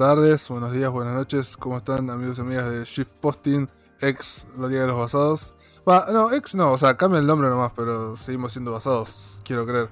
tardes, 0.00 0.48
buenos 0.48 0.72
días, 0.72 0.90
buenas 0.90 1.12
noches. 1.12 1.58
¿Cómo 1.58 1.76
están 1.76 2.08
amigos 2.08 2.38
y 2.38 2.40
amigas 2.40 2.70
de 2.70 2.84
Shift 2.86 3.12
Posting, 3.20 3.68
ex 4.00 4.46
La 4.56 4.66
Liga 4.66 4.80
de 4.80 4.86
los 4.86 4.96
Basados? 4.96 5.54
Va, 5.86 6.06
no, 6.10 6.32
ex 6.32 6.54
no, 6.54 6.72
o 6.72 6.78
sea, 6.78 6.96
cambia 6.96 7.20
el 7.20 7.26
nombre 7.26 7.50
nomás, 7.50 7.72
pero 7.76 8.16
seguimos 8.16 8.52
siendo 8.52 8.72
basados, 8.72 9.38
quiero 9.44 9.66
creer. 9.66 9.90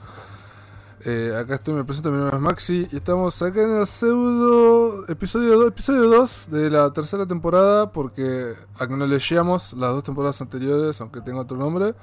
Eh, 1.05 1.37
acá 1.39 1.57
estoy, 1.57 1.75
me 1.75 1.85
presento, 1.85 2.11
mi 2.11 2.17
nombre 2.17 2.39
es 2.39 2.43
Maxi 2.43 2.89
y 2.91 2.97
estamos 2.97 3.43
acá 3.43 3.61
en 3.61 3.81
el 3.81 3.87
pseudo 3.87 5.07
episodio 5.09 5.59
2, 5.59 5.69
episodio 5.69 6.09
2 6.09 6.49
de 6.53 6.71
la 6.71 6.91
tercera 6.95 7.27
temporada 7.27 7.93
porque 7.93 8.55
acknowledgeamos 8.79 9.75
las 9.75 9.93
dos 9.93 10.05
temporadas 10.05 10.41
anteriores, 10.41 10.99
aunque 11.03 11.21
tenga 11.21 11.43
otro 11.43 11.59
nombre. 11.59 11.95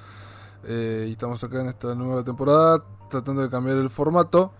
Eh, 0.65 1.07
y 1.09 1.13
estamos 1.13 1.43
acá 1.43 1.59
en 1.59 1.69
esta 1.69 1.95
nueva 1.95 2.23
temporada 2.23 2.83
tratando 3.09 3.41
de 3.41 3.49
cambiar 3.49 3.79
el 3.79 3.89
formato. 3.89 4.53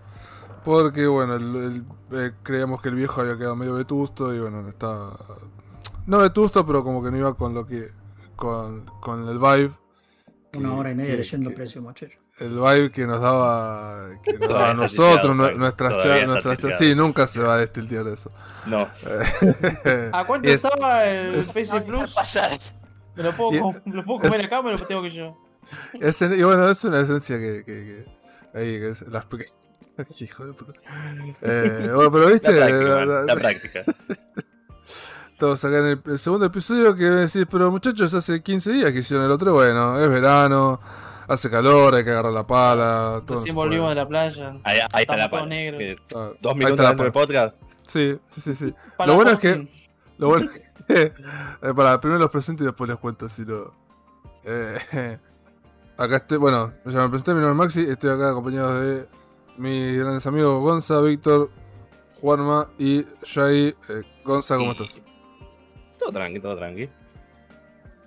Porque, 0.66 1.06
bueno, 1.06 1.36
el- 1.36 1.56
el- 1.56 1.84
eh, 2.18 2.32
creíamos 2.42 2.82
que 2.82 2.88
el 2.88 2.96
viejo 2.96 3.20
había 3.20 3.38
quedado 3.38 3.54
medio 3.54 3.74
vetusto 3.74 4.34
y, 4.34 4.40
bueno, 4.40 4.68
está. 4.68 5.10
No 6.06 6.18
vetusto, 6.18 6.66
pero 6.66 6.82
como 6.82 7.02
que 7.04 7.10
no 7.12 7.16
iba 7.18 7.34
con 7.34 7.54
lo 7.54 7.64
que. 7.66 7.90
con, 8.34 8.84
con 9.00 9.28
el 9.28 9.38
vibe. 9.38 9.70
Una 10.54 10.68
que- 10.68 10.74
hora 10.74 10.90
y 10.90 10.94
media 10.96 11.12
que- 11.12 11.16
leyendo 11.18 11.50
que- 11.50 11.56
precio 11.56 11.80
mochero. 11.80 12.12
El 12.38 12.50
vibe 12.58 12.90
que 12.90 13.06
nos 13.06 13.20
daba. 13.22 14.08
Que 14.24 14.32
nos 14.34 14.48
daba 14.48 14.70
a 14.70 14.74
nosotros, 14.74 15.34
nuestras 15.56 15.92
Todavía 15.94 16.12
cha- 16.12 16.18
está 16.18 16.26
nuestras 16.26 16.58
cha-. 16.58 16.76
Sí, 16.78 16.94
nunca 16.94 17.26
se 17.28 17.40
va 17.40 17.54
a 17.54 17.58
destiltear 17.58 18.06
eso. 18.08 18.30
No, 18.66 18.88
¿A 20.12 20.24
cuánto 20.26 20.48
Y 20.48 20.52
es- 20.52 20.64
estaba 20.64 21.04
el 21.06 21.36
es- 21.36 21.52
PC 21.52 21.80
Plus? 21.82 22.12
pasar. 22.12 22.58
¿Me 23.14 23.22
lo 23.22 23.32
puedo, 23.32 23.54
y- 23.54 23.60
com- 23.60 23.74
¿me 23.86 23.94
lo 23.94 24.04
puedo 24.04 24.20
comer 24.20 24.44
acá 24.44 24.58
o 24.60 24.62
me 24.64 24.72
lo 24.72 24.78
tengo 24.80 25.00
que 25.02 25.10
yo? 25.10 25.38
Es 26.00 26.20
y 26.20 26.42
bueno, 26.42 26.68
es 26.68 26.84
una 26.84 27.00
esencia 27.00 27.38
que. 27.38 27.62
que, 27.64 28.04
que- 28.52 28.58
ahí, 28.58 28.78
que 28.80 28.88
es 28.90 29.02
las 29.08 29.24
pequeñas. 29.26 29.54
Hijo 30.20 30.46
de 30.46 30.52
puta. 30.52 30.80
Eh, 31.42 31.90
bueno, 31.94 32.10
pero 32.12 32.24
la 32.26 32.30
viste. 32.32 32.52
práctica, 32.52 32.78
La- 32.82 32.94
man, 32.96 33.08
la- 33.08 33.22
la 33.22 33.34
práctica. 33.36 33.84
Estamos 35.32 35.62
acá 35.64 35.78
en 35.78 35.84
el, 35.86 36.00
el 36.06 36.18
segundo 36.18 36.46
episodio 36.46 36.94
que 36.96 37.04
decís, 37.04 37.46
pero 37.50 37.70
muchachos, 37.70 38.12
hace 38.14 38.42
15 38.42 38.72
días 38.72 38.92
que 38.92 39.00
hicieron 39.00 39.26
el 39.26 39.30
otro. 39.32 39.52
Bueno, 39.52 39.98
es 40.00 40.08
verano, 40.08 40.80
hace 41.28 41.50
calor, 41.50 41.94
hay 41.94 42.04
que 42.04 42.10
agarrar 42.10 42.32
la 42.32 42.46
pala. 42.46 43.20
todo 43.26 43.36
Recién 43.36 43.54
volvimos 43.54 43.90
de 43.90 43.94
la 43.96 44.08
playa. 44.08 44.56
Ahí, 44.64 44.78
ahí 44.92 45.02
está 45.02 45.16
la 45.16 45.28
todos 45.28 45.42
pala. 45.42 45.54
negros. 45.54 45.78
Que 45.78 45.96
Ah, 46.14 46.30
Dos 46.40 46.56
minutos 46.56 46.86
dentro 46.86 47.04
del 47.04 47.12
pala. 47.12 47.26
podcast. 47.26 47.54
Sí, 47.86 48.18
sí, 48.30 48.40
sí, 48.40 48.54
sí. 48.54 48.74
Lo 49.06 49.14
bueno 49.14 49.32
es 49.32 49.40
que. 49.40 49.68
Lo 50.16 50.28
bueno 50.28 50.50
es 50.50 50.62
que. 50.86 51.12
eh, 51.12 51.74
para, 51.74 52.00
primero 52.00 52.18
los 52.18 52.30
presento 52.30 52.62
y 52.62 52.66
después 52.66 52.88
les 52.88 52.98
cuento 52.98 53.28
si 53.28 53.44
lo. 53.44 53.74
Eh, 54.42 55.18
acá 55.98 56.16
estoy, 56.16 56.38
bueno, 56.38 56.72
ya 56.86 57.02
me 57.02 57.08
presenté, 57.10 57.34
mi 57.34 57.40
nombre 57.40 57.50
es 57.52 57.56
Maxi, 57.76 57.90
estoy 57.90 58.08
acá 58.10 58.30
acompañado 58.30 58.80
de 58.80 59.06
mis 59.58 59.98
grandes 59.98 60.26
amigos 60.26 60.62
Gonza, 60.62 61.00
Víctor, 61.00 61.50
Juanma 62.20 62.70
y 62.78 63.04
Jai. 63.22 63.68
Eh, 63.88 64.02
Gonza, 64.24 64.56
¿cómo 64.56 64.72
estás? 64.72 65.02
Todo 65.98 66.12
tranqui, 66.12 66.40
todo 66.40 66.56
tranqui. 66.56 66.88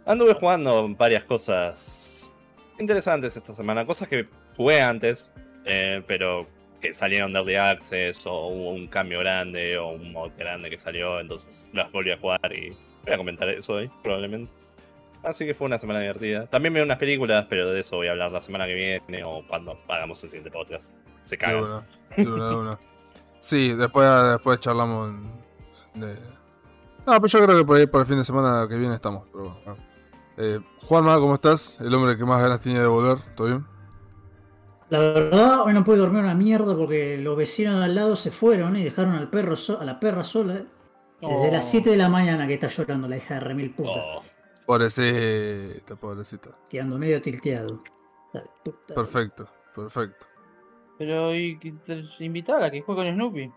Anduve 0.06 0.34
jugando 0.34 0.88
varias 0.96 1.24
cosas 1.24 2.32
interesantes 2.80 3.36
esta 3.38 3.54
semana. 3.54 3.86
Cosas 3.86 4.08
que 4.08 4.28
jugué 4.56 4.82
antes, 4.82 5.30
eh, 5.66 6.04
pero 6.08 6.48
que 6.82 6.94
salieron 6.94 7.34
de 7.34 7.40
Early 7.40 7.56
Access 7.56 8.26
o 8.26 8.48
hubo 8.48 8.72
un 8.72 8.88
cambio 8.88 9.20
grande 9.20 9.78
o 9.78 9.90
un 9.90 10.12
mod 10.12 10.32
grande 10.38 10.70
que 10.70 10.78
salió. 10.78 11.20
Entonces 11.20 11.70
las 11.74 11.92
volví 11.92 12.12
a 12.12 12.18
jugar 12.18 12.52
y 12.54 12.70
voy 13.06 13.14
a 13.14 13.18
comentar 13.18 13.50
eso 13.50 13.74
hoy, 13.74 13.92
probablemente. 14.02 14.59
Así 15.24 15.46
que 15.46 15.54
fue 15.54 15.68
una 15.68 15.78
semana 15.78 16.00
divertida. 16.00 16.48
También 16.48 16.74
vi 16.74 16.80
unas 16.82 16.98
películas, 16.98 17.46
pero 17.50 17.70
de 17.70 17.80
eso 17.82 17.98
voy 17.98 18.08
a 18.08 18.12
hablar 18.12 18.32
la 18.32 18.40
semana 18.42 18.66
que 18.66 18.74
viene 18.74 19.24
o 19.24 19.44
cuando 19.48 19.78
hagamos 19.90 20.24
el 20.24 20.30
siguiente 20.30 20.50
podcast. 20.52 20.94
Se 21.26 21.36
De 21.36 21.38
cagan. 21.38 21.64
una, 21.64 21.88
de 22.16 22.28
una, 22.32 22.50
de 22.50 22.56
una. 22.56 22.80
Sí, 23.42 23.74
después, 23.74 24.10
después 24.32 24.60
charlamos 24.60 25.10
en- 25.10 26.02
de... 26.02 26.14
No, 27.06 27.14
pero 27.20 27.28
yo 27.28 27.46
creo 27.46 27.58
que 27.58 27.66
por 27.66 27.78
ahí 27.78 27.88
para 27.88 28.02
el 28.04 28.08
fin 28.08 28.18
de 28.18 28.24
semana 28.24 28.66
que 28.70 28.76
viene 28.78 28.96
estamos. 28.96 29.24
Pero, 29.32 29.58
bueno. 29.66 29.78
Eh, 30.38 30.60
Juanma, 30.84 31.18
¿cómo 31.20 31.34
estás? 31.36 31.78
El 31.82 31.94
hombre 31.94 32.18
que 32.18 32.24
más 32.26 32.42
ganas 32.42 32.62
tenía 32.62 32.80
de 32.82 32.88
volver, 32.88 33.18
¿todo 33.36 33.48
bien? 33.48 33.66
La 34.90 35.00
verdad, 35.00 35.62
hoy 35.66 35.74
no 35.74 35.84
pude 35.84 35.98
dormir 35.98 36.24
una 36.24 36.34
mierda 36.34 36.76
porque 36.76 37.18
los 37.18 37.38
vecinos 37.38 37.78
de 37.80 37.86
al 37.86 37.96
lado 37.96 38.16
se 38.16 38.32
fueron 38.32 38.76
y 38.76 38.84
dejaron 38.84 39.14
al 39.16 39.30
perro 39.30 39.56
so- 39.56 39.80
a 39.80 39.86
la 39.86 40.00
perra 40.00 40.24
sola. 40.24 40.54
Desde 40.54 40.68
Oh. 41.22 41.52
las 41.52 41.70
7 41.70 41.90
de 41.90 41.98
la 41.98 42.08
mañana 42.10 42.48
que 42.48 42.54
está 42.54 42.68
llorando 42.68 43.08
la 43.08 43.18
hija 43.18 43.36
de 43.36 43.40
remil 43.42 43.72
puta. 43.72 43.90
Oh, 43.94 44.24
Pobrecita, 44.70 45.96
pobrecita. 45.96 46.52
Quedando 46.70 47.00
medio 47.00 47.20
tilteado. 47.20 47.82
De. 48.32 48.44
Perfecto, 48.94 49.50
perfecto. 49.76 50.28
Pero 51.00 51.34
y 51.34 51.58
que 51.58 51.74
invitala 52.20 52.68
a 52.68 52.70
que 52.70 52.82
juegue 52.82 53.06
con 53.06 53.12
Snoopy. 53.16 53.52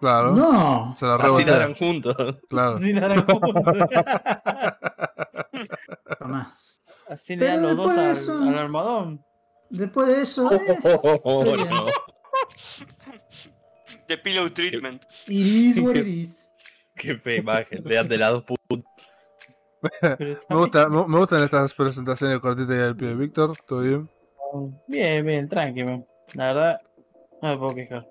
Claro. 0.00 0.32
No, 0.32 0.94
Se 0.96 1.04
la 1.04 1.16
así 1.16 1.44
ladran 1.44 1.74
juntos. 1.74 2.16
Claro. 2.48 2.76
Así 2.76 2.94
le 2.94 3.00
dan 3.00 3.26
juntos. 3.26 3.52
jamás. 6.18 6.82
Así 7.10 7.36
le 7.36 7.44
dan 7.44 7.60
los 7.60 7.76
dos 7.76 7.94
de 7.94 8.00
al, 8.00 8.10
eso- 8.12 8.38
al 8.38 8.58
almohadón. 8.58 9.22
Después 9.68 10.08
de 10.08 10.22
eso, 10.22 10.50
eh, 10.50 10.78
Oh, 11.24 11.44
Está 11.44 11.56
bien. 11.56 11.68
no. 11.68 11.86
The 14.08 14.16
Pillow 14.16 14.48
Treatment. 14.48 15.02
it 15.28 15.46
is 15.46 15.78
what 15.78 15.96
it 15.96 16.06
is. 16.06 16.50
Qué 16.96 17.18
fea 17.18 17.36
imagen. 17.36 17.84
De 17.84 18.16
dos 18.18 18.42
putas. 18.44 18.64
Pero 18.66 18.80
está 18.80 18.93
Me, 20.48 20.56
gusta, 20.56 20.88
me, 20.88 21.06
me 21.06 21.18
gustan 21.18 21.42
estas 21.42 21.74
presentaciones 21.74 22.38
cortitas 22.40 22.68
del 22.76 22.96
pie 22.96 23.08
de 23.08 23.14
Víctor, 23.14 23.52
¿todo 23.66 23.80
bien? 23.80 24.10
Bien, 24.86 25.24
bien, 25.24 25.48
tranqui, 25.48 25.82
man. 25.84 26.06
La 26.34 26.46
verdad, 26.48 26.80
no 27.42 27.48
me 27.50 27.58
puedo 27.58 27.74
quejar. 27.74 28.08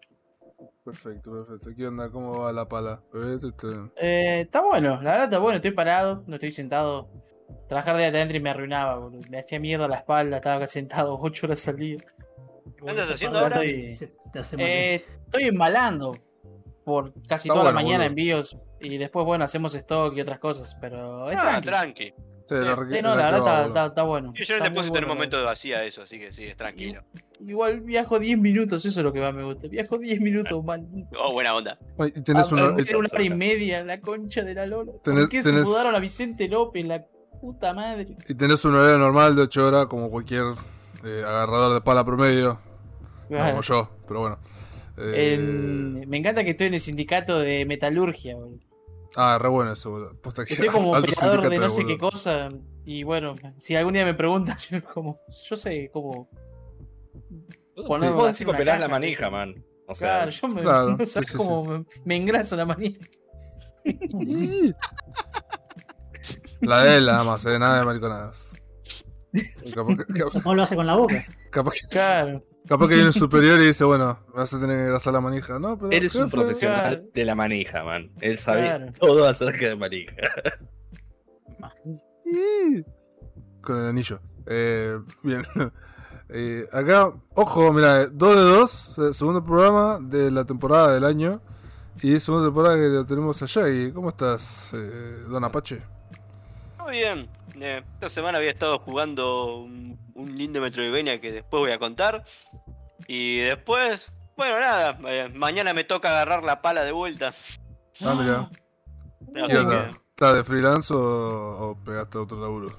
Perfecto, 0.86 1.32
perfecto. 1.32 1.70
¿Qué 1.76 1.88
onda? 1.88 2.10
¿Cómo 2.10 2.42
va 2.42 2.52
la 2.52 2.68
pala? 2.68 3.02
Eh, 3.14 3.38
te- 3.40 3.52
te- 3.54 3.92
Eh, 3.96 4.42
está 4.42 4.62
bueno, 4.62 4.96
la 5.02 5.12
verdad 5.12 5.24
está 5.26 5.40
bueno, 5.40 5.56
estoy 5.56 5.72
parado, 5.72 6.24
no 6.28 6.36
estoy 6.36 6.52
sentado. 6.52 7.10
Trabajar 7.70 7.96
de 7.98 8.06
adentro 8.06 8.36
y 8.38 8.42
me 8.42 8.50
arruinaba, 8.50 8.98
boludo. 9.00 9.22
Me 9.30 9.40
hacía 9.40 9.60
mierda 9.60 9.88
la 9.88 9.98
espalda, 9.98 10.38
estaba 10.38 10.58
acá 10.58 10.68
sentado 10.68 11.18
8 11.22 11.46
horas 11.46 11.66
al 11.70 11.78
día. 11.78 11.98
¿Qué 12.78 12.90
andas 12.90 13.10
haciendo 13.10 13.40
Ahora 13.40 13.56
ahora? 13.58 13.68
estoy-. 13.70 14.12
Eh, 14.60 14.96
estoy 15.26 15.44
embalando 15.46 16.16
por 16.84 17.14
casi 17.28 17.48
Está 17.48 17.54
toda 17.60 17.66
la 17.66 17.72
mañana 17.72 18.00
boludo. 18.00 18.10
envíos 18.10 18.58
y 18.84 18.98
después, 18.98 19.26
bueno, 19.26 19.44
hacemos 19.46 19.74
stock 19.76 20.16
y 20.16 20.22
otras 20.22 20.40
cosas, 20.40 20.76
pero 20.82 21.30
es 21.30 21.36
Ah, 21.38 21.42
tranqui. 21.62 21.68
tranqui. 21.68 22.14
Sí, 22.46 22.56
la 22.56 22.76
requ- 22.76 22.90
Sí, 22.92 23.02
no, 23.02 23.10
la 23.10 23.16
la 23.16 23.24
verdad 23.24 23.38
está, 23.40 23.52
boludo. 23.54 23.68
está- 23.68 23.86
está 23.86 24.04
bueno. 24.04 24.34
Y 24.36 24.44
yo 24.44 24.56
muy 24.60 24.84
de 24.84 24.88
tener 24.92 25.04
un 25.06 25.10
momento 25.10 25.38
de 25.38 25.44
vacía 25.44 25.84
eso, 25.86 26.02
así 26.02 26.20
que 26.20 26.32
sí, 26.34 26.44
es 26.44 26.58
tranquilo. 26.58 27.02
Igual 27.40 27.80
viajo 27.82 28.20
10 28.20 28.38
minutos, 28.38 28.84
eso 28.86 29.00
es 29.00 29.04
lo 29.04 29.14
que 29.14 29.22
más 29.22 29.34
me 29.34 29.44
gusta. 29.44 29.68
Viajo 29.70 29.98
10 29.98 30.20
minutos, 30.20 30.64
man. 30.64 30.86
Oh, 31.18 31.32
buena 31.32 31.56
onda. 31.56 31.78
Tenés 32.26 32.52
Ah, 32.52 32.56
una, 32.56 32.70
una 32.72 32.98
hora 33.14 33.24
y 33.24 33.30
media, 33.30 33.84
la 33.86 34.00
concha 34.02 34.42
de 34.44 34.54
la 34.56 34.66
lola. 34.66 34.92
Tenés- 35.04 35.22
¿Por 35.22 35.30
qué 35.30 35.42
se 35.42 35.54
mudaron 35.54 35.96
a 35.96 36.00
Vicente 36.00 36.50
López, 36.50 36.86
la 36.86 37.06
puta 37.40 37.74
madre? 37.74 38.18
y 38.28 38.36
tenés 38.36 38.64
un 38.66 38.76
horario 38.76 38.98
normal 38.98 39.36
de 39.38 39.44
8 39.44 39.66
horas 39.68 39.86
como 39.88 40.10
cualquier 40.10 40.44
eh, 41.06 41.22
agarrador 41.26 41.74
de 41.74 41.82
pala 41.82 42.04
promedio. 42.06 42.60
No 43.30 43.38
como 43.40 43.62
yo, 43.62 43.90
pero 44.08 44.20
bueno. 44.20 44.40
Eh, 44.98 45.34
En- 45.36 46.08
Me 46.10 46.18
encanta 46.18 46.44
que 46.44 46.52
estoy 46.52 46.68
en 46.68 46.74
el 46.76 46.80
sindicato 46.80 47.40
de 47.40 47.66
metalurgia, 47.66 48.36
boludo. 48.36 48.60
Ah, 49.16 49.38
re 49.40 49.48
bueno 49.50 49.72
eso, 49.74 49.92
boludo. 49.92 50.12
Posta 50.22 50.44
que 50.46 50.54
Estoy 50.54 50.70
como 50.72 50.92
operador 50.92 51.50
de 51.50 51.58
no 51.58 51.70
sé 51.70 51.86
qué 51.86 51.98
cosa. 51.98 52.50
Y 52.86 53.04
bueno, 53.04 53.36
si 53.58 53.76
algún 53.76 53.94
día 53.94 54.06
me 54.06 54.14
preguntan, 54.14 54.58
yo 54.70 54.84
como, 54.84 55.20
yo 55.48 55.56
sé 55.56 55.90
cómo. 55.94 56.30
Poner- 57.88 58.14
Vos 58.14 58.36
sí 58.36 58.46
que 58.46 58.52
operás 58.52 58.80
la 58.80 58.88
manija, 58.88 59.30
man. 59.30 59.64
O 59.88 59.96
sea, 59.96 60.10
Claro, 60.26 60.32
yo 60.32 60.48
me, 60.48 60.62
Claro, 60.62 60.90
no 60.98 61.06
sí, 61.06 61.12
sabes 61.12 61.30
sí, 61.30 61.38
cómo 61.38 61.64
me, 61.64 61.86
me 62.06 62.16
engraso 62.16 62.56
la 62.56 62.66
manija. 62.66 63.00
La 66.62 66.84
de 66.84 66.98
él 66.98 67.06
nada 67.06 67.24
más, 67.24 67.46
eh, 67.46 67.60
nada 67.60 67.80
de 67.80 67.86
mariconadas. 67.86 68.54
Capaz 69.74 69.96
capaz- 69.98 70.42
¿Cómo 70.44 70.56
lo 70.56 70.64
hace 70.64 70.76
con 70.76 70.86
la 70.88 70.96
boca? 70.96 71.24
capaz 71.50 71.74
que- 71.82 71.88
Claro, 71.88 72.44
capaz 72.68 72.88
que 72.88 72.94
viene 72.96 73.08
un 73.08 73.14
superior 73.14 73.60
y 73.62 73.68
dice, 73.68 73.84
bueno, 73.84 74.20
me 74.30 74.36
vas 74.40 74.54
a 74.54 74.60
tener 74.60 74.76
que 74.78 74.84
engrasar 74.84 75.14
la 75.14 75.22
manija, 75.22 75.60
¿no? 75.60 75.78
Pero, 75.78 75.92
eres 75.92 76.16
un 76.16 76.26
jefe, 76.26 76.38
profesional 76.38 76.80
Claro. 76.82 77.04
de 77.14 77.26
la 77.26 77.36
manija, 77.36 77.84
man. 77.84 78.12
Él 78.22 78.38
sabe 78.40 78.62
Claro. 78.62 78.94
todo 79.00 79.28
acerca 79.28 79.68
de 79.68 79.76
manija. 79.76 80.16
Con 83.62 83.80
el 83.80 83.88
anillo. 83.88 84.20
Eh, 84.48 85.00
bien. 85.22 85.44
Eh, 86.36 86.68
acá, 86.72 87.12
ojo, 87.36 87.72
mira, 87.74 88.08
2 88.08 88.36
de 88.36 88.42
2, 88.42 89.16
segundo 89.16 89.44
programa 89.46 90.00
de 90.02 90.32
la 90.32 90.44
temporada 90.46 90.92
del 90.96 91.04
año. 91.04 91.42
Y 92.02 92.20
segunda 92.20 92.48
temporada 92.48 92.76
que 92.76 92.88
lo 92.88 93.06
tenemos 93.06 93.44
allá. 93.44 93.70
¿Y 93.70 93.92
cómo 93.92 94.10
estás, 94.10 94.72
eh, 94.74 95.26
Don 95.30 95.44
Apache? 95.44 95.84
Muy 96.80 96.94
bien. 96.94 97.30
Eh, 97.60 97.84
esta 97.94 98.10
semana 98.10 98.38
había 98.38 98.52
estado 98.52 98.80
jugando 98.80 99.58
un, 99.58 100.00
un 100.16 100.38
lindo 100.38 100.62
Metroidvania 100.62 101.20
que 101.22 101.32
después 101.32 101.62
voy 101.62 101.72
a 101.72 101.80
contar. 101.80 102.24
Y 103.08 103.40
después, 103.40 104.12
bueno, 104.38 104.60
nada. 104.60 104.98
eh, 105.08 105.30
mañana 105.34 105.74
me 105.74 105.84
toca 105.84 106.10
agarrar 106.10 106.44
la 106.44 106.62
pala 106.62 106.84
de 106.84 106.92
vuelta. 106.92 107.34
Ah, 108.02 108.16
mira. 108.16 108.50
¿Estás 110.10 110.36
de 110.36 110.44
freelance 110.44 110.94
o, 110.94 110.98
o 111.00 111.76
pegaste 111.84 112.18
otro 112.18 112.40
laburo? 112.40 112.70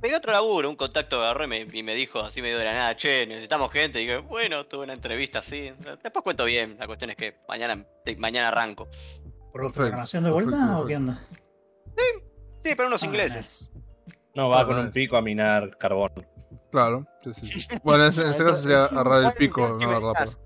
Pegué 0.00 0.16
otro 0.16 0.32
laburo, 0.32 0.68
un 0.68 0.76
contacto 0.76 1.20
agarró 1.20 1.44
y 1.44 1.48
me, 1.48 1.66
y 1.72 1.82
me 1.82 1.94
dijo 1.94 2.20
así 2.20 2.42
medio 2.42 2.58
de 2.58 2.64
la 2.64 2.74
nada, 2.74 2.96
che, 2.96 3.26
necesitamos 3.26 3.72
gente. 3.72 4.00
Y 4.00 4.06
dije, 4.06 4.18
bueno, 4.18 4.66
tuve 4.66 4.84
una 4.84 4.92
entrevista 4.92 5.38
así. 5.40 5.72
Después 6.02 6.22
cuento 6.22 6.44
bien, 6.44 6.76
la 6.78 6.86
cuestión 6.86 7.10
es 7.10 7.16
que 7.16 7.36
mañana, 7.48 7.84
mañana 8.18 8.48
arranco. 8.48 8.86
¿Por 9.50 9.62
Perfecto, 9.62 9.80
programación 9.80 10.24
de 10.24 10.30
vuelta 10.30 10.50
perfecto, 10.50 10.80
o 10.80 10.86
qué 10.86 10.96
onda? 10.96 11.18
Sí, 11.96 12.04
pero 12.76 12.88
unos 12.88 13.02
Ah, 13.02 13.06
ingleses. 13.06 13.72
No, 14.34 14.48
va 14.48 14.60
Ah, 14.60 14.66
con 14.66 14.78
un 14.78 14.90
pico 14.90 15.16
a 15.16 15.22
minar 15.22 15.76
carbón. 15.78 16.12
Claro, 16.70 17.06
sí, 17.32 17.32
sí. 17.34 17.66
Bueno, 17.82 18.04
en 18.04 18.10
ese, 18.10 18.22
en 18.22 18.28
ese 18.30 18.44
caso 18.44 18.62
sería 18.62 18.84
agarrar 18.84 19.24
el 19.24 19.32
pico, 19.32 19.66
no 19.80 19.90
agarrar 19.90 20.28
la. 20.28 20.38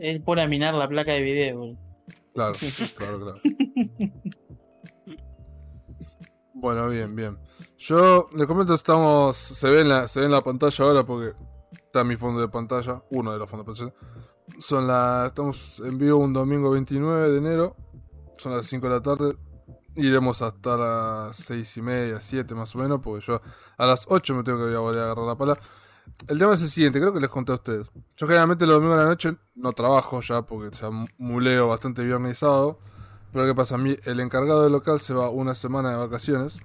Él 0.00 0.22
pone 0.22 0.42
a 0.42 0.48
minar 0.48 0.74
la 0.74 0.88
placa 0.88 1.12
de 1.12 1.20
video, 1.20 1.58
boludo. 1.58 1.78
Claro, 2.34 2.52
claro, 2.96 3.18
claro. 3.20 3.34
Bueno, 6.54 6.88
bien, 6.88 7.14
bien. 7.16 7.38
Yo 7.78 8.28
les 8.36 8.46
comento, 8.46 8.74
estamos. 8.74 9.36
Se 9.36 9.70
ve 9.70 9.80
en 9.80 9.88
la, 9.88 10.06
se 10.08 10.20
ve 10.20 10.26
en 10.26 10.32
la 10.32 10.40
pantalla 10.42 10.84
ahora 10.84 11.04
porque 11.04 11.32
está 11.72 12.04
mi 12.04 12.16
fondo 12.16 12.40
de 12.40 12.48
pantalla. 12.48 13.02
Uno 13.10 13.32
de 13.32 13.38
los 13.38 13.50
fondos 13.50 13.66
de 13.78 13.86
pantalla. 13.86 14.08
Son 14.60 14.86
las. 14.86 15.28
Estamos 15.28 15.80
en 15.84 15.98
vivo 15.98 16.18
un 16.18 16.32
domingo 16.32 16.70
29 16.70 17.30
de 17.30 17.38
enero. 17.38 17.76
Son 18.38 18.52
las 18.56 18.66
5 18.66 18.88
de 18.88 18.94
la 18.94 19.02
tarde. 19.02 19.34
Iremos 19.96 20.40
hasta 20.42 20.76
las 20.76 21.36
6 21.36 21.76
y 21.76 21.82
media, 21.82 22.20
7 22.20 22.54
más 22.54 22.74
o 22.74 22.78
menos. 22.78 23.00
Porque 23.02 23.24
yo 23.26 23.40
a 23.76 23.86
las 23.86 24.06
8 24.08 24.34
me 24.34 24.42
tengo 24.42 24.58
que 24.66 24.74
volver 24.76 25.00
a 25.00 25.04
agarrar 25.04 25.26
la 25.26 25.34
pala. 25.36 25.58
El 26.28 26.38
tema 26.38 26.54
es 26.54 26.62
el 26.62 26.68
siguiente, 26.68 26.98
creo 27.00 27.12
que 27.12 27.20
les 27.20 27.30
conté 27.30 27.52
a 27.52 27.56
ustedes. 27.56 27.90
Yo 28.16 28.26
generalmente 28.26 28.66
los 28.66 28.76
domingos 28.76 28.98
de 28.98 29.04
la 29.04 29.08
noche 29.08 29.36
no 29.54 29.72
trabajo 29.72 30.20
ya 30.20 30.42
porque 30.42 30.76
ya 30.76 30.90
muleo 31.18 31.68
bastante 31.68 32.04
viernes 32.04 32.38
y 32.38 32.40
sábado. 32.40 32.78
Pero 33.32 33.46
¿qué 33.46 33.54
pasa? 33.54 33.76
A 33.76 33.78
mí, 33.78 33.96
el 34.04 34.20
encargado 34.20 34.62
del 34.62 34.72
local 34.72 35.00
se 35.00 35.14
va 35.14 35.30
una 35.30 35.54
semana 35.54 35.90
de 35.90 35.96
vacaciones. 35.96 36.58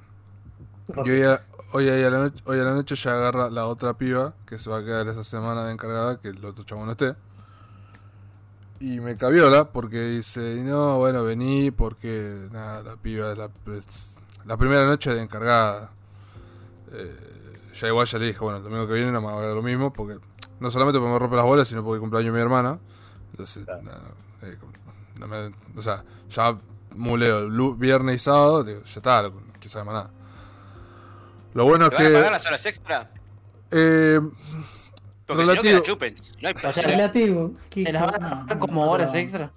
Y 1.06 1.10
hoy 1.10 1.22
a, 1.24 1.42
hoy, 1.72 1.90
a 1.90 2.10
la 2.10 2.18
noche, 2.20 2.44
hoy 2.46 2.60
a 2.60 2.64
la 2.64 2.74
noche 2.74 2.96
ya 2.96 3.14
agarra 3.14 3.50
la 3.50 3.68
otra 3.68 3.98
piba 3.98 4.36
que 4.46 4.58
se 4.58 4.70
va 4.70 4.80
a 4.80 4.84
quedar 4.84 5.08
esa 5.08 5.24
semana 5.24 5.66
de 5.66 5.74
encargada, 5.74 6.20
que 6.20 6.30
el 6.30 6.44
otro 6.44 6.64
chavo 6.64 6.86
no 6.86 6.92
esté. 6.92 7.16
Y 8.80 9.00
me 9.00 9.18
cabiola 9.18 9.72
porque 9.72 10.00
dice, 10.02 10.62
no, 10.64 10.98
bueno, 11.00 11.24
vení 11.24 11.72
porque 11.72 12.48
nada, 12.52 12.84
la 12.84 12.96
piba 12.96 13.32
es 13.32 13.38
la, 13.38 13.50
es 13.78 14.20
la 14.46 14.56
primera 14.58 14.86
noche 14.86 15.14
de 15.14 15.22
encargada. 15.22 15.92
Eh, 16.92 17.16
ya 17.74 17.88
igual 17.88 18.06
ya 18.06 18.20
le 18.20 18.28
dije, 18.28 18.40
bueno, 18.40 18.58
el 18.58 18.64
domingo 18.64 18.88
que 18.88 18.94
viene 18.94 19.12
no 19.12 19.20
me 19.22 19.28
va 19.28 19.44
a 19.52 19.54
lo 19.54 19.62
mismo 19.64 19.92
porque 19.92 20.20
no 20.60 20.70
solamente 20.72 21.00
porque 21.00 21.12
me 21.14 21.20
rompe 21.20 21.36
las 21.36 21.46
bolas, 21.46 21.68
sino 21.68 21.84
porque 21.84 22.00
cumpleaños 22.00 22.34
mi 22.34 22.40
hermana. 22.40 22.80
Entonces, 23.32 23.66
Claro. 23.66 23.82
eh, 24.44 24.58
no 25.16 25.28
me- 25.28 25.54
o 25.76 25.82
sea, 25.82 26.04
ya 26.30 26.56
muleo 26.96 27.50
viernes 27.76 28.16
y 28.22 28.24
sábado, 28.24 28.64
digo, 28.64 28.82
ya 28.84 28.94
está, 28.98 29.32
saber 29.66 29.86
más 29.86 29.94
nada. 29.96 30.10
Lo 31.54 31.66
bueno 31.66 31.86
es 31.88 31.90
¿Te 31.92 31.96
van 31.96 32.06
a 32.06 32.10
pagar 32.10 32.26
que. 32.26 32.32
las 32.32 32.46
horas 32.46 32.66
extra? 32.66 33.12
eh, 33.72 34.20
Porque 35.28 35.44
si 35.44 35.48
no, 35.48 35.54
que 35.54 35.62
relativo. 35.62 35.78
la 35.78 35.84
chupen. 35.84 36.16
No 36.42 36.48
hay 36.48 36.54
O 36.64 36.72
sea, 36.74 36.84
Relativo. 36.84 37.52
¿Qué 37.70 37.84
¿Te 37.84 37.92
las 37.92 38.02
van 38.04 38.16
a 38.16 38.18
no, 38.18 38.30
pagar 38.42 38.56
no, 38.58 38.60
como 38.60 38.86
no, 38.86 38.92
horas 38.92 39.14
no. 39.14 39.20
extra? 39.20 39.52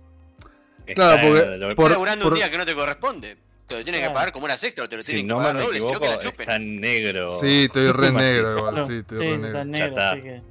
Claro, 0.94 1.18
porque 1.22 1.46
lo- 1.56 1.60
por- 1.60 1.70
Estás 1.70 1.90
laburando 1.90 2.24
por- 2.24 2.32
un 2.32 2.38
día 2.38 2.50
que 2.50 2.58
no 2.58 2.66
te 2.66 2.74
corresponde. 2.74 3.36
Te 3.68 3.78
lo 3.78 3.84
tienen 3.84 4.02
que 4.02 4.10
pagar 4.10 4.32
como 4.32 4.46
horas 4.46 4.62
extra, 4.64 4.88
te 4.88 4.96
lo 4.96 5.02
si 5.02 5.12
tienen 5.12 5.28
no 5.28 5.36
que 5.36 5.40
me 5.42 5.46
pagar 5.48 5.62
doble, 5.62 5.78
si 5.78 5.84
no 5.84 5.90
equivoco, 5.92 6.04
que 6.04 6.16
la 6.16 6.18
chupen. 6.18 6.40
está 6.50 6.58
negro. 6.58 7.38
sí, 7.38 7.64
estoy 7.66 7.92
re 7.92 8.10
negro 8.12 8.58
igual, 8.58 8.86
sí, 8.86 8.92
estoy 8.94 9.16
sí, 9.16 9.22
re 9.24 9.34
está 9.34 9.64
negro. 9.64 9.64
negro, 9.64 9.86
está. 9.88 10.10
así 10.10 10.22
que. 10.22 10.42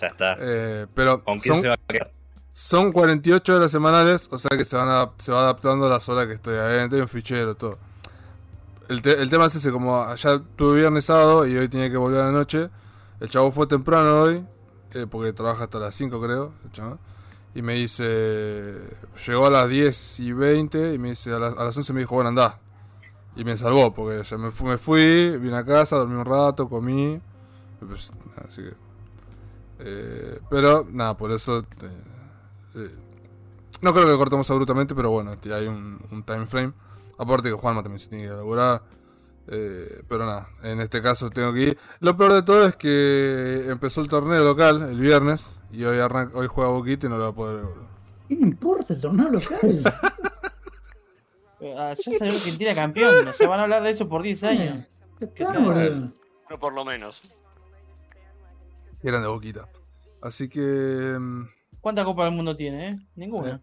Ya 0.00 0.06
está. 0.06 0.36
Eh, 0.40 0.86
pero 0.94 1.22
¿Con 1.22 1.38
quién 1.40 1.54
son, 1.56 1.62
se 1.62 1.68
va 1.68 1.74
a 1.74 1.92
quedar? 1.92 2.10
son 2.52 2.90
48 2.92 3.56
horas 3.56 3.70
semanales, 3.70 4.28
o 4.32 4.38
sea 4.38 4.56
que 4.56 4.64
se 4.64 4.76
van 4.76 4.88
a- 4.88 5.10
se 5.18 5.30
va 5.30 5.40
adaptando 5.42 5.86
a 5.86 5.90
las 5.90 6.08
horas 6.08 6.26
que 6.26 6.32
estoy 6.32 6.56
adentro, 6.56 6.96
hay 6.96 7.02
un 7.02 7.08
fichero, 7.08 7.54
todo. 7.54 7.78
El, 8.88 9.02
te- 9.02 9.20
el 9.20 9.28
tema 9.28 9.44
es 9.46 9.54
ese, 9.54 9.70
como 9.70 10.02
allá 10.02 10.40
tuve 10.56 10.78
viernes 10.78 11.04
sábado 11.04 11.46
y 11.46 11.56
hoy 11.58 11.68
tenía 11.68 11.90
que 11.90 11.96
volver 11.98 12.22
a 12.22 12.24
la 12.26 12.32
noche. 12.32 12.70
El 13.20 13.28
chavo 13.28 13.50
fue 13.50 13.66
temprano 13.66 14.22
hoy, 14.22 14.44
eh, 14.94 15.06
porque 15.10 15.32
trabaja 15.32 15.64
hasta 15.64 15.78
las 15.78 15.94
5 15.94 16.20
creo. 16.20 16.52
Y 17.54 17.62
me 17.62 17.74
dice, 17.74 18.80
llegó 19.26 19.46
a 19.46 19.50
las 19.50 19.68
10 19.68 20.20
y 20.20 20.32
20 20.32 20.94
y 20.94 20.98
me 20.98 21.10
dice, 21.10 21.32
a 21.32 21.38
las, 21.38 21.54
a 21.56 21.64
las 21.64 21.76
11 21.76 21.92
me 21.92 22.00
dijo, 22.00 22.14
bueno, 22.16 22.28
andá. 22.28 22.58
Y 23.36 23.44
me 23.44 23.56
salvó, 23.56 23.92
porque 23.94 24.22
ya 24.24 24.38
me 24.38 24.50
fui, 24.50 24.68
me 24.68 24.78
fui, 24.78 25.36
vine 25.38 25.56
a 25.56 25.64
casa, 25.64 25.96
dormí 25.96 26.14
un 26.16 26.24
rato, 26.24 26.68
comí. 26.68 27.20
pues, 27.80 28.12
así 28.46 28.62
que... 28.62 28.74
eh, 29.80 30.38
pero, 30.50 30.86
nada, 30.90 31.16
por 31.16 31.30
eso... 31.32 31.64
eh, 32.74 32.90
no 33.82 33.92
creo 33.92 34.10
que 34.10 34.16
cortemos 34.16 34.50
abruptamente, 34.50 34.94
pero 34.94 35.10
bueno, 35.10 35.36
hay 35.44 35.66
un, 35.66 36.00
un 36.10 36.22
time 36.22 36.46
frame. 36.46 36.72
Aparte 37.18 37.50
que 37.50 37.54
Juanma 37.54 37.82
también 37.82 38.00
se 38.00 38.08
tiene 38.08 38.24
que 38.24 38.30
laburar. 38.30 38.82
Eh, 39.48 40.02
pero 40.08 40.26
nada, 40.26 40.48
en 40.62 40.80
este 40.80 41.02
caso 41.02 41.30
tengo 41.30 41.52
que 41.52 41.60
ir. 41.60 41.78
Lo 42.00 42.16
peor 42.16 42.32
de 42.32 42.42
todo 42.42 42.66
es 42.66 42.76
que 42.76 43.66
empezó 43.68 44.00
el 44.00 44.08
torneo 44.08 44.42
local 44.44 44.82
el 44.82 44.98
viernes 44.98 45.56
y 45.72 45.84
hoy 45.84 45.98
arranca, 45.98 46.36
hoy 46.36 46.46
juega 46.46 46.70
Boquita 46.70 47.06
y 47.06 47.10
no 47.10 47.18
lo 47.18 47.24
va 47.24 47.30
a 47.30 47.34
poder 47.34 47.56
ver. 47.56 47.64
boludo. 47.64 47.88
¿Qué 48.28 48.36
me 48.36 48.46
importa 48.48 48.94
el 48.94 49.00
torneo 49.00 49.30
local? 49.30 49.82
Ah, 51.78 51.94
ya 51.94 52.12
salió 52.12 52.34
Argentina 52.34 52.74
campeón. 52.74 53.26
O 53.26 53.32
sea, 53.32 53.48
van 53.48 53.60
a 53.60 53.62
hablar 53.62 53.82
de 53.82 53.88
eso 53.88 54.06
por 54.06 54.22
10 54.22 54.44
años. 54.44 54.86
No, 56.50 56.58
por 56.58 56.74
lo 56.74 56.84
menos. 56.84 57.22
Eran 59.02 59.22
de 59.22 59.28
Boquita. 59.28 59.66
Así 60.20 60.48
que... 60.48 61.16
mm, 61.18 61.48
¿Cuántas 61.80 62.04
copas 62.04 62.26
del 62.26 62.34
mundo 62.34 62.54
tiene, 62.54 62.88
eh? 62.88 62.96
Ninguna. 63.16 63.62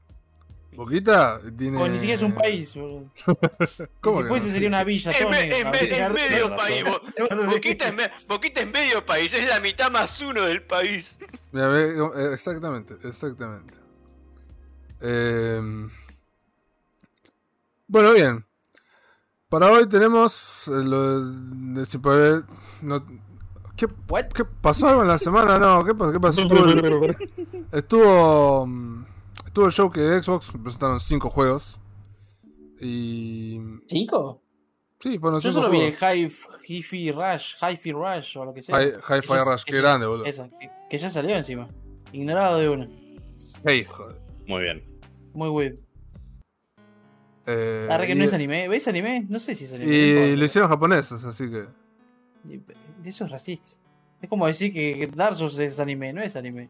Boquita 0.73 1.39
tiene... 1.57 1.77
O 1.77 1.87
ni 1.87 1.95
siquiera 1.97 2.15
es 2.15 2.21
un 2.21 2.33
país, 2.33 2.73
boludo. 2.75 3.11
¿Cómo 4.01 4.21
si 4.21 4.27
fuese 4.27 4.47
no? 4.47 4.53
sería 4.53 4.67
una 4.69 4.83
villa, 4.83 5.11
En, 5.11 5.19
todo 5.19 5.29
me- 5.29 5.47
negro. 5.47 5.57
en 5.57 5.71
me- 5.71 5.97
en 6.05 6.13
medio 6.13 6.55
país. 6.55 6.83
Bo- 6.85 7.45
Boquita 7.47 7.87
en, 7.89 7.95
me- 7.95 8.11
Boquita 8.27 8.61
en 8.61 8.71
medio 8.71 9.05
país. 9.05 9.33
Es 9.33 9.47
la 9.47 9.59
mitad 9.59 9.91
más 9.91 10.19
uno 10.21 10.43
del 10.43 10.63
país. 10.63 11.17
Mira, 11.51 11.67
ve, 11.67 11.95
eh, 12.15 12.33
exactamente, 12.33 12.95
exactamente. 13.03 13.73
Eh, 15.01 15.59
bueno, 17.87 18.13
bien. 18.13 18.45
Para 19.49 19.69
hoy 19.69 19.89
tenemos 19.89 20.67
eh, 20.69 20.71
lo 20.71 21.19
de 21.25 21.85
si 21.85 21.97
puede- 21.97 22.43
no- 22.81 23.05
¿qué, 23.75 23.87
pasó 24.61 24.87
algo 24.87 25.01
en 25.01 25.09
la 25.09 25.17
semana? 25.17 25.59
No, 25.59 25.83
¿qué, 25.83 25.93
pasó? 25.93 26.11
¿Qué 26.13 26.19
pasó? 26.21 26.41
Estuvo, 27.73 28.65
mm, 28.67 29.05
estuvo 29.51 29.65
el 29.65 29.71
show 29.73 29.91
que 29.91 29.99
de 29.99 30.23
Xbox 30.23 30.53
presentaron 30.63 30.99
cinco 31.01 31.29
juegos. 31.29 31.77
Y. 32.79 33.59
¿Cinco? 33.87 34.41
Sí, 34.99 35.17
fueron 35.19 35.39
Yo 35.41 35.51
cinco 35.51 35.63
solo 35.65 35.71
vi 35.73 35.81
el 35.81 35.95
Hi-Fi 36.67 37.11
Rush, 37.11 37.55
Hi-Fi 37.61 37.91
Rush 37.91 38.37
o 38.37 38.45
lo 38.45 38.53
que 38.53 38.61
sea. 38.61 38.81
Hi- 38.81 38.93
Hi-Fi 38.95 39.33
es- 39.33 39.45
Rush, 39.45 39.63
qué 39.65 39.77
grande, 39.77 40.07
boludo. 40.07 40.25
Esa, 40.25 40.49
que, 40.57 40.69
que 40.89 40.97
ya 40.97 41.09
salió 41.09 41.35
encima. 41.35 41.67
Ignorado 42.13 42.59
de 42.59 42.69
una. 42.69 42.89
Hey, 43.65 43.83
joder. 43.85 44.15
Muy 44.47 44.61
bien. 44.61 44.83
Muy 45.33 45.49
web. 45.49 45.79
Eh, 47.47 47.87
Ahora 47.91 48.05
que 48.05 48.13
y- 48.13 48.15
no 48.15 48.23
es 48.23 48.33
anime. 48.33 48.67
¿Ves 48.67 48.87
anime? 48.87 49.25
No 49.27 49.39
sé 49.39 49.53
si 49.55 49.65
es 49.65 49.73
anime. 49.73 49.93
Y 49.95 50.35
lo 50.35 50.45
hicieron 50.45 50.69
japoneses, 50.69 51.23
así 51.25 51.49
que. 51.49 51.65
Eso 53.03 53.25
es 53.25 53.31
racista. 53.31 53.67
Es 54.21 54.29
como 54.29 54.45
decir 54.47 54.71
que 54.71 55.09
Dark 55.13 55.35
Souls 55.35 55.57
es 55.59 55.79
anime, 55.79 56.13
no 56.13 56.21
es 56.21 56.35
anime. 56.35 56.69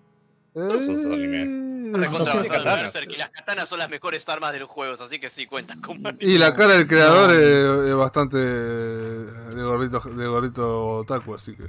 Es 0.56 0.62
anime. 0.62 0.74
Eh, 0.74 0.94
basado 0.94 1.14
en 1.16 1.32
katanas. 1.32 1.71
Berserk, 1.92 3.12
y 3.12 3.18
las 3.18 3.30
katanas 3.30 3.68
son 3.70 3.80
las 3.80 3.90
mejores 3.90 4.28
armas 4.30 4.54
de 4.54 4.60
los 4.60 4.70
juegos, 4.70 5.00
así 5.02 5.20
que 5.20 5.30
sí 5.30 5.46
cuentan 5.46 5.80
anime. 5.86 6.18
Y 6.20 6.38
la 6.38 6.54
cara 6.54 6.74
del 6.74 6.88
creador 6.88 7.30
No. 7.30 7.36
es, 7.36 7.90
es 7.90 7.96
bastante 7.96 8.38
de 8.38 9.64
gordito, 9.64 10.00
de 10.00 10.28
gordito 10.28 10.88
otaku, 10.98 11.36
así 11.36 11.56
que. 11.56 11.64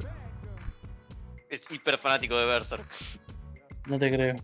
Es 1.51 1.61
hiper 1.71 1.99
fanático 1.99 2.37
de 2.39 2.47
Berserk. 2.47 2.87
No 3.87 3.99
te 3.99 4.11
creo. 4.13 4.37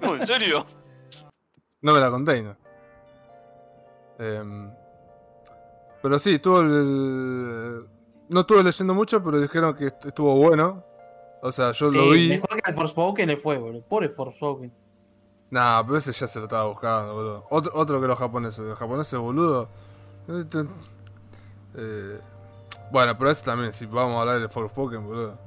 no, 0.00 0.14
¿en 0.16 0.26
serio? 0.26 0.66
No 1.82 1.92
me 1.94 2.00
la 2.00 2.10
conté, 2.10 2.42
¿no? 2.42 2.56
Em, 4.18 4.70
pero 6.02 6.18
sí, 6.18 6.34
estuvo 6.34 6.60
el. 6.60 7.86
No 8.28 8.40
estuve 8.40 8.62
leyendo 8.62 8.94
mucho, 8.94 9.22
pero 9.22 9.40
dijeron 9.40 9.74
que 9.76 9.86
est- 9.88 10.06
estuvo 10.06 10.34
bueno. 10.36 10.84
O 11.44 11.50
sea, 11.52 11.72
yo 11.72 11.90
Sí, 11.90 11.98
lo 11.98 12.10
vi. 12.10 12.28
mejor 12.28 12.62
que 12.62 12.70
el 12.70 12.76
Forspoken 12.76 13.28
le 13.28 13.36
fue, 13.36 13.58
boludo. 13.58 13.82
Pobre 13.82 14.08
Forspoken. 14.08 14.72
Nah, 15.50 15.82
pero 15.82 15.98
ese 15.98 16.12
ya 16.12 16.26
se 16.26 16.38
lo 16.38 16.44
estaba 16.46 16.64
buscando, 16.68 17.12
boludo. 17.14 17.46
Otro, 17.50 17.72
otro 17.74 18.00
que 18.00 18.06
los 18.06 18.18
japoneses. 18.18 18.60
Los 18.60 18.78
japoneses, 18.78 19.18
boludo. 19.18 19.68
Eh, 21.76 22.18
bueno, 22.90 23.16
pero 23.18 23.30
ese 23.30 23.44
también, 23.44 23.72
si 23.72 23.86
vamos 23.86 24.16
a 24.16 24.20
hablar 24.20 24.40
de 24.40 24.48
Forspoken, 24.48 25.04
boludo. 25.06 25.38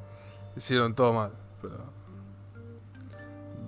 Hicieron 0.55 0.93
todo 0.95 1.13
mal, 1.13 1.31
pero. 1.61 1.75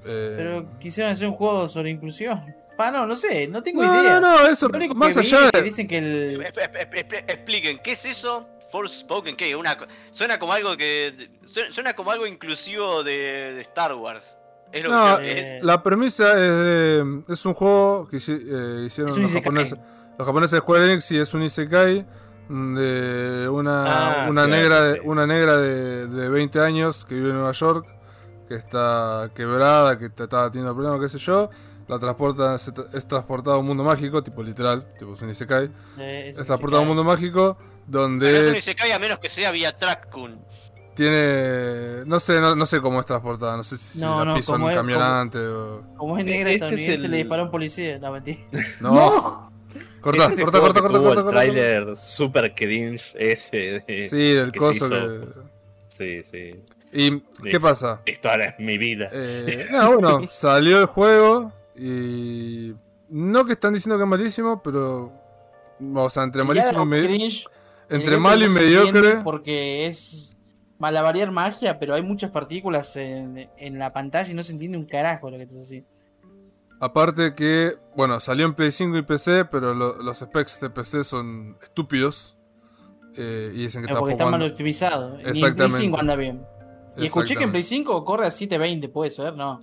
Eh, 0.06 0.34
Pero 0.38 0.80
quisieron 0.80 1.12
hacer 1.12 1.28
un 1.28 1.34
juego 1.34 1.68
sobre 1.68 1.90
inclusión. 1.90 2.42
Pa, 2.78 2.92
no, 2.92 3.06
no 3.06 3.16
sé, 3.16 3.48
no 3.48 3.62
tengo 3.62 3.84
no, 3.84 4.02
idea. 4.02 4.20
no, 4.20 4.38
no, 4.38 4.46
eso. 4.48 4.70
Lo 4.70 4.78
único 4.78 4.96
Más 4.96 5.18
allá 5.18 5.50
de. 5.52 5.62
dicen 5.64 5.88
que 5.88 5.98
el. 5.98 6.42
Expliquen, 7.28 7.80
¿qué 7.84 7.92
es 7.94 8.06
eso? 8.06 8.46
Forspoken, 8.72 9.36
¿qué? 9.38 9.56
Una, 9.56 9.78
suena 10.12 10.38
como 10.40 10.54
algo 10.54 10.76
que. 10.78 11.30
Suena, 11.46 11.72
suena 11.72 11.94
como 11.94 12.12
algo 12.12 12.26
inclusivo 12.28 13.04
de, 13.04 13.54
de 13.54 13.62
Star 13.62 13.94
Wars. 13.96 14.38
Es 14.72 14.84
lo 14.84 14.90
No, 14.92 15.18
que 15.18 15.58
es. 15.58 15.64
La 15.64 15.82
premisa 15.82 16.32
es 16.34 16.38
de. 16.40 17.22
Es 17.30 17.46
un 17.46 17.54
juego 17.54 18.08
que 18.10 18.18
eh, 18.18 18.84
hicieron 18.86 19.12
Es 19.12 19.18
los 19.18 19.32
japoneses. 19.34 19.80
Los 20.18 20.26
japoneses 20.28 20.52
de 20.52 20.58
Square 20.60 20.86
Enix 20.86 21.06
sí 21.06 21.18
es 21.18 21.34
un 21.34 21.44
Isekai 21.44 22.06
mm, 22.50 22.76
de 22.76 23.50
una, 23.50 23.86
Ah, 24.26 24.28
una 24.30 24.46
sí, 24.46 24.50
negra, 24.50 24.82
de, 24.82 25.00
una 25.02 25.28
negra 25.28 25.58
de, 25.58 26.08
de 26.08 26.30
20 26.30 26.60
años 26.60 27.06
que 27.06 27.16
vive 27.16 27.30
en 27.30 27.36
Nueva 27.36 27.52
York, 27.52 27.86
que 28.50 28.56
está 28.56 29.30
quebrada, 29.36 29.98
que 30.00 30.10
te- 30.10 30.24
está 30.24 30.50
teniendo 30.52 30.74
problemas, 30.74 31.00
qué 31.00 31.08
sé 31.10 31.20
yo. 31.20 31.50
La 31.88 32.00
transporta, 32.00 32.56
es 32.56 33.08
transportada 33.08 33.56
a 33.56 33.60
un 33.60 33.66
mundo 33.68 33.84
mágico, 33.84 34.22
tipo 34.22 34.44
literal, 34.44 34.86
tipo 35.00 35.14
es 35.14 35.22
un 35.22 35.30
Isekai. 35.30 35.70
Eh, 36.00 36.26
Es 36.30 36.36
transportada 36.46 36.80
a 36.80 36.82
un 36.82 36.88
mundo 36.90 37.04
mágico 37.06 37.58
donde 37.88 38.52
ni 38.54 38.62
se 38.62 38.76
cae 38.76 38.94
a 38.94 39.00
menos 39.00 39.20
que 39.20 39.30
sea 39.30 39.52
vía 39.52 39.76
Track-kun. 39.76 40.40
tiene. 40.94 42.06
No 42.06 42.20
sé, 42.20 42.40
no, 42.42 42.56
no 42.56 42.66
sé 42.66 42.82
cómo 42.82 43.00
es 43.00 43.06
transportada, 43.06 43.56
no 43.58 43.64
sé 43.64 43.78
si, 43.78 43.98
si 43.98 44.00
No, 44.00 44.20
la 44.20 44.26
no, 44.26 44.36
piso 44.36 44.54
en 44.54 44.62
como 44.62 44.68
un 44.70 44.76
camionante 44.76 45.40
o. 45.40 45.84
Como 45.98 46.18
es 46.18 46.26
negra 46.26 46.52
Este 46.52 46.74
es 46.74 47.04
el- 47.04 47.12
le 47.12 47.18
disparó 47.18 47.44
a 47.44 47.46
un 47.46 47.52
policía. 47.52 48.00
No, 48.00 48.12
mentira. 48.12 48.38
No, 48.82 49.52
corta, 50.02 50.26
Ese 50.28 50.42
corta, 50.44 50.60
juego 50.60 50.74
corta, 50.74 50.88
tuvo 50.90 51.04
corta, 51.04 51.22
el 51.22 51.28
tráiler 51.30 51.98
super 51.98 52.54
cringe 52.56 53.14
ese 53.16 53.84
de... 53.88 54.08
Sí, 54.10 54.34
del 54.34 54.52
que 54.52 54.60
coso 54.60 54.88
se 54.88 54.96
que. 54.96 55.28
Sí, 55.88 56.24
sí. 56.24 56.64
¿Y 56.94 57.20
qué 57.50 57.60
pasa? 57.60 58.02
Esto 58.06 58.30
ahora 58.30 58.46
es 58.46 58.60
mi 58.60 58.78
vida. 58.78 59.10
Eh, 59.12 59.68
no, 59.72 59.94
bueno, 59.94 60.22
salió 60.30 60.78
el 60.80 60.86
juego 60.86 61.52
y. 61.76 62.74
No 63.10 63.46
que 63.46 63.54
están 63.54 63.74
diciendo 63.74 63.98
que 63.98 64.04
es 64.04 64.10
malísimo, 64.10 64.62
pero. 64.64 65.12
O 65.94 66.10
sea, 66.10 66.24
entre 66.24 66.44
malísimo 66.44 66.84
y 66.84 66.86
medio. 66.86 67.30
Entre 67.90 68.16
el 68.16 68.20
malo 68.22 68.46
y 68.46 68.48
no 68.50 68.54
mediocre. 68.54 69.22
Porque 69.24 69.86
es 69.88 70.38
malavariar 70.80 71.32
magia, 71.32 71.80
pero 71.80 71.96
hay 71.96 72.02
muchas 72.04 72.32
partículas 72.32 72.96
en, 72.98 73.50
en 73.58 73.80
la 73.80 73.92
pantalla 73.94 74.30
y 74.30 74.34
no 74.34 74.44
se 74.44 74.52
entiende 74.54 74.78
un 74.78 74.86
carajo 74.86 75.30
lo 75.32 75.38
que 75.38 75.44
estás 75.44 75.62
haciendo. 75.64 75.88
Aparte 76.80 77.34
que, 77.34 77.76
bueno, 77.96 78.20
salió 78.20 78.46
en 78.46 78.54
Play 78.54 78.72
5 78.72 78.98
y 78.98 79.02
PC, 79.02 79.46
pero 79.46 79.74
lo- 79.74 79.96
los 80.02 80.20
specs 80.20 80.60
de 80.60 80.70
PC 80.70 81.04
son 81.04 81.58
estúpidos. 81.64 82.38
Eh, 83.16 83.52
y 83.56 83.58
dicen 83.64 83.82
que 83.82 83.88
Eh, 83.88 83.92
está 83.94 84.00
porque 84.00 84.12
está 84.14 84.28
mal 84.30 84.44
optimizado. 84.44 85.10
Ni 85.10 85.16
en 85.16 85.22
Play 85.24 85.32
Exactamente. 85.38 85.78
5 85.80 86.00
anda 86.00 86.16
bien. 86.16 86.46
Y 86.98 87.08
escuché 87.08 87.36
que 87.36 87.46
en 87.46 87.52
Play 87.52 87.62
Exactamente. 87.62 87.92
5 87.94 88.06
corre 88.06 88.28
a 88.28 88.32
720, 88.32 88.90
puede 88.90 89.10
ser, 89.10 89.34
¿no? 89.36 89.60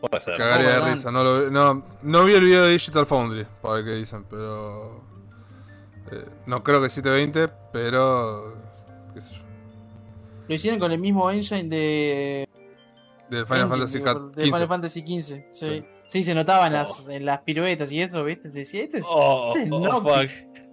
Puede 0.00 0.20
ser. 0.24 0.36
Cagaría 0.38 0.80
de 0.80 0.90
risa. 0.92 1.10
No, 1.10 1.22
lo, 1.24 1.44
vi- 1.44 1.50
no, 1.50 1.84
no 2.02 2.24
vi 2.24 2.32
el 2.32 2.40
video 2.44 2.62
de 2.64 2.70
Digital 2.70 3.04
Foundry, 3.04 3.46
para 3.60 3.74
ver 3.74 3.84
qué 3.84 3.90
dicen, 3.96 4.24
pero. 4.30 5.02
Eh, 6.12 6.24
no 6.46 6.62
creo 6.62 6.80
que 6.82 6.88
720, 6.90 7.48
pero. 7.72 8.56
qué 9.14 9.20
sé 9.20 9.34
yo. 9.34 9.40
Lo 10.48 10.54
hicieron 10.54 10.80
con 10.80 10.92
el 10.92 10.98
mismo 10.98 11.30
engine 11.30 11.68
de 11.68 12.48
Del 13.28 13.46
Final 13.46 13.70
engine, 13.72 13.76
Fantasy 13.76 13.98
XV. 13.98 14.32
de 14.36 14.44
Final 14.44 14.68
Fantasy 14.68 15.00
XV. 15.00 15.20
Sí, 15.20 15.42
Sí. 15.52 15.84
sí. 16.06 16.22
se 16.22 16.34
notaba 16.34 16.66
en, 16.68 16.72
Oh. 16.72 16.76
las, 16.76 17.08
en 17.08 17.24
las 17.26 17.40
piruetas 17.42 17.92
y 17.92 18.00
eso, 18.00 18.24
¿viste? 18.24 18.50
Se 18.50 18.60
decía, 18.60 18.82
esto 18.84 18.96
es, 18.98 19.04
Oh, 19.08 19.52
esto 19.54 19.76
es 19.76 19.92
oh, 19.92 20.00
fuck. 20.02 20.64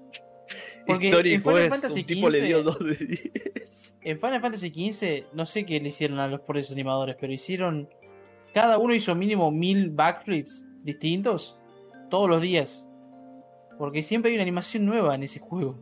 Porque 0.88 1.08
Histórico 1.08 1.36
en 1.36 1.42
Final 1.42 1.62
es, 1.64 1.70
Fantasy 1.70 2.00
un 2.02 2.06
tipo 2.06 2.30
le 2.30 2.42
dio 2.42 2.58
XV 2.64 2.66
2 2.66 2.80
de 3.00 3.06
10. 3.06 3.96
En 4.02 4.20
Final 4.20 4.42
Fantasy 4.42 4.70
XV, 4.92 5.36
no 5.36 5.46
sé 5.46 5.66
qué 5.66 5.80
le 5.82 5.90
hicieron 5.90 6.20
a 6.20 6.28
los 6.28 6.42
pobres 6.42 6.72
animadores, 6.72 7.16
pero 7.20 7.34
hicieron. 7.34 7.90
Cada 8.54 8.78
uno 8.78 8.94
hizo 8.94 9.14
mínimo 9.16 9.52
mil 9.52 9.90
backflips 9.90 10.66
distintos 10.84 11.58
todos 12.10 12.30
los 12.30 12.40
días. 12.42 12.90
Porque 13.78 14.02
siempre 14.02 14.30
hay 14.32 14.36
una 14.36 14.44
animación 14.44 14.86
nueva 14.86 15.16
en 15.16 15.24
ese 15.24 15.40
juego. 15.40 15.76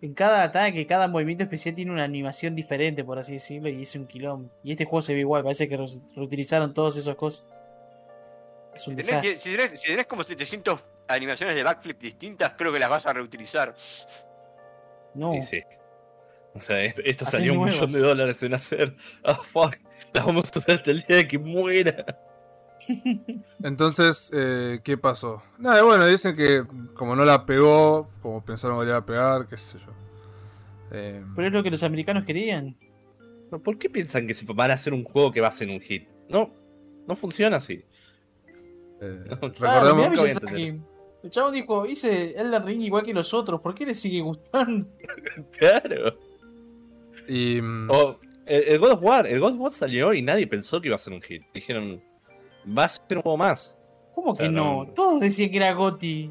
En 0.00 0.14
cada 0.14 0.44
ataque, 0.44 0.86
cada 0.86 1.08
movimiento 1.08 1.42
especial 1.42 1.74
tiene 1.74 1.90
una 1.90 2.04
animación 2.04 2.54
diferente, 2.54 3.02
por 3.04 3.18
así 3.18 3.32
decirlo, 3.32 3.68
y 3.68 3.82
es 3.82 3.94
un 3.96 4.06
quilombo. 4.06 4.50
Y 4.62 4.70
este 4.70 4.84
juego 4.84 5.02
se 5.02 5.14
ve 5.14 5.20
igual, 5.20 5.42
parece 5.42 5.68
que 5.68 5.76
re- 5.76 5.86
reutilizaron 6.14 6.72
todas 6.72 6.96
esas 6.96 7.16
cosas. 7.16 7.44
Es 8.74 8.86
un 8.86 8.94
Tenés, 8.94 9.08
desastre. 9.22 9.36
si, 9.36 9.50
tenés, 9.56 9.80
si 9.80 9.86
tenés 9.88 10.06
como 10.06 10.22
700 10.22 10.80
animaciones 11.08 11.56
de 11.56 11.64
backflip 11.64 12.00
distintas, 12.00 12.52
creo 12.56 12.72
que 12.72 12.78
las 12.78 12.88
vas 12.88 13.06
a 13.06 13.12
reutilizar. 13.12 13.74
No, 15.14 15.32
Sí, 15.32 15.42
sí. 15.42 15.62
O 16.54 16.60
sea, 16.60 16.84
esto, 16.84 17.26
salió 17.26 17.54
un 17.54 17.64
millón 17.66 17.92
de 17.92 17.98
dólares 17.98 18.42
en 18.42 18.54
hacer. 18.54 18.94
Ah, 19.24 19.34
fuck. 19.34 19.76
La 20.12 20.24
vamos 20.24 20.48
a 20.54 20.58
usar 20.60 20.76
hasta 20.76 20.90
el 20.92 21.02
día 21.02 21.16
de 21.16 21.28
que 21.28 21.38
muera. 21.38 22.04
Entonces, 23.62 24.30
eh, 24.32 24.80
¿qué 24.84 24.96
pasó? 24.96 25.42
Nada, 25.58 25.82
bueno, 25.82 26.06
dicen 26.06 26.36
que 26.36 26.64
como 26.94 27.16
no 27.16 27.24
la 27.24 27.44
pegó, 27.46 28.08
como 28.22 28.44
pensaron 28.44 28.78
que 28.78 28.84
le 28.84 28.90
iba 28.90 28.98
a 28.98 29.06
pegar, 29.06 29.48
qué 29.48 29.58
sé 29.58 29.78
yo. 29.78 29.92
Eh, 30.90 31.24
pero 31.36 31.48
es 31.48 31.52
lo 31.52 31.62
que 31.62 31.70
los 31.70 31.82
americanos 31.82 32.24
querían. 32.24 32.76
¿Pero 33.50 33.62
¿Por 33.62 33.78
qué 33.78 33.90
piensan 33.90 34.26
que 34.26 34.34
se 34.34 34.44
van 34.46 34.70
a 34.70 34.74
hacer 34.74 34.92
un 34.92 35.04
juego 35.04 35.32
que 35.32 35.40
va 35.40 35.48
a 35.48 35.52
ser 35.52 35.68
un 35.68 35.80
hit? 35.80 36.08
No, 36.28 36.50
no 37.06 37.16
funciona 37.16 37.56
así. 37.56 37.84
eh, 39.00 39.24
mirá 39.60 40.08
recordemos. 40.10 40.82
El 41.22 41.30
chavo 41.30 41.50
dijo, 41.50 41.84
hice 41.84 42.38
Elden 42.40 42.64
Ring 42.64 42.80
igual 42.82 43.04
que 43.04 43.12
los 43.12 43.34
otros, 43.34 43.60
¿por 43.60 43.74
qué 43.74 43.84
le 43.84 43.94
sigue 43.94 44.20
gustando? 44.20 44.86
Claro. 45.58 46.16
y 47.26 47.60
mm, 47.60 47.90
O 47.90 48.18
el, 48.46 48.62
el 48.62 48.78
God 48.78 48.92
of 48.92 49.02
War, 49.02 49.26
el 49.26 49.40
God 49.40 49.52
of 49.54 49.58
War 49.58 49.72
salió 49.72 50.14
y 50.14 50.22
nadie 50.22 50.46
pensó 50.46 50.80
que 50.80 50.88
iba 50.88 50.94
a 50.94 50.98
ser 50.98 51.12
un 51.12 51.20
hit. 51.20 51.42
Dijeron, 51.52 52.00
va 52.76 52.84
a 52.84 52.88
ser 52.88 53.16
un 53.18 53.22
juego 53.22 53.36
más. 53.38 53.80
¿Cómo 54.14 54.32
O 54.32 54.34
sea, 54.34 54.46
que 54.46 54.52
no? 54.52 54.84
no- 54.84 54.92
Todos 54.92 55.20
decían 55.20 55.50
que 55.50 55.56
era 55.58 55.72
Gotti. 55.72 56.30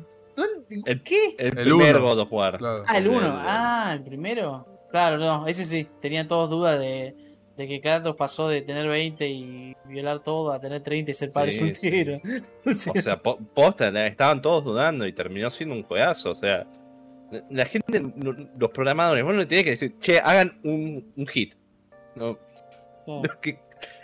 El, 0.85 1.01
¿Qué? 1.03 1.35
el, 1.37 1.47
El 1.57 1.63
primer 1.65 1.95
uno. 1.97 2.05
God 2.05 2.19
of 2.19 2.31
War. 2.33 2.57
claro. 2.57 2.83
Ah, 2.87 2.97
el 2.97 3.03
el- 3.05 3.09
1. 3.09 3.25
el- 3.25 3.33
Ah, 3.39 3.89
el 3.93 4.03
primero. 4.03 4.67
Claro, 4.91 5.17
no, 5.17 5.47
ese 5.47 5.65
sí. 5.65 5.87
Tenían 6.01 6.27
todos 6.27 6.49
dudas 6.49 6.79
de, 6.79 7.15
de 7.55 7.67
que 7.67 7.81
Kratos 7.81 8.15
pasó 8.15 8.47
de 8.49 8.61
tener 8.61 8.87
20 8.87 9.27
y 9.27 9.75
violar 9.85 10.19
todo 10.19 10.51
a 10.51 10.59
tener 10.59 10.81
30 10.81 11.11
y 11.11 11.13
ser 11.13 11.31
padre 11.31 11.51
Sí, 11.53 11.59
soltero. 11.73 12.19
O 12.65 12.73
sea, 12.73 12.93
O 12.95 13.01
sea, 13.01 13.17
po- 13.21 13.37
posta, 13.53 13.87
estaban 14.05 14.41
todos 14.41 14.63
dudando 14.63 15.07
y 15.07 15.13
terminó 15.13 15.49
siendo 15.49 15.73
un 15.75 15.83
juegazo. 15.83 16.31
O 16.31 16.35
sea, 16.35 16.67
la 17.49 17.65
gente, 17.65 17.99
no- 17.99 18.35
los 18.57 18.69
programadores, 18.71 19.23
bueno, 19.23 19.39
le 19.39 19.45
tenía 19.45 19.63
que 19.63 19.71
decir, 19.71 19.95
che, 19.99 20.19
hagan 20.19 20.59
un, 20.63 21.13
un 21.15 21.27
hit. 21.27 21.55
No, 22.15 22.37
no. 23.07 23.21
¿qué, 23.41 23.59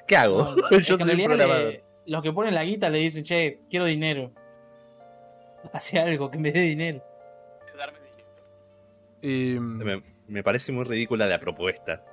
qué 0.07 0.15
hago? 0.17 0.55
No, 0.55 0.69
Yo 0.79 0.97
soy 0.97 1.15
programador. 1.23 1.65
le- 1.73 1.82
los 2.05 2.21
que 2.21 2.31
ponen 2.33 2.53
la 2.53 2.63
guita 2.63 2.89
le 2.89 2.99
dicen, 2.99 3.23
che, 3.23 3.61
quiero 3.69 3.85
dinero. 3.85 4.31
Hace 5.71 5.99
algo 5.99 6.29
que 6.29 6.37
me 6.37 6.51
dé 6.51 6.61
dinero. 6.61 7.01
Darme 7.77 7.99
dinero. 7.99 9.55
Y 9.55 9.59
mm, 9.59 9.77
Me, 9.83 10.03
me 10.27 10.43
parece 10.43 10.71
muy 10.71 10.83
ridícula 10.83 11.25
la 11.25 11.39
propuesta. 11.39 12.03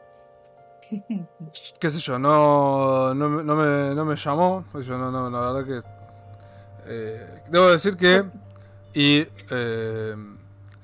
qué 1.78 1.90
sé 1.90 1.98
yo, 1.98 2.18
no, 2.18 3.14
no, 3.14 3.28
me- 3.28 3.44
no, 3.44 3.54
me, 3.56 3.94
no 3.94 4.04
me 4.04 4.16
llamó. 4.16 4.64
pues 4.72 4.86
Yo 4.86 4.96
no, 4.98 5.10
no, 5.10 5.30
la 5.30 5.52
verdad 5.52 5.64
que. 5.82 5.88
eh, 6.86 7.42
debo 7.48 7.70
decir 7.70 7.96
que. 7.96 8.24
Y. 8.94 9.26
eh, 9.50 10.14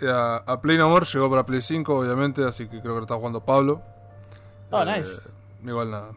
a, 0.02 0.42
a 0.46 0.60
Play 0.60 0.76
No 0.76 0.90
More 0.90 1.06
llegó 1.06 1.30
para 1.30 1.46
Play 1.46 1.62
5, 1.62 1.98
obviamente, 2.00 2.44
así 2.44 2.64
que 2.68 2.80
creo 2.82 2.92
que 2.94 2.98
lo 2.98 3.02
está 3.02 3.14
jugando 3.16 3.40
Pablo. 3.44 3.80
Oh, 4.70 4.82
Eh, 4.82 4.96
nice. 4.98 5.22
Igual 5.64 5.90
nada. 5.90 6.10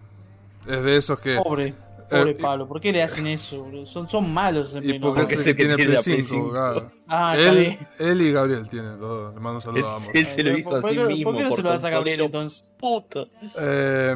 Es 0.67 0.83
de 0.83 0.97
esos 0.97 1.19
que. 1.19 1.39
Pobre, 1.41 1.73
pobre 2.09 2.31
Eh, 2.31 2.37
Pablo. 2.41 2.67
¿Por 2.67 2.81
qué 2.81 2.91
le 2.91 3.03
hacen 3.03 3.27
eso? 3.27 3.67
Son, 3.85 4.09
son 4.09 4.33
malos 4.33 4.75
en 4.75 4.89
Y 4.89 4.99
porque 4.99 5.25
que 5.27 5.43
que 5.43 5.53
tiene 5.53 5.75
Play 5.75 5.87
la 5.87 6.01
Play 6.01 6.21
5, 6.23 6.27
5. 6.43 6.51
claro. 6.51 6.91
Ah, 7.07 7.35
Él, 7.37 7.77
él 7.99 8.21
y 8.21 8.31
Gabriel 8.31 8.67
tienen, 8.69 8.99
los 8.99 9.09
dos. 9.09 9.33
le 9.35 9.39
mando 9.39 9.57
un 9.57 9.61
saludo 9.61 9.87
a 9.89 9.95
ambos. 9.95 10.09
Él 10.13 10.25
se 10.27 10.43
lo 10.43 10.57
hizo 10.57 10.69
¿Por, 10.69 10.79
a 10.79 10.81
por 10.81 10.89
sí 10.89 10.95
qué- 10.97 11.05
mismo. 11.05 11.23
por 11.31 11.37
qué 11.37 11.43
no 11.43 11.51
se 11.51 11.61
lo 11.61 11.69
das 11.69 11.83
a 11.85 11.89
Gabriel 11.89 12.21
entonces? 12.21 12.69
puto. 12.79 13.27
Eh, 13.57 14.15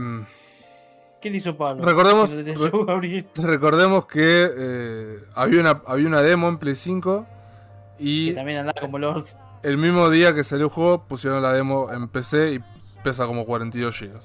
¿Qué 1.22 1.30
le 1.30 1.38
hizo 1.38 1.56
Pablo? 1.56 1.84
Recordemos- 1.86 2.30
Que 2.32 2.54
Gabriel. 2.86 3.26
recordemos 3.36 4.06
que 4.08 4.50
eh, 4.58 5.20
había, 5.36 5.62
una, 5.62 5.82
había 5.86 6.08
una 6.08 6.22
demo 6.22 6.50
en 6.50 6.58
Play 6.58 6.76
5 6.76 7.26
Que 7.98 8.04
y 8.04 8.34
también 8.34 8.60
andaba 8.60 8.82
como 8.82 9.00
Lord. 9.00 9.24
el 9.64 9.78
mismo 9.78 10.10
día 10.10 10.34
que 10.36 10.44
salió 10.44 10.66
el 10.66 10.72
juego 10.72 11.06
pusieron 11.08 11.42
la 11.42 11.54
demo 11.54 11.90
en 11.94 12.10
PC 12.10 12.54
y 12.56 12.60
pesa 13.04 13.26
como 13.26 13.46
42 13.46 13.98
GB. 14.02 14.20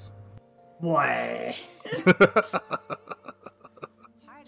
Bueno. 0.81 1.53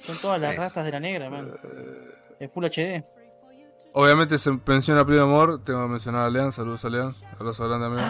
Son 0.06 0.16
todas 0.22 0.42
las 0.42 0.52
Es- 0.54 0.58
ratas 0.58 0.86
de 0.86 0.92
la 0.92 1.00
negra, 1.00 1.30
man. 1.30 1.52
Eh, 1.64 2.12
En 2.42 2.50
Full 2.50 2.66
HD. 2.66 3.04
Obviamente 3.94 4.38
se 4.38 4.58
menciona 4.66 5.06
Play 5.06 5.20
Amor, 5.20 5.62
tengo 5.66 5.84
que 5.84 5.90
mencionar 5.92 6.26
a 6.26 6.30
Lean, 6.30 6.54
saludos 6.54 6.86
a 6.86 6.90
Lean, 6.90 7.14
abrazo 7.38 7.68
grande 7.68 7.88
amigo. 7.88 8.02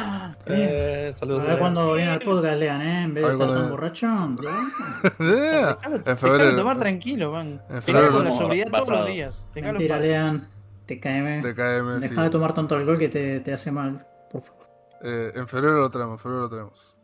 Eh, 0.46 1.08
A 1.12 1.18
saludos. 1.18 1.48
ver 1.48 1.58
cuando 1.58 1.94
viene 1.96 2.12
al 2.12 2.20
podcast, 2.22 2.58
lean, 2.60 2.82
¿eh? 2.84 3.04
En 3.06 3.14
vez 3.16 3.24
A 3.24 3.28
de 3.30 3.34
estar 3.34 3.50
tan 3.50 3.70
borracho. 3.72 4.08
Yeah, 5.20 5.80
en 6.06 6.18
febrero. 6.20 6.56
tomar 6.56 6.78
tranquilo, 6.80 7.32
man. 7.32 7.60
En 7.68 7.76
Te 7.78 7.82
febrero 7.82 8.12
con 8.12 8.26
la 8.26 8.32
sobriedad 8.32 8.70
todos 8.72 8.90
los 8.90 9.08
días. 9.08 9.50
En 9.56 9.66
Mentira, 9.66 9.98
lean. 10.00 10.48
Te 10.86 11.00
caeme. 11.00 11.42
TKM, 11.42 12.02
sí. 12.04 12.10
Deja 12.10 12.24
de 12.24 12.30
tomar 12.30 12.54
tanto 12.54 12.76
alcohol 12.76 13.00
que 13.00 13.10
te, 13.10 13.40
te 13.40 13.52
hace 13.52 13.72
mal. 13.72 14.06
Por 14.32 14.44
favor. 14.44 14.68
Eh, 15.04 15.32
en 15.34 15.48
febrero 15.48 15.80
lo 15.80 15.90
traemos, 15.90 16.14
en 16.14 16.20
febrero 16.20 16.42
lo 16.44 16.50
traemos. 16.50 16.96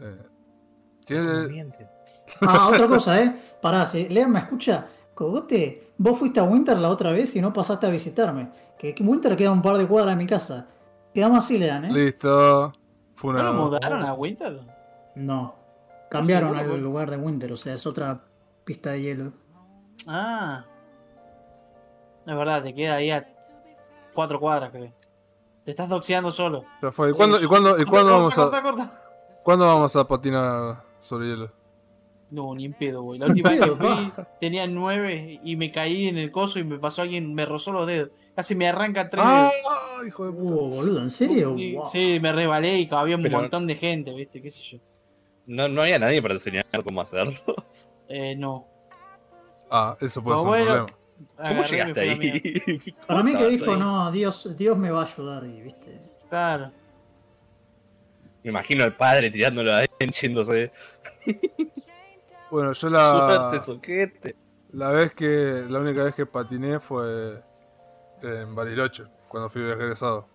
Eh, 0.00 0.18
¿quién- 1.04 1.72
Ah, 2.40 2.68
otra 2.68 2.86
cosa, 2.88 3.20
¿eh? 3.22 3.34
Pará, 3.60 3.86
si 3.86 4.08
Lean 4.08 4.30
me 4.32 4.38
escucha. 4.40 4.86
Cogote, 5.14 5.92
vos 5.98 6.18
fuiste 6.18 6.40
a 6.40 6.44
Winter 6.44 6.78
la 6.78 6.88
otra 6.88 7.10
vez 7.12 7.34
y 7.36 7.40
no 7.40 7.52
pasaste 7.52 7.86
a 7.86 7.90
visitarme. 7.90 8.50
Que 8.78 8.94
que 8.94 9.02
Winter 9.02 9.36
queda 9.36 9.50
un 9.52 9.60
par 9.62 9.76
de 9.76 9.86
cuadras 9.86 10.16
de 10.16 10.22
mi 10.22 10.26
casa. 10.28 10.66
Quedamos 11.12 11.44
así, 11.44 11.58
Lean, 11.58 11.84
¿eh? 11.86 11.92
Listo. 11.92 12.72
Fue 13.14 13.34
¿No 13.34 13.40
una. 13.40 13.52
lo 13.52 13.54
mudaron 13.64 14.02
a 14.04 14.14
Winter? 14.14 14.60
No. 15.16 15.54
Cambiaron 16.10 16.56
seguro, 16.56 16.74
el 16.74 16.82
lugar 16.82 17.10
de 17.10 17.16
Winter, 17.18 17.52
o 17.52 17.56
sea, 17.56 17.74
es 17.74 17.86
otra 17.86 18.20
pista 18.64 18.90
de 18.90 19.02
hielo. 19.02 19.32
Ah. 20.08 20.64
Es 22.26 22.34
verdad, 22.34 22.62
te 22.62 22.74
queda 22.74 22.94
ahí 22.96 23.10
a 23.10 23.26
cuatro 24.14 24.40
cuadras, 24.40 24.70
creo. 24.70 24.92
Te 25.64 25.70
estás 25.72 25.88
doxeando 25.88 26.30
solo. 26.30 26.64
Ya 26.82 26.90
fue. 26.90 27.10
¿Y 27.10 27.12
cuándo, 27.12 27.40
y 27.40 27.46
cuándo, 27.46 27.70
y 27.78 27.84
Corta, 27.84 27.90
cuándo 27.90 28.10
corta, 28.10 28.16
vamos 28.16 28.34
corta, 28.34 28.58
a, 28.58 28.62
corta. 28.62 28.92
cuándo 29.44 29.66
vamos 29.66 29.96
a 29.96 30.08
patinar 30.08 30.82
sobre 31.00 31.26
hielo? 31.28 31.50
No, 32.30 32.54
ni 32.54 32.64
en 32.66 32.74
pedo, 32.74 33.02
güey. 33.02 33.18
La 33.18 33.26
última 33.26 33.50
vez 33.50 33.60
que 33.60 33.70
fui 33.76 34.12
tenía 34.40 34.66
nueve 34.66 35.40
y 35.42 35.56
me 35.56 35.72
caí 35.72 36.06
en 36.08 36.16
el 36.18 36.30
coso 36.30 36.58
y 36.60 36.64
me 36.64 36.78
pasó 36.78 37.02
alguien, 37.02 37.34
me 37.34 37.44
rozó 37.44 37.72
los 37.72 37.86
dedos. 37.86 38.10
Casi 38.36 38.54
me 38.54 38.68
arranca 38.68 39.08
tres 39.08 39.24
¡Ah! 39.26 39.50
dedos. 39.52 40.06
Hijo 40.06 40.26
de 40.26 40.32
puta. 40.32 40.54
Uh, 40.54 40.68
boludo, 40.70 41.02
¿en 41.02 41.10
serio? 41.10 41.54
Y- 41.58 41.74
Wow. 41.74 41.84
Sí, 41.86 42.18
me 42.22 42.32
resbalé 42.32 42.78
y 42.78 42.88
había 42.92 43.16
un 43.16 43.22
Pero- 43.22 43.38
montón 43.40 43.66
de 43.66 43.74
gente, 43.74 44.14
¿viste? 44.14 44.40
¿Qué 44.40 44.48
sé 44.50 44.62
yo? 44.62 44.78
No, 45.46 45.68
no 45.68 45.82
había 45.82 45.98
nadie 45.98 46.22
para 46.22 46.34
enseñar 46.34 46.64
cómo 46.84 47.00
hacerlo. 47.00 47.32
Eh, 48.08 48.36
no. 48.36 48.66
Ah, 49.70 49.96
eso 50.00 50.22
puede 50.22 50.36
No, 50.36 50.42
ser 50.42 50.48
bueno. 50.48 50.64
un 50.80 50.86
problema. 50.86 51.48
¿Cómo 51.48 51.62
llegaste 51.64 52.00
ahí? 52.00 52.14
Para 53.06 53.22
mí 53.22 53.32
que 53.32 53.36
¿Cómo 53.38 53.48
dijo, 53.48 53.72
ahí? 53.72 53.78
no, 53.78 54.10
Dios, 54.12 54.56
Dios 54.56 54.78
me 54.78 54.90
va 54.90 55.02
a 55.02 55.04
ayudar 55.06 55.44
y 55.46 55.60
viste. 55.62 56.00
Claro. 56.28 56.70
Me 58.42 58.50
imagino 58.50 58.84
al 58.84 58.96
padre 58.96 59.30
tirándolo 59.30 59.72
a 59.74 59.82
él, 59.82 60.10
yéndose. 60.20 60.72
Bueno, 62.50 62.72
yo 62.72 62.74
Suerte, 62.74 62.96
la, 63.56 63.62
soquete. 63.62 64.36
la 64.72 64.90
vez 64.90 65.12
que, 65.14 65.64
la 65.68 65.78
única 65.78 66.02
vez 66.04 66.14
que 66.14 66.26
patiné 66.26 66.80
fue 66.80 67.42
en 68.22 68.54
Bariloche, 68.54 69.04
cuando 69.28 69.48
fui 69.48 69.62
viaje 69.62 69.82
egresado. 69.82 70.26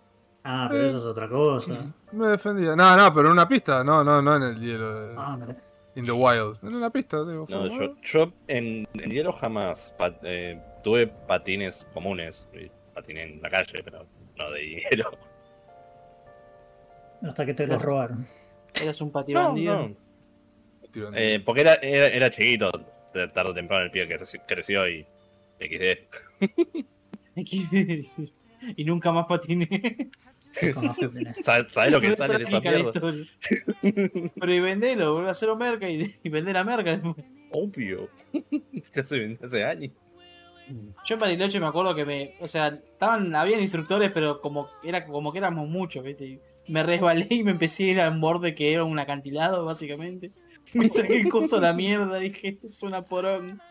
Ah, 0.43 0.67
pero 0.69 0.86
eso 0.86 0.98
es 1.00 1.03
otra 1.05 1.27
cosa. 1.27 1.74
Me 2.12 2.27
defendía. 2.27 2.75
No, 2.75 2.95
no, 2.95 3.13
pero 3.13 3.27
en 3.27 3.34
una 3.34 3.48
pista, 3.48 3.84
no, 3.84 4.03
no, 4.03 4.22
no 4.22 4.36
en 4.36 4.43
el 4.43 4.60
hielo. 4.60 5.07
de- 5.07 5.15
Ah. 5.17 5.38
In 5.95 6.05
the 6.05 6.12
wild. 6.12 6.57
En 6.62 6.75
una 6.75 6.89
pista, 6.89 7.24
digo. 7.25 7.45
No, 7.50 7.67
yo, 7.67 7.95
yo 8.01 8.31
en, 8.48 8.88
en 8.93 9.10
hielo 9.12 9.31
jamás 9.31 9.93
eh, 10.24 10.62
tuve 10.84 11.07
patines 11.07 11.88
comunes. 11.93 12.48
Patiné 12.93 13.24
en 13.24 13.41
la 13.41 13.50
calle, 13.50 13.81
pero 13.84 14.05
no 14.38 14.51
de 14.51 14.62
hielo. 14.91 15.12
Hasta 17.24 17.45
que 17.45 17.53
te 17.53 17.65
los 17.65 17.81
robaron. 17.84 18.27
Eras 18.81 19.01
un 19.01 19.07
No, 19.07 19.13
patibandido. 19.13 19.88
no. 19.89 19.95
Eh, 21.14 21.42
porque 21.44 21.62
era, 21.62 21.75
era, 21.75 22.08
era 22.08 22.30
chiquito. 22.32 22.72
de- 23.14 23.28
Tarde 23.30 23.52
o 23.52 23.54
temprano 23.54 23.86
el 23.86 23.92
pibe 23.92 24.08
que 24.08 24.18
creció 24.48 24.88
y 24.90 25.06
XD. 25.60 26.86
Sí. 27.36 28.34
y 28.78 28.86
nunca 28.86 29.12
más 29.12 29.25
patiné. 29.25 29.68
¿Sabes 31.44 31.92
lo 31.92 32.00
que 32.00 32.16
sale 32.16 32.38
de 32.38 32.44
esa 32.46 32.62
mierda? 32.62 32.92
Pero 34.40 34.54
y 34.54 34.60
vendelo, 34.62 35.14
vuelve 35.14 35.28
a 35.28 35.32
hacer 35.32 35.54
merca 35.56 35.90
y, 35.90 36.16
y 36.24 36.30
vender 36.30 36.54
la 36.54 36.64
merca 36.64 36.92
después. 36.96 37.16
Obvio. 37.52 38.10
ya 38.94 39.04
se 39.04 39.20
vendió 39.20 39.46
hace 39.46 39.64
años. 39.66 39.92
Yo 41.06 41.16
en 41.16 41.20
Bariloche 41.20 41.60
me 41.60 41.68
acuerdo 41.68 41.94
que 41.94 42.06
me. 42.06 42.36
O 42.40 42.48
sea, 42.48 42.68
estaban, 42.68 43.36
habían 43.36 43.62
instructores, 43.62 44.12
pero 44.12 44.40
como 44.42 44.70
era 44.84 45.06
como 45.06 45.32
que 45.32 45.38
éramos 45.40 45.68
muchos, 45.68 46.04
¿viste? 46.04 46.40
Me 46.68 46.82
resbalé 46.84 47.28
y 47.30 47.44
me 47.44 47.52
empecé 47.52 47.84
a 47.84 47.88
ir 47.92 48.02
al 48.02 48.20
borde 48.20 48.56
que 48.56 48.74
era 48.74 48.84
un 48.84 48.98
acantilado, 48.98 49.64
básicamente. 49.66 50.32
Me 50.74 50.89
saqué 50.89 51.17
el 51.19 51.29
curso 51.29 51.57
a 51.57 51.62
la 51.62 51.74
mierda, 51.74 52.17
dije, 52.17 52.48
esto 52.50 52.67
es 52.67 52.81
una 52.84 53.01
porón. 53.03 53.62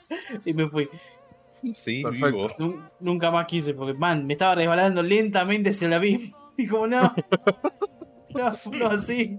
Y 0.44 0.54
me 0.54 0.68
fui. 0.68 0.88
Sí, 1.74 2.02
Perfecto. 2.02 2.26
vivo. 2.26 2.48
Nun- 2.58 2.90
nunca 3.00 3.30
más 3.30 3.46
quise, 3.46 3.74
porque, 3.74 3.94
man, 3.94 4.26
me 4.26 4.34
estaba 4.34 4.54
resbalando 4.54 5.02
lentamente 5.02 5.70
hacia 5.70 5.86
el 5.86 5.92
abismo. 5.94 6.36
Y 6.56 6.66
como, 6.68 6.86
no. 6.86 7.12
No, 8.34 8.52
no 8.72 8.86
así. 8.88 9.38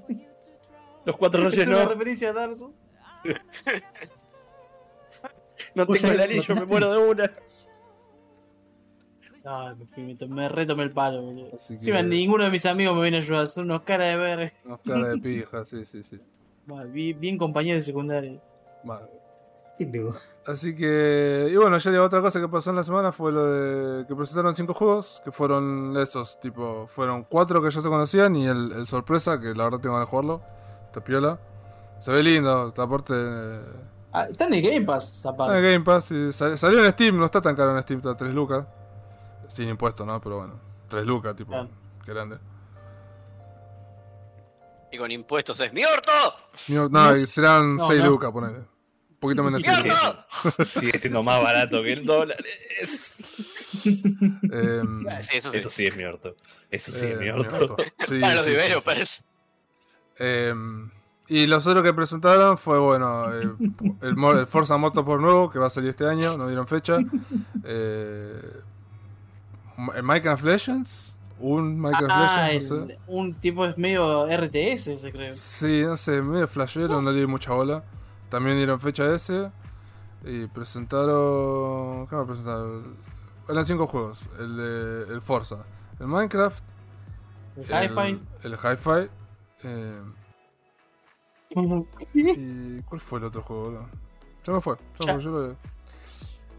Los 1.05 1.17
cuatro 1.17 1.45
Es 1.47 1.51
reyes 1.53 1.67
una 1.67 1.83
no. 1.83 1.89
referencia 1.89 2.29
a 2.29 2.33
Dark 2.33 2.55
Souls. 2.55 2.87
No 5.73 5.85
tengo 5.85 6.07
el 6.11 6.17
lo 6.17 6.23
anillo, 6.23 6.55
me 6.55 6.65
muero 6.65 6.91
de 6.93 7.09
una. 7.09 7.31
Ay, 9.43 9.75
me, 9.77 9.85
fui, 9.85 10.03
me, 10.03 10.15
to- 10.15 10.27
me 10.27 10.47
retomé 10.49 10.83
el 10.83 10.91
palo, 10.91 11.21
boludo. 11.21 11.51
Que- 11.83 12.03
ninguno 12.03 12.45
de 12.45 12.49
mis 12.49 12.65
amigos 12.65 12.95
me 12.95 13.01
viene 13.03 13.17
a 13.17 13.19
ayudar, 13.19 13.47
son 13.47 13.65
unos 13.65 13.81
caras 13.81 14.07
de 14.07 14.15
ver. 14.15 14.53
Unos 14.63 14.79
cara 14.81 15.09
de 15.09 15.17
pija, 15.17 15.65
sí, 15.65 15.85
sí, 15.85 16.01
sí. 16.03 16.19
Bien, 16.91 17.19
bien 17.19 17.37
compañeros 17.37 17.77
de 17.83 17.85
secundaria. 17.85 18.39
Así 20.47 20.75
que, 20.75 21.49
y 21.51 21.55
bueno, 21.55 21.77
ya 21.77 21.91
la 21.91 22.03
otra 22.03 22.21
cosa 22.21 22.39
que 22.39 22.47
pasó 22.47 22.69
en 22.69 22.75
la 22.75 22.83
semana 22.83 23.11
fue 23.11 23.31
lo 23.31 23.45
de 23.45 24.05
que 24.07 24.15
presentaron 24.15 24.53
cinco 24.55 24.73
juegos, 24.75 25.21
que 25.25 25.31
fueron 25.31 25.95
estos, 25.97 26.39
tipo, 26.39 26.85
fueron 26.87 27.23
cuatro 27.23 27.61
que 27.61 27.71
ya 27.71 27.81
se 27.81 27.89
conocían 27.89 28.35
y 28.35 28.45
el, 28.47 28.71
el 28.71 28.87
sorpresa, 28.87 29.39
que 29.39 29.53
la 29.55 29.63
verdad 29.65 29.79
tengo 29.79 29.95
ganas 29.95 30.07
de 30.07 30.11
jugarlo, 30.11 30.41
está 30.85 31.03
piola. 31.03 31.39
Se 31.99 32.11
ve 32.11 32.21
lindo, 32.23 32.73
aparte... 32.77 33.13
eh, 33.15 33.61
Ah, 34.17 34.27
está 34.29 34.45
en 34.45 34.53
el 34.53 34.61
Game 34.61 34.85
Pass, 34.85 35.17
está 35.17 35.29
aparte. 35.31 35.57
en 35.57 35.63
Game 35.63 35.83
Pass, 35.83 36.11
y 36.11 36.31
sal- 36.31 36.57
salió 36.57 36.85
en 36.85 36.91
Steam, 36.93 37.17
no 37.17 37.25
está 37.25 37.41
tan 37.41 37.53
caro 37.55 37.75
en 37.75 37.81
Steam, 37.83 37.99
está 37.99 38.15
3 38.15 38.33
lucas. 38.33 38.65
Sin 39.49 39.67
impuesto, 39.67 40.05
¿no? 40.05 40.21
Pero 40.21 40.37
bueno, 40.37 40.53
3 40.87 41.05
lucas, 41.05 41.35
tipo, 41.35 41.51
Claro. 41.51 41.67
qué 42.05 42.13
grande. 42.13 42.37
Y 44.95 44.97
con 44.97 45.11
impuestos 45.11 45.59
es 45.59 45.73
mi 45.73 45.83
orto. 45.83 46.11
No, 46.69 46.87
no, 46.87 47.17
y 47.17 47.25
serán 47.25 47.75
No, 47.75 47.85
6 47.87 47.99
no. 48.01 48.09
lucas, 48.11 48.31
ponele. 48.31 48.59
Un 48.59 49.17
poquito 49.19 49.43
menos 49.43 49.61
de 49.61 49.69
6 49.69 49.83
¡Mierda! 49.83 50.27
lucas. 50.45 50.69
Sigue 50.73 50.99
siendo 50.99 51.21
más 51.21 51.43
barato 51.43 51.83
que 51.83 51.91
el 51.93 52.05
dólar. 52.05 52.37
Es- 52.79 53.17
Em, 53.83 55.05
Sí, 55.21 55.37
eso 55.37 55.51
sí. 55.51 55.57
Eso 55.57 55.69
sí 55.71 55.85
es 55.85 55.95
mi 55.97 56.03
orto. 56.05 56.33
Eso 56.71 56.93
sí 56.93 57.07
es 57.07 57.11
eh, 57.13 57.17
mi 57.17 57.25
mi 57.25 57.29
orto. 57.31 57.55
orto. 57.57 57.77
Sí, 58.07 58.19
Para 58.21 58.35
los 58.35 58.45
sí, 58.45 58.51
sí, 58.51 58.57
sí. 58.57 58.61
developers. 58.63 59.23
Em, 60.17 60.89
y 61.27 61.45
los 61.47 61.67
otros 61.67 61.83
que 61.83 61.93
presentaron 61.93 62.57
fue, 62.57 62.79
bueno, 62.79 63.33
eh, 63.33 63.41
el, 64.01 64.15
el 64.37 64.47
Forza 64.47 64.77
Motorsport 64.77 65.21
nuevo, 65.21 65.51
que 65.51 65.59
va 65.59 65.67
a 65.67 65.69
salir 65.69 65.89
este 65.89 66.07
año, 66.07 66.37
no 66.37 66.47
dieron 66.47 66.67
fecha. 66.67 66.99
Eh, 67.65 68.41
el 69.95 70.03
Minecraft 70.03 70.43
Legends, 70.43 71.14
un 71.39 71.79
Minecraft 71.79 72.11
Ah, 72.11 72.47
Legends, 72.47 72.71
no 72.71 72.77
el- 72.83 72.87
sé. 72.87 72.99
un 73.07 73.33
tipo 73.35 73.65
es 73.65 73.77
medio 73.77 74.25
RTS 74.27 74.87
ese, 74.93 75.11
creo. 75.11 75.33
Sí, 75.33 75.83
no 75.85 75.97
sé, 75.97 76.21
medio 76.21 76.47
flashero, 76.47 77.01
no 77.01 77.11
le 77.11 77.19
di 77.19 77.27
mucha 77.27 77.53
bola. 77.53 77.83
También 78.29 78.57
dieron 78.57 78.79
fecha 78.79 79.13
ese. 79.13 79.51
Y 80.23 80.47
presentaron... 80.47 82.07
¿Qué 82.07 82.15
me 82.15 82.25
presentaron? 82.25 82.95
Eran 83.47 83.65
cinco 83.65 83.85
juegos. 83.87 84.21
El 84.39 84.57
de 84.57 85.13
el 85.13 85.21
Forza, 85.21 85.65
el 85.99 86.07
Minecraft, 86.07 86.63
El 87.57 87.63
el, 87.71 87.83
Hi-Fi. 87.91 88.21
el 88.43 88.53
Hi-Fi. 88.53 89.09
eh, 89.63 90.01
¿Y 92.13 92.81
cuál 92.81 92.99
fue 93.01 93.19
el 93.19 93.25
otro 93.25 93.41
juego? 93.41 93.63
boludo? 93.65 93.89
Ya 94.43 94.53
me 94.53 94.61
fue. 94.61 94.75
ya 94.75 94.81
me 94.99 95.05
Ya. 95.05 95.13
fue, 95.13 95.23
yo 95.23 95.31
lo- 95.31 95.55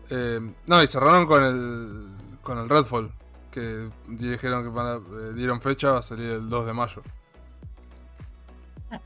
Eh, 0.08 0.54
no, 0.66 0.82
y 0.82 0.86
cerraron 0.86 1.26
con 1.26 1.42
el 1.42 2.06
con 2.42 2.58
el 2.58 2.68
Redfall. 2.68 3.10
Que 3.56 3.88
dijeron 4.06 4.64
que 4.64 4.68
van 4.68 4.86
a- 4.86 4.96
eh, 5.30 5.32
dieron 5.32 5.62
fecha, 5.62 5.92
va 5.92 6.00
a 6.00 6.02
salir 6.02 6.28
el 6.28 6.46
2 6.50 6.66
de 6.66 6.74
mayo. 6.74 7.00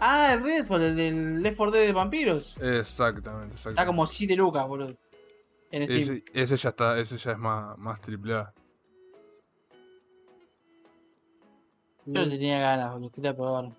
Ah, 0.01 0.33
el 0.33 0.43
Redfall, 0.43 0.83
el 0.83 0.97
del 0.97 1.41
Left 1.41 1.57
4 1.57 1.71
Dead 1.71 1.87
de 1.87 1.93
vampiros. 1.93 2.57
Exactamente, 2.57 3.55
exactamente. 3.55 3.71
Está 3.81 3.87
como 3.87 4.05
7 4.07 4.35
lucas, 4.35 4.67
boludo. 4.67 4.97
En 5.71 5.85
Steam. 5.85 6.01
Ese, 6.01 6.25
ese 6.35 6.57
ya 6.57 6.71
está, 6.71 6.99
ese 6.99 7.17
ya 7.17 7.31
es 7.31 7.39
más, 7.39 7.79
más 7.79 8.01
triple 8.01 8.35
A. 8.35 8.53
Yo 12.07 12.23
le 12.23 12.31
tenía 12.31 12.59
ganas, 12.59 12.93
boludo. 12.93 13.11
Quería 13.13 13.37
probar. 13.37 13.71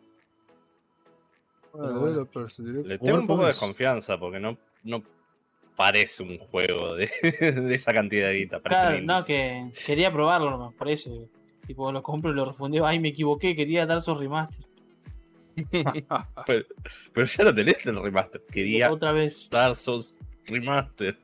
Bueno, 1.74 2.00
bueno. 2.00 2.28
Le 2.86 2.98
tengo 2.98 3.18
un 3.20 3.28
poco 3.28 3.42
de 3.42 3.48
desconfianza 3.50 4.18
porque 4.18 4.40
no, 4.40 4.58
no 4.86 5.04
parece 5.76 6.24
un 6.24 6.38
juego 6.38 6.96
de, 6.96 7.12
de 7.40 7.76
esa 7.76 7.94
cantidad 7.94 8.28
de 8.28 8.36
guita. 8.36 8.60
Parece 8.60 8.82
Claro, 8.82 9.02
no, 9.02 9.26
que 9.26 9.72
quería 9.86 10.12
probarlo 10.12 10.52
nomás, 10.52 10.74
por 10.74 10.90
eso. 10.90 11.28
Tipo, 11.66 11.92
lo 11.92 12.04
compro 12.04 12.32
y 12.32 12.36
lo 12.36 12.46
refundeo. 12.46 12.86
Ay, 12.86 13.00
me 13.00 13.10
equivoqué, 13.10 13.56
quería 13.56 13.86
dar 13.86 14.02
su 14.02 14.16
remaster. 14.16 14.66
pero, 16.46 16.66
pero 17.14 17.28
ya 17.28 17.44
lo 17.44 17.54
tenés 17.54 17.86
el 17.86 18.02
remaster. 18.02 18.42
Quería 18.52 18.92
Otra 18.92 19.12
vez. 19.12 19.50
Dark 19.50 19.76
Souls 19.76 20.16
Remaster. 20.46 21.18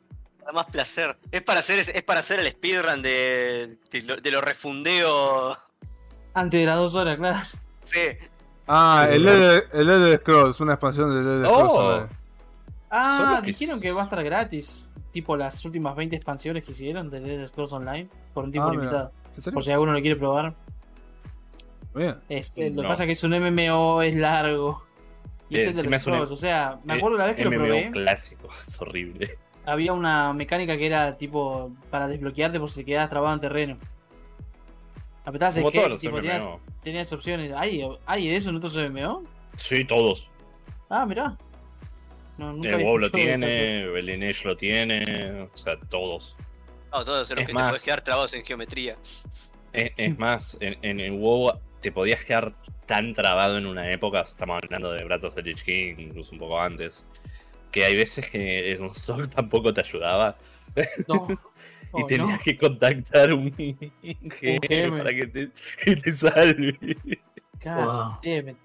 Da 0.45 0.51
más 0.51 0.67
placer. 0.67 1.17
Es 1.31 1.41
para 1.41 1.59
hacer, 1.59 1.79
es 1.79 2.03
para 2.03 2.19
hacer 2.21 2.39
el 2.39 2.51
speedrun 2.51 3.01
de, 3.01 3.77
de, 3.91 4.01
lo, 4.03 4.15
de 4.17 4.31
lo 4.31 4.41
refundeo. 4.41 5.57
Antes 6.33 6.59
de 6.59 6.65
las 6.65 6.77
dos 6.77 6.95
horas, 6.95 7.17
claro. 7.17 7.39
Sí. 7.87 7.99
Ah, 8.67 9.07
el 9.09 9.27
Elder, 9.27 9.67
el 9.73 9.89
Elder 9.89 10.19
Scrolls, 10.19 10.59
una 10.59 10.73
expansión 10.73 11.09
del 11.09 11.25
Elder 11.25 11.45
Scrolls. 11.45 11.73
Oh. 11.73 12.26
Ah, 12.89 13.41
que 13.43 13.47
dijeron 13.51 13.79
que 13.81 13.91
va 13.91 14.01
a 14.01 14.03
estar 14.03 14.23
gratis. 14.23 14.93
Tipo 15.11 15.35
las 15.35 15.63
últimas 15.65 15.95
20 15.95 16.15
expansiones 16.15 16.63
que 16.63 16.71
hicieron 16.71 17.09
de 17.09 17.17
Elder 17.17 17.47
Scrolls 17.47 17.73
Online. 17.73 18.07
Por 18.33 18.43
un 18.45 18.51
tiempo 18.51 18.69
Ah, 18.69 18.73
limitado. 18.73 19.11
Por 19.53 19.63
si 19.63 19.71
alguno 19.71 19.93
lo 19.93 20.01
quiere 20.01 20.15
probar. 20.15 20.55
Bien. 21.95 22.17
Es, 22.29 22.51
eh, 22.57 22.69
lo 22.69 22.77
que 22.77 22.81
No. 22.83 22.87
pasa 22.89 23.03
es 23.03 23.07
que 23.07 23.13
es 23.13 23.23
un 23.23 23.33
MMO, 23.33 24.01
es 24.01 24.15
largo. 24.15 24.83
Y 25.49 25.57
Eh, 25.57 25.61
es 25.61 25.67
Elder 25.67 25.99
Scrolls. 25.99 26.31
O 26.31 26.35
sea, 26.35 26.79
me 26.83 26.93
acuerdo 26.93 27.17
la 27.17 27.25
vez 27.27 27.35
que 27.35 27.43
lo 27.45 27.49
probé. 27.51 27.89
clásico, 27.91 28.49
es 28.67 28.79
horrible. 28.81 29.37
Había 29.65 29.93
una 29.93 30.31
mecánica 30.33 30.77
que 30.77 30.85
era 30.85 31.17
tipo 31.17 31.71
para 31.89 32.07
desbloquearte 32.07 32.59
por 32.59 32.69
si 32.69 32.85
quedabas 32.85 33.09
trabado 33.09 33.33
en 33.33 33.41
terreno. 33.41 33.77
Apretabas 35.25 35.57
Como 35.57 35.71
todos 35.71 35.89
los 35.89 36.01
tipo, 36.01 36.17
tenías, 36.17 36.43
tenías 36.81 37.11
opciones. 37.11 37.51
¿Hay, 37.53 37.85
¿Hay 38.05 38.29
eso 38.29 38.49
en 38.49 38.55
otros 38.57 38.77
MMO? 38.77 39.23
Sí, 39.57 39.83
todos. 39.83 40.29
Ah, 40.89 41.05
mirá. 41.05 41.37
No, 42.37 42.53
nunca 42.53 42.69
El 42.69 42.83
WoW 42.83 42.97
lo 42.99 43.09
de 43.09 43.17
tiene, 43.19 43.75
el 43.83 44.05
Lineage 44.05 44.47
lo 44.47 44.55
tiene, 44.55 45.47
o 45.53 45.57
sea, 45.57 45.77
todos. 45.89 46.35
No, 46.91 47.03
todos 47.03 47.29
en 47.31 47.35
los 47.37 47.41
Es 47.41 47.47
que 47.47 47.53
más. 47.53 47.63
te 47.65 47.69
puedes 47.69 47.83
quedar 47.83 48.03
trabados 48.03 48.33
en 48.33 48.45
geometría. 48.45 48.95
Es, 49.73 49.91
es 49.97 50.17
más, 50.19 50.57
en, 50.59 50.77
en 50.83 50.99
el 50.99 51.11
WoW 51.13 51.59
te 51.81 51.91
podías 51.91 52.23
quedar 52.23 52.53
tan 52.85 53.13
trabado 53.13 53.57
en 53.57 53.65
una 53.65 53.91
época, 53.91 54.21
estamos 54.21 54.61
hablando 54.63 54.91
de 54.93 55.03
Breath 55.03 55.23
of 55.25 55.35
the 55.35 55.41
Lich 55.41 55.63
King, 55.63 55.95
incluso 55.97 56.31
un 56.31 56.39
poco 56.39 56.59
antes, 56.61 57.05
que 57.71 57.83
hay 57.85 57.95
veces 57.95 58.29
que 58.29 58.71
el 58.71 58.77
console 58.77 59.27
tampoco 59.35 59.73
te 59.73 59.81
ayudaba 59.81 60.37
No. 61.07 61.27
y 61.97 62.03
Oh, 62.03 62.05
tenías 62.05 62.29
no. 62.31 62.39
que 62.43 62.57
contactar 62.57 63.31
un 63.33 63.49
GM 63.49 63.91
GM. 64.41 64.97
para 64.97 65.13
que 65.15 65.27
te, 65.27 65.49
que 65.83 65.95
te 65.95 66.13
salve. 66.13 66.77
God 67.63 67.85
Wow. 67.85 68.19
damn 68.23 68.49
it. 68.49 68.57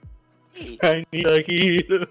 Sí. 0.52 0.78
I 0.82 1.06
need 1.12 1.26
a 1.26 1.36
hero. 1.46 2.08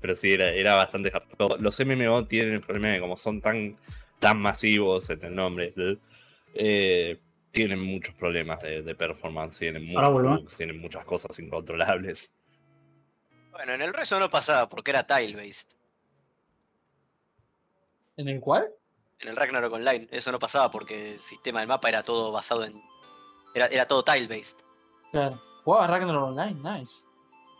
Pero 0.00 0.14
sí, 0.14 0.32
era, 0.32 0.48
era 0.50 0.74
bastante 0.74 1.10
hardcore. 1.10 1.60
Los 1.60 1.78
MMO 1.80 2.26
tienen 2.26 2.54
el 2.54 2.60
problema 2.60 2.88
de 2.88 3.00
como 3.00 3.16
son 3.16 3.40
tan, 3.40 3.76
tan 4.18 4.40
masivos 4.40 5.10
en 5.10 5.24
el 5.24 5.34
nombre, 5.34 5.74
eh, 6.54 7.20
tienen 7.50 7.80
muchos 7.80 8.14
problemas 8.14 8.60
de, 8.62 8.82
de 8.82 8.94
performance, 8.94 9.58
tienen 9.58 9.84
muchos 9.86 10.12
bugs, 10.12 10.56
tienen 10.56 10.80
muchas 10.80 11.04
cosas 11.04 11.38
incontrolables. 11.38 12.30
Bueno, 13.52 13.74
en 13.74 13.82
el 13.82 13.92
resto 13.92 14.18
no 14.18 14.30
pasaba 14.30 14.68
porque 14.68 14.92
era 14.92 15.06
tile-based. 15.06 15.68
¿En 18.16 18.28
el 18.28 18.40
cual? 18.40 18.68
En 19.18 19.28
el 19.28 19.36
Ragnarok 19.36 19.72
Online 19.72 20.08
eso 20.10 20.32
no 20.32 20.38
pasaba 20.38 20.70
porque 20.70 21.14
el 21.14 21.20
sistema 21.20 21.60
del 21.60 21.68
mapa 21.68 21.88
era 21.88 22.02
todo 22.02 22.32
basado 22.32 22.64
en... 22.64 22.80
Era, 23.54 23.66
era 23.66 23.86
todo 23.86 24.04
tile-based. 24.04 24.58
Claro. 25.10 25.42
Jugaba 25.64 25.86
Ragnarok 25.88 26.28
Online, 26.28 26.78
nice. 26.78 27.04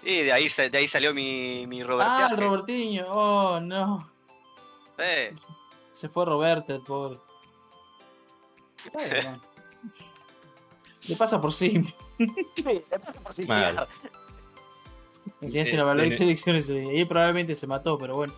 Y 0.03 0.23
de 0.23 0.33
ahí, 0.33 0.49
de 0.49 0.79
ahí 0.79 0.89
salió 0.89 1.13
mi, 1.13 1.67
mi 1.67 1.83
Robert. 1.83 2.09
Ah, 2.11 2.29
el 2.31 2.39
Robertiño. 2.39 3.05
Oh, 3.09 3.61
no. 3.61 4.11
Eh, 4.99 5.35
Se 5.93 6.09
fue 6.09 6.25
Roberto, 6.25 6.75
el 6.75 6.81
pobre. 6.83 7.19
Está 8.85 9.05
bien, 9.05 9.25
man. 9.27 9.41
Le 11.09 11.17
pasa 11.17 11.41
por 11.41 11.53
sí. 11.53 11.83
sí, 12.19 12.63
le 12.65 12.81
pasa 12.99 13.21
por 13.21 13.35
si 13.35 13.45
Mal. 13.47 13.71
queda. 13.73 13.89
Enseñaste 15.41 15.75
Eh, 15.75 15.79
la 15.79 15.85
valor 15.85 16.03
en 16.03 16.09
de 16.11 16.15
el- 16.15 16.19
selecciones. 16.19 16.69
eh, 16.71 16.87
Ahí 16.91 17.05
probablemente 17.07 17.55
se 17.55 17.67
mató, 17.67 17.97
pero 17.99 18.15
bueno. 18.17 18.35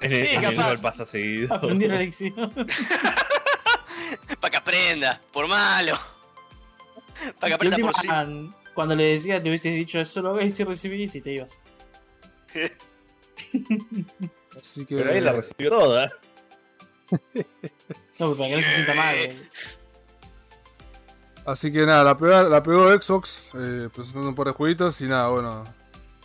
En 0.00 0.12
el, 0.12 0.28
Sí, 0.28 0.34
en 0.34 0.42
capaz. 0.42 0.80
Pasa 0.82 1.06
seguido. 1.06 1.54
Aprendí 1.54 1.86
la 1.88 1.96
lección. 1.96 2.34
Para 4.40 4.50
que 4.50 4.56
aprenda, 4.56 5.20
por 5.32 5.46
malo. 5.48 5.98
Para 7.38 7.48
que 7.48 7.54
aprenda 7.54 7.76
última, 7.76 7.92
por 7.92 8.00
sí. 8.00 8.08
Cuando 8.74 8.94
le 8.96 9.04
decías, 9.04 9.42
le 9.42 9.50
hubieses 9.50 9.74
dicho 9.74 10.00
eso 10.00 10.22
lo 10.22 10.34
ves 10.34 10.58
y 10.60 10.64
recibís 10.64 11.14
y 11.14 11.20
te 11.20 11.32
ibas. 11.32 11.62
Así 14.60 14.84
que. 14.86 14.96
Pero 14.96 15.10
ahí 15.12 15.20
la 15.20 15.32
recibió 15.32 15.70
toda. 15.70 16.08
No, 18.18 18.34
para 18.34 18.50
que 18.50 18.56
no 18.56 18.62
se 18.62 18.70
sienta 18.74 18.94
mal. 18.94 19.14
eh. 19.16 19.36
Así 21.46 21.72
que 21.72 21.86
nada, 21.86 22.04
la 22.04 22.16
pegó, 22.16 22.42
la 22.48 22.62
pegó 22.62 23.00
Xbox 23.00 23.50
eh, 23.54 23.88
presentando 23.92 24.28
un 24.28 24.34
par 24.34 24.46
de 24.48 24.52
jueguitos 24.52 25.00
y 25.00 25.06
nada, 25.06 25.28
bueno. 25.28 25.64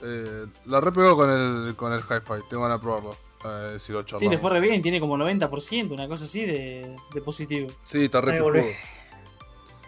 eh, 0.04 0.46
la 0.66 0.82
repegó 0.82 1.16
con 1.16 1.30
el, 1.32 1.76
con 1.76 1.94
el 1.94 2.00
Hi-Fi, 2.00 2.48
tengo 2.50 2.64
ganas 2.64 2.80
de 2.80 2.84
probarlo. 2.84 3.18
Eh, 3.46 3.78
si 3.80 3.94
lo 3.94 4.02
Sí, 4.02 4.08
charlamos. 4.08 4.32
le 4.34 4.38
fue 4.40 4.50
re 4.52 4.60
bien, 4.60 4.82
tiene 4.82 5.00
como 5.00 5.18
90%, 5.18 5.92
una 5.92 6.08
cosa 6.08 6.26
así 6.26 6.46
de, 6.46 6.96
de 7.14 7.22
positivo. 7.22 7.70
Sí, 7.84 8.06
está 8.06 8.20
re. 8.22 8.78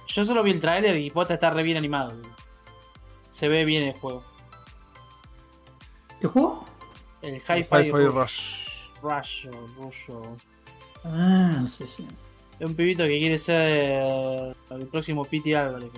Yo 0.08 0.24
solo 0.24 0.41
vi 0.43 0.52
el 0.52 0.62
tráiler 0.62 0.96
y 0.98 1.10
posta 1.12 1.34
está 1.34 1.50
re 1.52 1.62
bien 1.63 1.78
animado. 1.78 2.13
Se 3.30 3.48
ve 3.48 3.66
bien 3.66 3.84
el 3.84 3.94
juego. 3.94 4.24
¿Qué 6.20 6.28
juego? 6.28 6.66
El 7.22 7.36
Hi-Fi 7.36 7.92
Rush. 7.92 8.12
Rush. 8.12 8.68
Rush 9.02 9.48
o 9.48 9.84
Rush 9.84 10.10
Ah, 11.04 11.63
sí, 11.68 11.86
sí. 11.88 12.08
Es 12.60 12.68
un 12.68 12.76
pibito 12.76 13.04
que 13.04 13.20
quiere 13.20 13.38
ser 13.38 14.56
el 14.70 14.88
próximo 14.88 15.24
Pity 15.24 15.54
Álvarez. 15.54 15.90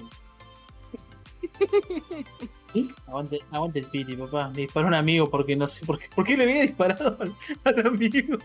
¿Y? 2.74 2.92
Aguante, 3.08 3.40
aguante 3.52 3.80
el 3.80 3.86
Pity, 3.86 4.16
papá. 4.18 4.52
Le 4.54 4.64
disparó 4.64 4.88
a 4.88 4.90
un 4.90 4.96
amigo 4.96 5.30
porque 5.30 5.56
no 5.56 5.68
sé 5.68 5.86
por 5.86 5.98
qué. 5.98 6.10
¿Por 6.14 6.26
qué 6.26 6.36
le 6.38 6.44
había 6.44 6.62
disparado 6.64 7.18
al, 7.20 7.34
al 7.64 7.88
amigo? 7.88 8.38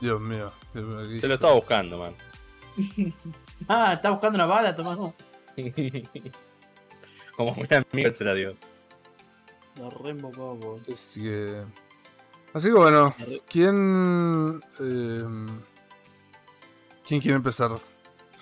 Dios 0.00 0.20
mío. 0.20 0.50
Dios 0.74 0.86
mío, 0.86 1.08
¿qué 1.08 1.18
Se 1.18 1.28
lo 1.28 1.34
estaba 1.34 1.54
buscando, 1.54 1.98
man. 1.98 2.14
Ah, 3.68 3.94
está 3.94 4.10
buscando 4.10 4.36
una 4.36 4.46
bala, 4.46 4.74
tomá. 4.74 4.96
Como 7.38 7.52
un 7.52 7.68
amigo 7.92 8.12
se 8.12 8.24
la 8.24 8.34
dio. 8.34 8.56
Lo 9.76 9.90
reembocó, 9.90 10.56
boludo. 10.56 10.82
Así 10.92 11.22
que. 11.22 11.64
Así 12.52 12.68
que 12.68 12.74
bueno, 12.74 13.14
¿quién. 13.48 14.60
eh, 14.80 15.24
¿Quién 17.06 17.20
quiere 17.20 17.36
empezar 17.36 17.70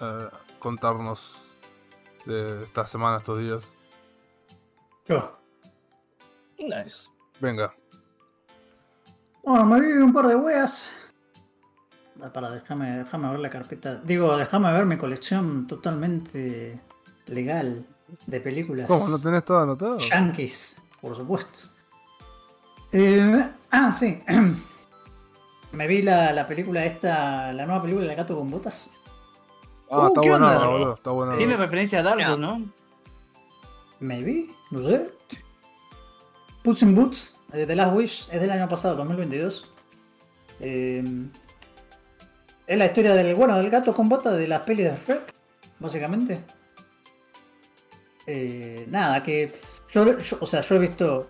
a 0.01 0.31
contarnos 0.59 1.53
de 2.25 2.65
esta 2.65 2.87
semana, 2.87 3.19
estos 3.19 3.39
días? 3.39 3.75
Yo. 5.07 5.39
Nice. 6.59 7.09
Venga. 7.39 7.75
Bueno, 9.45 9.67
me 9.67 9.81
vi 9.81 9.93
un 9.93 10.15
par 10.15 10.27
de 10.27 10.37
weas. 10.37 10.91
Ah, 12.23 12.33
Para, 12.33 12.51
déjame, 12.51 12.97
déjame 12.97 13.29
ver 13.29 13.41
la 13.41 13.51
carpeta. 13.51 13.97
Digo, 14.01 14.39
déjame 14.39 14.73
ver 14.73 14.87
mi 14.87 14.97
colección 14.97 15.67
totalmente 15.67 16.81
legal 17.27 17.87
de 18.27 18.41
películas. 18.41 18.87
¿Cómo? 18.87 19.09
¿No 19.09 19.19
tenés 19.19 19.45
todo 19.45 19.59
anotado? 19.59 19.99
Yankees, 19.99 20.81
por 21.01 21.17
supuesto. 21.17 21.61
Eh, 22.93 23.49
ah, 23.71 23.93
sí. 23.93 24.23
Me 25.73 25.87
vi 25.87 26.03
la, 26.03 26.33
la 26.33 26.47
película 26.49 26.85
esta, 26.85 27.53
la 27.53 27.67
nueva 27.67 27.83
película 27.83 28.07
de 28.07 28.15
Gato 28.15 28.37
con 28.37 28.51
Botas. 28.51 28.91
Ah, 29.91 30.01
Uh, 30.01 30.07
está 30.09 30.21
¿qué 30.21 30.31
buena, 30.31 30.57
onda? 30.57 30.67
boludo. 30.67 30.95
Está 30.95 31.11
buena. 31.11 31.37
Tiene 31.37 31.57
referencia 31.57 32.01
a 32.01 32.03
Darzo, 32.03 32.37
¿no? 32.37 32.61
Me 34.01 34.23
vi, 34.23 34.53
no 34.71 34.83
sé. 34.83 35.11
Puss 36.65 36.83
in 36.83 36.95
Boots, 36.95 37.39
de 37.53 37.67
The 37.67 37.77
Last 37.77 37.95
Wish, 37.95 38.29
es 38.33 38.41
del 38.41 38.51
año 38.51 38.69
pasado, 38.69 38.97
2022. 38.97 39.71
Eh, 40.61 41.05
es 42.67 42.79
la 42.79 42.87
historia 42.87 43.15
del, 43.15 43.35
bueno, 43.37 43.57
del 43.57 43.71
gato 43.71 43.95
con 43.95 44.09
botas 44.09 44.37
de 44.37 44.49
las 44.49 44.63
pelis 44.63 44.87
de 44.87 44.97
Shrek, 44.97 45.33
básicamente. 45.79 46.43
Eh, 48.27 48.87
nada, 48.91 49.23
que 49.23 49.53
yo, 49.91 50.19
yo- 50.19 50.39
o 50.41 50.47
sea, 50.47 50.61
yo 50.63 50.75
he 50.75 50.79
visto 50.79 51.29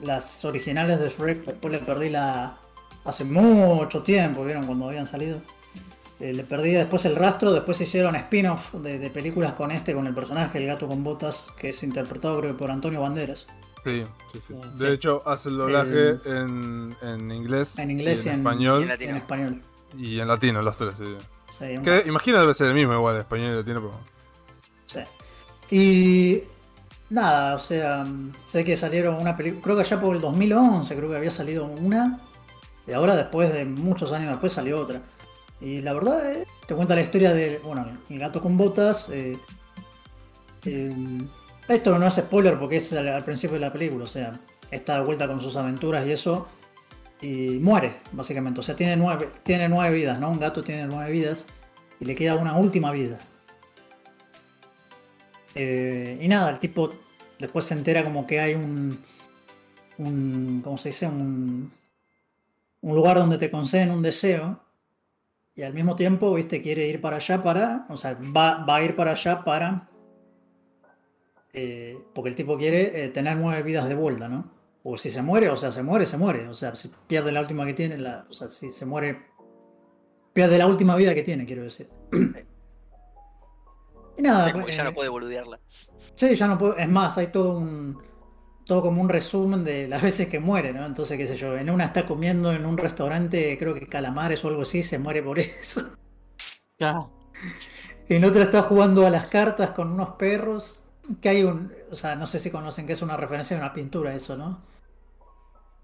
las 0.00 0.44
originales 0.44 0.98
de 1.00 1.08
Shrek, 1.08 1.44
después 1.44 1.72
le 1.72 1.78
perdí 1.80 2.08
la 2.10 2.56
hace 3.04 3.24
mucho 3.24 4.02
tiempo, 4.02 4.44
vieron 4.44 4.64
cuando 4.66 4.88
habían 4.88 5.06
salido. 5.06 5.40
Eh, 6.18 6.34
le 6.34 6.44
perdí 6.44 6.72
después 6.72 7.04
el 7.06 7.16
rastro, 7.16 7.50
después 7.52 7.78
se 7.78 7.84
hicieron 7.84 8.14
spin-off 8.16 8.74
de, 8.74 8.98
de 8.98 9.10
películas 9.10 9.54
con 9.54 9.70
este, 9.70 9.94
con 9.94 10.06
el 10.06 10.14
personaje, 10.14 10.58
el 10.58 10.66
gato 10.66 10.86
con 10.86 11.02
botas, 11.02 11.46
que 11.58 11.70
es 11.70 11.82
interpretado 11.82 12.38
creo 12.40 12.52
que 12.52 12.58
por 12.58 12.70
Antonio 12.70 13.00
Banderas. 13.00 13.46
Sí, 13.82 14.02
sí, 14.32 14.40
sí. 14.46 14.52
Eh, 14.54 14.66
De 14.66 14.72
sí. 14.74 14.86
hecho, 14.88 15.22
hace 15.26 15.48
el 15.48 15.56
doblaje 15.56 16.10
Eh, 16.10 16.18
en, 16.26 16.94
en 17.00 17.30
inglés, 17.30 17.78
en 17.78 17.90
inglés 17.90 18.26
y 18.26 18.28
en, 18.28 18.34
y 18.34 18.34
en- 18.34 18.40
español 18.46 18.88
y 19.00 19.04
en 19.04 19.16
español. 19.16 19.62
y 19.96 20.20
en 20.20 20.28
latino, 20.28 20.60
los 20.60 20.76
tres. 20.76 20.94
Sí. 20.98 21.16
Sí, 21.50 21.64
Que 21.82 22.02
imagino 22.06 22.38
debe 22.38 22.52
ser 22.54 22.68
el 22.68 22.74
mismo 22.74 22.92
igual, 22.92 23.16
español 23.16 23.50
y 23.50 23.54
latino, 23.54 23.80
pero. 23.80 24.00
sí. 24.86 25.00
Y 25.70 26.42
nada, 27.10 27.54
o 27.54 27.58
sea, 27.58 28.06
sé 28.44 28.64
que 28.64 28.76
salieron 28.76 29.16
una 29.16 29.36
película, 29.36 29.62
creo 29.62 29.76
que 29.76 29.82
allá 29.82 30.00
por 30.00 30.14
el 30.14 30.20
2011, 30.20 30.96
creo 30.96 31.10
que 31.10 31.16
había 31.16 31.30
salido 31.30 31.66
una, 31.66 32.20
y 32.86 32.92
ahora 32.92 33.16
después 33.16 33.52
de 33.52 33.64
muchos 33.64 34.12
años 34.12 34.30
después 34.30 34.52
salió 34.52 34.80
otra. 34.80 35.02
Y 35.60 35.80
la 35.82 35.92
verdad, 35.92 36.32
eh, 36.32 36.46
te 36.66 36.74
cuenta 36.74 36.94
la 36.94 37.02
historia 37.02 37.34
de, 37.34 37.58
bueno, 37.64 37.86
el 38.08 38.18
gato 38.18 38.40
con 38.40 38.56
botas. 38.56 39.08
eh, 39.10 39.38
eh, 40.64 40.92
esto 41.68 41.96
no 41.98 42.06
es 42.06 42.14
spoiler 42.14 42.58
porque 42.58 42.76
es 42.76 42.92
al, 42.92 43.08
al 43.08 43.24
principio 43.24 43.54
de 43.54 43.60
la 43.60 43.72
película, 43.72 44.04
o 44.04 44.08
sea, 44.08 44.32
está 44.70 44.96
de 44.96 45.04
vuelta 45.04 45.26
con 45.28 45.40
sus 45.40 45.56
aventuras 45.56 46.06
y 46.06 46.12
eso. 46.12 46.48
Y 47.20 47.58
muere, 47.60 48.00
básicamente. 48.12 48.60
O 48.60 48.62
sea, 48.62 48.74
tiene 48.74 48.96
nueve, 48.96 49.30
tiene 49.42 49.68
nueve 49.68 49.94
vidas, 49.94 50.18
¿no? 50.18 50.30
Un 50.30 50.40
gato 50.40 50.62
tiene 50.62 50.86
nueve 50.86 51.12
vidas 51.12 51.46
y 52.00 52.06
le 52.06 52.14
queda 52.14 52.34
una 52.36 52.56
última 52.56 52.90
vida. 52.90 53.18
Eh, 55.54 56.18
y 56.20 56.28
nada, 56.28 56.50
el 56.50 56.58
tipo 56.58 56.90
después 57.38 57.64
se 57.64 57.74
entera 57.74 58.04
como 58.04 58.26
que 58.26 58.40
hay 58.40 58.54
un. 58.54 59.02
¿Cómo 60.62 60.78
se 60.78 60.90
dice? 60.90 61.06
Un, 61.06 61.70
un 62.80 62.94
lugar 62.94 63.18
donde 63.18 63.38
te 63.38 63.50
conceden 63.50 63.90
un 63.90 64.02
deseo. 64.02 64.60
Y 65.54 65.62
al 65.62 65.74
mismo 65.74 65.96
tiempo, 65.96 66.32
viste, 66.34 66.62
quiere 66.62 66.86
ir 66.88 67.00
para 67.00 67.16
allá 67.16 67.42
para. 67.42 67.86
O 67.90 67.96
sea, 67.96 68.14
va, 68.36 68.64
va 68.64 68.76
a 68.76 68.82
ir 68.82 68.96
para 68.96 69.12
allá 69.12 69.44
para. 69.44 69.88
eh, 71.52 71.98
porque 72.14 72.30
el 72.30 72.36
tipo 72.36 72.56
quiere 72.56 73.04
eh, 73.04 73.08
tener 73.08 73.36
nueve 73.36 73.62
vidas 73.62 73.88
de 73.88 73.94
vuelta, 73.94 74.28
¿no? 74.28 74.52
O 74.82 74.96
si 74.96 75.10
se 75.10 75.20
muere, 75.22 75.50
o 75.50 75.56
sea, 75.56 75.72
se 75.72 75.82
muere, 75.82 76.06
se 76.06 76.16
muere. 76.16 76.48
O 76.48 76.54
sea, 76.54 76.74
si 76.74 76.90
pierde 77.06 77.32
la 77.32 77.40
última 77.42 77.66
que 77.66 77.74
tiene, 77.74 77.98
la, 77.98 78.26
o 78.30 78.32
sea, 78.32 78.48
si 78.48 78.70
se 78.70 78.86
muere. 78.86 79.26
Pierde 80.32 80.58
la 80.58 80.66
última 80.66 80.96
vida 80.96 81.14
que 81.14 81.22
tiene, 81.22 81.44
quiero 81.44 81.64
decir. 81.64 81.88
y 84.20 84.22
nada, 84.22 84.50
Sí, 84.50 84.52
como 84.52 84.66
que 84.66 84.72
ya 84.72 84.84
eh, 84.84 84.84
no 84.84 84.94
puede 84.94 85.08
boludearla. 85.08 85.60
Sí, 86.14 86.34
ya 86.36 86.46
no 86.48 86.58
puedo. 86.58 86.76
Es 86.76 86.88
más, 86.88 87.16
hay 87.18 87.28
todo 87.32 87.58
un. 87.58 87.98
todo 88.64 88.82
como 88.82 89.02
un 89.02 89.08
resumen 89.08 89.64
de 89.64 89.88
las 89.88 90.02
veces 90.02 90.28
que 90.28 90.40
muere, 90.40 90.72
¿no? 90.72 90.86
Entonces, 90.86 91.18
qué 91.18 91.26
sé 91.26 91.36
yo, 91.36 91.56
en 91.58 91.70
una 91.70 91.84
está 91.86 92.06
comiendo 92.06 92.52
en 92.52 92.66
un 92.66 92.78
restaurante, 92.78 93.56
creo 93.58 93.74
que 93.74 93.88
calamares 93.88 94.44
o 94.44 94.48
algo 94.48 94.62
así, 94.62 94.82
se 94.82 94.98
muere 94.98 95.22
por 95.22 95.38
eso. 95.40 95.82
Claro. 96.78 97.10
En 98.08 98.24
otra 98.24 98.42
está 98.42 98.62
jugando 98.62 99.06
a 99.06 99.10
las 99.10 99.28
cartas 99.28 99.70
con 99.70 99.92
unos 99.92 100.10
perros. 100.16 100.84
Que 101.20 101.28
hay 101.30 101.42
un. 101.44 101.72
O 101.90 101.94
sea, 101.94 102.14
no 102.14 102.26
sé 102.26 102.38
si 102.38 102.50
conocen 102.50 102.86
que 102.86 102.92
es 102.92 103.02
una 103.02 103.16
referencia 103.16 103.56
de 103.56 103.62
una 103.62 103.72
pintura, 103.72 104.14
eso, 104.14 104.36
¿no? 104.36 104.62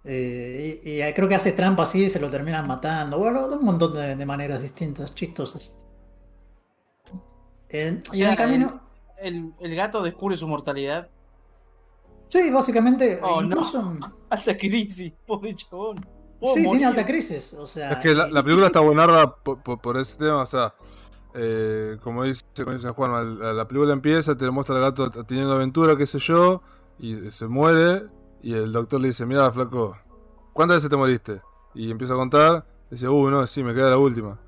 Eh, 0.04 0.80
y, 0.84 1.02
y 1.02 1.12
creo 1.14 1.28
que 1.28 1.34
hace 1.34 1.52
trampa 1.52 1.82
así 1.82 2.04
y 2.04 2.08
se 2.08 2.20
lo 2.20 2.30
terminan 2.30 2.66
matando. 2.66 3.18
Bueno, 3.18 3.48
de 3.48 3.56
un 3.56 3.64
montón 3.64 3.94
de, 3.94 4.16
de 4.16 4.26
maneras 4.26 4.62
distintas, 4.62 5.14
chistosas. 5.14 5.74
En- 7.68 8.02
O 8.10 8.14
y 8.14 8.22
en 8.22 8.30
el 8.30 8.36
camino. 8.36 8.80
El, 9.18 9.52
el 9.60 9.74
gato 9.74 10.02
descubre 10.02 10.36
su 10.36 10.46
mortalidad. 10.46 11.08
Sí, 12.28 12.50
básicamente. 12.50 13.20
Oh, 13.22 13.40
no. 13.40 13.46
incluso, 13.48 13.96
Alta 14.30 14.56
crisis, 14.56 15.12
pobre 15.26 15.54
chabón. 15.54 16.04
Puedo 16.40 16.54
Sí, 16.54 16.62
tiene 16.64 16.84
alta 16.84 17.04
crisis. 17.06 17.54
O 17.54 17.66
sea. 17.66 17.92
Es 17.92 17.98
que 17.98 18.14
la, 18.14 18.42
película 18.42 18.66
está 18.66 18.80
buenarda 18.80 19.34
por, 19.36 19.62
por- 19.62 19.80
por 19.80 19.96
ese 19.96 20.16
tema, 20.16 20.42
o 20.42 20.46
sea, 20.46 20.74
eh, 21.34 21.96
como 22.02 22.24
dice, 22.24 22.42
como 22.58 22.72
dice 22.72 22.88
Juan, 22.90 23.38
la, 23.38 23.52
la 23.52 23.68
película 23.68 23.92
empieza, 23.92 24.36
te 24.36 24.50
muestra 24.50 24.76
al 24.76 24.82
gato 24.82 25.10
teniendo 25.24 25.52
aventura, 25.54 25.96
qué 25.96 26.06
sé 26.06 26.18
yo, 26.18 26.62
y 26.98 27.30
se 27.30 27.46
muere, 27.46 28.04
y 28.42 28.52
el 28.54 28.70
doctor 28.72 29.00
le 29.00 29.08
dice, 29.08 29.24
mira, 29.24 29.50
flaco, 29.50 29.96
¿cuántas 30.52 30.78
veces 30.78 30.90
te 30.90 30.96
moriste? 30.96 31.40
Y 31.74 31.90
empieza 31.90 32.14
a 32.14 32.16
contar, 32.16 32.66
dice, 32.90 33.08
uh, 33.08 33.30
no, 33.30 33.46
sí, 33.46 33.62
me 33.62 33.74
queda 33.74 33.90
la 33.90 33.98
última. 33.98 34.38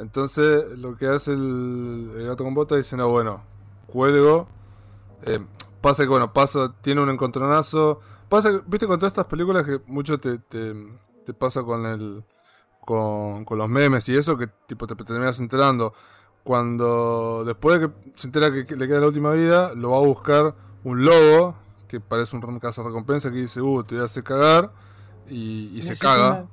Entonces, 0.00 0.78
lo 0.78 0.96
que 0.96 1.06
hace 1.06 1.32
el, 1.32 2.10
el 2.16 2.26
gato 2.26 2.42
con 2.42 2.54
bota 2.54 2.74
dice, 2.74 2.96
no, 2.96 3.08
bueno, 3.10 3.42
cuelgo, 3.86 4.48
eh, 5.26 5.44
pasa 5.82 6.04
que, 6.04 6.08
bueno, 6.08 6.32
pasa, 6.32 6.74
tiene 6.80 7.02
un 7.02 7.10
encontronazo, 7.10 8.00
pasa, 8.30 8.50
que, 8.50 8.62
viste, 8.66 8.86
con 8.86 8.98
todas 8.98 9.12
estas 9.12 9.26
películas 9.26 9.64
que 9.64 9.80
mucho 9.86 10.18
te, 10.18 10.38
te, 10.38 10.74
te 11.24 11.34
pasa 11.34 11.62
con 11.62 11.84
el 11.84 12.24
con, 12.80 13.44
con 13.44 13.58
los 13.58 13.68
memes 13.68 14.08
y 14.08 14.16
eso 14.16 14.36
que 14.38 14.48
tipo 14.66 14.86
te, 14.86 14.94
te 14.94 15.04
terminas 15.04 15.38
enterando. 15.38 15.92
Cuando 16.42 17.44
después 17.44 17.78
de 17.78 17.88
que 17.88 17.94
se 18.14 18.26
entera 18.26 18.50
que, 18.50 18.64
que 18.64 18.76
le 18.76 18.88
queda 18.88 19.00
la 19.00 19.06
última 19.08 19.32
vida 19.32 19.74
lo 19.74 19.90
va 19.90 19.98
a 19.98 20.00
buscar 20.00 20.54
un 20.82 21.04
lobo 21.04 21.54
que 21.86 22.00
parece 22.00 22.34
un 22.34 22.58
caza 22.58 22.82
recompensa 22.82 23.30
que 23.30 23.36
dice 23.36 23.60
uh 23.60 23.84
te 23.84 23.96
voy 23.96 24.02
a 24.02 24.06
hacer 24.06 24.24
cagar 24.24 24.72
y, 25.28 25.70
y 25.76 25.82
se 25.82 25.98
caga 25.98 26.46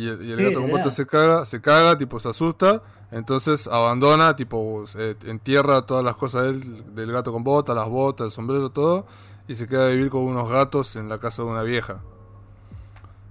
y 0.00 0.08
el, 0.08 0.22
y 0.22 0.32
el 0.32 0.38
Sí, 0.38 0.44
gato 0.44 0.60
con 0.60 0.62
literal. 0.68 0.70
botas 0.82 0.94
se 0.94 1.06
caga 1.06 1.44
se 1.44 1.60
caga 1.60 1.98
tipo 1.98 2.18
se 2.20 2.28
asusta 2.28 2.82
entonces 3.10 3.66
abandona 3.66 4.36
tipo 4.36 4.86
se 4.86 5.16
entierra 5.26 5.86
todas 5.86 6.04
las 6.04 6.14
cosas 6.16 6.44
del, 6.44 6.94
del 6.94 7.10
gato 7.12 7.32
con 7.32 7.42
botas 7.44 7.74
las 7.74 7.88
botas 7.88 8.26
el 8.26 8.30
sombrero 8.30 8.70
todo 8.70 9.06
y 9.48 9.54
se 9.54 9.66
queda 9.66 9.86
a 9.86 9.88
vivir 9.88 10.10
con 10.10 10.22
unos 10.22 10.48
gatos 10.50 10.94
en 10.96 11.08
la 11.08 11.18
casa 11.18 11.42
de 11.42 11.48
una 11.48 11.62
vieja 11.62 12.00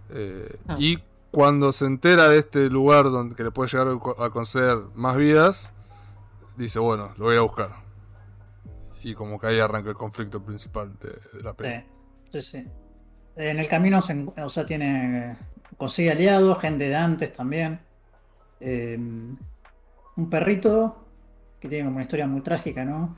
eh, 0.09 0.57
Ah. 0.67 0.75
Y 0.79 0.97
cuando 1.31 1.71
se 1.71 1.85
entera 1.85 2.29
de 2.29 2.39
este 2.39 2.69
lugar 2.69 3.05
donde 3.11 3.35
que 3.35 3.43
le 3.43 3.51
puede 3.51 3.69
llegar 3.69 3.87
a 3.89 3.99
co- 3.99 4.21
a 4.23 4.29
conceder 4.31 4.77
más 4.95 5.17
vidas, 5.17 5.71
dice, 6.55 6.79
bueno, 6.79 7.11
lo 7.17 7.25
voy 7.25 7.37
a 7.37 7.41
buscar. 7.41 7.71
Y 9.03 9.13
como 9.13 9.39
que 9.39 9.47
ahí 9.47 9.59
arranca 9.59 9.89
el 9.89 9.95
conflicto 9.95 10.41
principal 10.43 10.93
de, 10.99 11.09
de 11.37 11.43
la 11.43 11.53
película. 11.53 11.85
Sí, 12.31 12.41
sí, 12.41 12.63
sí. 12.63 12.67
En 13.35 13.59
el 13.59 13.67
camino 13.67 14.01
se, 14.01 14.25
o 14.41 14.49
sea, 14.49 14.65
tiene, 14.65 15.37
consigue 15.77 16.11
aliados, 16.11 16.59
gente 16.59 16.87
de 16.89 16.95
antes 16.95 17.31
también. 17.31 17.79
Eh, 18.59 18.97
un 18.97 20.29
perrito 20.29 21.05
que 21.59 21.69
tiene 21.69 21.85
como 21.85 21.95
una 21.97 22.03
historia 22.03 22.27
muy 22.27 22.41
trágica, 22.41 22.83
¿no? 22.83 23.15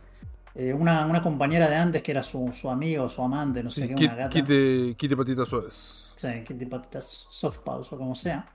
Eh, 0.55 0.73
una, 0.73 1.05
una 1.05 1.21
compañera 1.21 1.69
de 1.69 1.75
antes 1.75 2.01
que 2.01 2.11
era 2.11 2.23
su, 2.23 2.51
su 2.53 2.69
amigo, 2.69 3.07
su 3.07 3.23
amante, 3.23 3.63
no 3.63 3.69
sé 3.69 3.87
Sí, 3.87 3.95
qué, 3.95 4.05
una 4.05 4.15
gata. 4.15 4.29
quite, 4.29 4.95
quite 4.97 5.15
patitas 5.15 5.47
suaves. 5.47 6.13
Sí, 6.15 6.27
Kitty 6.45 6.65
Patitas 6.65 7.27
Soft 7.29 7.59
Pause 7.59 7.93
o 7.93 7.97
como 7.97 8.13
sea. 8.13 8.45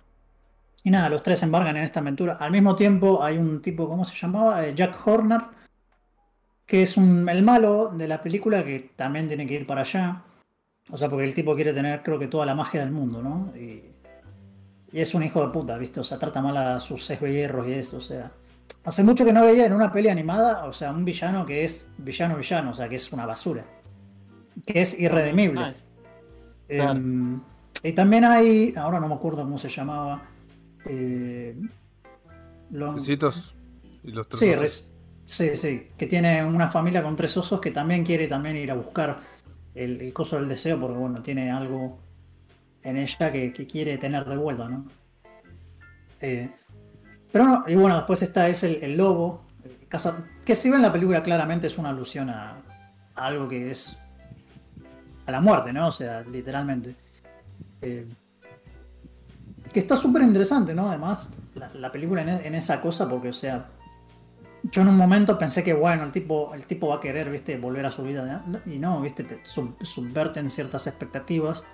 Y 0.82 0.90
nada, 0.90 1.08
los 1.08 1.22
tres 1.22 1.38
se 1.38 1.46
embarcan 1.46 1.78
en 1.78 1.84
esta 1.84 2.00
aventura. 2.00 2.34
Al 2.34 2.50
mismo 2.50 2.76
tiempo 2.76 3.22
hay 3.22 3.38
un 3.38 3.62
tipo, 3.62 3.88
¿cómo 3.88 4.04
se 4.04 4.14
llamaba? 4.14 4.66
Eh, 4.66 4.74
Jack 4.74 4.98
Horner, 5.06 5.40
que 6.66 6.82
es 6.82 6.98
un, 6.98 7.26
el 7.26 7.42
malo 7.42 7.88
de 7.88 8.06
la 8.06 8.20
película 8.20 8.62
que 8.62 8.90
también 8.96 9.28
tiene 9.28 9.46
que 9.46 9.54
ir 9.54 9.66
para 9.66 9.80
allá. 9.80 10.22
O 10.90 10.98
sea, 10.98 11.08
porque 11.08 11.24
el 11.24 11.32
tipo 11.32 11.54
quiere 11.54 11.72
tener, 11.72 12.02
creo 12.02 12.18
que, 12.18 12.26
toda 12.26 12.44
la 12.44 12.54
magia 12.54 12.80
del 12.80 12.90
mundo, 12.90 13.22
¿no? 13.22 13.56
Y, 13.56 13.93
y 14.94 15.00
es 15.00 15.12
un 15.14 15.24
hijo 15.24 15.44
de 15.44 15.52
puta, 15.52 15.76
¿viste? 15.76 15.98
O 15.98 16.04
sea, 16.04 16.18
trata 16.18 16.40
mal 16.40 16.56
a 16.56 16.78
sus 16.78 17.10
esbellerros 17.10 17.66
y 17.66 17.72
esto, 17.72 17.96
o 17.96 18.00
sea. 18.00 18.30
Hace 18.84 19.02
mucho 19.02 19.24
que 19.24 19.32
no 19.32 19.44
veía 19.44 19.66
en 19.66 19.72
una 19.72 19.90
peli 19.90 20.08
animada, 20.08 20.64
o 20.66 20.72
sea, 20.72 20.90
un 20.92 21.04
villano 21.04 21.44
que 21.44 21.64
es 21.64 21.86
villano 21.98 22.36
villano, 22.36 22.70
o 22.70 22.74
sea, 22.74 22.88
que 22.88 22.96
es 22.96 23.12
una 23.12 23.26
basura. 23.26 23.64
Que 24.64 24.80
es 24.82 24.98
irredimible. 25.00 25.66
Nice. 25.66 25.86
Claro. 26.68 26.92
Em, 26.92 27.40
y 27.82 27.92
también 27.92 28.24
hay, 28.24 28.72
ahora 28.76 29.00
no 29.00 29.08
me 29.08 29.14
acuerdo 29.14 29.42
cómo 29.42 29.58
se 29.58 29.68
llamaba. 29.68 30.22
eh, 30.86 31.56
lo- 32.70 32.94
Besitos 32.94 33.54
y 34.04 34.12
los 34.12 34.28
tres 34.28 34.40
sí, 34.40 34.50
osos. 34.50 34.92
sí, 35.24 35.56
sí, 35.56 35.88
que 35.96 36.06
tiene 36.06 36.44
una 36.44 36.70
familia 36.70 37.02
con 37.02 37.16
tres 37.16 37.36
osos 37.36 37.60
que 37.60 37.70
también 37.70 38.04
quiere 38.04 38.26
también 38.28 38.56
ir 38.56 38.70
a 38.70 38.74
buscar 38.74 39.20
el, 39.74 40.00
el 40.00 40.12
coso 40.12 40.36
del 40.36 40.48
deseo 40.48 40.78
porque 40.80 40.96
bueno, 40.98 41.20
tiene 41.22 41.50
algo 41.50 41.98
en 42.84 42.96
ella 42.96 43.32
que, 43.32 43.52
quiere 43.66 43.98
tener 43.98 44.24
de 44.24 44.36
vuelta, 44.36 44.68
¿no? 44.68 44.84
Eh, 46.20 46.50
pero 47.32 47.44
no, 47.44 47.64
y 47.66 47.74
bueno, 47.74 47.96
después 47.96 48.22
está 48.22 48.48
es 48.48 48.62
el, 48.62 48.96
lobo, 48.96 49.42
que 50.44 50.54
si 50.54 50.70
ven 50.70 50.82
la 50.82 50.92
película 50.92 51.22
claramente 51.22 51.66
es 51.66 51.78
una 51.78 51.88
alusión 51.88 52.30
a, 52.30 52.62
algo 53.14 53.48
que 53.48 53.70
es 53.70 53.96
a 55.26 55.32
la 55.32 55.40
muerte, 55.40 55.72
¿no? 55.72 55.88
O 55.88 55.92
sea, 55.92 56.22
literalmente. 56.22 56.94
Eh, 57.80 58.06
que 59.72 59.80
está 59.80 59.96
súper 59.96 60.22
interesante, 60.22 60.74
¿no? 60.74 60.88
Además, 60.88 61.32
la, 61.54 61.68
la 61.74 61.90
película 61.90 62.22
en, 62.22 62.54
esa 62.54 62.80
cosa, 62.80 63.08
porque, 63.08 63.30
o 63.30 63.32
sea, 63.32 63.66
yo 64.70 64.82
en 64.82 64.88
un 64.88 64.96
momento 64.96 65.36
pensé 65.36 65.64
que, 65.64 65.74
bueno, 65.74 66.04
el 66.04 66.12
tipo, 66.12 66.54
el 66.54 66.64
tipo 66.64 66.88
va 66.88 66.96
a 66.96 67.00
querer, 67.00 67.28
viste, 67.28 67.58
volver 67.58 67.84
a 67.84 67.90
su 67.90 68.02
vida. 68.02 68.44
Y 68.66 68.78
no, 68.78 69.00
viste, 69.00 69.24
te 69.24 69.44
sub- 69.44 69.76
subverten 69.84 70.48
ciertas 70.48 70.86
expectativas. 70.86 71.64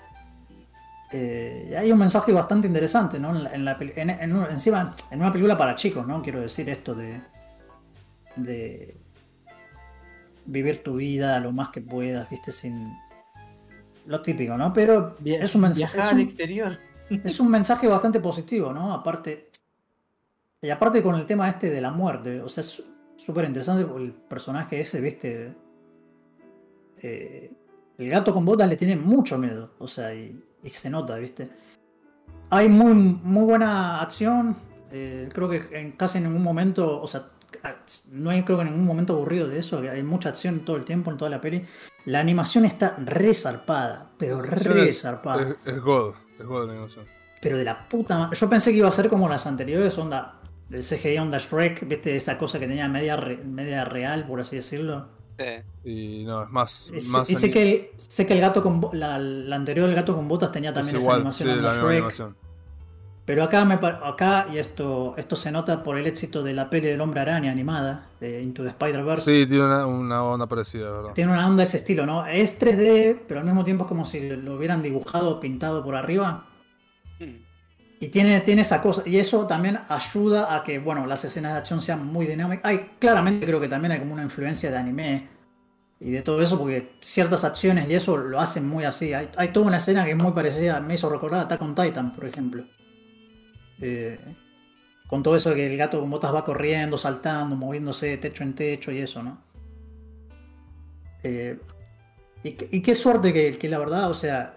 Eh, 1.12 1.74
hay 1.76 1.90
un 1.90 1.98
mensaje 1.98 2.32
bastante 2.32 2.68
interesante, 2.68 3.18
¿no? 3.18 3.30
En 3.36 3.42
la, 3.44 3.52
en 3.54 3.64
la 3.64 3.76
peli- 3.78 3.92
en- 3.96 4.10
en 4.10 4.32
un- 4.36 4.44
encima, 4.50 4.94
en 5.10 5.20
una 5.20 5.32
película 5.32 5.58
para 5.58 5.74
chicos, 5.74 6.06
¿no? 6.06 6.22
Quiero 6.22 6.40
decir 6.40 6.68
esto 6.70 6.94
de. 6.94 7.20
de 8.36 8.96
vivir 10.46 10.82
tu 10.82 10.94
vida 10.96 11.38
lo 11.40 11.52
más 11.52 11.70
que 11.70 11.80
puedas, 11.80 12.28
viste, 12.30 12.52
sin. 12.52 12.92
Lo 14.06 14.22
típico, 14.22 14.56
¿no? 14.56 14.72
Pero 14.72 15.16
Via- 15.20 15.42
es 15.42 15.54
un 15.54 15.62
mensaje. 15.62 15.94
Viajar 15.96 16.14
al 16.14 16.20
exterior. 16.20 16.78
Es 17.24 17.40
un 17.40 17.50
mensaje 17.50 17.88
bastante 17.88 18.20
positivo, 18.20 18.72
¿no? 18.72 18.92
Aparte. 18.94 19.50
Y 20.62 20.70
aparte 20.70 21.02
con 21.02 21.16
el 21.16 21.26
tema 21.26 21.48
este 21.48 21.68
de 21.70 21.80
la 21.80 21.90
muerte. 21.90 22.40
O 22.40 22.48
sea, 22.48 22.60
es 22.62 22.82
súper 23.16 23.46
interesante 23.46 23.84
porque 23.84 24.04
el 24.04 24.12
personaje 24.12 24.80
ese, 24.80 25.00
viste. 25.00 25.52
eh, 27.02 27.50
el 27.98 28.08
gato 28.08 28.32
con 28.32 28.44
botas 28.44 28.68
le 28.68 28.76
tiene 28.76 28.94
mucho 28.94 29.38
miedo. 29.38 29.74
O 29.80 29.88
sea, 29.88 30.14
y, 30.14 30.40
y 30.62 30.70
se 30.70 30.90
nota, 30.90 31.16
viste. 31.16 31.48
Hay 32.50 32.68
muy, 32.68 32.94
muy 32.94 33.44
buena 33.44 34.00
acción. 34.00 34.56
eh, 34.92 35.28
creo 35.32 35.48
que 35.48 35.62
en 35.72 35.92
casi 35.92 36.18
en 36.18 36.24
ningún 36.24 36.42
momento. 36.42 37.00
O 37.00 37.06
sea, 37.06 37.26
no 38.12 38.30
hay 38.30 38.42
creo 38.42 38.58
que 38.58 38.64
ningún 38.64 38.84
momento 38.84 39.12
aburrido 39.14 39.46
de 39.48 39.58
eso. 39.58 39.78
Hay 39.78 40.02
mucha 40.02 40.30
acción 40.30 40.60
todo 40.60 40.76
el 40.76 40.84
tiempo 40.84 41.10
en 41.10 41.16
toda 41.16 41.30
la 41.30 41.40
peli. 41.40 41.64
La 42.06 42.20
animación 42.20 42.64
está 42.64 42.96
re 42.98 43.34
zarpada. 43.34 44.10
Pero 44.18 44.42
re 44.42 44.88
Es, 44.88 45.02
zarpada. 45.02 45.42
es, 45.64 45.74
es 45.74 45.80
God, 45.80 46.14
es 46.38 46.46
God 46.46 46.66
la 46.66 46.72
animación. 46.72 47.04
Pero 47.40 47.56
de 47.56 47.64
la 47.64 47.88
puta 47.88 48.18
ma- 48.18 48.30
Yo 48.34 48.50
pensé 48.50 48.70
que 48.72 48.78
iba 48.78 48.88
a 48.88 48.92
ser 48.92 49.08
como 49.08 49.28
las 49.28 49.46
anteriores, 49.46 49.96
onda. 49.98 50.36
Del 50.68 50.84
CGI 50.84 51.18
onda 51.18 51.38
Shrek, 51.38 51.86
viste, 51.88 52.14
esa 52.14 52.38
cosa 52.38 52.58
que 52.60 52.68
tenía 52.68 52.86
media, 52.88 53.16
re- 53.16 53.42
media 53.44 53.84
real, 53.84 54.24
por 54.26 54.40
así 54.40 54.56
decirlo. 54.56 55.08
Sí. 55.40 55.90
Y 55.90 56.24
no, 56.24 56.42
es 56.42 56.50
más. 56.50 56.90
Y, 56.90 57.08
más 57.10 57.30
y 57.30 57.34
sé, 57.34 57.50
que 57.50 57.62
el, 57.62 57.90
sé 57.96 58.26
que 58.26 58.34
el 58.34 58.40
gato 58.40 58.62
con 58.62 58.80
la, 58.92 59.18
la 59.18 59.56
anterior, 59.56 59.88
el 59.88 59.94
gato 59.94 60.14
con 60.14 60.28
botas, 60.28 60.52
tenía 60.52 60.70
es 60.70 60.74
también 60.74 60.96
esa 60.96 61.02
igual, 61.04 61.16
animación 61.16 61.54
sí, 61.54 61.60
la 61.60 61.74
Shrek. 61.74 61.92
animación. 61.92 62.36
Pero 63.24 63.44
acá, 63.44 63.64
me, 63.64 63.74
acá 63.74 64.46
y 64.52 64.58
esto, 64.58 65.14
esto 65.16 65.36
se 65.36 65.52
nota 65.52 65.84
por 65.84 65.96
el 65.96 66.06
éxito 66.06 66.42
de 66.42 66.52
la 66.52 66.68
peli 66.68 66.88
del 66.88 67.00
hombre 67.00 67.20
araña 67.20 67.52
animada, 67.52 68.08
de 68.18 68.42
Into 68.42 68.62
the 68.64 68.70
Spider-Verse. 68.70 69.24
Sí, 69.24 69.46
tiene 69.46 69.64
una, 69.64 69.86
una 69.86 70.24
onda 70.24 70.46
parecida, 70.46 70.90
¿verdad? 70.90 71.12
Tiene 71.14 71.32
una 71.32 71.46
onda 71.46 71.58
de 71.58 71.64
ese 71.64 71.76
estilo, 71.76 72.06
¿no? 72.06 72.26
Es 72.26 72.60
3D, 72.60 73.20
pero 73.28 73.40
al 73.40 73.46
mismo 73.46 73.64
tiempo 73.64 73.84
es 73.84 73.88
como 73.88 74.04
si 74.04 74.30
lo 74.30 74.56
hubieran 74.56 74.82
dibujado 74.82 75.30
o 75.30 75.40
pintado 75.40 75.84
por 75.84 75.94
arriba. 75.94 76.44
Y 78.02 78.08
tiene, 78.08 78.40
tiene 78.40 78.62
esa 78.62 78.80
cosa, 78.80 79.02
y 79.04 79.18
eso 79.18 79.46
también 79.46 79.78
ayuda 79.90 80.56
a 80.56 80.64
que, 80.64 80.78
bueno, 80.78 81.06
las 81.06 81.22
escenas 81.26 81.52
de 81.52 81.58
acción 81.58 81.82
sean 81.82 82.06
muy 82.06 82.26
dinámicas. 82.26 82.64
Hay, 82.64 82.92
claramente 82.98 83.44
creo 83.46 83.60
que 83.60 83.68
también 83.68 83.92
hay 83.92 83.98
como 83.98 84.14
una 84.14 84.22
influencia 84.22 84.70
de 84.70 84.78
anime 84.78 85.28
y 86.00 86.10
de 86.10 86.22
todo 86.22 86.40
eso, 86.40 86.58
porque 86.58 86.88
ciertas 87.02 87.44
acciones 87.44 87.90
y 87.90 87.94
eso 87.94 88.16
lo 88.16 88.40
hacen 88.40 88.66
muy 88.66 88.84
así. 88.84 89.12
Hay, 89.12 89.28
hay 89.36 89.48
toda 89.48 89.66
una 89.66 89.76
escena 89.76 90.06
que 90.06 90.12
es 90.12 90.16
muy 90.16 90.32
parecida, 90.32 90.80
me 90.80 90.94
hizo 90.94 91.10
recordar 91.10 91.40
a 91.40 91.42
Attack 91.42 91.60
Titan, 91.74 92.14
por 92.14 92.24
ejemplo. 92.24 92.62
Eh, 93.82 94.18
con 95.06 95.22
todo 95.22 95.36
eso 95.36 95.50
de 95.50 95.56
que 95.56 95.66
el 95.66 95.76
gato 95.76 96.00
con 96.00 96.08
botas 96.10 96.34
va 96.34 96.42
corriendo, 96.42 96.96
saltando, 96.96 97.54
moviéndose 97.54 98.06
de 98.06 98.16
techo 98.16 98.44
en 98.44 98.54
techo 98.54 98.90
y 98.92 98.98
eso, 98.98 99.22
¿no? 99.22 99.36
Eh, 101.22 101.58
Y, 102.42 102.80
qué- 102.80 102.94
suerte 102.94 103.58
que 103.58 103.68
la 103.68 103.78
verdad, 103.78 104.08
o 104.10 104.14
sea, 104.14 104.54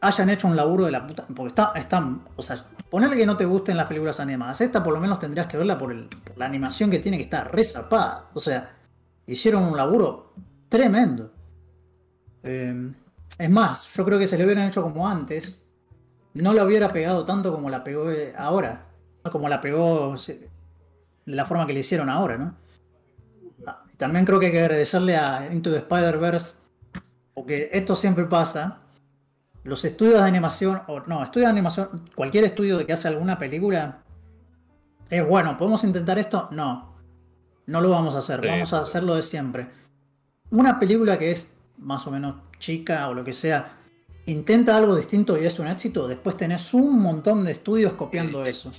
hayan 0.00 0.30
hecho 0.30 0.48
un 0.48 0.56
laburo 0.56 0.84
de 0.84 0.90
la 0.90 1.06
puta. 1.06 1.26
Porque 1.26 1.48
está, 1.48 1.72
está 1.74 2.18
o 2.36 2.42
sea, 2.42 2.64
ponerle 2.90 3.16
que 3.16 3.26
no 3.26 3.36
te 3.36 3.44
gusten 3.44 3.76
las 3.76 3.86
películas 3.86 4.20
animadas. 4.20 4.60
Esta 4.60 4.82
por 4.82 4.94
lo 4.94 5.00
menos 5.00 5.18
tendrías 5.18 5.46
que 5.46 5.56
verla 5.56 5.78
por, 5.78 5.94
la 6.36 6.44
animación 6.44 6.90
que 6.90 6.98
tiene 6.98 7.16
que 7.16 7.24
estar 7.24 7.52
re 7.52 7.64
zarpada. 7.64 8.26
O 8.34 8.40
sea, 8.40 8.76
hicieron 9.26 9.64
un 9.64 9.76
laburo 9.76 10.32
tremendo. 10.68 11.32
Eh, 12.42 12.92
es 13.38 13.50
más, 13.50 13.92
yo 13.94 14.04
creo 14.04 14.18
que 14.18 14.26
se 14.26 14.38
le 14.38 14.44
hubieran 14.44 14.68
hecho 14.68 14.82
como 14.82 15.08
antes. 15.08 15.64
No 16.34 16.52
la 16.52 16.64
hubiera 16.64 16.88
pegado 16.88 17.24
tanto 17.24 17.52
como 17.52 17.70
la 17.70 17.82
pegó 17.84 18.10
eh, 18.10 18.34
ahora. 18.36 18.84
Como 19.30 19.48
la 19.48 19.60
pegó 19.60 20.16
de 20.16 20.50
la 21.26 21.44
forma 21.44 21.66
que 21.66 21.74
le 21.74 21.80
hicieron 21.80 22.08
ahora, 22.08 22.38
¿no? 22.38 22.54
Ah, 23.66 23.82
También 23.96 24.24
creo 24.24 24.40
que 24.40 24.46
hay 24.46 24.52
que 24.52 24.60
agradecerle 24.60 25.16
a 25.16 25.52
Into 25.52 25.70
the 25.70 25.78
Spider-Verse. 25.78 26.54
Porque 27.34 27.68
esto 27.72 27.94
siempre 27.94 28.24
pasa. 28.24 28.80
Los 29.64 29.84
estudios 29.84 30.14
de 30.22 30.28
animación, 30.28 30.80
o 30.86 31.00
no, 31.00 31.22
estudios 31.22 31.48
de 31.48 31.52
animación, 31.52 32.08
cualquier 32.14 32.44
estudio 32.44 32.78
de 32.78 32.86
que 32.86 32.92
hace 32.92 33.08
alguna 33.08 33.38
película, 33.38 34.02
es 35.10 35.26
bueno, 35.26 35.56
¿podemos 35.56 35.82
intentar 35.84 36.18
esto? 36.18 36.48
No. 36.50 36.96
No 37.66 37.80
lo 37.80 37.90
vamos 37.90 38.14
a 38.14 38.18
hacer, 38.18 38.40
Sí, 38.40 38.46
vamos 38.46 38.72
a 38.72 38.78
hacerlo 38.80 39.14
de 39.14 39.22
siempre. 39.22 39.66
Una 40.50 40.78
película 40.80 41.18
que 41.18 41.30
es 41.30 41.52
más 41.78 42.06
o 42.06 42.10
menos 42.10 42.36
chica 42.58 43.08
o 43.08 43.14
lo 43.14 43.22
que 43.24 43.32
sea, 43.34 43.76
intenta 44.26 44.76
algo 44.76 44.96
distinto 44.96 45.36
y 45.38 45.44
es 45.44 45.58
un 45.58 45.66
éxito, 45.68 46.08
después 46.08 46.36
tenés 46.36 46.72
un 46.74 46.98
montón 47.00 47.44
de 47.44 47.52
estudios 47.52 47.92
copiando 47.92 48.44
eso, 48.44 48.72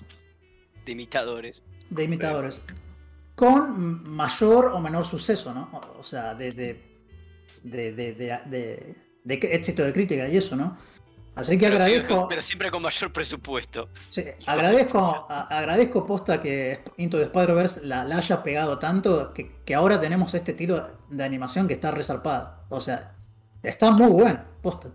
De 0.86 0.92
imitadores. 0.92 1.62
de 1.90 2.04
imitadores. 2.04 2.64
Con 3.36 4.10
mayor 4.10 4.66
o 4.68 4.80
menor 4.80 5.06
suceso, 5.06 5.54
¿no? 5.54 5.70
O- 5.72 6.00
O 6.00 6.04
sea, 6.04 6.34
de, 6.34 6.52
de, 6.52 6.82
de, 7.64 8.96
de, 9.30 9.40
éxito 9.54 9.84
de 9.84 9.94
crítica 9.94 10.28
y 10.28 10.38
eso, 10.38 10.56
¿no? 10.56 10.78
Así 11.36 11.58
que 11.58 11.66
Pero, 11.68 11.76
agradezco. 11.76 12.28
pero 12.28 12.42
siempre 12.42 12.70
con 12.70 12.82
mayor 12.82 13.14
presupuesto. 13.14 13.88
Sí, 14.10 14.24
agradezco, 14.46 15.00
a- 15.30 15.48
agradezco 15.58 16.06
posta 16.06 16.42
que 16.42 16.82
Into 16.98 17.18
the 17.18 17.24
Spider-Verse 17.26 17.86
la, 17.86 18.04
la 18.04 18.18
haya 18.18 18.44
pegado 18.44 18.78
tanto 18.78 19.34
que, 19.34 19.56
que 19.64 19.74
ahora 19.76 20.00
tenemos 20.02 20.34
este 20.34 20.54
tiro 20.54 20.86
de 21.10 21.24
animación 21.24 21.68
que 21.68 21.76
está 21.76 21.92
resarpada. 21.92 22.66
O 22.70 22.82
sea, 22.82 23.14
está 23.64 23.92
muy 23.92 24.10
bueno, 24.12 24.42
posta. 24.62 24.90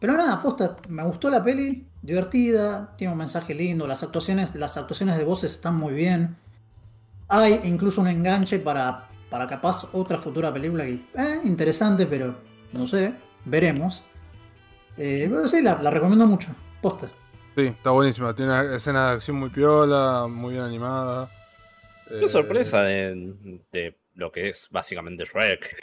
Pero 0.00 0.16
nada, 0.16 0.40
posta, 0.42 0.76
me 0.88 1.04
gustó 1.04 1.28
la 1.30 1.44
peli, 1.44 1.86
divertida, 2.02 2.94
tiene 2.96 3.12
un 3.12 3.18
mensaje 3.18 3.54
lindo, 3.54 3.86
las 3.86 4.02
actuaciones, 4.02 4.54
las 4.56 4.76
actuaciones 4.78 5.16
de 5.18 5.24
voces 5.24 5.52
están 5.52 5.76
muy 5.76 5.92
bien. 5.94 6.36
Hay 7.28 7.60
incluso 7.64 8.00
un 8.00 8.08
enganche 8.08 8.58
para, 8.58 9.06
para 9.28 9.46
capaz 9.46 9.84
otra 9.92 10.18
futura 10.18 10.52
película 10.52 10.84
que, 10.84 10.94
eh, 11.14 11.40
interesante, 11.44 12.06
pero 12.06 12.34
no 12.72 12.86
sé, 12.86 13.12
veremos. 13.44 14.04
Eh, 14.96 15.26
pero 15.30 15.48
sí, 15.48 15.62
la, 15.62 15.80
la 15.82 15.90
recomiendo 15.90 16.26
mucho, 16.26 16.48
posta. 16.82 17.08
Sí, 17.56 17.66
está 17.66 17.90
buenísima. 17.90 18.34
Tiene 18.34 18.52
una 18.52 18.76
escena 18.76 19.08
de 19.08 19.14
acción 19.14 19.36
muy 19.38 19.50
piola, 19.50 20.26
muy 20.28 20.52
bien 20.54 20.64
animada. 20.64 21.28
Qué 22.08 22.24
Eh, 22.24 22.28
sorpresa 22.28 22.82
de, 22.82 23.34
de 23.72 23.96
lo 24.14 24.30
que 24.32 24.48
es 24.48 24.68
básicamente 24.70 25.24
Shrek. 25.24 25.76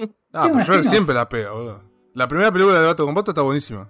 Ah, 0.32 0.44
pero 0.44 0.58
yo 0.58 0.62
spin-off. 0.74 0.86
siempre 0.86 1.14
la 1.14 1.28
pega, 1.28 1.50
boludo. 1.50 1.82
La 2.14 2.28
primera 2.28 2.52
película 2.52 2.80
de 2.80 2.86
Gato 2.86 3.04
con 3.04 3.14
Bota 3.14 3.32
está 3.32 3.42
buenísima. 3.42 3.88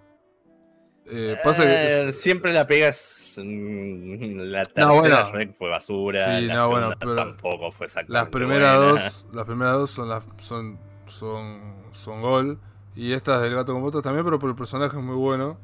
Eh, 1.06 1.36
pasa 1.44 1.64
que. 1.64 1.68
Eh, 1.70 2.08
es- 2.08 2.20
siempre 2.20 2.52
la 2.52 2.66
pegas. 2.66 3.34
mm, 3.42 4.38
La 4.50 4.62
tercera 4.64 4.86
No, 4.86 4.94
bueno. 5.00 5.30
Shrek 5.30 5.54
fue 5.54 5.68
basura. 5.68 6.38
Sí, 6.38 6.46
la 6.46 6.54
no, 6.54 6.70
bueno, 6.70 6.92
pero 6.98 7.14
tampoco 7.16 7.70
fue 7.72 7.86
exactamente 7.86 8.12
las 8.12 8.28
primeras 8.28 8.78
buena. 8.78 9.02
dos. 9.04 9.26
Las 9.32 9.44
primeras 9.44 9.74
dos 9.74 9.90
son 9.90 10.08
las. 10.08 10.22
son. 10.38 10.78
son. 11.06 11.79
Son 11.92 12.22
gol. 12.22 12.58
Y 12.94 13.12
estas 13.12 13.40
del 13.42 13.54
Gato 13.54 13.72
con 13.72 13.82
Botas 13.82 14.02
también, 14.02 14.24
pero 14.24 14.38
por 14.38 14.50
el 14.50 14.56
personaje 14.56 14.96
es 14.96 15.02
muy 15.02 15.14
bueno. 15.16 15.56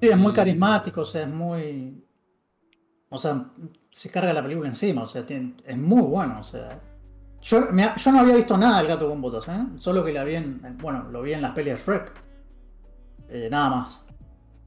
Sí, 0.00 0.08
es 0.08 0.16
muy 0.16 0.32
Y- 0.32 0.34
carismático, 0.34 1.02
o 1.02 1.04
sea, 1.04 1.22
es 1.22 1.28
muy. 1.32 2.02
O 3.08 3.18
sea, 3.18 3.46
se 3.90 4.10
carga 4.10 4.32
la 4.32 4.42
película 4.42 4.68
encima, 4.68 5.02
o 5.02 5.06
sea, 5.06 5.24
tiene- 5.24 5.54
es 5.64 5.78
muy 5.78 6.02
bueno, 6.02 6.40
o 6.40 6.44
sea. 6.44 6.80
Yo, 7.40 7.68
me- 7.70 7.92
yo 7.96 8.12
no 8.12 8.18
había 8.20 8.34
visto 8.34 8.56
nada 8.58 8.78
del 8.78 8.88
gato 8.88 9.08
con 9.08 9.20
botas, 9.22 9.46
¿eh? 9.48 9.64
Solo 9.78 10.04
que 10.04 10.12
la 10.12 10.24
vi 10.24 10.34
en. 10.34 10.60
en- 10.64 10.76
Bueno, 10.78 11.04
lo 11.10 11.22
vi 11.22 11.32
en 11.34 11.42
las 11.42 11.52
pelis 11.52 11.74
de 11.74 11.78
Shrek. 11.80 12.12
Eh, 13.28 13.48
nada 13.50 13.70
más. 13.70 14.04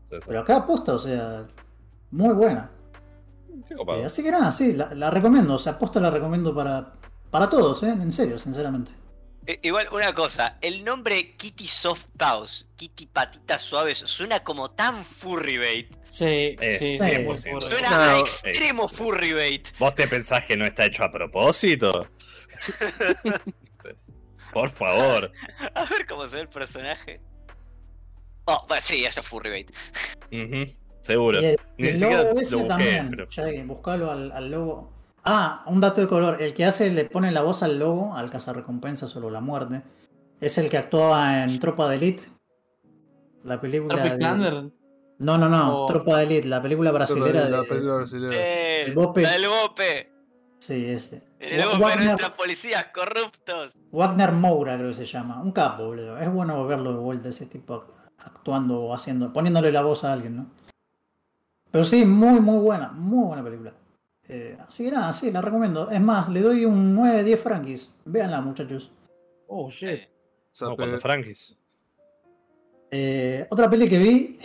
Sí, 0.09 0.15
sí. 0.15 0.21
Pero 0.25 0.39
acá 0.39 0.57
aposta, 0.57 0.93
o 0.93 0.97
sea, 0.99 1.45
muy 2.11 2.33
buena. 2.33 2.71
Eh, 3.97 4.05
así 4.05 4.23
que 4.23 4.31
nada, 4.31 4.51
sí, 4.51 4.73
la, 4.73 4.93
la 4.95 5.11
recomiendo, 5.11 5.53
o 5.55 5.59
sea, 5.59 5.73
aposta 5.73 5.99
la 5.99 6.09
recomiendo 6.09 6.55
para, 6.55 6.93
para 7.29 7.49
todos, 7.49 7.83
¿eh? 7.83 7.89
En 7.89 8.11
serio, 8.13 8.39
sinceramente. 8.39 8.91
I- 9.47 9.59
Igual, 9.63 9.87
una 9.91 10.13
cosa, 10.13 10.57
el 10.61 10.83
nombre 10.83 11.35
Kitty 11.35 11.67
Soft 11.67 12.05
Paws, 12.17 12.67
Kitty 12.75 13.07
Patitas 13.07 13.61
Suaves, 13.63 13.97
suena 13.99 14.43
como 14.43 14.71
tan 14.71 15.03
furry 15.03 15.57
bait. 15.57 15.95
Sí, 16.07 16.55
Eh, 16.59 16.75
sí, 16.77 16.99
sí, 16.99 17.19
muy. 17.19 17.37
Suena 17.37 17.89
No, 17.89 17.95
a 18.03 18.19
es- 18.25 18.39
extremo 18.43 18.87
furry 18.87 19.33
bait. 19.33 19.67
¿Vos 19.79 19.95
te 19.95 20.07
pensás 20.07 20.45
que 20.45 20.55
no 20.57 20.65
está 20.65 20.85
hecho 20.85 21.03
a 21.03 21.11
propósito? 21.11 22.07
Por 24.53 24.71
favor. 24.71 25.31
A 25.75 25.85
ver 25.85 26.05
cómo 26.07 26.27
se 26.27 26.37
ve 26.37 26.41
el 26.43 26.49
personaje. 26.49 27.21
Oh, 28.45 28.65
bueno, 28.67 28.81
sí, 28.83 29.05
eso 29.05 29.19
es 29.21 29.27
furry 29.27 29.49
bait. 29.51 29.71
Ujú, 30.31 30.71
Seguro. 31.01 31.41
Y 31.41 31.45
el, 31.45 31.57
Ni 31.77 31.87
el 31.89 31.99
logo 31.99 32.39
ese 32.41 32.55
busqué, 32.55 32.67
también, 32.67 33.09
pero- 33.11 33.29
ya 33.29 33.45
que 33.45 33.63
buscalo 33.63 34.11
al, 34.11 34.31
al 34.31 34.51
logo. 34.51 34.93
Ah, 35.23 35.63
un 35.67 35.81
dato 35.81 36.01
de 36.01 36.07
color. 36.07 36.41
El 36.41 36.53
que 36.53 36.65
hace, 36.65 36.89
le 36.91 37.05
pone 37.05 37.31
la 37.31 37.41
voz 37.41 37.61
al 37.63 37.77
logo, 37.79 38.15
al 38.15 38.29
cazarrecompensas 38.29 39.15
o 39.15 39.29
la 39.29 39.41
muerte, 39.41 39.81
es 40.39 40.57
el 40.57 40.69
que 40.69 40.77
actuaba 40.77 41.43
en 41.43 41.59
Tropa 41.59 41.89
de 41.89 41.95
Elite. 41.97 42.23
La 43.43 43.59
película. 43.59 43.95
De-. 44.01 44.71
No, 45.19 45.37
no, 45.37 45.49
no, 45.49 45.83
O- 45.83 45.87
Tropa 45.87 46.17
de 46.17 46.23
Elite, 46.23 46.47
la 46.47 46.61
película 46.61 46.91
brasilera 46.91 47.49
la 47.49 47.61
de. 47.61 47.67
película 47.67 47.95
brasilera. 47.95 48.31
Sí, 48.31 48.89
El 48.89 48.93
bope. 48.95 49.21
la 49.21 49.31
del 49.31 49.47
bope. 49.47 50.11
Sí, 50.59 50.85
ese. 50.85 51.23
El 51.39 51.63
bope 51.63 51.77
de 51.77 51.83
Wagner, 51.83 52.05
nuestras 52.05 52.31
policías 52.31 52.85
corruptos. 52.93 53.71
Wagner 53.91 54.31
Moura, 54.33 54.75
creo 54.77 54.89
que 54.89 54.93
se 54.93 55.05
llama. 55.05 55.41
Un 55.41 55.51
capo, 55.51 55.85
boludo. 55.85 56.17
Es 56.17 56.31
bueno 56.31 56.65
verlo 56.65 56.91
de 56.93 56.99
vuelta, 56.99 57.29
ese 57.29 57.45
tipo 57.45 57.85
actuando 58.17 58.79
o 58.81 58.93
haciendo, 58.93 59.31
poniéndole 59.31 59.71
la 59.71 59.81
voz 59.81 60.03
a 60.03 60.11
alguien, 60.13 60.35
¿no? 60.37 60.51
Pero 61.71 61.83
sí, 61.83 62.03
muy, 62.05 62.39
muy 62.39 62.57
buena, 62.59 62.91
muy 62.91 63.27
buena 63.27 63.43
película. 63.43 63.73
Eh, 64.31 64.57
así 64.67 64.85
que 64.85 64.91
nada, 64.91 65.11
sí, 65.13 65.31
la 65.31 65.41
recomiendo. 65.41 65.89
Es 65.89 65.99
más, 65.99 66.29
le 66.29 66.41
doy 66.41 66.63
un 66.65 66.93
9, 66.95 67.23
10 67.23 67.41
franquis. 67.41 67.91
Véanla, 68.05 68.41
muchachos. 68.41 68.91
Oh, 69.47 69.69
shit. 69.69 70.01
No, 70.61 70.75
cuando 70.75 70.99
Frankis. 70.99 71.57
Eh, 72.91 73.45
otra 73.49 73.69
peli 73.69 73.87
que 73.89 73.97
vi 73.97 74.39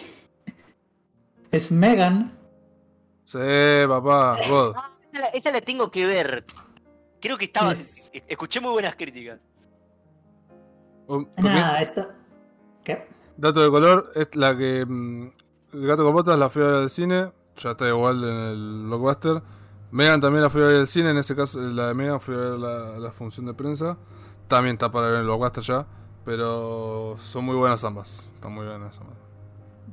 es 1.51 1.71
Megan. 1.73 2.33
Sí, 3.25 3.39
papá, 3.89 4.39
God. 4.49 4.75
Ah, 4.77 4.91
esa 5.11 5.19
la, 5.21 5.27
esa 5.29 5.51
la 5.51 5.61
tengo 5.61 5.91
que 5.91 6.07
ver. 6.07 6.45
Creo 7.21 7.37
que 7.39 7.47
estaba. 7.47 7.73
Es- 7.73 8.11
es- 8.13 8.23
Escuché 8.29 8.61
muy 8.61 8.73
buenas 8.73 8.97
críticas. 8.97 9.41
Porque- 11.07 11.31
Nada, 11.43 11.81
esta. 11.81 12.15
¿Qué? 12.85 13.07
Dato 13.37 13.61
de 13.63 13.71
color, 13.71 14.13
es 14.15 14.35
la 14.37 14.57
que. 14.57 14.85
mm, 14.87 15.31
el 15.75 15.87
gato 15.87 16.05
con 16.05 16.13
botas 16.15 16.39
la 16.39 16.49
fui 16.51 16.63
a 16.63 16.67
ver 16.67 16.75
al 16.75 16.91
cine. 16.91 17.33
Ya 17.57 17.71
está 17.71 17.89
igual 17.89 18.23
en 18.25 18.37
el 18.37 18.83
blockbuster. 18.87 19.43
Megan 19.91 20.21
también 20.21 20.43
la 20.43 20.51
fui 20.51 20.63
a 20.63 20.67
ver 20.67 20.81
al 20.81 20.89
cine. 20.89 21.11
En 21.11 21.19
este 21.19 21.37
caso, 21.37 21.61
la 21.61 21.89
de 21.89 21.95
Megan 21.95 22.21
fui 22.21 22.35
a 22.35 22.39
ver 22.39 22.59
la, 22.59 23.13
función 23.13 23.47
de 23.47 23.55
prensa. 23.55 23.97
También 24.49 24.75
está 24.75 24.91
para 24.91 25.07
ver 25.07 25.15
en 25.15 25.21
el 25.21 25.27
blockbuster 25.27 25.63
ya. 25.63 25.87
Pero 26.25 27.17
son 27.19 27.45
muy 27.45 27.55
buenas 27.55 27.85
ambas. 27.85 28.31
Están 28.35 28.53
muy 28.53 28.67
buenas 28.67 28.99
ambas. 28.99 29.17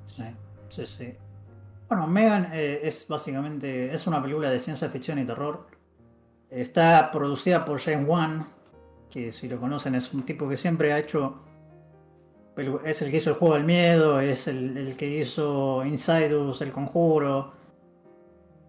Sí, 0.05 0.23
sí, 0.69 0.87
sí. 0.87 1.17
Bueno, 1.87 2.07
Megan 2.07 2.49
eh, 2.53 2.79
es 2.83 3.05
básicamente 3.07 3.93
es 3.93 4.07
una 4.07 4.21
película 4.21 4.49
de 4.49 4.59
ciencia 4.59 4.89
ficción 4.89 5.19
y 5.19 5.25
terror. 5.25 5.67
Está 6.49 7.11
producida 7.11 7.65
por 7.65 7.79
James 7.79 8.07
Wan, 8.07 8.47
que 9.09 9.31
si 9.31 9.47
lo 9.47 9.59
conocen 9.59 9.95
es 9.95 10.13
un 10.13 10.23
tipo 10.23 10.47
que 10.47 10.57
siempre 10.57 10.93
ha 10.93 10.99
hecho... 10.99 11.35
Es 12.85 13.01
el 13.01 13.11
que 13.11 13.17
hizo 13.17 13.31
el 13.31 13.35
juego 13.37 13.55
del 13.55 13.63
miedo, 13.63 14.19
es 14.19 14.47
el, 14.47 14.77
el 14.77 14.97
que 14.97 15.19
hizo 15.19 15.85
Insidus, 15.85 16.61
El 16.61 16.71
Conjuro. 16.71 17.53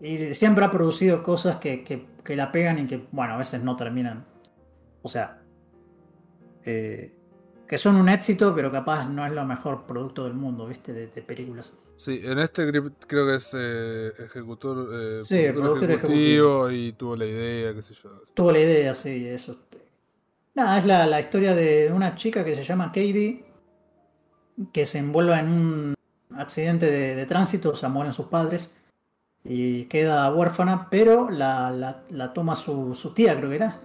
Y 0.03 0.34
siempre 0.34 0.64
ha 0.64 0.70
producido 0.70 1.22
cosas 1.22 1.57
que, 1.57 1.84
que- 1.84 2.07
que 2.24 2.36
la 2.36 2.50
pegan 2.53 2.78
y 2.80 2.86
que, 2.86 3.07
bueno, 3.12 3.34
a 3.34 3.36
veces 3.38 3.62
no 3.62 3.76
terminan. 3.76 4.24
O 5.03 5.09
sea, 5.09 5.42
eh, 6.64 7.12
que 7.66 7.78
son 7.78 7.96
un 7.96 8.09
éxito, 8.09 8.55
pero 8.55 8.70
capaz 8.70 9.09
no 9.09 9.24
es 9.24 9.32
lo 9.32 9.44
mejor 9.44 9.86
producto 9.86 10.24
del 10.24 10.34
mundo, 10.34 10.66
¿viste? 10.66 10.92
De, 10.92 11.07
de 11.07 11.22
películas. 11.22 11.72
Sí, 11.96 12.20
en 12.24 12.38
este 12.38 12.70
creo 13.07 13.26
que 13.26 13.34
es 13.36 13.50
eh, 13.55 14.12
ejecutor, 14.24 14.88
eh, 14.92 15.20
Sí, 15.22 15.46
productor 15.55 15.90
ejecutivo 15.90 16.70
y 16.70 16.92
tuvo 16.92 17.16
la 17.16 17.26
idea, 17.26 17.74
qué 17.74 17.82
sé 17.82 17.94
yo. 17.94 18.11
Tuvo 18.34 18.53
la 18.53 18.59
idea, 18.61 18.94
sí, 18.94 19.26
eso. 19.28 19.57
Nada, 20.55 20.78
es 20.78 20.84
la, 20.84 21.07
la 21.07 21.20
historia 21.20 21.55
de 21.55 21.90
una 21.92 22.14
chica 22.14 22.44
que 22.44 22.55
se 22.55 22.64
llama 22.64 22.86
Katie, 22.88 23.44
que 24.72 24.84
se 24.84 24.98
envuelve 24.98 25.34
en 25.38 25.48
un 25.48 25.94
accidente 26.36 26.90
de, 26.90 27.14
de 27.14 27.26
tránsito, 27.26 27.70
o 27.70 27.74
sea, 27.74 27.88
mueren 27.88 28.12
sus 28.12 28.26
padres, 28.26 28.74
y 29.45 29.84
queda 29.86 30.32
huérfana, 30.32 30.88
pero 30.90 31.30
la, 31.30 31.70
la- 31.70 32.03
la 32.11 32.32
toma 32.32 32.55
su, 32.57 32.95
su 32.95 33.12
tía, 33.12 33.36
creo 33.36 33.51
que 33.51 33.57
era. 33.57 33.76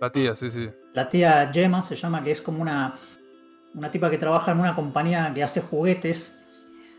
La 0.00 0.10
tía, 0.10 0.34
sí, 0.36 0.50
sí. 0.50 0.70
La 0.94 1.08
tía 1.08 1.50
Gemma 1.52 1.82
se 1.82 1.96
llama, 1.96 2.22
que 2.22 2.30
es 2.32 2.42
como 2.42 2.60
una, 2.60 2.94
una 3.74 3.90
tipa 3.90 4.10
que 4.10 4.18
trabaja 4.18 4.52
en 4.52 4.60
una 4.60 4.74
compañía 4.74 5.32
que 5.34 5.42
hace 5.42 5.60
juguetes, 5.62 6.38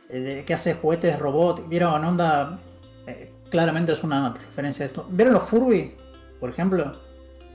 eh, 0.09 0.19
de- 0.19 0.45
que 0.45 0.53
hace 0.53 0.73
juguetes 0.75 1.19
robot. 1.19 1.67
¿Vieron? 1.69 2.03
Onda. 2.03 2.59
eh, 3.05 3.31
claramente 3.51 3.91
es 3.91 4.03
una 4.03 4.33
referencia 4.33 4.85
a 4.85 4.87
esto. 4.87 5.05
¿Vieron 5.09 5.33
los 5.33 5.43
Furby? 5.43 5.93
Por 6.39 6.49
ejemplo. 6.49 6.99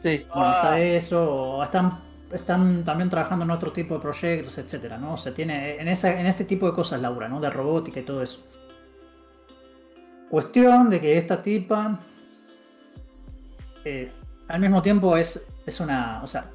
Sí. 0.00 0.24
Bueno, 0.32 0.48
Ah. 0.50 0.52
está 0.56 0.78
eso, 0.80 1.32
o 1.56 1.62
están, 1.64 2.04
están 2.30 2.84
también 2.84 3.08
trabajando 3.08 3.44
en 3.46 3.50
otro 3.50 3.72
tipo 3.72 3.94
de 3.94 4.00
proyectos, 4.00 4.58
etcétera, 4.58 4.98
¿no? 4.98 5.16
Se 5.16 5.32
tiene 5.32 5.80
en, 5.80 5.88
esa, 5.88 6.20
en 6.20 6.26
ese 6.26 6.44
tipo 6.44 6.66
de 6.66 6.72
cosas, 6.74 7.00
Laura, 7.00 7.28
¿no? 7.28 7.40
De 7.40 7.50
robótica 7.50 7.98
y 8.00 8.02
todo 8.04 8.22
eso. 8.22 8.44
Cuestión 10.30 10.90
de 10.90 11.00
que 11.00 11.16
esta 11.16 11.40
tipa 11.42 12.00
eh, 13.84 14.12
al 14.48 14.60
mismo 14.60 14.82
tiempo 14.82 15.16
es, 15.16 15.40
es 15.66 15.80
una. 15.80 16.20
O 16.22 16.26
sea, 16.26 16.50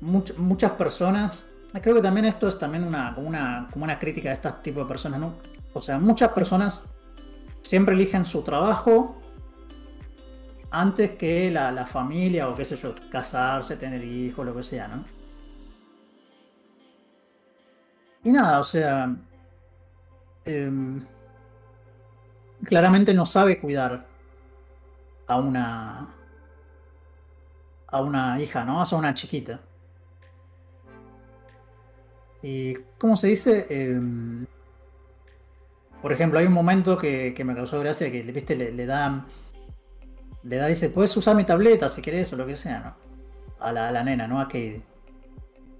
much- 0.00 0.36
muchas 0.36 0.72
personas. 0.72 1.46
Creo 1.82 1.94
que 1.94 2.02
también 2.02 2.26
esto 2.26 2.48
es 2.48 2.58
también 2.58 2.82
una, 2.84 3.14
como 3.14 3.28
una, 3.28 3.68
como 3.72 3.84
una 3.84 3.98
crítica 3.98 4.30
de 4.30 4.34
este 4.36 4.50
tipo 4.62 4.80
de 4.80 4.86
personas, 4.86 5.20
¿no? 5.20 5.34
O 5.72 5.80
sea, 5.80 5.98
muchas 5.98 6.32
personas 6.32 6.82
siempre 7.62 7.94
eligen 7.94 8.24
su 8.24 8.42
trabajo 8.42 9.16
antes 10.72 11.12
que 11.12 11.50
la, 11.50 11.70
la 11.70 11.86
familia 11.86 12.48
o 12.48 12.54
qué 12.56 12.64
sé 12.64 12.76
yo, 12.76 12.94
casarse, 13.10 13.76
tener 13.76 14.02
hijos, 14.02 14.44
lo 14.44 14.54
que 14.56 14.62
sea, 14.64 14.88
¿no? 14.88 15.04
Y 18.24 18.32
nada, 18.32 18.60
o 18.60 18.64
sea, 18.64 19.14
em, 20.44 21.04
claramente 22.64 23.14
no 23.14 23.26
sabe 23.26 23.58
cuidar 23.58 24.06
a 25.26 25.38
una 25.38 26.14
a 27.86 28.02
una 28.02 28.40
hija, 28.40 28.64
¿no? 28.64 28.82
O 28.82 28.86
sea, 28.86 28.96
a 28.96 29.00
una 29.00 29.14
chiquita. 29.14 29.60
Y 32.42 32.74
¿cómo 32.98 33.16
se 33.16 33.28
dice? 33.28 33.66
Em, 33.68 34.46
por 36.00 36.12
ejemplo, 36.12 36.38
hay 36.38 36.46
un 36.46 36.52
momento 36.52 36.96
que, 36.96 37.34
que 37.34 37.44
me 37.44 37.54
causó 37.54 37.80
gracia 37.80 38.10
que 38.10 38.22
viste 38.22 38.56
le, 38.56 38.72
le 38.72 38.86
da 38.86 39.26
le 40.42 40.56
da 40.56 40.66
dice, 40.66 40.88
puedes 40.90 41.14
usar 41.16 41.36
mi 41.36 41.44
tableta 41.44 41.88
si 41.88 42.00
querés 42.00 42.32
o 42.32 42.36
lo 42.36 42.46
que 42.46 42.56
sea, 42.56 42.80
¿no? 42.80 42.94
A 43.58 43.72
la, 43.72 43.88
a 43.88 43.92
la 43.92 44.02
nena, 44.02 44.26
¿no? 44.26 44.40
A 44.40 44.44
Katie. 44.44 44.82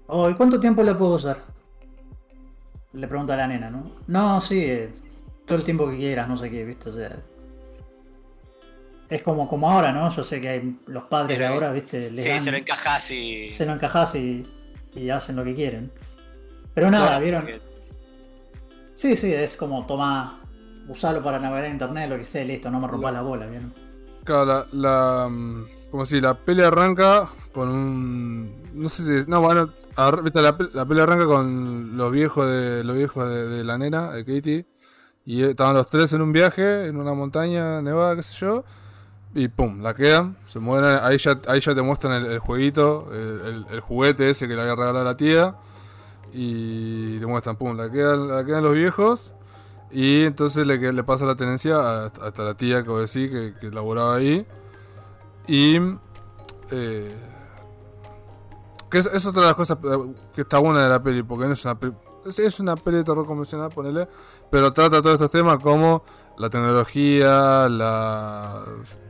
Oh, 0.07 0.29
¿y 0.29 0.35
cuánto 0.35 0.59
tiempo 0.59 0.83
la 0.83 0.97
puedo 0.97 1.15
usar? 1.15 1.37
Le 2.93 3.07
pregunta 3.07 3.33
a 3.33 3.37
la 3.37 3.47
nena, 3.47 3.69
¿no? 3.69 3.89
No, 4.07 4.39
sí, 4.41 4.59
eh, 4.63 4.89
todo 5.45 5.57
el 5.57 5.63
tiempo 5.63 5.89
que 5.89 5.97
quieras, 5.97 6.27
no 6.29 6.37
sé 6.37 6.49
qué, 6.49 6.63
¿viste? 6.65 6.89
O 6.89 6.93
sea. 6.93 7.19
Es 9.09 9.23
como, 9.23 9.47
como 9.49 9.69
ahora, 9.69 9.91
¿no? 9.91 10.09
Yo 10.09 10.23
sé 10.23 10.39
que 10.39 10.47
hay 10.49 10.79
los 10.87 11.03
padres 11.03 11.37
Sí, 11.37 11.41
de 11.41 11.47
ahora, 11.47 11.71
¿viste? 11.73 12.09
Les 12.11 12.23
Sí, 12.23 12.29
dan- 12.31 12.43
se 12.45 12.51
lo 12.51 12.57
encajas 12.57 13.11
y. 13.11 13.53
se 13.53 13.65
lo 13.65 13.73
encajas 13.73 14.15
y, 14.15 14.47
y 14.95 15.09
hacen 15.09 15.35
lo 15.35 15.43
que 15.43 15.53
quieren. 15.53 15.91
Pero 16.73 16.89
nada, 16.89 17.19
¿vieron? 17.19 17.41
porque- 17.41 17.59
Sí, 18.93 19.15
sí, 19.15 19.33
es 19.33 19.57
como 19.57 19.85
toma, 19.85 20.41
usarlo 20.87 21.21
para 21.23 21.39
navegar 21.39 21.65
en 21.65 21.73
internet, 21.73 22.09
lo 22.09 22.17
que 22.17 22.23
sea, 22.25 22.45
listo, 22.45 22.69
no 22.71 22.79
me 22.79 22.87
rompas 22.87 23.11
la 23.13 23.21
bola, 23.21 23.47
¿vieron? 23.47 23.73
Claro, 24.23 24.45
la, 24.45 24.67
la, 24.71 25.27
mm, 25.27 25.65
como 25.89 26.05
si 26.05 26.21
la 26.21 26.35
pelea 26.35 26.67
arranca 26.67 27.27
con 27.51 27.67
un 27.67 28.61
no 28.73 28.87
sé 28.87 29.23
si 29.23 29.29
no 29.29 29.41
bueno 29.41 29.73
ar- 29.95 30.21
viste, 30.23 30.41
la, 30.41 30.55
la 30.73 30.85
pelea 30.85 31.03
arranca 31.03 31.25
con 31.25 31.97
los 31.97 32.11
viejos 32.11 32.49
de 32.49 32.83
los 32.85 32.95
viejos 32.95 33.27
de, 33.27 33.47
de 33.47 33.63
la 33.65 33.77
nena 33.77 34.11
de 34.11 34.23
Katie 34.23 34.65
y 35.25 35.43
estaban 35.43 35.75
los 35.75 35.87
tres 35.87 36.11
en 36.13 36.21
un 36.21 36.31
viaje 36.33 36.87
en 36.87 36.97
una 36.97 37.13
montaña 37.13 37.81
nevada 37.81 38.15
qué 38.15 38.23
sé 38.23 38.33
yo 38.33 38.63
y 39.33 39.47
pum 39.47 39.81
la 39.81 39.93
quedan 39.93 40.35
se 40.45 40.59
mueren 40.59 40.99
ahí 41.01 41.17
ya 41.17 41.39
ahí 41.47 41.59
ya 41.61 41.73
te 41.75 41.81
muestran 41.81 42.25
el, 42.25 42.39
jueguito 42.39 43.09
el, 43.13 43.79
juguete 43.81 44.29
ese 44.29 44.47
que 44.47 44.55
le 44.55 44.61
había 44.61 44.75
regalado 44.75 45.05
la 45.05 45.15
tía 45.15 45.55
y 46.33 47.19
te 47.19 47.25
muestran 47.25 47.55
pum 47.55 47.77
la 47.77 47.89
quedan 47.91 48.27
la 48.27 48.43
quedan 48.45 48.63
los 48.63 48.73
viejos 48.73 49.31
y 49.93 50.23
entonces 50.23 50.65
le, 50.65 51.03
pasa 51.03 51.25
la 51.25 51.35
tenencia 51.35 51.75
a- 51.75 52.05
hasta 52.05 52.43
la 52.43 52.53
tía 52.55 52.81
que 52.81 52.89
vos 52.89 53.13
decís 53.13 53.29
que, 53.29 53.53
que 53.59 53.69
laboraba 53.75 54.15
ahí. 54.15 54.45
Y. 55.47 55.75
eh, 56.71 57.13
que 58.89 58.97
es, 58.99 59.25
otra 59.25 59.41
de 59.41 59.47
las 59.47 59.55
cosas 59.57 59.77
eh, 59.83 60.13
que 60.33 60.41
está 60.41 60.59
buena 60.59 60.83
de 60.83 60.89
la 60.89 61.03
peli, 61.03 61.23
porque 61.23 61.45
no 61.45 61.53
es 61.53 61.65
una. 61.65 61.77
Es, 62.25 62.39
es 62.39 62.59
una 62.59 62.75
peli 62.75 62.97
de 62.97 63.03
terror 63.03 63.25
convencional, 63.25 63.69
ponele. 63.69 64.07
Pero 64.49 64.71
trata 64.73 65.01
todos 65.01 65.15
estos 65.15 65.31
temas 65.31 65.59
como 65.61 66.03
la 66.37 66.49
tecnología, 66.49 67.67
la. 67.69 68.63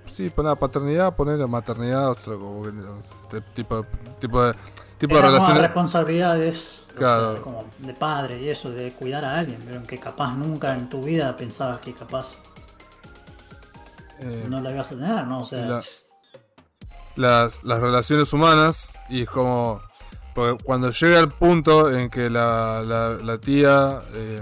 Sí, 0.05 0.30
poner 0.30 0.57
paternidad, 0.57 1.16
poner 1.16 1.45
maternidad, 1.47 2.09
o 2.12 2.16
sea, 2.16 2.34
como 2.36 2.62
que, 2.64 2.70
este 3.24 3.41
tipo, 3.53 3.86
tipo 4.20 4.43
de. 4.43 4.55
Tipo 4.97 5.16
de 5.16 5.22
relaciones. 5.22 5.62
responsabilidades 5.64 6.88
o 6.91 6.95
Claro. 6.95 7.34
sea, 7.34 7.41
como 7.41 7.66
de 7.80 7.93
padre 7.93 8.41
y 8.41 8.49
eso, 8.49 8.70
de 8.70 8.91
cuidar 8.93 9.24
a 9.26 9.39
alguien, 9.39 9.64
pero 9.66 9.82
que 9.88 9.97
capaz 9.97 10.34
nunca 10.36 10.74
en 10.76 10.89
tu 10.89 11.03
vida 11.05 11.36
pensabas 11.38 11.80
que 11.80 11.93
capaz 11.93 12.36
eh, 14.20 14.45
no 14.47 14.59
la 14.62 14.72
ibas 14.72 14.88
a 14.91 14.95
tener, 14.95 15.26
¿no? 15.26 15.39
O 15.39 15.45
sea, 15.45 15.66
La- 15.66 15.82
las, 17.16 17.64
las 17.64 17.80
relaciones 17.80 18.32
humanas 18.34 18.89
y 19.09 19.24
es 19.24 19.30
como 19.30 19.82
porque 20.34 20.63
cuando 20.63 20.89
llega 20.91 21.19
el 21.19 21.29
punto 21.29 21.91
en 21.91 22.09
que 22.09 22.29
la, 22.29 22.82
la- 22.86 23.17
la 23.21 23.38
tía 23.38 24.01
eh, 24.13 24.41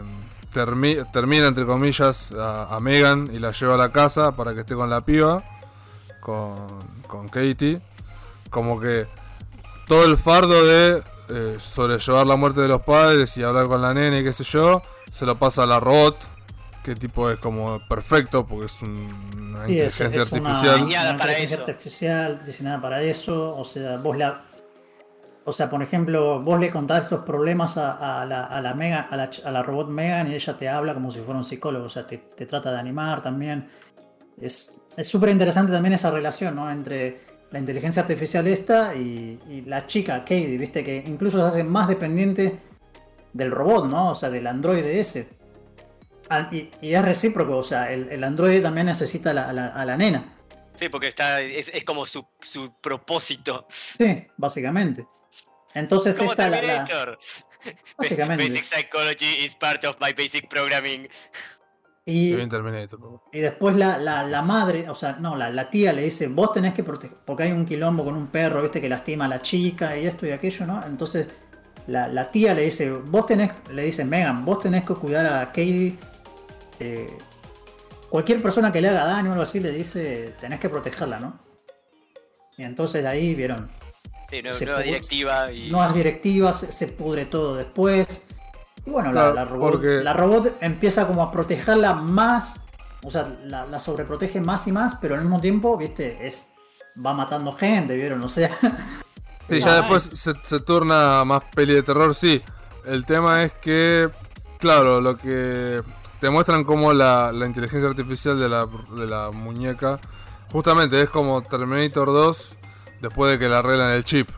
termi- 0.54 1.10
termina 1.12 1.48
entre 1.48 1.66
comillas 1.66 2.32
a, 2.32 2.76
a 2.76 2.80
Megan 2.80 3.30
y 3.34 3.40
la 3.40 3.52
lleva 3.52 3.76
a 3.76 3.78
la 3.78 3.92
casa 3.92 4.32
para 4.36 4.54
que 4.54 4.62
esté 4.62 4.76
con 4.76 4.90
la 4.90 5.02
piba 5.02 5.44
con, 6.20 6.56
con 7.08 7.30
Katie 7.30 7.80
como 8.50 8.80
que 8.80 9.08
todo 9.88 10.06
el 10.06 10.18
fardo 10.18 10.66
de 10.66 11.02
eh, 11.30 11.58
sobrellevar 11.60 12.26
la 12.28 12.36
muerte 12.36 12.62
de 12.62 12.68
los 12.68 12.82
padres 12.82 13.36
y 13.38 13.44
hablar 13.44 13.68
con 13.68 13.82
la 13.82 13.94
nena 13.94 14.20
y 14.20 14.24
qué 14.24 14.34
sé 14.34 14.44
yo 14.44 14.82
se 15.12 15.26
lo 15.26 15.36
pasa 15.36 15.64
a 15.64 15.66
la 15.66 15.80
robot 15.80 16.18
que 16.84 16.96
tipo 16.96 17.30
es 17.30 17.40
como 17.40 17.80
perfecto 17.88 18.46
porque 18.46 18.68
es 18.68 18.82
un- 18.82 19.30
una 19.38 19.66
sí, 19.66 19.74
inteligencia 19.74 20.22
es 20.24 20.34
artificial 20.34 20.76
Diseñada 20.80 21.10
una 21.10 21.18
para 21.20 21.32
inteligencia 21.34 21.56
eso. 21.56 21.64
artificial 21.72 22.42
diseñada 22.46 22.82
para 22.82 23.02
eso, 23.02 23.56
o 23.58 23.66
sea, 23.66 23.98
vos 23.98 24.18
la... 24.18 24.42
O 25.46 25.52
sea, 25.52 25.70
por 25.70 25.82
ejemplo, 25.82 26.42
vos 26.42 26.60
le 26.60 26.70
contás 26.70 27.04
estos 27.04 27.22
problemas 27.26 27.76
a, 27.78 28.22
a 28.22 28.26
la, 28.26 28.46
a 28.46 28.62
la 28.62 28.74
Megan, 28.76 29.06
a 29.10 29.16
la, 29.16 29.30
ch- 29.32 29.44
a 29.46 29.52
la 29.52 29.64
robot 29.64 29.90
Megan 29.90 30.30
y 30.32 30.36
ella 30.36 30.56
te 30.56 30.70
habla 30.70 30.94
como 30.94 31.12
si 31.12 31.20
fuera 31.22 31.38
un 31.40 31.44
psicólogo, 31.44 31.86
o 31.86 31.90
sea, 31.90 32.06
te, 32.06 32.18
te 32.18 32.46
trata 32.46 32.72
de 32.72 32.80
animar 32.80 33.22
también. 33.24 33.68
Es 34.40 34.76
es 34.96 35.08
súper 35.08 35.30
interesante 35.30 35.72
también 35.72 35.94
esa 35.94 36.12
relación, 36.12 36.56
¿no? 36.56 36.70
Entre 36.70 37.22
la 37.52 37.60
inteligencia 37.60 38.02
artificial 38.04 38.46
esta 38.48 38.94
y, 38.96 39.40
y 39.50 39.62
la 39.62 39.88
chica, 39.88 40.20
Katie, 40.20 40.58
viste, 40.58 40.84
que 40.84 41.04
incluso 41.08 41.40
se 41.40 41.48
hace 41.48 41.64
más 41.64 41.88
dependiente 41.88 42.60
del 43.34 43.50
robot, 43.52 43.86
¿no? 43.88 44.12
O 44.12 44.16
sea, 44.16 44.30
del 44.30 44.46
androide 44.46 45.00
ese. 45.00 45.30
Al- 46.30 46.50
Y, 46.54 46.70
y 46.82 46.94
es 46.94 47.04
recíproco, 47.04 47.58
o 47.58 47.64
sea, 47.64 47.92
el, 47.92 48.10
el 48.10 48.24
androide 48.24 48.62
también 48.62 48.86
necesita 48.88 49.32
a 49.32 49.34
la, 49.34 49.50
a 49.50 49.54
la- 49.54 49.68
a 49.68 49.86
la 49.86 49.98
nena. 49.98 50.36
Sí, 50.76 50.90
porque 50.90 51.08
está, 51.08 51.42
es, 51.42 51.70
es 51.74 51.84
como 51.84 52.06
su, 52.06 52.26
su 52.40 52.72
propósito. 52.82 53.66
Sí, 53.70 54.28
básicamente. 54.38 55.06
Entonces 55.74 56.18
Como 56.18 56.32
esta 56.32 56.50
la, 56.50 56.62
la- 56.62 56.62
Terminator. 56.86 57.20
Básicamente. 57.98 58.44
Basic 58.48 58.64
psychology 58.64 59.46
is 59.46 59.54
part 59.56 59.84
of 59.86 59.98
my 60.00 60.14
basic 60.14 60.50
programming. 60.50 61.08
y, 62.06 62.34
Terminator, 62.48 63.00
y 63.32 63.40
después 63.40 63.76
la, 63.76 63.98
la- 64.00 64.24
la 64.24 64.42
madre, 64.42 64.90
o 64.90 64.96
sea, 64.96 65.18
no, 65.20 65.36
la, 65.36 65.50
la 65.52 65.70
tía 65.70 65.94
le 65.94 66.04
dice, 66.04 66.28
vos 66.28 66.54
tenés 66.54 66.74
que 66.74 66.84
proteger, 66.84 67.18
porque 67.26 67.44
hay 67.44 67.52
un 67.52 67.66
quilombo 67.66 68.04
con 68.04 68.16
un 68.16 68.28
perro, 68.28 68.62
viste, 68.64 68.82
que 68.82 68.90
lastima 68.90 69.26
a 69.26 69.28
la 69.28 69.42
chica 69.42 69.96
y 69.98 70.08
esto 70.08 70.26
y 70.26 70.32
aquello, 70.32 70.66
¿no? 70.66 70.84
Entonces 70.86 71.28
la, 71.88 72.08
la 72.08 72.32
tía 72.32 72.54
le 72.56 72.62
dice, 72.64 72.90
vos 72.92 73.26
tenés, 73.28 73.52
le 73.72 73.84
dice 73.84 74.06
Megan, 74.06 74.44
vos 74.46 74.60
tenés 74.60 74.86
que 74.86 74.96
cuidar 74.96 75.26
a 75.28 75.46
Katie. 75.48 75.96
eh, 76.80 77.16
cualquier 78.10 78.42
persona 78.42 78.72
que 78.72 78.82
le 78.82 78.88
haga 78.90 79.04
daño 79.06 79.30
o 79.30 79.34
algo 79.34 79.44
así 79.44 79.60
le 79.60 79.72
dice, 79.72 80.34
tenés 80.40 80.60
que 80.60 80.70
protegerla, 80.70 81.20
¿no? 81.20 81.40
Y 82.58 82.64
entonces 82.64 83.04
de 83.04 83.08
ahí 83.10 83.36
vieron, 83.36 83.70
Sí, 84.30 84.42
no- 84.44 84.54
se 84.54 84.66
nueva 84.66 84.82
directiva 84.82 85.52
y. 85.52 85.70
nuevas 85.70 85.94
directivas, 85.94 86.58
se, 86.70 86.88
pudre 86.88 87.26
todo 87.26 87.56
después. 87.56 88.24
Y 88.86 88.90
bueno, 88.92 89.12
Claro, 89.12 89.34
la, 89.34 89.44
la 89.44 89.50
robot, 89.50 89.72
porque- 89.72 90.04
la 90.04 90.14
robot 90.14 90.58
empieza 90.62 91.06
como 91.08 91.24
a 91.24 91.32
protegerla 91.32 91.94
más, 91.94 92.56
o 93.04 93.10
sea, 93.12 93.28
la, 93.46 93.66
la 93.66 93.80
sobreprotege 93.80 94.40
más 94.40 94.68
y 94.68 94.72
más, 94.72 94.96
pero 95.02 95.16
al 95.16 95.22
mismo 95.22 95.42
tiempo, 95.42 95.78
viste, 95.78 96.26
es 96.28 96.50
va 97.06 97.14
matando 97.14 97.52
gente, 97.54 97.96
¿vieron? 97.96 98.24
O 98.24 98.30
sea, 98.30 98.50
Sí, 99.50 99.60
ya 99.62 99.78
después 99.78 100.04
se, 100.04 100.34
se 100.44 100.60
torna 100.60 101.24
más 101.26 101.44
peli 101.56 101.74
de 101.74 101.82
terror, 101.82 102.14
sí. 102.14 102.40
El 102.86 103.04
tema 103.06 103.44
es 103.44 103.54
que, 103.54 104.08
claro, 104.60 105.02
lo 105.02 105.18
que 105.18 105.82
te 106.20 106.30
muestran 106.30 106.64
como 106.64 106.94
la, 106.94 107.32
la 107.32 107.48
inteligencia 107.48 107.90
artificial 107.90 108.40
de 108.40 108.48
la, 108.48 108.68
de 108.96 109.08
la 109.08 109.32
muñeca, 109.32 110.00
justamente 110.52 111.02
es 111.02 111.10
como 111.10 111.42
Terminator 111.42 112.08
2 112.10 112.56
después 113.02 113.32
de 113.32 113.40
que 113.40 113.48
le 113.50 113.56
arreglan 113.56 113.92
el 113.92 114.04
chip. 114.04 114.30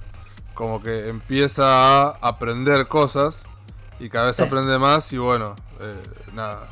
Como 0.53 0.81
que 0.83 1.07
empieza 1.09 2.07
a 2.09 2.17
aprender 2.21 2.87
cosas 2.87 3.43
y 3.99 4.09
cada 4.09 4.27
vez 4.27 4.35
Sí. 4.35 4.43
aprende 4.43 4.77
más 4.77 5.11
y 5.13 5.17
bueno, 5.17 5.55
eh, 5.79 5.95
nada. 6.33 6.67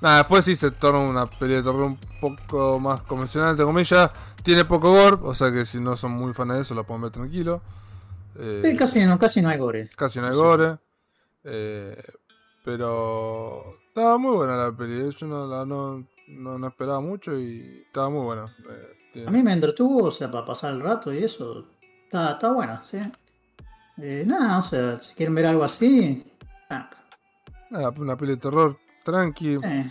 Nada, 0.00 0.18
después 0.18 0.44
sí 0.44 0.54
se 0.54 0.70
torna 0.70 1.00
una 1.00 1.26
peli 1.26 1.54
de 1.54 1.62
terror 1.62 1.82
un 1.82 1.98
poco 2.20 2.78
más 2.78 3.02
convencional, 3.02 3.50
entre 3.50 3.64
comillas. 3.66 4.10
Tiene 4.42 4.64
poco 4.64 4.90
gore, 4.92 5.18
o 5.22 5.34
sea 5.34 5.50
que 5.52 5.66
si 5.66 5.80
no 5.80 5.96
son 5.96 6.12
muy 6.12 6.32
fans 6.32 6.52
de 6.54 6.60
eso 6.60 6.74
la 6.74 6.84
pueden 6.84 7.02
ver 7.02 7.10
tranquilo. 7.10 7.60
Eh, 8.38 8.60
Sí, 8.64 8.76
casi 8.76 9.04
no, 9.04 9.18
casi 9.18 9.42
no 9.42 9.48
hay 9.48 9.58
gore. 9.58 9.90
casi 9.96 10.20
no 10.20 10.28
hay 10.28 10.34
gore. 10.36 10.78
eh, 11.44 12.00
pero 12.64 13.76
estaba 13.88 14.18
muy 14.18 14.36
buena 14.36 14.56
la 14.56 14.72
peli. 14.72 15.08
eh, 15.08 15.10
Yo 15.18 15.26
no, 15.26 15.46
la- 15.46 15.64
no, 15.64 16.04
no, 16.28 16.58
no 16.58 16.68
esperaba 16.68 17.00
mucho 17.00 17.36
y 17.38 17.82
estaba 17.86 18.08
muy 18.10 18.22
buena. 18.24 18.44
eh, 18.70 18.97
tiene- 19.12 19.28
A 19.28 19.30
mí 19.30 19.42
me 19.42 19.52
entretuvo, 19.52 20.04
o 20.04 20.10
sea, 20.10 20.30
para 20.30 20.44
pasar 20.44 20.72
el 20.74 20.80
rato 20.80 21.12
y 21.12 21.22
eso. 21.24 21.66
Está, 22.04 22.32
está 22.32 22.52
buena, 22.52 22.82
sí. 22.84 22.98
Eh, 24.00 24.24
nada, 24.26 24.58
o 24.58 24.62
sea, 24.62 25.00
si 25.02 25.14
quieren 25.14 25.34
ver 25.34 25.46
algo 25.46 25.64
así. 25.64 26.24
ah, 26.70 26.88
Nada, 27.70 27.90
una 27.98 28.16
peli 28.16 28.32
de 28.32 28.36
terror 28.38 28.78
tranqui. 29.04 29.56
sí. 29.58 29.62
eh, 29.64 29.90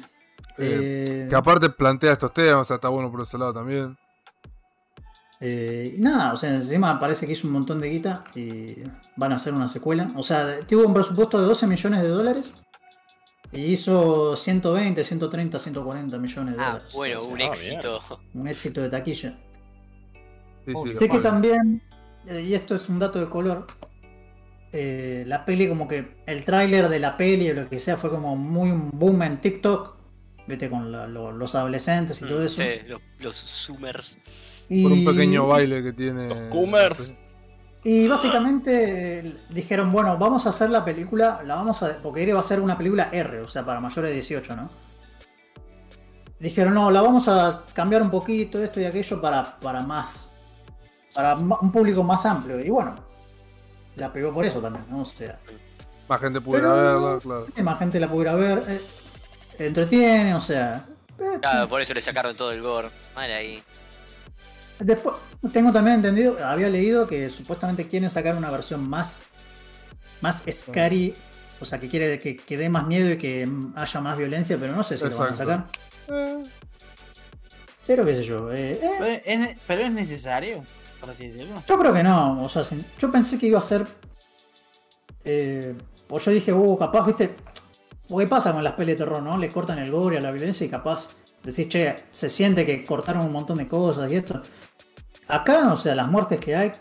Eh, 0.59 1.27
que 1.29 1.35
aparte 1.35 1.69
plantea 1.69 2.13
estos 2.13 2.33
temas, 2.33 2.61
o 2.61 2.63
sea, 2.63 2.75
está 2.77 2.89
bueno 2.89 3.11
por 3.11 3.21
ese 3.21 3.37
lado 3.37 3.53
también. 3.53 3.95
eh, 5.39 5.93
y 5.95 6.01
nada, 6.01 6.33
o 6.33 6.37
sea, 6.37 6.55
encima 6.55 6.99
parece 6.99 7.27
que 7.27 7.33
hizo 7.33 7.45
un 7.47 7.53
montón 7.53 7.79
de 7.79 7.89
guita 7.89 8.23
y 8.33 8.75
van 9.17 9.33
a 9.33 9.35
hacer 9.35 9.53
una 9.53 9.69
secuela. 9.69 10.07
O 10.15 10.23
sea, 10.23 10.61
tuvo 10.67 10.87
un 10.87 10.93
presupuesto 10.95 11.39
de 11.39 11.45
12 11.45 11.67
millones 11.67 12.01
de 12.01 12.07
dólares 12.09 12.51
y 13.51 13.61
hizo 13.65 14.35
120, 14.35 15.03
130, 15.03 15.59
140 15.59 16.17
millones 16.17 16.57
de 16.57 16.63
Ah, 16.63 16.67
dólares. 16.73 16.93
bueno, 16.93 17.19
O 17.19 17.21
sea, 17.23 17.31
un 17.33 17.41
ah, 17.41 17.45
éxito. 17.45 18.01
un 18.33 18.47
éxito 18.47 18.81
de 18.81 18.89
taquilla. 18.89 19.37
Sí, 20.65 20.73
sí, 20.85 20.93
Sé 20.93 21.07
lo 21.07 21.13
que 21.13 21.19
también, 21.19 21.81
eh, 22.27 22.41
y 22.47 22.53
esto 22.53 22.75
es 22.75 22.89
un 22.89 22.99
dato 22.99 23.19
de 23.19 23.29
color, 23.29 23.65
eh, 24.73 25.23
la 25.25 25.45
peli 25.45 25.69
como 25.69 25.87
que 25.87 26.15
el 26.25 26.43
tráiler 26.43 26.89
de 26.89 26.99
la 26.99 27.15
peli 27.15 27.49
o 27.49 27.53
lo 27.53 27.69
que 27.69 27.79
sea 27.79 27.95
fue 27.95 28.09
como 28.09 28.35
muy 28.35 28.69
un 28.69 28.89
boom 28.91 29.21
en 29.23 29.37
TikTok, 29.39 29.95
vete 30.45 30.69
con 30.69 30.91
la- 30.91 31.07
lo- 31.07 31.31
los 31.31 31.55
adolescentes 31.55 32.21
y 32.21 32.25
todo 32.25 32.43
eso. 32.43 32.61
Mm, 32.61 32.65
Sí, 32.65 32.87
los, 32.89 33.01
los 33.19 33.35
Zoomers. 33.35 34.17
Y, 34.69 34.83
Por 34.83 34.91
un 34.91 35.05
pequeño 35.05 35.47
baile 35.47 35.81
que 35.81 35.93
tiene. 35.93 36.27
Los 36.27 36.39
Coomers. 36.51 37.13
Y 37.83 38.07
básicamente 38.07 39.19
eh, 39.19 39.37
dijeron, 39.49 39.91
bueno, 39.91 40.17
vamos 40.17 40.45
a 40.45 40.49
hacer 40.49 40.69
la 40.69 40.83
película, 40.83 41.41
la 41.45 41.55
vamos 41.55 41.81
a, 41.83 41.97
porque 42.03 42.23
iba 42.23 42.39
a 42.39 42.43
ser 42.43 42.59
una 42.59 42.77
película 42.77 43.09
R, 43.11 43.41
o 43.41 43.47
sea, 43.47 43.65
para 43.65 43.79
mayores 43.79 44.09
de 44.09 44.15
18, 44.15 44.55
¿no? 44.55 44.69
Dijeron, 46.39 46.73
no, 46.73 46.91
la 46.91 47.01
vamos 47.01 47.27
a 47.27 47.63
cambiar 47.73 48.01
un 48.01 48.11
poquito, 48.11 48.61
esto 48.61 48.79
y 48.79 48.85
aquello, 48.85 49.19
para, 49.21 49.57
para 49.59 49.81
más, 49.81 50.29
para 51.15 51.35
un 51.35 51.71
público 51.71 52.03
más 52.03 52.25
amplio. 52.25 52.59
Y 52.59 52.69
bueno, 52.69 52.95
la 53.95 54.11
pegó 54.13 54.31
por 54.33 54.45
eso 54.45 54.59
también, 54.59 54.85
¿no? 54.89 55.01
O 55.01 55.05
sea, 55.05 55.39
Más 56.07 56.19
gente 56.21 56.39
pudiera 56.41 56.69
Pero- 56.73 57.03
verla, 57.03 57.19
claro. 57.21 57.45
más 57.63 57.79
gente 57.79 57.99
la 57.99 58.07
pudiera 58.07 58.35
ver, 58.35 58.63
eh, 58.67 58.81
entretiene, 59.59 60.35
o 60.35 60.41
sea. 60.41 60.85
eh, 61.19 61.39
Claro, 61.41 61.67
por 61.69 61.81
eso 61.81 61.93
le 61.93 62.01
sacaron 62.01 62.35
todo 62.35 62.51
el 62.51 62.61
gore. 62.61 62.89
Mal 63.15 63.31
ahí. 63.31 63.63
Después, 64.79 65.17
tengo 65.53 65.71
también 65.71 65.95
entendido, 65.97 66.37
había 66.45 66.69
leído 66.69 67.07
que 67.07 67.29
supuestamente 67.29 67.87
quieren 67.87 68.09
sacar 68.09 68.35
una 68.35 68.49
versión 68.51 68.87
más, 68.87 69.23
más 70.21 70.43
scary, 70.51 71.15
o 71.59 71.65
sea, 71.65 71.79
que 71.79 71.89
quiere 71.89 72.19
que, 72.19 72.35
que 72.35 72.57
dé 72.57 72.69
más 72.69 72.85
miedo 72.85 73.09
y 73.11 73.17
que 73.17 73.45
mm, 73.47 73.73
haya 73.75 74.01
más 74.01 74.17
violencia, 74.17 74.57
pero 74.59 74.75
no 74.75 74.83
sé 74.83 74.97
si 74.97 75.03
lo 75.05 75.17
van 75.17 75.33
a 75.33 75.37
sacar. 75.37 75.67
Eh, 76.09 76.43
Pero 77.87 78.05
qué 78.05 78.13
sé 78.13 78.23
yo. 78.23 78.51
eh, 78.51 78.73
eh, 78.73 78.79
Pero 78.99 79.21
es, 79.25 79.39
ne- 79.39 79.57
pero 79.65 79.81
es 79.81 79.91
necesario, 79.91 80.63
por 80.99 81.09
así 81.09 81.27
decirlo. 81.27 81.63
yo 81.67 81.79
creo 81.79 81.93
que 81.93 82.03
no, 82.03 82.43
o 82.43 82.49
sea, 82.49 82.63
yo 82.99 83.11
pensé 83.11 83.37
que 83.39 83.47
iba 83.47 83.57
a 83.59 83.61
ser. 83.63 83.85
Eh, 85.23 85.75
o 86.09 86.19
yo 86.19 86.31
dije, 86.31 86.53
uh, 86.53 86.77
capaz, 86.77 87.05
viste. 87.05 87.35
O 88.09 88.17
qué 88.19 88.27
pasa 88.27 88.53
con 88.53 88.63
las 88.63 88.73
pelis 88.73 88.95
de 88.97 89.03
terror, 89.03 89.21
¿no? 89.21 89.37
Le 89.37 89.49
cortan 89.49 89.79
el 89.79 89.91
gore 89.91 90.17
a 90.17 90.21
la 90.21 90.31
violencia 90.31 90.65
y 90.65 90.69
capaz 90.69 91.09
decís, 91.43 91.67
che, 91.67 91.95
se 92.11 92.29
siente 92.29 92.65
que 92.65 92.85
cortaron 92.85 93.25
un 93.25 93.33
montón 93.33 93.57
de 93.57 93.67
cosas 93.67 94.09
y 94.11 94.15
esto. 94.15 94.41
Acá, 95.27 95.71
o 95.73 95.77
sea, 95.77 95.93
las 95.95 96.07
muertes 96.07 96.39
que 96.39 96.55
hay, 96.55 96.71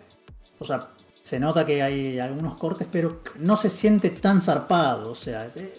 o 0.58 0.64
sea, 0.64 0.88
se 1.22 1.40
nota 1.40 1.66
que 1.66 1.82
hay 1.82 2.18
algunos 2.20 2.56
cortes, 2.56 2.86
pero 2.90 3.22
no 3.36 3.56
se 3.56 3.68
siente 3.68 4.10
tan 4.10 4.40
zarpado, 4.40 5.10
o 5.10 5.14
sea, 5.16 5.50
eh, 5.56 5.74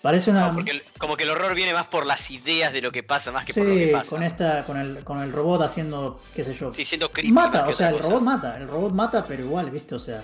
parece 0.00 0.30
una... 0.30 0.48
No, 0.48 0.54
porque 0.54 0.70
el- 0.70 0.82
como 0.98 1.16
que 1.16 1.24
el 1.24 1.30
horror 1.30 1.54
viene 1.54 1.72
más 1.74 1.88
por 1.88 2.06
las 2.06 2.30
ideas 2.30 2.72
de 2.72 2.80
lo 2.80 2.92
que 2.92 3.02
pasa, 3.02 3.32
más 3.32 3.44
que 3.44 3.52
por 3.52 3.64
lo 3.64 3.70
que 3.70 3.86
sí, 3.88 3.92
pasa. 3.92 4.10
con 4.10 4.22
esta, 4.22 4.64
con 4.64 4.76
el, 4.78 5.02
con 5.02 5.20
el 5.20 5.32
robot 5.32 5.62
haciendo, 5.62 6.20
qué 6.34 6.44
sé 6.44 6.54
yo, 6.54 6.72
Sí, 6.72 6.84
siendo 6.84 7.10
creepy. 7.10 7.32
mata, 7.32 7.66
o 7.68 7.72
sea, 7.72 7.88
el 7.90 7.96
cosa. 7.96 8.08
robot 8.08 8.22
mata, 8.22 8.56
el 8.56 8.68
robot 8.68 8.92
mata, 8.92 9.24
pero 9.26 9.42
igual, 9.44 9.70
viste, 9.70 9.96
o 9.96 9.98
sea, 9.98 10.22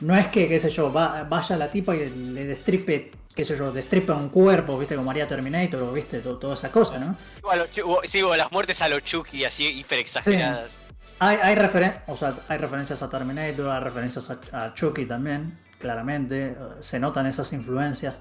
no 0.00 0.14
es 0.14 0.26
que, 0.28 0.46
qué 0.46 0.60
sé 0.60 0.68
yo, 0.70 0.92
va- 0.92 1.24
vaya 1.24 1.56
la 1.56 1.70
tipa 1.70 1.96
y 1.96 2.10
le 2.10 2.44
destripe, 2.44 3.10
qué 3.34 3.44
sé 3.44 3.56
yo, 3.56 3.72
destripa 3.72 4.14
un 4.14 4.28
cuerpo, 4.28 4.78
viste, 4.78 4.94
como 4.94 5.06
María 5.06 5.26
Terminator, 5.26 5.82
o 5.82 5.92
viste, 5.92 6.20
to- 6.20 6.38
toda 6.38 6.54
esa 6.54 6.70
cosa, 6.70 6.98
¿no? 6.98 7.16
O 7.42 7.50
a 7.50 7.56
lo 7.56 7.66
Chu- 7.66 7.82
o- 7.84 8.00
sí, 8.04 8.22
o 8.22 8.34
las 8.36 8.50
muertes 8.52 8.80
a 8.82 8.88
los 8.88 9.02
Chucky 9.04 9.44
así 9.44 9.66
hiper 9.66 9.98
exageradas. 9.98 10.76
Hay, 11.18 11.38
hay, 11.42 11.54
referen- 11.56 12.00
o 12.06 12.16
sea, 12.16 12.34
hay 12.48 12.58
referencias 12.58 13.02
a 13.02 13.08
Terminator, 13.08 13.70
hay 13.70 13.80
referencias 13.82 14.30
a, 14.30 14.38
a 14.64 14.74
Chucky 14.74 15.06
también, 15.06 15.58
claramente, 15.78 16.56
se 16.80 16.98
notan 17.00 17.26
esas 17.26 17.52
influencias. 17.52 18.14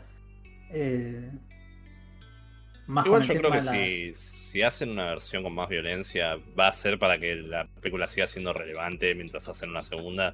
Eh, 0.72 1.30
más 2.88 3.06
Igual 3.06 3.24
yo 3.24 3.34
creo 3.36 3.52
que 3.52 3.58
las- 3.62 3.70
si, 3.70 4.14
si 4.14 4.62
hacen 4.62 4.90
una 4.90 5.06
versión 5.08 5.44
con 5.44 5.54
más 5.54 5.70
violencia, 5.70 6.38
va 6.60 6.68
a 6.68 6.72
ser 6.74 7.00
para 7.00 7.18
que 7.20 7.36
la 7.36 7.66
película 7.68 8.08
siga 8.08 8.28
siendo 8.28 8.52
relevante 8.54 9.14
mientras 9.16 9.48
hacen 9.48 9.70
una 9.70 9.82
segunda. 9.82 10.32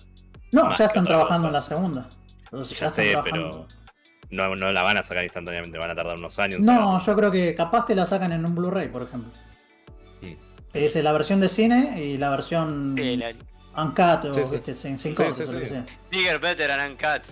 No, 0.51 0.75
ya 0.75 0.85
están 0.85 1.05
trabajando 1.05 1.35
cosa. 1.35 1.47
en 1.47 1.53
la 1.53 1.61
segunda. 1.61 2.09
Entonces, 2.45 2.79
Ya 2.79 2.87
están 2.87 3.05
sé, 3.05 3.11
trabajando. 3.11 3.67
pero 3.67 3.78
no, 4.31 4.55
no 4.55 4.71
la 4.71 4.83
van 4.83 4.97
a 4.97 5.03
sacar 5.03 5.23
instantáneamente, 5.23 5.77
van 5.77 5.91
a 5.91 5.95
tardar 5.95 6.17
unos 6.17 6.37
años. 6.39 6.61
No, 6.61 6.99
yo 7.03 7.15
creo 7.15 7.31
que 7.31 7.55
capaz 7.55 7.85
te 7.85 7.95
la 7.95 8.05
sacan 8.05 8.31
en 8.31 8.45
un 8.45 8.55
Blu-ray, 8.55 8.87
por 8.89 9.03
ejemplo. 9.03 9.31
Mm. 10.21 10.33
Es 10.73 10.95
la 10.95 11.11
versión 11.11 11.39
de 11.39 11.49
cine 11.49 12.01
y 12.03 12.17
la 12.17 12.29
versión 12.29 12.93
Sí, 12.97 13.17
la- 13.17 13.33
uncut 13.81 14.25
o 14.25 14.33
Sí, 14.33 14.41
sí. 14.45 14.51
viste, 14.51 14.73
sin, 14.73 14.99
sin 14.99 15.15
Sí, 15.15 15.23
cortes 15.23 15.37
sí, 15.37 15.43
o 15.43 15.53
lo 15.53 15.59
que 15.59 15.67
sí. 15.67 15.73
sea. 15.73 15.85
Bigger, 16.11 16.39
better 16.39 16.71
and 16.71 16.91
uncut. 16.91 17.23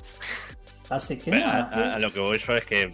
Así 0.89 1.17
que 1.19 1.31
nada, 1.31 1.69
a- 1.71 1.95
a 1.95 1.99
lo 1.99 2.11
que 2.11 2.19
voy 2.19 2.37
yo 2.39 2.53
es 2.55 2.65
que 2.65 2.93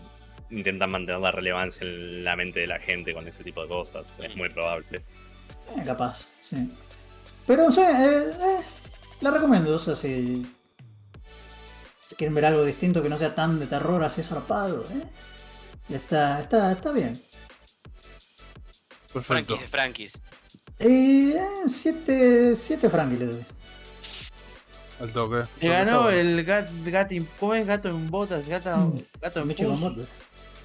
intentan 0.49 0.91
mantener 0.91 1.22
la 1.22 1.32
relevancia 1.32 1.82
en 1.88 2.24
la 2.24 2.36
mente 2.36 2.60
de 2.62 2.68
la 2.68 2.80
gente 2.80 3.14
con 3.14 3.28
ese 3.28 3.43
tipo 3.43 3.62
de 3.64 3.68
cosas. 3.68 4.20
Es 4.20 4.36
muy 4.36 4.49
probable. 4.49 5.01
eh, 5.78 5.84
capaz, 5.86 6.28
sí. 6.41 6.70
Pero, 7.47 7.64
no 7.66 7.72
sé, 7.72 7.82
eh, 7.84 8.32
eh, 8.32 8.62
la 9.22 9.32
recomiendo, 9.32 9.76
o 9.76 9.80
sea, 9.80 9.95
si, 9.95 10.45
si 12.14 12.18
quieren 12.18 12.36
ver 12.36 12.45
algo 12.45 12.64
distinto 12.64 13.01
que 13.01 13.09
no 13.09 13.18
sea 13.18 13.34
tan 13.34 13.59
de 13.59 13.66
terror 13.66 14.03
así 14.03 14.22
zarpado, 14.22 14.84
eh, 14.91 15.03
y 15.89 15.95
está, 15.95 16.39
está, 16.41 16.72
está 16.72 16.91
bien. 16.91 17.20
perfecto. 19.11 19.55
Frankies 19.57 19.61
de 19.61 19.68
Frankies. 19.68 20.20
Eh, 20.80 21.38
siete, 21.68 22.55
siete 22.55 22.89
Frankie 22.89 23.18
le 23.18 23.26
doy. 23.28 23.45
Al 24.99 25.11
toque. 25.11 25.43
Le 25.61 25.70
ganó 25.70 26.09
el 26.09 26.43
gat, 26.45 26.70
gato, 26.86 27.14
in- 27.14 27.28
¿cómo 27.39 27.55
es? 27.55 27.66
Gato 27.66 27.89
en 27.89 28.09
botas, 28.09 28.47
gata, 28.47 28.78
Mm. 28.78 28.95
gato 29.22 29.41
en 29.41 29.47
Michi. 29.47 29.66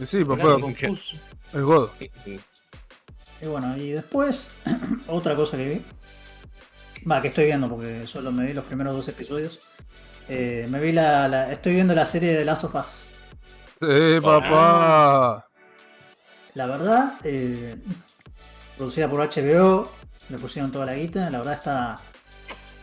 Y 0.01 0.07
sí, 0.07 0.25
papá, 0.25 0.45
Gato 0.45 0.61
con 0.61 0.75
¿qué? 0.75 0.89
pus. 0.89 1.17
es 1.53 1.63
God. 1.63 1.91
Y 3.41 3.47
bueno, 3.47 3.77
y 3.77 3.91
después, 3.91 4.51
otra 5.09 5.35
cosa 5.35 5.57
que 5.57 5.69
vi. 5.69 5.83
Va, 7.11 7.23
que 7.23 7.29
estoy 7.29 7.47
viendo 7.47 7.69
porque 7.69 8.07
solo 8.07 8.31
me 8.33 8.45
vi 8.47 8.53
los 8.53 8.65
primeros 8.65 8.95
dos 8.95 9.09
episodios. 9.09 9.61
Eh, 10.29 10.67
me 10.69 10.81
vi 10.81 10.93
la, 10.93 11.27
la- 11.29 11.51
Estoy 11.53 11.75
viendo 11.75 11.95
la 11.95 12.05
serie 12.07 12.33
de 12.35 12.45
Last 12.45 12.65
of 12.65 12.75
Us. 12.75 13.13
Sí, 13.81 14.21
papá. 14.23 15.47
La 16.55 16.67
verdad, 16.67 17.15
eh, 17.25 17.77
producida 18.77 19.09
por 19.09 19.21
HBO, 19.21 19.91
le 20.29 20.39
pusieron 20.39 20.71
toda 20.73 20.87
la 20.87 20.95
guita. 20.95 21.31
La 21.31 21.39
verdad 21.39 21.55
está. 21.55 22.01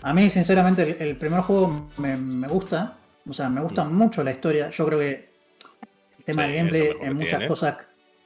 A 0.02 0.14
mí, 0.14 0.30
sinceramente, 0.30 0.84
el, 0.84 0.96
el 1.10 1.18
primer 1.18 1.42
juego 1.42 1.90
me, 1.98 2.16
me 2.16 2.48
gusta. 2.48 2.98
O 3.28 3.34
sea, 3.34 3.50
me 3.50 3.62
gusta 3.62 3.84
mucho 3.84 4.24
la 4.24 4.32
historia. 4.32 4.70
Yo 4.70 4.86
creo 4.86 5.00
que 5.00 5.30
el 6.20 6.24
tema 6.26 6.44
Sí, 6.44 6.48
del 6.50 6.58
gameplay, 6.58 6.90
en 7.02 7.14
muchas 7.14 7.30
tiene. 7.32 7.48
cosas. 7.48 7.76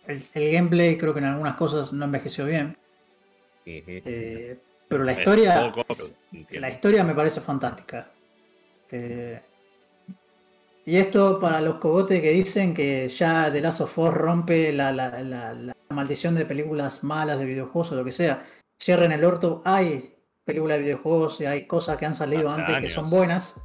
El, 0.06 0.24
el 0.34 0.52
gameplay, 0.52 0.98
creo 0.98 1.14
que 1.14 1.20
en 1.20 1.26
algunas 1.26 1.56
cosas 1.56 1.94
no 1.94 2.06
envejeció 2.06 2.46
bien. 2.46 2.78
Eh, 3.66 4.60
pero 4.88 5.04
la 5.04 5.12
historia. 5.14 5.72
poco, 5.72 5.86
pero 5.88 6.04
la 6.62 6.70
historia 6.70 7.04
me 7.04 7.14
parece 7.16 7.42
fantástica. 7.42 8.12
Eh, 8.92 9.42
y 10.86 10.96
esto 10.98 11.40
para 11.40 11.62
los 11.62 11.80
cogotes 11.80 12.22
que 12.22 12.32
dicen 12.32 12.74
que 12.74 13.08
ya 13.10 13.52
The 13.52 13.62
Last 13.62 13.82
of 13.82 13.98
Us 13.98 14.14
rompe 14.14 14.72
la, 14.74 14.92
la- 14.92 15.22
la- 15.22 15.54
la 15.54 15.76
maldición 15.90 16.36
de 16.36 16.46
películas 16.46 17.04
malas 17.04 17.38
de 17.40 17.46
videojuegos 17.46 17.92
o 17.92 17.96
lo 17.96 18.04
que 18.06 18.12
sea. 18.12 18.46
Cierren 18.82 19.12
el 19.12 19.24
orto. 19.24 19.62
Hay 19.66 20.16
películas 20.46 20.78
de 20.78 20.84
videojuegos 20.86 21.40
y 21.42 21.46
hay 21.46 21.68
cosas 21.68 21.98
que 21.98 22.06
han 22.08 22.16
salido 22.16 22.50
Hace 22.50 22.62
antes 22.62 22.80
que 22.80 22.90
son 22.90 23.10
buenas. 23.10 23.62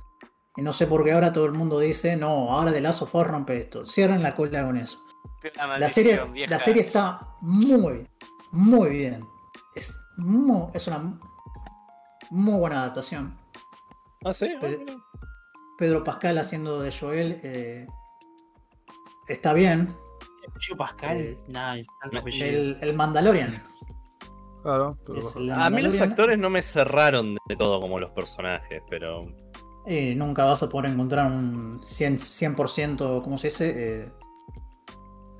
Y 0.56 0.62
no 0.62 0.72
sé 0.72 0.86
por 0.86 1.02
qué 1.02 1.12
ahora 1.12 1.32
todo 1.32 1.46
el 1.46 1.52
mundo 1.52 1.78
dice, 1.80 2.16
no, 2.16 2.52
ahora 2.52 2.72
The 2.72 2.80
Last 2.80 3.02
of 3.02 3.14
Us 3.14 3.26
rompe 3.26 3.56
esto. 3.56 3.84
Cierren 3.86 4.22
la 4.22 4.34
cola 4.34 4.64
con 4.64 4.76
eso. 4.76 4.98
La, 5.78 5.88
serie, 5.88 6.20
vieja. 6.32 6.50
la 6.50 6.58
serie 6.58 6.82
está 6.82 7.20
muy, 7.40 8.06
muy 8.52 8.88
bien. 8.90 9.20
Es, 9.74 9.94
mu- 10.16 10.70
es 10.74 10.86
una 10.86 11.18
muy 12.30 12.54
buena 12.58 12.82
adaptación. 12.82 13.36
Ah, 14.24 14.32
sí. 14.32 14.48
Ah, 14.62 14.66
Eh. 14.66 14.86
Pedro 15.78 16.04
Pascal 16.04 16.38
haciendo 16.38 16.80
de 16.80 16.92
Joel 16.92 17.40
eh, 17.42 17.86
está 19.28 19.52
bien. 19.52 19.88
Yo 20.60 20.76
Pascal, 20.76 21.16
Eh, 21.18 21.38
nah, 21.48 21.76
es. 21.76 21.86
El, 22.40 22.76
el 22.80 22.94
Mandalorian. 22.94 23.62
Claro. 24.62 24.96
es 25.16 25.34
el 25.36 25.50
A 25.50 25.68
mí 25.70 25.82
los 25.82 26.00
actores 26.00 26.38
no 26.38 26.48
me 26.50 26.62
cerraron 26.62 27.36
de 27.48 27.56
todo 27.56 27.80
como 27.80 27.98
los 27.98 28.10
personajes, 28.12 28.82
pero 28.88 29.20
eh, 29.86 30.14
nunca 30.14 30.44
vas 30.44 30.62
a 30.62 30.68
poder 30.68 30.90
encontrar 30.92 31.26
un 31.26 31.80
100%, 31.80 32.54
100% 32.56 33.22
¿cómo 33.22 33.36
se 33.36 33.48
dice? 33.48 33.72
Eh, 34.04 34.12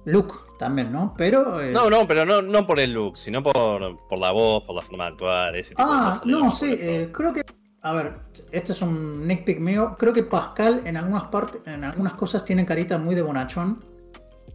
look 0.05 0.57
también, 0.59 0.93
¿no? 0.93 1.14
Pero... 1.16 1.61
eh, 1.62 1.72
No, 1.72 1.89
no, 1.89 2.07
pero 2.07 2.26
no, 2.26 2.43
no 2.43 2.66
por 2.66 2.78
el 2.80 2.93
look, 2.93 3.16
sino 3.16 3.43
por, 3.43 4.07
por 4.09 4.18
la 4.18 4.30
voz, 4.32 4.62
por 4.64 4.76
la 4.76 4.82
forma 4.82 5.05
de 5.05 5.11
actuar, 5.12 5.57
ese 5.57 5.70
tipo 5.70 5.82
de 5.82 5.89
Ah, 5.91 6.05
cosas. 6.11 6.26
le 6.26 6.32
no, 6.32 6.51
sí, 6.51 6.76
eh, 6.78 7.11
creo 7.12 7.32
que... 7.32 7.43
A 7.85 7.93
ver, 7.93 8.14
este 8.51 8.72
es 8.72 8.80
un 8.80 9.26
nitpick 9.28 9.61
mío. 9.61 9.95
Creo 9.99 10.12
que 10.14 10.22
Pascal 10.22 10.82
en 10.87 10.97
algunas 10.97 11.24
partes, 11.24 11.61
en 11.66 11.85
algunas 11.85 12.14
cosas 12.14 12.43
tiene 12.45 12.64
carita 12.64 12.97
muy 12.97 13.14
de 13.14 13.20
bonachón. 13.20 13.85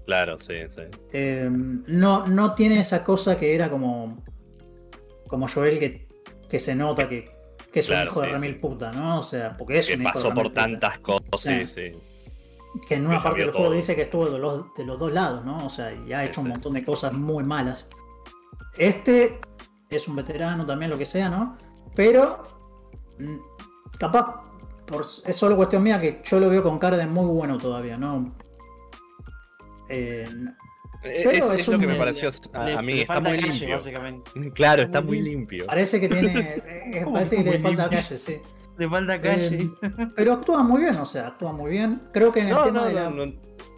Claro, 0.08 0.38
sí, 0.40 0.56
sí. 0.68 0.82
Eh, 1.14 1.48
no, 1.52 2.26
no 2.26 2.56
tiene 2.56 2.80
esa 2.80 3.04
cosa 3.04 3.38
que 3.38 3.54
era 3.54 3.70
como. 3.70 4.18
Como 5.28 5.48
Joel 5.48 5.78
que, 5.78 6.08
que 6.50 6.58
se 6.58 6.74
nota 6.74 7.08
que, 7.08 7.30
que 7.72 7.82
es 7.82 7.86
Claro, 7.86 8.10
un 8.12 8.18
hijo 8.26 8.40
de 8.42 8.48
sí. 8.48 8.54
puta, 8.56 8.92
¿no? 8.92 9.20
O 9.20 9.22
sea, 9.22 9.56
porque 9.56 9.78
es 9.78 9.86
Que 9.88 9.94
un 9.94 10.02
hijo 10.02 10.12
pasó 10.12 10.34
por 10.34 10.46
puta. 10.48 10.62
tantas 10.64 10.98
cosas, 11.00 11.30
sí, 11.38 11.68
Sí. 11.68 11.92
Que 12.88 12.96
en 12.96 13.06
una 13.06 13.18
que 13.18 13.24
parte 13.24 13.42
del 13.42 13.52
juego 13.52 13.72
dice 13.72 13.96
que 13.96 14.02
estuvo 14.04 14.28
de 14.28 14.40
los, 14.40 14.74
de 14.74 14.86
los 14.86 15.00
dos 15.00 15.14
lados, 15.14 15.46
¿no? 15.46 15.66
O 15.68 15.70
sea, 15.70 15.94
y 15.94 16.14
ha 16.14 16.26
hecho 16.26 16.42
un 16.42 16.48
montón 16.50 16.74
de 16.74 16.84
cosas 16.84 17.14
muy 17.14 17.44
malas. 17.44 17.88
Este 18.78 19.40
es 19.92 20.08
un 20.08 20.16
veterano 20.16 20.66
también, 20.66 20.90
lo 20.90 20.98
que 20.98 21.06
sea, 21.06 21.30
¿no? 21.30 21.56
Pero. 21.96 22.59
Capaz. 23.98 24.44
Por, 24.86 25.02
es 25.04 25.36
solo 25.36 25.56
cuestión 25.56 25.84
mía 25.84 26.00
que 26.02 26.22
yo 26.24 26.40
lo 26.40 26.50
veo 26.50 26.64
con 26.64 26.80
cara 26.80 26.98
de 26.98 27.06
muy 27.06 27.26
bueno 27.28 27.58
todavía, 27.58 27.98
¿no? 27.98 28.36
Eh, 29.90 30.28
Eh, 31.02 31.22
Pero 31.24 31.32
es, 31.32 31.52
es 31.54 31.60
es 31.62 31.68
lo 31.70 31.80
que 31.80 31.88
me 31.88 31.96
pareció 31.96 32.28
a, 32.54 32.66
Le- 32.66 32.74
a 32.74 32.82
mí, 32.82 33.00
está 33.00 33.22
muy 33.22 33.38
calle, 33.40 33.48
limpio. 33.50 33.70
básicamente. 33.70 34.32
Claro, 34.54 34.82
Está 34.84 35.02
muy 35.02 35.20
muy 35.22 35.30
limpio. 35.30 35.66
parece 35.66 36.00
que 36.02 36.10
tiene. 36.10 36.40
eh, 36.68 37.02
¿Cómo 37.04 37.14
parece 37.14 37.38
que 37.42 37.52
le 37.52 37.60
falta 37.60 37.84
limpio? 37.84 38.00
calle, 38.02 38.18
sí. 38.18 38.42
Le 38.78 38.90
falta 38.90 39.22
calle. 39.22 39.58
Eh, 39.64 40.08
pero 40.16 40.34
actúa 40.34 40.62
muy 40.64 40.82
bien, 40.82 40.96
o 40.98 41.06
sea, 41.06 41.28
actúa 41.28 41.54
muy 41.54 41.72
bien. 41.72 42.02
Creo 42.12 42.34
que 42.34 42.42
en 42.42 42.48
el 42.48 42.54
No, 42.54 42.64
tema 42.66 42.80
no, 42.82 42.86
de 42.88 42.94
la. 42.94 43.10
no, 43.10 43.26
no. 43.28 43.34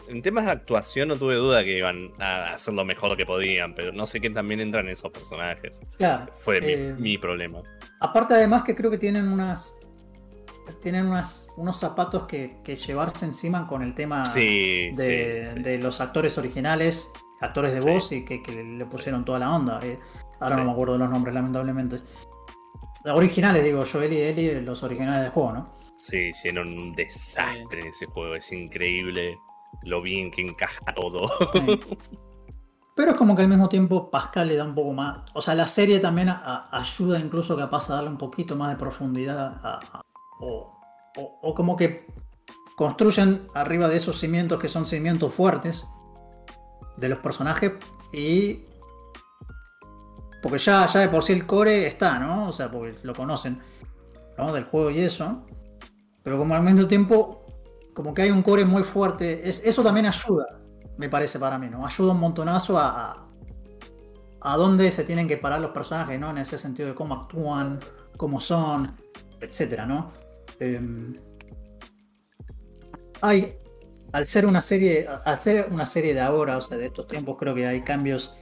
En 0.08 0.22
temas 0.24 0.46
de 0.46 0.52
actuación 0.52 1.10
no 1.10 1.16
tuve 1.16 1.36
duda 1.36 1.64
que 1.64 1.78
iban 1.78 2.12
a 2.20 2.54
hacer 2.54 2.74
lo 2.74 2.84
mejor 2.86 3.16
que 3.16 3.26
podían, 3.26 3.76
pero 3.76 3.92
no 3.94 4.08
sé 4.08 4.20
qué 4.20 4.30
también 4.32 4.60
entran 4.60 4.90
esos 4.90 5.12
personajes. 5.12 5.80
Claro. 5.98 6.26
Fue 6.34 6.60
mi- 6.60 7.02
mi, 7.02 7.18
problema. 7.20 7.62
Aparte, 8.02 8.34
además, 8.34 8.64
que 8.64 8.76
creo 8.76 8.92
que 8.92 8.98
tienen 8.98 9.32
unas. 9.32 9.74
Tienen 10.82 11.06
unas, 11.08 11.50
unos 11.58 11.78
zapatos 11.80 12.24
que, 12.28 12.58
que 12.64 12.76
llevarse 12.76 13.26
encima 13.26 13.68
con 13.68 13.82
el 13.84 13.94
tema 13.94 14.24
Sí, 14.26 14.90
de, 14.96 15.46
sí, 15.46 15.52
sí. 15.58 15.62
de 15.64 15.78
los 15.78 16.00
actores 16.02 16.38
originales, 16.38 17.10
actores 17.42 17.74
de 17.74 17.82
Sí. 17.82 17.90
voz 17.90 18.12
y 18.12 18.26
que, 18.26 18.42
que 18.42 18.64
le 18.64 18.86
pusieron 18.86 19.24
toda 19.26 19.40
la 19.40 19.54
onda. 19.56 19.80
eh. 19.84 20.00
Ahora 20.40 20.56
no 20.58 20.66
me 20.66 20.72
acuerdo 20.72 20.94
de 20.94 21.00
los 21.00 21.10
nombres, 21.10 21.36
lamentablemente. 21.36 22.00
Originales, 23.06 23.64
digo, 23.64 23.84
Joel 23.92 24.14
y 24.14 24.18
Ellie, 24.22 24.62
los 24.62 24.82
originales 24.84 25.24
del 25.24 25.32
juego, 25.32 25.54
¿no? 25.54 25.74
Sí, 25.98 26.30
hicieron 26.30 26.68
un 26.70 26.94
desastre 26.94 27.82
en 27.82 27.88
ese 27.88 28.06
juego. 28.08 28.36
Es 28.36 28.52
increíble 28.52 29.38
lo 29.84 30.02
bien 30.02 30.32
que 30.32 30.42
encaja 30.42 30.86
todo. 30.96 31.30
Pero 33.02 33.14
es 33.14 33.18
como 33.18 33.36
que 33.36 33.42
al 33.42 33.48
mismo 33.48 33.68
tiempo 33.68 34.12
Pascal 34.12 34.48
le 34.48 34.56
da 34.56 34.64
un 34.64 34.76
poco 34.76 34.94
más. 34.94 35.22
O 35.34 35.42
sea, 35.42 35.56
la 35.56 35.66
serie 35.66 36.00
también 36.00 36.32
ayuda 36.72 37.18
incluso 37.20 37.58
capaz 37.58 37.90
a 37.90 37.96
darle 37.96 38.12
un 38.12 38.18
poquito 38.20 38.56
más 38.56 38.70
de 38.70 38.76
profundidad. 38.76 39.60
o, 40.40 40.72
o- 41.42 41.56
como 41.56 41.76
que 41.76 42.06
construyen 42.78 43.48
arriba 43.56 43.88
de 43.88 43.98
esos 43.98 44.20
cimientos 44.20 44.60
que 44.60 44.68
son 44.68 44.86
cimientos 44.86 45.34
fuertes 45.34 45.84
de 46.98 47.10
los 47.10 47.18
personajes. 47.18 47.72
Y. 48.14 48.66
Porque 50.44 50.60
ya, 50.60 50.86
ya 50.86 51.00
de 51.00 51.10
por 51.10 51.24
sí 51.24 51.34
el 51.34 51.48
core 51.48 51.88
está, 51.88 52.20
¿no? 52.20 52.50
O 52.50 52.54
sea, 52.54 52.70
porque 52.70 53.00
lo 53.02 53.16
conocen, 53.16 53.64
¿no? 54.38 54.54
Del 54.54 54.66
juego 54.66 54.92
y 54.92 55.00
eso. 55.00 55.42
Pero 56.22 56.38
como 56.38 56.54
al 56.54 56.62
mismo 56.62 56.88
tiempo, 56.88 57.48
como 57.96 58.14
que 58.14 58.22
hay 58.22 58.30
un 58.30 58.44
core 58.44 58.64
muy 58.64 58.84
fuerte. 58.84 59.50
es- 59.50 59.64
eso 59.66 59.82
también 59.82 60.06
ayuda 60.06 60.61
me 61.02 61.10
parece 61.10 61.40
para 61.40 61.58
mí, 61.58 61.68
¿no? 61.68 61.84
Ayuda 61.84 62.12
un 62.12 62.20
montonazo 62.20 62.78
a, 62.78 63.28
a, 64.40 64.58
dónde 64.58 64.92
se 64.92 65.04
tienen 65.04 65.28
que 65.28 65.36
parar 65.36 65.60
los 65.60 65.72
personajes, 65.72 66.20
¿no? 66.20 66.30
En 66.30 66.38
ese 66.38 66.60
sentido 66.60 66.90
de 66.90 66.94
cómo 66.94 67.16
actúan, 67.16 67.80
cómo 68.18 68.40
son, 68.40 68.96
etcétera, 69.40 69.88
¿no? 69.88 70.14
Em, 70.60 71.16
hay, 73.22 73.58
al 74.14 74.28
ser 74.28 74.46
una 74.46 74.62
serie, 74.62 75.08
al 75.26 75.40
ser 75.40 75.70
una 75.72 75.88
serie 75.88 76.14
de 76.14 76.22
ahora, 76.22 76.58
o 76.58 76.62
sea, 76.62 76.78
de 76.78 76.86
estos 76.86 77.08
tiempos, 77.08 77.36
creo 77.40 77.56
que 77.56 77.66
hay 77.66 77.82
cambios 77.82 78.36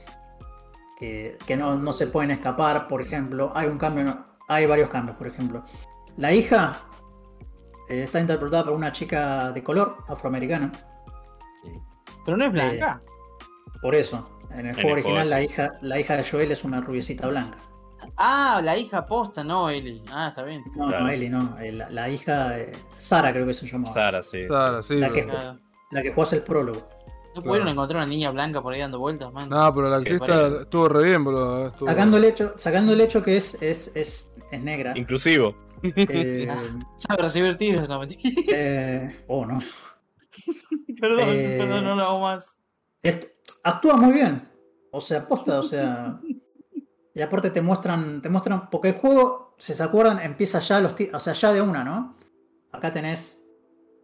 que, 0.98 1.38
que 1.46 1.56
no, 1.56 1.76
no 1.76 1.94
se 1.94 2.08
pueden 2.08 2.30
escapar. 2.30 2.88
Por 2.88 3.00
ejemplo, 3.00 3.52
hay 3.54 3.68
un 3.68 3.78
cambio, 3.78 4.22
hay 4.48 4.66
varios 4.66 4.90
cambios, 4.90 5.16
por 5.16 5.28
ejemplo. 5.28 5.64
La 6.18 6.34
hija 6.34 6.82
eh, 7.88 8.02
está 8.02 8.20
interpretada 8.20 8.64
por 8.64 8.74
una 8.74 8.92
chica 8.92 9.50
de 9.50 9.62
color, 9.62 10.04
afroamericana. 10.08 10.72
Pero 12.24 12.36
no 12.36 12.44
es 12.46 12.52
blanca. 12.52 13.02
Por 13.82 13.94
eso, 13.94 14.24
en 14.50 14.60
el 14.60 14.66
En 14.66 14.74
juego 14.74 14.96
el 14.96 15.02
juego, 15.02 15.18
original 15.18 15.30
la 15.30 15.38
sí. 15.38 15.44
hija, 15.44 15.72
la 15.80 16.00
hija 16.00 16.16
de 16.16 16.24
Joel 16.24 16.52
es 16.52 16.64
una 16.64 16.80
rubiecita 16.80 17.26
blanca. 17.28 17.58
Ah, 18.16 18.60
la 18.62 18.76
hija 18.76 19.06
posta, 19.06 19.42
no, 19.44 19.70
Eli. 19.70 20.02
Ah, 20.10 20.28
está 20.28 20.42
bien. 20.42 20.62
No, 20.76 20.88
Claro. 20.88 21.04
no, 21.04 21.10
Ellie, 21.10 21.30
no. 21.30 21.56
eh, 21.58 21.72
La, 21.72 21.88
la 21.90 22.08
hija, 22.10 22.58
eh, 22.58 22.72
Sara 22.98 23.32
creo 23.32 23.46
que 23.46 23.54
se 23.54 23.66
llamaba. 23.66 23.92
Sara, 23.92 24.22
sí. 24.22 24.44
Sara, 24.44 24.82
sí. 24.82 24.96
La 24.96 25.10
que- 25.10 25.24
Claro. 25.26 25.58
La 25.90 26.02
que 26.02 26.12
jugás 26.12 26.32
el 26.34 26.42
prólogo. 26.42 26.80
No 27.34 27.42
pudieron 27.42 27.58
Claro. 27.62 27.70
encontrar 27.70 27.96
una 28.02 28.06
niña 28.06 28.30
blanca 28.30 28.60
por 28.62 28.72
ahí 28.74 28.80
dando 28.80 28.98
vueltas, 28.98 29.32
man. 29.32 29.48
No, 29.48 29.74
pero 29.74 29.88
la 29.88 29.98
pareja. 29.98 30.60
estuvo 30.62 30.88
re 30.88 31.04
bien, 31.04 31.24
boludo. 31.24 31.68
Estuvo- 31.68 31.88
Sacando 31.88 32.16
el 32.16 32.24
hecho, 32.24 32.52
sacando 32.56 32.92
el 32.92 33.00
hecho 33.00 33.22
que 33.22 33.36
es, 33.36 33.54
es, 33.62 33.92
es, 33.94 34.34
es 34.50 34.60
negra. 34.62 34.92
Inclusivo. 34.96 35.54
eh, 35.82 36.48
Sabe 36.96 37.22
recibir 37.22 37.56
tiros, 37.56 37.88
no 37.88 38.00
mentira. 38.00 38.42
eh, 38.48 39.24
oh, 39.28 39.46
no. 39.46 39.58
perdón, 41.00 41.28
Eh, 41.30 41.56
perdón, 41.58 41.84
no 41.84 41.94
lo 41.96 42.02
hago 42.02 42.20
más. 42.20 42.58
Este- 43.02 43.34
actúa 43.64 43.96
muy 43.96 44.12
bien. 44.12 44.48
O 44.92 45.00
sea, 45.00 45.26
posta, 45.26 45.58
o 45.60 45.62
sea. 45.62 46.20
Y 47.14 47.22
aparte 47.22 47.50
te 47.50 47.60
muestran, 47.60 48.22
te 48.22 48.28
muestran, 48.28 48.70
porque 48.70 48.88
el 48.88 48.94
juego, 48.94 49.54
si 49.58 49.72
se 49.74 49.82
acuerdan, 49.82 50.20
empieza 50.20 50.60
ya 50.60 50.80
los 50.80 50.94
o 51.12 51.20
sea, 51.20 51.32
ya 51.32 51.52
de 51.52 51.60
una, 51.60 51.84
¿no? 51.84 52.16
Acá 52.72 52.92
tenés 52.92 53.42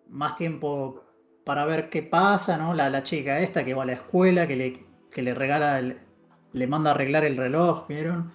más 0.08 0.36
tiempo 0.36 1.02
para 1.44 1.64
ver 1.66 1.88
qué 1.88 2.02
pasa, 2.02 2.56
¿no? 2.56 2.74
La, 2.74 2.90
la 2.90 3.02
chica 3.02 3.38
esta 3.40 3.64
que 3.64 3.74
va 3.74 3.84
a 3.84 3.86
la 3.86 3.92
escuela, 3.92 4.46
que 4.46 4.56
le, 4.56 4.86
que 5.10 5.22
le 5.22 5.34
regala, 5.34 5.78
el- 5.78 5.98
le 6.52 6.66
manda 6.66 6.90
a 6.90 6.94
arreglar 6.94 7.24
el 7.24 7.36
reloj, 7.36 7.86
¿vieron? 7.88 8.32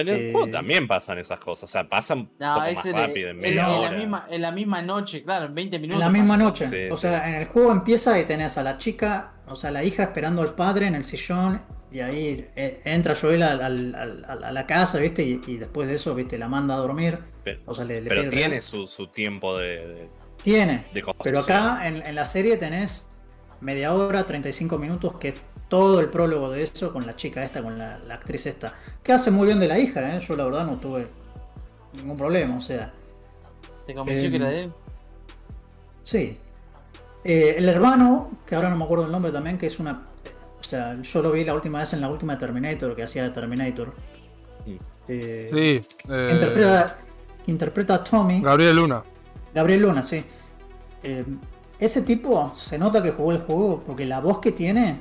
En 0.00 0.08
el 0.08 0.28
Eh, 0.28 0.32
juego 0.32 0.48
también 0.50 0.86
pasan 0.88 1.18
esas 1.18 1.38
cosas. 1.40 1.64
O 1.70 1.72
sea, 1.72 1.88
pasan 1.88 2.30
No, 2.38 2.54
poco 2.54 2.72
más 2.74 2.92
rápido, 2.92 3.30
en 3.30 3.36
en- 3.36 3.42
media 3.42 3.64
en 3.64 3.70
hora. 3.70 3.90
la 3.90 3.96
misma, 3.96 4.26
en 4.30 4.42
la 4.42 4.52
misma 4.52 4.82
noche, 4.82 5.22
claro, 5.24 5.46
en 5.46 5.54
20 5.54 5.78
minutos. 5.78 6.02
En 6.02 6.12
la 6.12 6.18
misma 6.18 6.36
noche. 6.36 6.68
Sí, 6.68 6.90
o 6.90 6.94
sí. 6.96 7.02
sea, 7.02 7.28
en 7.28 7.34
el 7.36 7.46
juego 7.46 7.72
empieza 7.72 8.18
y 8.18 8.24
tenés 8.24 8.58
a 8.58 8.62
la 8.62 8.78
chica, 8.78 9.34
o 9.48 9.56
sea, 9.56 9.70
la 9.70 9.82
hija 9.84 10.02
esperando 10.04 10.42
al 10.42 10.54
padre 10.54 10.86
en 10.86 10.94
el 10.94 11.04
sillón. 11.04 11.62
Y 11.90 12.00
ahí 12.00 12.46
eh, 12.54 12.82
entra 12.84 13.14
Joel 13.14 13.42
a 13.42 13.56
la 14.52 14.66
casa, 14.66 14.98
¿viste? 14.98 15.22
Y, 15.22 15.40
y 15.46 15.56
después 15.56 15.88
de 15.88 15.94
eso, 15.94 16.14
¿viste? 16.14 16.36
La 16.38 16.48
manda 16.48 16.74
a 16.74 16.78
dormir. 16.78 17.18
Pero, 17.44 17.60
O 17.66 17.74
sea, 17.74 17.84
le, 17.84 18.00
le 18.02 18.08
pero 18.10 18.28
tiene 18.28 18.60
su, 18.60 18.86
su 18.86 19.06
tiempo 19.08 19.56
de, 19.56 19.66
de, 19.86 20.08
Tiene. 20.42 20.84
de 20.92 21.02
Pero 21.22 21.40
acá 21.40 21.86
en, 21.86 22.02
en 22.02 22.14
la 22.14 22.24
serie 22.26 22.56
tenés 22.58 23.08
media 23.60 23.92
hora, 23.94 24.24
35 24.24 24.78
minutos, 24.78 25.18
que 25.18 25.28
es 25.28 25.34
todo 25.68 26.00
el 26.00 26.08
prólogo 26.08 26.50
de 26.50 26.62
eso 26.62 26.92
con 26.92 27.06
la 27.06 27.14
chica 27.16 27.44
esta, 27.44 27.62
con 27.62 27.78
la, 27.78 27.98
la 27.98 28.14
actriz 28.14 28.46
esta. 28.46 28.74
Que 29.02 29.12
hace 29.12 29.30
muy 29.30 29.46
bien 29.46 29.60
de 29.60 29.68
la 29.68 29.78
hija, 29.78 30.16
¿eh? 30.16 30.20
Yo 30.20 30.36
la 30.36 30.44
verdad 30.44 30.66
no 30.66 30.78
tuve 30.78 31.08
ningún 31.94 32.16
problema, 32.16 32.56
o 32.56 32.60
sea. 32.60 32.92
¿Te 33.86 33.94
convenció 33.94 34.30
que 34.30 34.36
era 34.36 34.48
de 34.50 34.60
él? 34.60 34.72
Sí. 36.02 36.38
Eh, 37.24 37.54
el 37.58 37.68
hermano, 37.68 38.30
que 38.46 38.54
ahora 38.54 38.70
no 38.70 38.76
me 38.76 38.84
acuerdo 38.84 39.06
el 39.06 39.12
nombre 39.12 39.30
también, 39.32 39.58
que 39.58 39.66
es 39.66 39.78
una. 39.80 40.02
O 40.60 40.62
sea, 40.62 41.00
yo 41.00 41.22
lo 41.22 41.32
vi 41.32 41.44
la 41.44 41.54
última 41.54 41.80
vez 41.80 41.92
en 41.92 42.00
la 42.00 42.10
última 42.10 42.36
Terminator, 42.38 42.94
que 42.94 43.02
hacía 43.02 43.22
de 43.24 43.30
Terminator. 43.30 43.92
Mm. 44.66 44.76
Eh, 45.08 45.48
Sí. 45.50 45.86
eh, 46.12 46.30
interpreta, 46.32 46.96
interpreta 47.46 47.94
a 47.94 48.04
Tommy. 48.04 48.40
Gabriel 48.42 48.76
Luna. 48.76 49.02
Gabriel 49.54 49.82
Luna, 49.82 50.02
sí. 50.02 50.24
Eh, 51.02 51.24
ese 51.78 52.02
tipo 52.02 52.52
se 52.56 52.76
nota 52.78 53.02
que 53.02 53.12
jugó 53.12 53.32
el 53.32 53.38
juego 53.38 53.82
porque 53.86 54.04
la 54.04 54.20
voz 54.20 54.40
que 54.40 54.52
tiene 54.52 55.00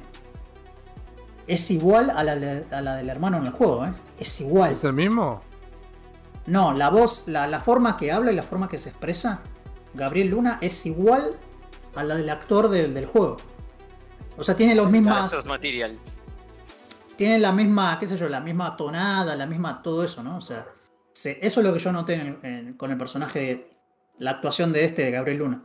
es 1.47 1.71
igual 1.71 2.09
a 2.09 2.23
la, 2.23 2.35
de- 2.35 2.65
a 2.75 2.81
la 2.81 2.95
del 2.95 3.09
hermano 3.09 3.37
en 3.37 3.45
el 3.47 3.51
juego, 3.53 3.85
¿eh? 3.85 3.93
Es 4.19 4.39
igual. 4.41 4.71
¿Es 4.73 4.83
el 4.83 4.93
mismo? 4.93 5.41
No, 6.45 6.73
la 6.73 6.89
voz, 6.89 7.23
la, 7.27 7.47
la 7.47 7.59
forma 7.59 7.97
que 7.97 8.11
habla 8.11 8.31
y 8.31 8.35
la 8.35 8.43
forma 8.43 8.67
que 8.67 8.77
se 8.77 8.89
expresa, 8.89 9.41
Gabriel 9.93 10.29
Luna 10.29 10.57
es 10.61 10.85
igual 10.85 11.31
a 11.95 12.03
la 12.03 12.15
del 12.15 12.29
actor 12.29 12.69
del, 12.69 12.93
del 12.93 13.05
juego. 13.05 13.37
O 14.37 14.43
sea, 14.43 14.55
tiene 14.55 14.75
los 14.75 14.89
mismas. 14.89 15.27
Eso 15.27 15.39
es 15.39 15.45
material. 15.45 15.97
Tiene 17.15 17.39
la 17.39 17.51
misma, 17.51 17.97
qué 17.99 18.05
sé 18.07 18.15
yo, 18.17 18.29
la 18.29 18.39
misma 18.39 18.77
tonada, 18.77 19.35
la 19.35 19.45
misma 19.47 19.81
todo 19.81 20.03
eso, 20.03 20.21
¿no? 20.23 20.37
O 20.37 20.41
sea, 20.41 20.67
se- 21.11 21.39
eso 21.45 21.59
es 21.61 21.65
lo 21.65 21.73
que 21.73 21.79
yo 21.79 21.91
noté 21.91 22.13
en- 22.13 22.39
en- 22.43 22.73
con 22.73 22.91
el 22.91 22.97
personaje, 22.97 23.39
de, 23.39 23.69
la 24.19 24.31
actuación 24.31 24.71
de 24.71 24.85
este, 24.85 25.03
de 25.03 25.11
Gabriel 25.11 25.39
Luna. 25.39 25.63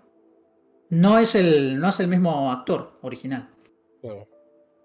No 0.90 1.18
es 1.18 1.34
el, 1.34 1.78
no 1.80 1.88
es 1.90 2.00
el 2.00 2.08
mismo 2.08 2.50
actor 2.50 2.98
original. 3.02 3.48
Claro. 4.00 4.26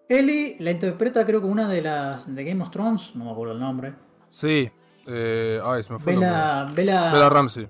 Ellie 0.10 0.56
la 0.60 0.72
interpreta 0.72 1.26
creo 1.26 1.42
que 1.42 1.48
una 1.48 1.68
de 1.68 1.82
las 1.82 2.34
de 2.34 2.44
Game 2.44 2.64
of 2.64 2.72
Thrones, 2.72 3.16
no 3.16 3.26
me 3.26 3.32
acuerdo 3.32 3.54
el 3.54 3.60
nombre. 3.60 3.94
Sí. 4.30 4.70
Eh, 5.06 5.60
ay, 5.64 5.84
se 5.84 5.94
me 5.94 6.00
fue 6.00 6.14
el 6.14 6.20
nombre. 6.20 6.36
Bella, 6.36 6.66
Bella, 6.74 7.12
Bella 7.12 7.30
Ramsey. 7.30 7.70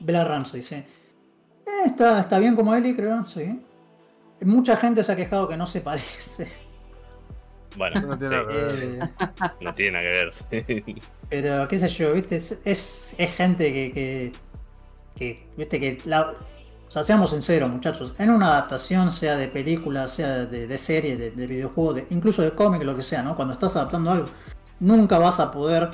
Bella 0.00 0.24
Ramsey, 0.24 0.62
sí. 0.62 0.74
Eh, 0.76 0.86
está, 1.86 2.20
está 2.20 2.38
bien 2.38 2.56
como 2.56 2.74
Ellie, 2.74 2.96
creo, 2.96 3.24
sí. 3.26 3.60
Mucha 4.42 4.76
gente 4.76 5.02
se 5.02 5.12
ha 5.12 5.16
quejado 5.16 5.48
que 5.48 5.56
no 5.56 5.66
se 5.66 5.80
parece. 5.80 6.48
Bueno, 7.76 8.00
No 8.00 8.18
tiene 8.18 8.28
sí, 8.28 8.34
nada 8.34 8.46
que 8.46 8.52
ver. 8.52 8.74
Eh, 8.82 9.00
no 9.60 9.74
tiene 9.74 9.92
nada 9.92 10.04
que 10.04 10.10
ver. 10.10 11.02
pero 11.28 11.68
qué 11.68 11.78
sé 11.78 11.88
yo, 11.88 12.12
viste, 12.12 12.36
es, 12.36 12.60
es, 12.64 13.14
es 13.16 13.34
gente 13.36 13.72
que, 13.72 13.92
que, 13.92 14.32
que, 15.14 15.46
viste, 15.56 15.78
que 15.78 15.98
la, 16.04 16.34
o 16.90 16.92
sea, 16.92 17.04
seamos 17.04 17.30
sinceros, 17.30 17.70
muchachos, 17.70 18.12
en 18.18 18.30
una 18.30 18.48
adaptación, 18.48 19.12
sea 19.12 19.36
de 19.36 19.46
película, 19.46 20.08
sea 20.08 20.44
de, 20.44 20.66
de 20.66 20.76
serie, 20.76 21.16
de, 21.16 21.30
de 21.30 21.46
videojuego, 21.46 21.94
de- 21.94 22.06
incluso 22.10 22.42
de 22.42 22.50
cómic, 22.50 22.82
lo 22.82 22.96
que 22.96 23.04
sea, 23.04 23.22
¿no? 23.22 23.36
Cuando 23.36 23.54
estás 23.54 23.76
adaptando 23.76 24.10
algo, 24.10 24.26
nunca 24.80 25.16
vas 25.16 25.38
a 25.38 25.52
poder 25.52 25.88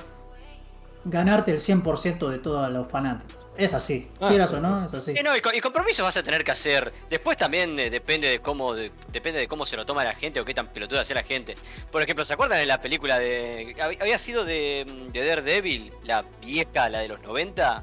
ganarte 1.05 1.51
el 1.53 1.59
100% 1.61 2.29
de 2.31 2.39
todos 2.39 2.71
los 2.71 2.89
fanáticos. 2.89 3.35
Es 3.59 3.73
así, 3.73 4.09
Ah, 4.21 4.29
quieras 4.29 4.53
o 4.53 4.61
no, 4.61 4.85
es 4.85 4.93
así. 4.93 5.13
Y 5.19 5.23
no, 5.23 5.35
y, 5.37 5.41
co- 5.41 5.53
y 5.53 5.61
compromisos 5.61 6.03
vas 6.03 6.17
a 6.17 6.23
tener 6.23 6.45
que 6.45 6.51
hacer. 6.51 6.93
Después 7.09 7.39
también 7.39 7.79
eh, 7.79 7.89
depende 7.91 8.29
de 8.29 8.41
cómo 8.41 8.75
de- 8.75 8.91
depende 9.13 9.41
de 9.41 9.49
cómo 9.49 9.65
se 9.65 9.77
lo 9.79 9.87
toma 9.87 10.03
la 10.05 10.15
gente 10.15 10.41
o 10.41 10.45
qué 10.45 10.53
tan 10.55 10.69
pelotuda 10.69 11.05
sea 11.05 11.17
la 11.17 11.23
gente. 11.23 11.57
Por 11.91 12.03
ejemplo, 12.03 12.25
¿se 12.27 12.35
acuerdan 12.35 12.59
de 12.59 12.67
la 12.67 12.81
película 12.83 13.19
de. 13.19 13.75
hab- 13.79 13.97
Había 14.01 14.19
sido 14.19 14.45
de, 14.45 14.87
de 15.11 15.27
Daredevil, 15.27 15.91
la 16.05 16.23
vieja, 16.43 16.89
la 16.91 16.99
de 17.01 17.09
los 17.09 17.23
90? 17.23 17.83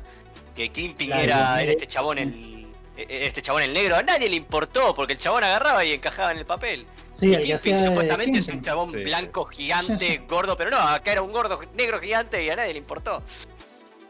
Que 0.56 0.70
Kingpin 0.70 1.12
era, 1.12 1.60
era 1.64 1.72
este 1.72 1.88
chabón 1.88 2.20
el. 2.20 2.53
E- 2.98 3.28
Este 3.28 3.42
chabón 3.42 3.64
el 3.64 3.74
negro, 3.74 3.96
a 3.96 4.04
nadie 4.04 4.30
le 4.30 4.36
importó 4.36 4.94
porque 4.96 5.14
el 5.14 5.20
chabón 5.20 5.44
agarraba 5.44 5.84
y 5.86 5.94
encajaba 5.94 6.32
en 6.32 6.38
el 6.40 6.46
papel. 6.46 6.86
Sí, 7.20 7.30
Y 7.30 7.36
el 7.36 7.44
Kingpin 7.60 7.80
supuestamente 7.86 8.40
es 8.40 8.48
un 8.48 8.62
chabón 8.62 8.92
Sí, 8.92 8.98
blanco, 9.04 9.46
gigante, 9.46 9.98
Sí, 9.98 10.14
sí. 10.14 10.18
gordo, 10.28 10.58
pero 10.58 10.72
no, 10.72 10.78
acá 10.80 11.12
era 11.14 11.22
un 11.22 11.32
gordo 11.32 11.60
negro 11.76 12.00
gigante 12.02 12.44
y 12.44 12.50
a 12.50 12.56
nadie 12.56 12.74
le 12.74 12.80
importó. 12.80 13.22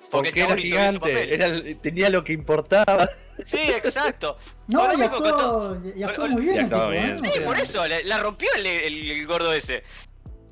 Porque 0.09 0.29
el 0.29 0.37
era 0.37 0.55
gigante, 0.57 1.33
era, 1.33 1.51
tenía 1.81 2.09
lo 2.09 2.23
que 2.23 2.33
importaba. 2.33 3.09
Sí, 3.45 3.57
exacto. 3.59 4.37
No, 4.67 4.97
y 4.97 5.01
actuó, 5.01 5.77
y 5.95 6.03
actuó 6.03 6.29
muy 6.29 6.43
bien. 6.43 6.55
Y 6.55 6.59
el 6.59 6.63
actuó 6.65 6.79
tipo, 6.79 6.89
bien. 6.91 7.09
¿eh? 7.09 7.13
O 7.13 7.25
Sí, 7.25 7.31
sea, 7.31 7.45
por 7.45 7.59
eso, 7.59 7.83
la 8.05 8.19
rompió 8.19 8.49
el, 8.55 8.65
el- 8.65 9.11
el 9.11 9.27
gordo 9.27 9.51
ese. 9.53 9.83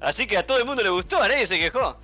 Así 0.02 0.28
que 0.28 0.36
a 0.38 0.46
todo 0.46 0.58
el 0.58 0.66
mundo 0.66 0.82
le 0.84 0.90
gustó, 0.90 1.22
a 1.22 1.28
nadie 1.30 1.46
se 1.46 1.58
quejó. 1.60 1.98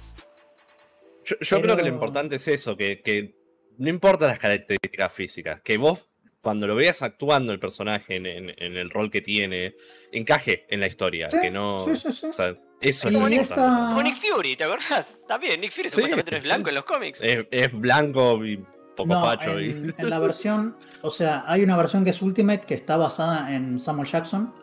Yo, 1.25 1.35
yo 1.35 1.37
Pero- 1.49 1.61
creo 1.63 1.75
que 1.77 1.81
lo 1.83 1.89
importante 1.89 2.35
es 2.37 2.47
eso, 2.47 2.77
que, 2.77 3.01
que 3.01 3.35
no 3.77 3.89
importa 3.89 4.27
las 4.27 4.39
características 4.39 5.11
físicas, 5.11 5.59
que 5.61 5.77
vos 5.77 6.05
cuando 6.41 6.67
lo 6.67 6.75
veas 6.75 7.01
actuando 7.01 7.51
el 7.51 7.59
personaje 7.59 8.15
en, 8.15 8.25
en- 8.25 8.53
en 8.57 8.77
el 8.77 8.89
rol 8.89 9.09
que 9.11 9.21
tiene, 9.21 9.75
encaje 10.11 10.65
en 10.69 10.79
la 10.79 10.87
historia, 10.87 11.29
Sí, 11.29 11.37
que 11.41 11.51
no... 11.51 11.77
sí, 11.79 11.95
sí, 11.95 12.11
sí. 12.11 12.27
o 12.27 12.33
sea, 12.33 12.55
eso 12.79 13.09
es 13.09 13.31
esta-. 13.33 13.55
Como 13.89 14.01
Nick 14.03 14.17
Fury, 14.17 14.55
¿te 14.55 14.63
acordás? 14.63 15.19
También, 15.27 15.59
Nick 15.61 15.71
Fury 15.71 15.89
Sí, 15.89 15.95
supuestamente 15.95 16.31
no 16.31 16.37
es 16.37 16.43
blanco 16.43 16.69
en 16.69 16.75
los 16.75 16.85
cómics. 16.85 17.19
Es, 17.21 17.45
es 17.51 17.71
blanco 17.71 18.45
y 18.45 18.57
poco 18.95 19.09
no, 19.13 19.21
facho. 19.21 19.59
y- 19.59 19.71
en, 19.71 19.95
en 19.97 20.09
la 20.09 20.19
versión, 20.19 20.77
o 21.01 21.09
sea, 21.11 21.43
hay 21.47 21.63
una 21.63 21.75
versión 21.75 22.03
que 22.03 22.11
es 22.11 22.21
Ultimate 22.21 22.61
que 22.67 22.73
está 22.75 22.97
basada 22.97 23.53
en 23.53 23.79
Samuel 23.79 24.07
Jackson, 24.07 24.53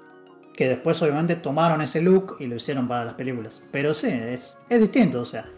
que 0.55 0.69
después 0.69 1.03
obviamente 1.03 1.35
tomaron 1.37 1.83
ese 1.83 2.01
look 2.01 2.37
y 2.39 2.47
lo 2.47 2.55
hicieron 2.57 2.87
para 2.87 3.05
las 3.05 3.15
películas. 3.15 3.63
Pero 3.73 3.93
sí, 3.93 4.07
es, 4.09 4.57
es 4.69 4.81
distinto, 4.81 5.21
o 5.21 5.25
sea. 5.25 5.49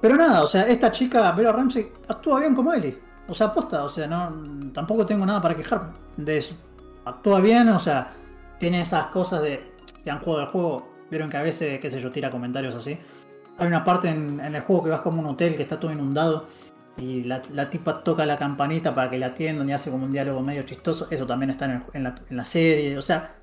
Pero 0.00 0.14
nada, 0.16 0.42
o 0.44 0.46
sea, 0.46 0.68
esta 0.68 0.92
chica, 0.92 1.32
Vera 1.32 1.50
Ramsey, 1.52 1.88
actúa 2.06 2.38
bien 2.40 2.54
como 2.54 2.72
Ellie. 2.72 2.96
O 3.28 3.34
sea, 3.34 3.48
aposta, 3.48 3.84
o 3.84 3.88
sea, 3.88 4.06
no, 4.06 4.72
tampoco 4.72 5.04
tengo 5.04 5.26
nada 5.26 5.42
para 5.42 5.56
quejarme 5.56 5.92
de 6.16 6.38
eso. 6.38 6.54
Actúa 7.04 7.40
bien, 7.40 7.68
o 7.68 7.80
sea, 7.80 8.12
tiene 8.58 8.80
esas 8.80 9.08
cosas 9.08 9.42
de. 9.42 9.72
Si 10.02 10.10
han 10.10 10.20
jugado 10.20 10.42
el 10.42 10.48
juego, 10.48 10.88
vieron 11.10 11.28
que 11.28 11.36
a 11.36 11.42
veces, 11.42 11.80
qué 11.80 11.90
sé 11.90 12.00
yo, 12.00 12.10
tira 12.10 12.30
comentarios 12.30 12.74
así. 12.74 12.98
Hay 13.58 13.66
una 13.66 13.84
parte 13.84 14.08
en, 14.08 14.40
el 14.40 14.60
juego 14.60 14.84
que 14.84 14.90
vas 14.90 15.00
como 15.00 15.20
un 15.20 15.26
hotel 15.26 15.56
que 15.56 15.62
está 15.62 15.80
todo 15.80 15.90
inundado 15.90 16.46
y 16.96 17.24
la, 17.24 17.40
tipa 17.70 18.04
toca 18.04 18.24
la 18.26 18.38
campanita 18.38 18.94
para 18.94 19.10
que 19.10 19.18
la 19.18 19.26
atiendan 19.26 19.68
y 19.68 19.72
hace 19.72 19.90
como 19.90 20.04
un 20.04 20.12
diálogo 20.12 20.40
medio 20.42 20.62
chistoso. 20.62 21.08
Eso 21.10 21.26
también 21.26 21.50
está 21.50 21.82
en, 21.92 22.14
la, 22.30 22.44
serie. 22.44 22.96
O 22.96 23.02
sea, 23.02 23.34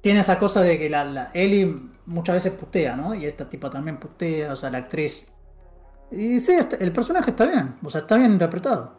tiene 0.00 0.20
esa 0.20 0.38
cosa 0.38 0.60
de 0.60 0.78
que 0.78 0.90
la, 0.90 1.04
la 1.04 1.30
Ellie 1.32 1.74
muchas 2.06 2.36
veces 2.36 2.52
putea, 2.52 2.96
¿no? 2.96 3.14
Y 3.14 3.26
esta 3.26 3.48
tipa 3.48 3.70
también 3.70 3.98
putea, 3.98 4.52
o 4.52 4.56
sea, 4.56 4.70
la 4.70 4.78
actriz. 4.78 5.28
Y 6.10 6.40
sí, 6.40 6.52
el 6.80 6.92
personaje 6.92 7.30
está 7.30 7.44
bien, 7.44 7.76
o 7.82 7.90
sea, 7.90 8.00
está 8.02 8.16
bien 8.16 8.32
interpretado. 8.32 8.97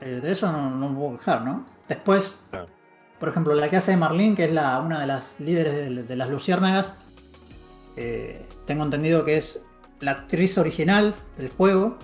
Eh, 0.00 0.20
de 0.22 0.30
eso 0.32 0.50
no, 0.52 0.70
no 0.70 0.88
me 0.90 0.96
puedo 0.96 1.18
quejar, 1.18 1.44
¿no? 1.44 1.66
Después, 1.88 2.46
por 3.18 3.28
ejemplo, 3.28 3.54
la 3.54 3.68
que 3.68 3.76
hace 3.76 3.92
de 3.92 3.96
Marlene, 3.96 4.36
que 4.36 4.44
es 4.44 4.52
la, 4.52 4.78
una 4.80 5.00
de 5.00 5.06
las 5.06 5.40
líderes 5.40 5.74
de, 5.74 6.02
de 6.04 6.16
las 6.16 6.28
Luciérnagas, 6.30 6.96
eh, 7.96 8.46
tengo 8.66 8.84
entendido 8.84 9.24
que 9.24 9.36
es 9.38 9.64
la 10.00 10.12
actriz 10.12 10.56
original 10.58 11.14
del 11.36 11.48
juego. 11.48 11.98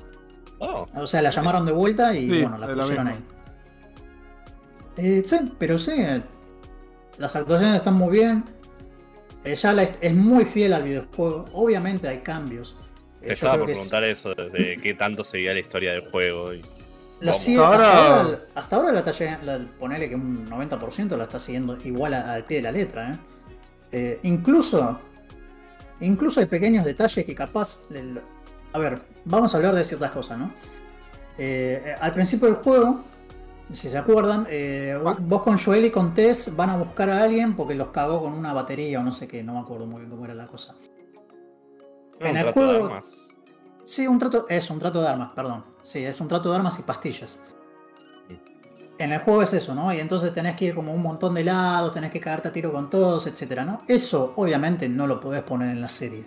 Oh, 0.59 0.87
O 0.95 1.07
sea, 1.07 1.23
la 1.23 1.31
llamaron 1.31 1.67
de 1.67 1.73
vuelta 1.73 2.15
y 2.17 2.23
Sí, 2.31 2.43
bueno, 2.43 2.59
la 2.59 2.67
pusieron 2.73 3.09
ahí. 3.09 3.19
Eh, 4.97 5.23
sí, 5.25 5.53
pero 5.59 5.79
sí, 5.79 5.93
eh, 5.97 6.23
las 7.19 7.35
actuaciones 7.37 7.77
están 7.77 7.95
muy 7.95 8.13
bien. 8.17 8.45
Eh, 9.45 9.55
ya 9.57 9.73
la- 9.73 9.83
es 9.83 10.15
muy 10.15 10.45
fiel 10.45 10.73
al 10.73 10.85
videojuego. 10.85 11.45
Obviamente 11.53 12.09
hay 12.09 12.19
cambios. 12.21 12.77
Eh, 13.21 13.29
te 13.29 13.33
estaba 13.35 13.59
por 13.59 13.71
es- 13.71 13.79
preguntar 13.79 14.05
eso, 14.05 14.35
de 14.35 14.79
qué 14.83 14.95
tanto 14.95 15.23
seguía 15.25 15.53
la 15.53 15.61
historia 15.61 15.93
del 15.93 16.09
juego. 16.11 16.53
y- 16.55 16.63
la 17.21 17.33
sigue- 17.35 17.59
Hasta 17.63 17.75
hasta, 17.75 18.17
ahora- 18.23 18.39
hasta 18.55 18.77
ahora 18.77 18.93
la 18.93 18.99
está 19.01 19.13
llegando, 19.13 19.47
la- 19.47 19.59
ponele 19.79 20.09
que 20.09 20.15
un 20.15 20.45
90% 20.49 21.17
la 21.17 21.25
está 21.25 21.39
siguiendo 21.39 21.79
igual 21.85 22.15
a- 22.15 22.33
al 22.35 22.45
pie 22.45 22.59
de 22.59 22.63
la 22.65 22.73
letra. 22.73 23.11
¿eh? 23.13 23.19
Eh, 23.93 24.21
incluso, 24.25 24.99
incluso 26.01 26.41
hay 26.41 26.47
pequeños 26.47 26.85
detalles 26.85 27.25
que 27.25 27.35
capaz. 27.35 27.81
el- 27.91 28.21
a 28.73 28.79
ver, 28.79 29.01
vamos 29.25 29.55
a 29.55 29.57
hablar 29.59 29.75
de 29.75 29.85
ciertas 29.85 30.11
cosas, 30.11 30.39
¿no? 30.39 30.51
Eh, 31.39 31.95
al 32.01 32.13
principio 32.13 32.47
del 32.49 32.57
juego, 32.57 33.01
si 33.73 33.89
se 33.89 33.97
acuerdan, 33.97 34.47
eh, 34.51 34.99
vos- 35.21 35.43
con 35.43 35.57
Joel 35.59 35.85
y 35.87 35.91
con 35.91 36.13
Tess 36.15 36.55
van 36.55 36.71
a 36.71 36.77
buscar 36.77 37.09
a 37.11 37.23
alguien 37.23 37.55
porque 37.57 37.75
los 37.75 37.89
cagó 37.89 38.21
con 38.21 38.33
una 38.33 38.53
batería 38.53 39.01
o 39.01 39.03
no 39.03 39.13
sé 39.13 39.27
qué, 39.29 39.43
no 39.43 39.55
me 39.55 39.61
acuerdo 39.61 39.87
muy 39.87 40.01
bien 40.01 40.11
cómo 40.11 40.25
era 40.25 40.35
la 40.35 40.47
cosa. 40.47 40.75
No, 42.21 42.27
En 42.27 42.37
el 42.37 42.53
juego-. 42.53 42.99
Sí, 43.87 44.07
un 44.07 44.19
trato. 44.19 44.47
Es 44.49 44.71
un 44.71 44.79
trato 44.79 45.01
de 45.01 45.09
armas, 45.09 45.33
perdón. 45.35 45.65
Sí, 45.83 46.05
es 46.05 46.21
un 46.21 46.29
trato 46.29 46.51
de 46.51 46.57
armas 46.57 46.79
y 46.79 46.83
pastillas. 46.83 47.41
En 48.97 49.13
el 49.13 49.19
juego 49.21 49.43
es 49.43 49.53
eso, 49.53 49.75
¿no? 49.75 49.93
Y 49.93 49.99
entonces 49.99 50.33
tenés 50.33 50.55
que 50.55 50.67
ir 50.67 50.75
como 50.75 50.95
un 50.95 51.03
montón 51.03 51.35
de 51.35 51.43
lados, 51.43 51.93
tenés 51.93 52.13
que 52.13 52.21
cagarte 52.21 52.49
a 52.49 52.53
tiro 52.53 52.73
con 52.73 52.89
todos, 52.91 53.27
etcétera, 53.27 53.65
¿no? 53.65 53.83
Eso 53.89 54.33
obviamente 54.37 54.89
no 54.89 55.07
lo 55.09 55.21
podés 55.21 55.43
poner 55.43 55.71
en 55.71 55.81
la 55.81 55.89
serie. 55.89 56.25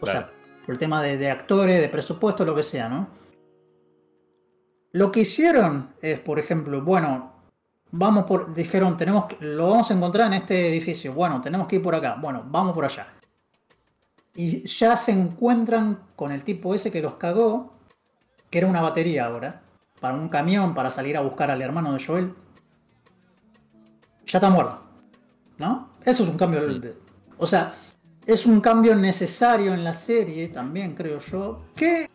O 0.00 0.04
Claro. 0.04 0.20
sea, 0.20 0.30
por 0.64 0.72
el 0.72 0.78
tema 0.78 1.02
de, 1.02 1.18
de 1.18 1.30
actores, 1.30 1.80
de 1.80 1.88
presupuesto, 1.90 2.46
lo 2.46 2.54
que 2.54 2.62
sea, 2.62 2.88
¿no? 2.88 3.08
Lo 4.92 5.12
que 5.12 5.20
hicieron 5.20 5.90
es, 6.00 6.18
por 6.20 6.38
ejemplo, 6.38 6.80
bueno, 6.82 7.32
vamos 7.90 8.24
por. 8.24 8.54
Dijeron, 8.54 8.96
tenemos 8.96 9.26
que- 9.26 9.36
lo 9.44 9.68
vamos 9.68 9.90
a 9.90 9.94
encontrar 9.94 10.28
en 10.28 10.32
este 10.34 10.68
edificio. 10.70 11.12
Bueno, 11.12 11.42
tenemos 11.42 11.66
que 11.68 11.76
ir 11.76 11.82
por 11.82 11.94
acá. 11.94 12.16
Bueno, 12.18 12.42
vamos 12.46 12.72
por 12.74 12.86
allá. 12.86 13.06
Y 14.38 14.68
ya 14.68 14.96
se 14.96 15.10
encuentran 15.10 15.98
con 16.14 16.30
el 16.30 16.44
tipo 16.44 16.72
ese 16.72 16.92
que 16.92 17.02
los 17.02 17.14
cagó, 17.14 17.72
que 18.48 18.58
era 18.58 18.68
una 18.68 18.80
batería 18.80 19.26
ahora, 19.26 19.62
para 20.00 20.14
un 20.14 20.28
camión 20.28 20.76
para 20.76 20.92
salir 20.92 21.16
a 21.16 21.22
buscar 21.22 21.50
al 21.50 21.60
hermano 21.60 21.92
de 21.92 22.04
Joel. 22.04 22.32
Ya 24.28 24.38
está 24.38 24.48
muerto. 24.48 24.80
¿No? 25.58 25.88
Eso 26.04 26.22
es 26.22 26.28
un 26.28 26.36
cambio. 26.36 26.78
De- 26.78 26.96
o 27.36 27.48
sea, 27.48 27.74
es 28.26 28.46
un 28.46 28.60
cambio 28.60 28.94
necesario 28.94 29.74
en 29.74 29.82
la 29.82 29.92
serie, 29.92 30.46
también 30.46 30.94
creo 30.94 31.18
yo, 31.18 31.64
que 31.74 32.08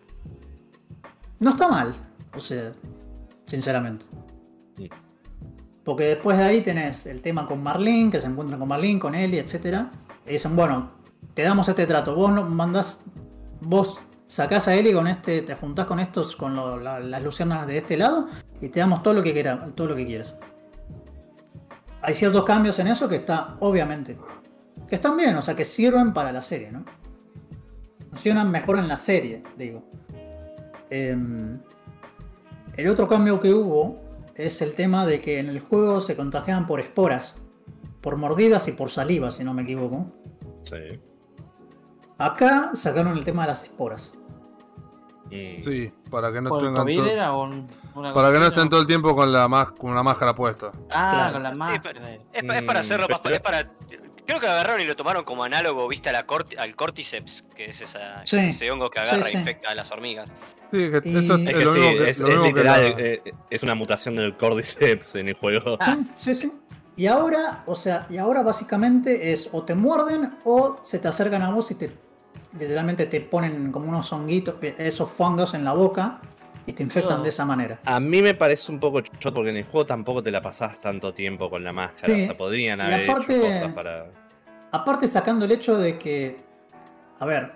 no 1.42 1.50
está 1.50 1.68
mal. 1.68 1.94
O 2.34 2.40
sea, 2.40 2.72
sinceramente. 3.46 4.06
Porque 5.84 6.06
después 6.06 6.38
de 6.38 6.44
ahí 6.46 6.62
tenés 6.62 7.06
el 7.06 7.22
tema 7.22 7.46
con 7.46 7.62
Marlene, 7.62 8.10
que 8.12 8.22
se 8.22 8.28
encuentran 8.28 8.62
con 8.62 8.70
Marlene, 8.70 8.98
con 8.98 9.14
Ellie, 9.14 9.42
etc. 9.42 9.88
Y 10.26 10.32
dicen, 10.32 10.56
bueno, 10.56 11.03
te 11.34 11.44
damos 11.44 11.68
este 11.70 11.86
trato. 11.86 12.16
Vos 12.16 12.32
no 12.32 12.44
mandás, 12.44 13.02
vos 13.62 14.00
sacás 14.26 14.68
a 14.68 14.76
Ellie 14.76 14.94
con 14.94 15.08
este, 15.08 15.42
te 15.42 15.56
juntás 15.56 15.86
con 15.86 16.00
estos, 16.00 16.36
con 16.36 16.56
las 16.84 17.24
lucianas 17.24 17.68
de 17.68 17.78
este 17.78 17.98
lado, 17.98 18.28
y 18.62 18.70
te 18.70 18.80
damos 18.80 19.04
todo 19.04 19.14
lo 19.14 19.24
que 19.24 19.34
quiera, 19.34 19.66
todo 19.76 19.88
lo 19.88 19.96
que 19.96 20.06
quieras. 20.06 20.36
Hay 22.02 22.14
ciertos 22.16 22.44
cambios 22.44 22.80
en 22.80 22.88
eso 22.88 23.08
que 23.08 23.18
está, 23.18 23.56
obviamente, 23.60 24.18
que 24.88 24.96
están 24.96 25.16
bien, 25.16 25.36
o 25.36 25.42
sea, 25.42 25.56
que 25.56 25.64
sirven 25.64 26.14
para 26.14 26.32
la 26.32 26.42
serie, 26.42 26.72
¿no? 26.72 26.84
Funcionan 28.10 28.52
mejor 28.52 28.78
en 28.78 28.88
la 28.88 28.98
serie, 28.98 29.44
digo. 29.58 29.84
Em, 30.90 31.60
el 32.76 32.88
otro 32.90 33.08
cambio 33.08 33.40
que 33.40 33.54
hubo 33.54 34.02
es 34.36 34.62
el 34.62 34.76
tema 34.76 35.06
de 35.06 35.20
que 35.20 35.40
en 35.40 35.48
el 35.48 35.60
juego 35.60 36.02
se 36.02 36.16
contagiaban 36.16 36.68
por 36.68 36.80
esporas, 36.80 37.36
por 38.02 38.18
mordidas 38.18 38.68
y 38.68 38.74
por 38.74 38.90
saliva, 38.90 39.32
si 39.32 39.44
no 39.44 39.54
me 39.54 39.62
equivoco. 39.62 40.12
Sí. 40.62 41.00
Acá 42.26 42.72
sacaron 42.74 43.18
el 43.18 43.26
tema 43.26 43.44
de 43.44 43.50
las 43.50 43.64
esporas. 43.64 44.16
Mm. 45.26 45.60
Sí, 45.60 45.92
para 46.12 46.32
que 46.32 46.42
no 46.42 46.50
¿Por 46.50 46.60
el 46.60 46.66
tengan 46.74 46.86
todo- 46.86 48.14
para 48.14 48.32
que 48.32 48.40
no 48.40 48.46
estén 48.48 48.70
todo 48.70 48.82
el 48.82 48.88
tiempo 48.88 49.16
con 49.16 49.32
la 49.32 49.48
más 49.48 49.72
con 49.72 49.92
una 49.92 50.04
máscara 50.04 50.36
puesta. 50.36 50.72
Ah, 50.92 51.12
Claro. 51.14 51.34
con 51.34 51.44
la 51.44 51.52
máscara. 51.56 52.14
es, 52.34 52.44
pa- 52.44 52.56
es 52.58 52.64
para 52.64 52.80
Mm, 52.80 52.82
hacerlo 52.82 53.08
más. 53.10 53.20
pero- 53.24 53.36
Es 53.36 53.42
para 53.42 53.72
Creo 54.26 54.40
que 54.40 54.48
agarraron 54.48 54.80
y 54.80 54.86
lo 54.86 54.96
tomaron 54.96 55.26
como 55.26 55.44
análogo, 55.44 55.86
viste, 55.90 56.08
a 56.08 56.14
la 56.14 56.26
corti- 56.26 56.56
al 56.58 56.78
cordyceps, 56.78 57.44
que 57.54 57.66
es 57.66 57.82
esa, 57.82 58.26
Sí, 58.26 58.38
ese 58.38 58.72
hongo 58.72 58.90
que 58.90 59.00
agarra 59.02 59.24
sí, 59.24 59.32
sí. 59.32 59.36
e 59.36 59.40
infecta 59.42 59.70
a 59.72 59.76
las 59.76 59.92
hormigas. 59.92 60.30
Sí, 60.72 60.90
que 60.90 61.02
Y- 61.04 61.18
eso 61.18 61.36
Es 61.36 61.54
que 61.54 61.66
lo 61.66 61.74
sí, 61.74 61.80
mismo 61.80 61.98
que, 62.06 62.10
es, 62.10 62.20
lo 62.22 62.28
es 62.30 62.36
que 62.36 62.48
literal, 62.48 62.82
la- 62.84 63.00
eh, 63.04 63.22
es 63.50 63.64
una 63.64 63.76
mutación 63.76 64.16
del 64.16 64.38
Cordyceps 64.38 65.16
en 65.16 65.28
el 65.28 65.34
juego. 65.34 65.78
Ah. 65.82 65.98
Sí, 66.16 66.34
sí, 66.34 66.36
sí. 66.36 66.54
Y 66.96 67.08
ahora, 67.08 67.64
o 67.66 67.76
sea, 67.76 68.08
y 68.10 68.16
ahora 68.18 68.44
básicamente 68.44 69.34
es 69.34 69.50
o 69.52 69.64
te 69.64 69.76
muerden 69.76 70.36
o 70.46 70.80
se 70.84 71.00
te 71.00 71.10
acercan 71.10 71.42
a 71.42 71.52
vos 71.52 71.70
y 71.72 71.76
te 71.76 71.90
literalmente 72.58 73.06
te 73.08 73.22
ponen 73.22 73.72
como 73.72 73.90
unos 73.90 74.12
honguitos, 74.14 74.56
esos 74.78 75.10
fongos 75.10 75.54
en 75.54 75.64
la 75.64 75.74
boca 75.74 76.20
y 76.66 76.74
te 76.74 76.84
infectan 76.84 77.24
de 77.24 77.30
esa 77.30 77.46
manera. 77.46 77.80
A 77.86 78.00
mí 78.00 78.22
me 78.22 78.34
parece 78.36 78.72
un 78.72 78.80
poco 78.80 79.02
choto 79.02 79.36
porque 79.36 79.50
en 79.50 79.58
el 79.58 79.64
juego 79.64 79.86
tampoco 79.86 80.24
te 80.24 80.32
la 80.32 80.42
pasás 80.42 80.80
tanto 80.80 81.14
tiempo 81.14 81.50
con 81.50 81.64
la 81.64 81.74
máscara. 81.74 82.14
Sí, 82.14 82.24
O 82.24 82.26
sea, 82.26 82.38
podrían 82.38 82.80
y 82.80 82.82
haber 82.84 83.10
aparte- 83.10 83.36
hecho 83.38 83.46
cosas 83.48 83.74
para. 83.74 84.06
Aparte 84.72 85.08
sacando 85.08 85.46
el 85.46 85.52
hecho 85.52 85.78
de 85.78 85.98
que, 86.00 86.38
a 87.20 87.26
ver, 87.26 87.52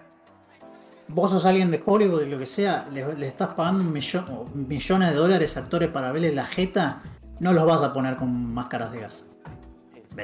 vos 1.07 1.31
sos 1.31 1.45
alguien 1.45 1.71
de 1.71 1.81
Hollywood 1.83 2.23
y 2.23 2.29
lo 2.29 2.37
que 2.37 2.45
sea, 2.45 2.87
le, 2.91 3.15
le 3.15 3.27
estás 3.27 3.49
pagando 3.49 3.83
un 3.83 3.91
millón, 3.91 4.25
o 4.29 4.45
millones 4.53 5.09
de 5.09 5.15
dólares 5.15 5.57
a 5.57 5.61
actores 5.61 5.89
para 5.89 6.11
verle 6.11 6.31
la 6.33 6.45
jeta, 6.45 7.01
no 7.39 7.53
los 7.53 7.65
vas 7.65 7.81
a 7.81 7.93
poner 7.93 8.17
con 8.17 8.53
máscaras 8.53 8.91
de 8.91 8.99
gas. 9.01 9.25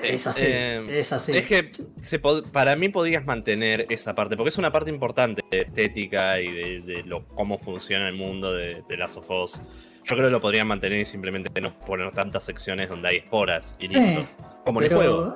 Es 0.02 0.26
así, 0.28 0.44
Eh, 0.48 1.00
es 1.00 1.14
así. 1.14 1.36
Es 1.38 1.46
que 1.46 1.72
se 2.02 2.20
para 2.20 2.76
mí 2.76 2.90
podrías 2.90 3.26
mantener 3.26 3.86
esa 3.90 4.16
parte, 4.16 4.36
porque 4.36 4.50
es 4.50 4.58
una 4.58 4.72
parte 4.72 4.90
importante 4.90 5.44
de 5.52 5.62
estética 5.62 6.40
y 6.40 6.52
de, 6.52 6.82
de 6.82 7.04
lo, 7.04 7.26
cómo 7.28 7.58
funciona 7.60 8.08
el 8.08 8.16
mundo 8.16 8.54
de, 8.54 8.84
de 8.88 8.98
Last 8.98 9.18
of 9.18 9.30
Us. 9.30 9.62
Yo 10.06 10.16
creo 10.16 10.28
que 10.28 10.32
lo 10.32 10.42
podrían 10.42 10.68
mantener 10.68 11.00
y 11.00 11.06
simplemente 11.06 11.62
no 11.62 11.78
poner 11.80 12.12
tantas 12.12 12.44
secciones 12.44 12.90
donde 12.90 13.08
hay 13.10 13.18
esporas 13.18 13.76
y 13.80 13.88
listo. 13.88 14.22
Eh, 14.22 14.28
como 14.66 14.80
en 14.80 14.86
el 14.86 14.90
pero- 14.90 15.02
juego. 15.02 15.36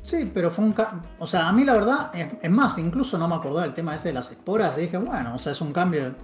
Sí, 0.00 0.30
pero 0.32 0.50
fue 0.50 0.64
un... 0.64 0.74
O 1.18 1.26
sea, 1.26 1.48
a 1.48 1.52
mí 1.52 1.64
la 1.64 1.74
verdad, 1.74 2.10
es, 2.14 2.28
es 2.40 2.50
más, 2.50 2.78
incluso 2.78 3.18
no 3.18 3.28
me 3.28 3.34
acordaba 3.34 3.64
del 3.64 3.74
tema 3.74 3.94
ese 3.94 4.08
de 4.08 4.14
las 4.14 4.30
esporas. 4.30 4.78
y 4.78 4.82
dije, 4.82 4.96
bueno, 4.96 5.34
o 5.34 5.38
sea, 5.38 5.52
es 5.52 5.60
un 5.60 5.72
cambio. 5.72 6.14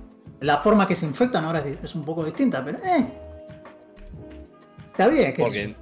La 0.40 0.58
forma 0.58 0.86
que 0.86 0.94
se 0.94 1.04
infectan 1.04 1.44
ahora 1.44 1.58
es, 1.58 1.82
es 1.84 1.94
un 1.94 2.04
poco 2.04 2.24
distinta, 2.24 2.64
pero... 2.64 2.78
Eh, 2.78 3.06
está 4.90 5.08
bien, 5.08 5.34
Porque 5.36 5.62
eh, 5.64 5.76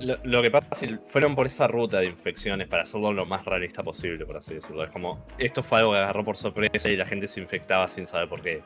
lo, 0.00 0.16
lo 0.24 0.42
que 0.42 0.50
pasa 0.50 0.66
es 0.72 0.80
que 0.92 0.98
fueron 0.98 1.34
por 1.34 1.46
esa 1.46 1.66
ruta 1.66 1.98
de 1.98 2.06
infecciones 2.06 2.66
para 2.68 2.82
hacerlo 2.82 3.12
lo 3.12 3.24
más 3.26 3.44
realista 3.44 3.82
posible, 3.82 4.24
por 4.26 4.36
así 4.36 4.54
decirlo. 4.54 4.84
Es 4.84 4.90
como, 4.90 5.24
esto 5.38 5.62
fue 5.62 5.78
algo 5.78 5.92
que 5.92 5.98
agarró 5.98 6.24
por 6.24 6.36
sorpresa 6.36 6.88
y 6.88 6.96
la 6.96 7.06
gente 7.06 7.26
se 7.28 7.40
infectaba 7.40 7.86
sin 7.88 8.06
saber 8.06 8.28
por 8.28 8.42
qué. 8.42 8.62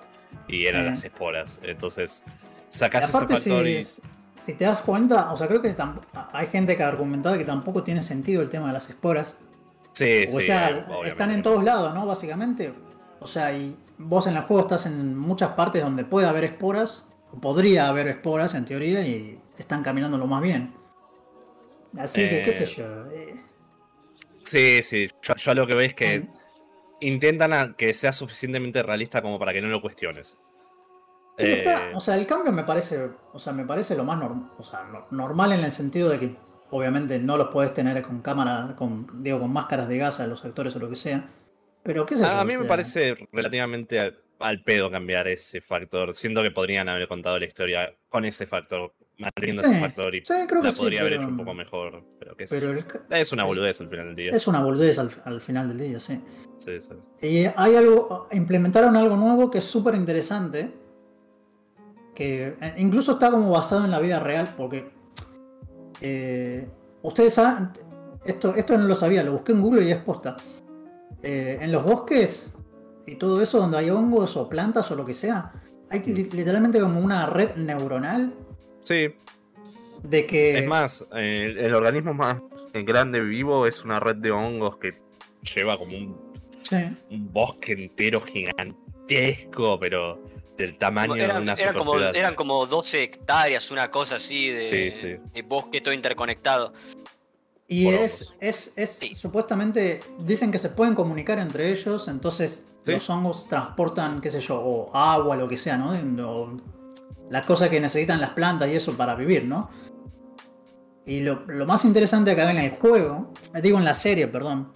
Y 0.48 0.66
eran 0.66 0.82
Eh. 0.86 0.90
las 0.90 1.04
esporas. 1.04 1.58
Entonces, 1.62 2.22
Y 2.70 2.74
sacás 2.74 3.04
ese 3.04 3.12
factor 3.12 3.36
si, 3.36 3.50
y... 3.52 3.82
si 4.36 4.54
te 4.54 4.64
das 4.64 4.80
cuenta, 4.80 5.32
o 5.32 5.36
sea, 5.36 5.46
creo 5.48 5.60
que 5.60 5.74
hay 6.32 6.46
gente 6.46 6.76
que 6.76 6.82
ha 6.82 6.88
argumentado 6.88 7.36
que 7.36 7.44
tampoco 7.44 7.82
tiene 7.82 8.02
sentido 8.02 8.40
el 8.42 8.48
tema 8.48 8.68
de 8.68 8.72
las 8.72 8.88
esporas. 8.88 9.36
Sí, 9.92 10.24
O 10.32 10.40
sí, 10.40 10.46
sea, 10.46 10.68
obviamente. 10.88 11.08
están 11.08 11.30
en 11.32 11.42
todos 11.42 11.62
lados, 11.62 11.94
¿no? 11.94 12.06
Básicamente. 12.06 12.72
O 13.20 13.26
sea, 13.26 13.52
y 13.56 13.76
vos 13.98 14.26
en 14.26 14.36
el 14.36 14.42
juego 14.44 14.62
estás 14.62 14.86
en 14.86 15.16
muchas 15.18 15.50
partes 15.50 15.82
donde 15.82 16.04
puede 16.04 16.26
haber 16.26 16.44
esporas, 16.44 17.06
o 17.30 17.38
podría 17.38 17.88
haber 17.88 18.08
esporas 18.08 18.54
en 18.54 18.64
teoría, 18.64 19.06
y 19.06 19.38
están 19.58 19.82
caminando 19.82 20.16
lo 20.16 20.26
más 20.26 20.40
bien. 20.42 20.72
Así 21.98 22.28
que, 22.28 22.42
qué 22.42 22.50
Eh, 22.50 22.52
sé 22.52 22.66
yo. 22.66 23.06
eh, 23.10 23.34
Sí, 24.42 24.82
sí. 24.82 25.08
Yo, 25.22 25.34
yo 25.36 25.54
lo 25.54 25.66
que 25.66 25.74
veo 25.74 25.86
es 25.86 25.94
que 25.94 26.14
en- 26.14 26.30
intentan 27.00 27.52
a- 27.52 27.74
que 27.76 27.94
sea 27.94 28.12
suficientemente 28.12 28.82
realista 28.82 29.22
como 29.22 29.38
para 29.38 29.52
que 29.52 29.60
no 29.62 29.68
lo 29.68 29.80
cuestiones. 29.80 30.38
está- 31.36 31.88
Eh, 31.90 31.92
o 31.94 32.00
sea, 32.00 32.16
el 32.16 32.26
cambio 32.26 32.52
me 32.52 32.64
parece, 32.64 33.08
o 33.32 33.38
sea, 33.38 33.52
me 33.52 33.64
parece 33.64 33.96
lo 33.96 34.04
más 34.04 34.18
norm- 34.20 34.50
o 34.58 34.62
sea, 34.62 34.84
no- 34.84 35.06
normal 35.10 35.52
en 35.52 35.64
el 35.64 35.72
sentido 35.72 36.08
de 36.10 36.18
que 36.20 36.36
obviamente 36.70 37.18
no 37.18 37.36
los 37.36 37.48
puedes 37.48 37.72
tener 37.74 38.00
con 38.02 38.20
cámara, 38.20 38.74
con, 38.76 39.22
digo, 39.22 39.40
con 39.40 39.52
máscaras 39.52 39.88
de 39.88 39.98
gas 39.98 40.20
a 40.20 40.26
los 40.26 40.44
actores 40.44 40.74
o 40.76 40.78
lo 40.78 40.90
que 40.90 40.96
sea. 40.96 41.28
Pero 41.82 42.06
qué 42.06 42.16
sé 42.18 42.24
a, 42.24 42.40
a 42.40 42.44
mí 42.44 42.56
me 42.56 42.64
parece 42.66 43.16
relativamente 43.32 43.98
al, 43.98 44.18
al 44.38 44.62
pedo 44.62 44.90
cambiar 44.90 45.26
ese 45.28 45.60
factor. 45.60 46.14
Siento 46.14 46.42
que 46.42 46.50
podrían 46.50 46.88
haber 46.88 47.08
contado 47.08 47.38
la 47.38 47.46
historia 47.46 47.94
con 48.08 48.24
ese 48.24 48.46
factor, 48.46 48.94
manteniendo 49.22 49.62
Sí, 49.62 49.70
ese 49.70 49.80
factor 49.80 50.14
y 50.14 50.18
sí, 50.24 50.34
creo 50.48 50.60
que 50.60 50.66
la 50.68 50.72
sí, 50.72 50.78
podría 50.80 51.00
haber 51.00 51.12
pero- 51.14 51.22
hecho 51.22 51.30
un 51.30 51.36
poco 51.38 51.54
mejor. 51.54 52.04
Pero 52.18 52.36
que 52.36 52.46
Pero 52.46 52.70
el- 52.70 52.84
es 53.10 53.32
una 53.32 53.44
boludez 53.44 53.80
al 53.80 53.88
final 53.88 54.06
del 54.06 54.16
día. 54.16 54.30
es 54.32 54.46
una 54.46 54.62
boludez 54.62 54.98
al, 54.98 55.10
al 55.24 55.40
final 55.40 55.68
del 55.68 55.78
día, 55.78 56.00
sí. 56.00 56.20
Sí, 56.58 56.72
sí. 56.80 56.94
Y 57.26 57.44
hay 57.56 57.76
algo, 57.76 58.28
implementaron 58.32 58.94
algo 58.96 59.16
nuevo 59.16 59.50
que 59.50 59.58
es 59.58 59.64
súper 59.64 59.94
interesante, 59.94 60.72
que 62.14 62.56
eh, 62.60 62.74
incluso 62.78 63.12
está 63.12 63.30
como 63.30 63.50
basado 63.50 63.84
en 63.84 63.90
la 63.90 63.98
vida 64.00 64.20
real, 64.20 64.54
porque 64.56 64.90
eh, 66.00 66.68
ustedes 67.02 67.34
saben, 67.34 67.70
esto, 68.24 68.54
esto 68.54 68.76
no 68.78 68.86
lo 68.86 68.94
sabía, 68.94 69.22
lo 69.24 69.32
busqué 69.32 69.52
en 69.52 69.60
Google 69.62 69.84
y 69.86 69.90
es 69.92 69.98
posta. 69.98 70.36
Eh, 71.22 71.58
en 71.60 71.70
los 71.72 71.84
bosques 71.84 72.54
y 73.06 73.16
todo 73.16 73.40
eso, 73.40 73.58
donde 73.58 73.78
hay 73.78 73.90
hongos 73.90 74.36
o 74.36 74.48
plantas 74.48 74.90
o 74.90 74.94
lo 74.96 75.04
que 75.06 75.14
sea, 75.14 75.52
hay 75.90 76.00
li- 76.04 76.30
literalmente 76.30 76.80
como 76.80 77.00
una 77.00 77.26
red 77.26 77.54
neuronal 77.56 78.32
Sí, 78.82 79.14
de 80.02 80.26
que... 80.26 80.58
es 80.58 80.66
más, 80.66 81.04
el 81.12 81.74
organismo 81.74 82.14
más 82.14 82.40
grande 82.74 83.20
vivo 83.20 83.66
es 83.66 83.84
una 83.84 84.00
red 84.00 84.16
de 84.16 84.30
hongos 84.30 84.76
que 84.78 84.94
lleva 85.54 85.76
como 85.78 85.96
un, 85.96 86.32
Sí. 86.62 86.76
un 87.10 87.32
bosque 87.32 87.72
entero 87.72 88.20
gigantesco, 88.20 89.78
pero 89.78 90.20
del 90.56 90.76
tamaño 90.78 91.14
de 91.14 91.24
una 91.24 91.54
eran 91.54 91.74
como, 91.76 91.98
eran 91.98 92.34
como 92.34 92.66
12 92.66 93.02
hectáreas, 93.02 93.70
una 93.70 93.90
cosa 93.90 94.16
así 94.16 94.50
de, 94.50 94.64
Sí, 94.64 94.92
sí. 94.92 95.16
de 95.34 95.42
bosque 95.42 95.80
todo 95.80 95.92
interconectado. 95.94 96.72
Y 97.68 97.84
Por 97.86 97.94
es, 97.94 98.22
hongos. 98.22 98.36
es, 98.40 98.72
es 98.76 98.90
Sí. 98.90 99.14
supuestamente, 99.14 100.00
dicen 100.20 100.52
que 100.52 100.58
se 100.58 100.68
pueden 100.70 100.94
comunicar 100.94 101.38
entre 101.38 101.70
ellos, 101.70 102.06
entonces 102.08 102.66
Sí. 102.84 102.92
los 102.92 103.08
hongos 103.10 103.48
transportan, 103.48 104.20
qué 104.20 104.30
sé 104.30 104.40
yo, 104.40 104.60
o 104.60 104.94
agua, 104.96 105.36
lo 105.36 105.48
que 105.48 105.56
sea, 105.56 105.76
¿no? 105.78 105.90
O 106.28 106.56
la 107.32 107.44
cosa 107.46 107.68
que 107.70 107.80
necesitan 107.80 108.20
las 108.20 108.30
plantas 108.30 108.68
y 108.70 108.74
eso 108.76 108.96
para 108.96 109.14
vivir, 109.16 109.44
¿no? 109.46 109.70
Y 111.04 111.20
lo, 111.20 111.44
lo 111.46 111.66
más 111.66 111.84
interesante 111.84 112.30
acá 112.30 112.48
en 112.50 112.58
el 112.58 112.70
juego, 112.70 113.32
eh, 113.54 113.60
digo 113.60 113.78
en 113.78 113.84
la 113.84 113.94
serie, 113.94 114.28
perdón, 114.28 114.72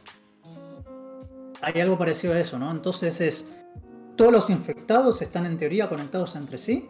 hay 1.63 1.81
algo 1.81 1.97
parecido 1.99 2.35
a 2.35 2.41
eso, 2.41 2.59
¿no? 2.59 2.71
Entonces 2.71 3.21
es, 3.21 3.49
todos 4.17 4.33
los 4.33 4.51
infectados 4.51 5.23
están 5.23 5.47
en 5.47 5.57
teoría 5.57 5.89
conectados 5.89 6.35
entre 6.37 6.59
sí, 6.59 6.89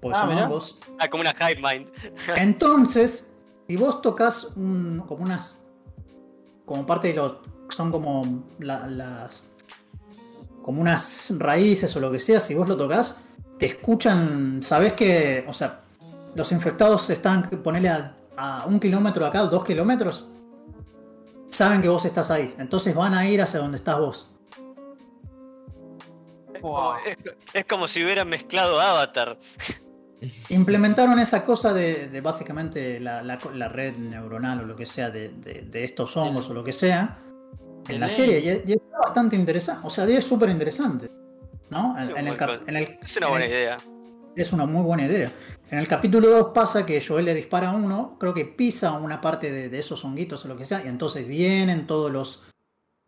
porque 0.00 0.18
Ah, 0.20 0.26
son 0.26 0.38
hongos. 0.38 0.78
Ah, 0.98 1.08
como 1.08 1.20
una 1.22 1.32
hive 1.32 1.60
mind. 1.62 1.88
Entonces, 2.36 3.32
si 3.68 3.76
vos 3.76 4.02
tocas 4.02 4.44
un, 4.56 5.04
como 5.06 5.22
unas. 5.24 5.62
como 6.66 6.84
parte 6.84 7.08
de 7.08 7.14
los. 7.14 7.36
son 7.70 7.90
como 7.92 8.44
la- 8.58 8.86
las. 8.88 9.46
como 10.62 10.80
unas 10.80 11.32
raíces 11.38 11.94
o 11.96 12.00
lo 12.00 12.10
que 12.10 12.18
sea, 12.20 12.40
si 12.40 12.54
vos 12.54 12.68
lo 12.68 12.76
tocas, 12.76 13.16
te 13.62 13.66
escuchan. 13.68 14.60
Sabés 14.60 14.94
que. 14.94 15.44
o 15.46 15.52
sea, 15.52 15.78
los 16.34 16.50
infectados 16.50 17.08
están, 17.10 17.48
ponele 17.62 17.88
a, 17.90 18.12
a 18.36 18.66
un 18.66 18.80
kilómetro 18.80 19.24
acá, 19.24 19.42
dos 19.42 19.64
kilómetros. 19.64 20.26
Saben 21.48 21.80
que 21.80 21.88
vos 21.88 22.04
estás 22.04 22.28
ahí, 22.32 22.54
entonces 22.58 22.92
van 22.92 23.14
a 23.14 23.28
ir 23.28 23.40
hacia 23.40 23.60
donde 23.60 23.76
estás 23.76 23.98
vos. 24.00 24.28
Es, 26.54 26.60
Wow. 26.62 26.72
como, 26.72 26.96
es- 27.06 27.18
es 27.54 27.64
como 27.66 27.86
si 27.86 28.02
hubieran 28.04 28.28
mezclado 28.28 28.80
Avatar. 28.80 29.38
Implementaron 30.48 31.18
esa 31.20 31.44
cosa 31.44 31.72
de, 31.72 32.08
de 32.08 32.20
básicamente 32.20 32.98
la, 32.98 33.22
la- 33.22 33.38
la 33.54 33.68
red 33.68 33.96
neuronal 33.96 34.60
o 34.60 34.64
lo 34.64 34.74
que 34.74 34.86
sea 34.86 35.10
de, 35.10 35.28
de- 35.28 35.62
de 35.62 35.84
estos 35.84 36.16
hongos 36.16 36.48
o 36.50 36.54
lo 36.54 36.64
que 36.64 36.72
sea 36.72 37.18
en 37.88 38.00
la 38.00 38.08
serie 38.08 38.40
y, 38.40 38.48
es- 38.48 38.62
y 38.68 38.72
es 38.72 38.78
bastante 39.00 39.36
interesante, 39.36 39.86
o 39.86 39.90
sea, 39.90 40.04
es 40.06 40.24
súper 40.24 40.48
interesante. 40.50 41.08
¿No? 41.72 41.96
En, 41.96 42.02
Es 42.04 42.08
un 42.10 42.16
en 42.18 42.18
el 42.18 42.24
buen 42.26 42.38
cap- 42.38 42.58
con- 42.60 42.68
en 42.68 42.76
el- 42.76 42.98
Es 43.02 43.16
una 43.16 43.26
en 43.26 43.30
buena 43.32 43.44
el- 43.46 43.50
idea. 43.50 43.78
es 44.36 44.52
una 44.52 44.66
muy 44.66 44.82
buena 44.82 45.06
idea. 45.06 45.32
En 45.70 45.78
el 45.78 45.88
capítulo 45.88 46.28
2 46.28 46.48
pasa 46.54 46.86
que 46.86 47.00
Joel 47.04 47.24
le 47.24 47.34
dispara 47.34 47.70
a 47.70 47.74
uno, 47.74 48.16
creo 48.20 48.32
que 48.34 48.44
pisa 48.44 48.92
una 48.92 49.20
parte 49.20 49.50
de, 49.50 49.68
de 49.70 49.78
esos 49.80 50.04
honguitos 50.04 50.44
o 50.44 50.48
lo 50.48 50.56
que 50.56 50.64
sea, 50.66 50.84
y 50.84 50.88
entonces 50.88 51.26
vienen 51.26 51.86
todos 51.86 52.10
los, 52.12 52.42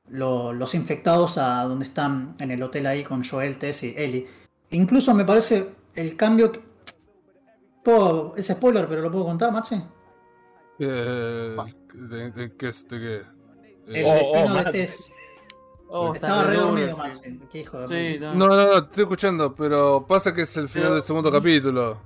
lo- 0.09 0.53
los, 0.53 0.75
infectados 0.75 1.39
a 1.39 1.63
donde 1.65 1.85
están 1.85 2.35
en 2.41 2.51
el 2.51 2.63
hotel 2.63 2.87
ahí 2.87 3.05
con 3.05 3.23
Joel, 3.23 3.59
Tess 3.59 3.85
y 3.85 3.95
Ellie. 3.97 4.27
Incluso 4.71 5.15
me 5.15 5.25
parece 5.25 5.69
el 5.95 6.17
cambio... 6.17 6.51
que- 6.53 6.63
Puedo- 7.85 8.35
es 8.37 8.47
spoiler, 8.49 8.89
pero 8.89 9.03
lo 9.03 9.13
puedo 9.13 9.27
contar, 9.27 9.53
Maxi. 9.53 9.77
Eh, 10.79 11.57
¿De, 11.95 12.31
de 12.31 12.57
qué 12.57 12.69
es? 12.69 12.89
¿De 12.89 12.99
qué? 12.99 13.23
El 13.89 13.97
Eh, 13.97 14.05
Oh, 14.07 14.15
destino 14.15 14.45
oh, 14.45 14.49
de 14.49 14.55
Max. 14.55 14.71
Tess. 14.73 15.13
Oh, 15.89 16.15
Estaba 16.15 16.45
re 16.45 16.57
dormido. 16.57 16.97
Maxi. 16.97 17.39
Qué 17.51 17.61
hijo 17.61 17.79
de 17.81 17.87
Sí, 17.89 18.19
no. 18.21 18.35
No, 18.35 18.49
no, 18.49 18.57
no, 18.57 18.79
estoy 18.79 19.03
escuchando, 19.05 19.55
pero 19.55 20.05
pasa 20.09 20.35
que 20.35 20.43
es 20.43 20.57
el 20.57 20.69
final 20.69 20.89
Pero- 20.89 20.95
del 20.97 21.05
segundo 21.05 21.31
capítulo. 21.31 21.99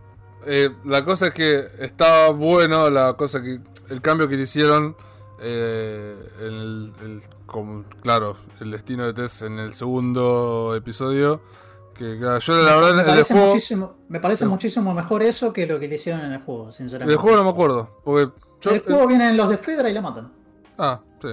Eh, 0.46 0.70
la 0.84 1.04
cosa 1.04 1.28
es 1.28 1.34
que 1.34 1.64
estaba 1.80 2.30
bueno, 2.30 2.90
la 2.90 3.14
cosa 3.14 3.42
que. 3.42 3.60
El 3.88 4.00
cambio 4.02 4.28
que 4.28 4.36
le 4.36 4.42
hicieron. 4.42 4.94
eh, 5.40 6.16
el, 6.40 6.92
el- 7.00 7.22
como- 7.46 7.84
claro, 8.02 8.36
el 8.60 8.72
destino 8.72 9.06
de 9.06 9.14
Tess 9.14 9.42
en 9.42 9.58
el 9.60 9.72
segundo 9.72 10.74
episodio. 10.76 11.40
Que 11.94 12.18
claro, 12.18 12.38
yo 12.40 12.54
la 12.62 12.74
verdad 12.76 12.88
me, 12.88 12.92
en 12.94 12.98
el 13.00 13.06
parece 13.06 13.34
juego. 13.34 13.48
muchísimo, 13.48 13.94
me 14.08 14.20
parece 14.20 14.46
muchísimo 14.46 14.94
mejor 14.94 15.22
eso 15.22 15.52
que 15.52 15.66
lo 15.66 15.78
que 15.80 15.86
le 15.88 15.94
hicieron 15.94 16.24
en 16.24 16.32
el 16.32 16.40
juego, 16.40 16.70
sinceramente. 16.72 17.12
El 17.14 17.18
juego 17.20 17.36
no 17.36 17.44
me 17.44 17.50
acuerdo. 17.50 18.00
Porque 18.04 18.32
yo, 18.60 18.70
el 18.72 18.80
juego 18.82 19.06
vienen 19.06 19.36
los 19.36 19.48
de 19.48 19.58
Fedra 19.58 19.88
y 19.88 19.92
la 19.94 20.00
matan. 20.02 20.32
Ah, 20.76 21.00
sí. 21.22 21.28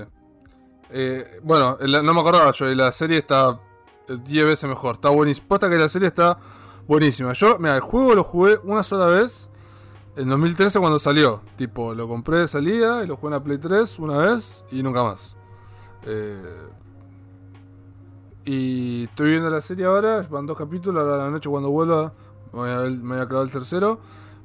Eh, 0.90 1.26
bueno, 1.44 1.78
no 1.82 2.14
me 2.14 2.20
acordaba 2.20 2.52
yo, 2.52 2.66
la 2.68 2.92
serie 2.92 3.18
está 3.20 3.60
eh, 4.08 4.18
10 4.24 4.46
veces 4.46 4.70
mejor. 4.70 4.96
Está 4.96 5.10
buenísima. 5.10 5.48
Posta 5.48 5.70
que 5.70 5.78
la 5.78 5.90
serie 5.90 6.08
está 6.08 6.38
buenísima. 6.88 7.34
Yo, 7.34 7.58
mira, 7.60 7.76
el 7.76 7.82
juego 7.82 8.16
lo 8.16 8.24
jugué 8.24 8.58
una 8.64 8.84
sola 8.84 9.06
vez 9.08 9.50
en 10.16 10.30
2013 10.30 10.80
cuando 10.80 11.00
salió. 11.00 11.42
Tipo, 11.58 11.94
lo 11.94 12.08
compré 12.08 12.38
de 12.40 12.48
salida 12.48 13.04
y 13.04 13.08
lo 13.08 13.16
jugué 13.18 13.28
en 13.30 13.40
la 13.40 13.44
Play 13.44 13.58
3 13.58 14.00
una 14.00 14.18
vez 14.18 14.64
y 14.72 14.84
nunca 14.84 15.04
más. 15.04 15.36
Eh, 16.06 16.42
y 18.46 19.06
estoy 19.06 19.32
viendo 19.32 19.50
la 19.50 19.62
serie 19.62 19.86
ahora, 19.86 20.22
van 20.30 20.46
dos 20.46 20.58
capítulos, 20.58 21.02
ahora 21.02 21.16
a 21.16 21.26
la 21.26 21.32
noche 21.32 21.50
cuando 21.50 21.70
vuelva 21.72 22.14
voy 22.52 22.70
a, 22.70 22.78
ver- 22.78 22.92
me 22.92 23.16
voy 23.16 23.24
a 23.24 23.28
clavar 23.28 23.48
el 23.48 23.52
tercero. 23.52 24.00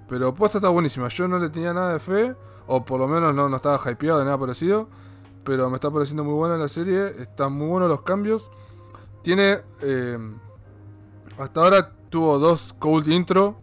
Pero 0.08 0.34
posta 0.34 0.58
está 0.58 0.68
buenísima, 0.70 1.06
yo 1.08 1.28
no 1.28 1.38
le 1.38 1.50
tenía 1.50 1.72
nada 1.72 1.92
de 1.92 2.00
fe, 2.00 2.34
o 2.66 2.84
por 2.84 2.98
lo 2.98 3.06
menos 3.06 3.32
no, 3.34 3.48
no 3.48 3.56
estaba 3.56 3.78
hypeado 3.90 4.18
de 4.18 4.24
nada 4.24 4.38
parecido. 4.38 4.88
Pero 5.44 5.68
me 5.70 5.76
está 5.76 5.90
pareciendo 5.90 6.24
muy 6.24 6.34
buena 6.34 6.56
la 6.56 6.68
serie, 6.68 7.08
están 7.20 7.52
muy 7.52 7.68
buenos 7.68 7.88
los 7.88 8.02
cambios. 8.02 8.50
Tiene, 9.22 9.60
eh, 9.82 10.18
hasta 11.38 11.60
ahora 11.60 11.92
tuvo 12.10 12.38
dos 12.38 12.74
cold 12.78 13.08
intro, 13.08 13.56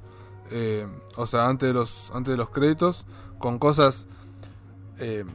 eh, 0.52 0.88
o 1.16 1.26
sea, 1.26 1.48
antes 1.48 1.68
de 1.68 1.74
los, 1.74 2.12
antes 2.14 2.32
de 2.32 2.38
los 2.38 2.50
créditos, 2.50 3.06
con 3.38 3.60
cosas 3.60 4.06
eh, 5.00 5.26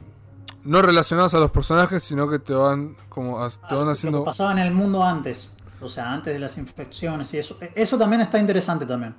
no 0.63 0.81
relacionadas 0.81 1.33
a 1.33 1.39
los 1.39 1.51
personajes, 1.51 2.03
sino 2.03 2.29
que 2.29 2.39
te 2.39 2.53
van 2.53 2.95
como 3.09 3.37
te 3.47 3.55
Ah, 3.63 3.75
van 3.75 3.85
Lo 3.85 3.91
haciendo... 3.91 4.19
que 4.19 4.25
pasaba 4.25 4.51
en 4.53 4.59
el 4.59 4.73
mundo 4.73 5.03
antes. 5.03 5.51
O 5.81 5.87
sea, 5.89 6.13
antes 6.13 6.33
de 6.33 6.39
las 6.39 6.57
infecciones 6.57 7.33
y 7.33 7.37
eso. 7.37 7.57
E- 7.59 7.73
Eso 7.75 7.97
también 7.97 8.21
está 8.21 8.39
interesante 8.39 8.85
también. 8.85 9.15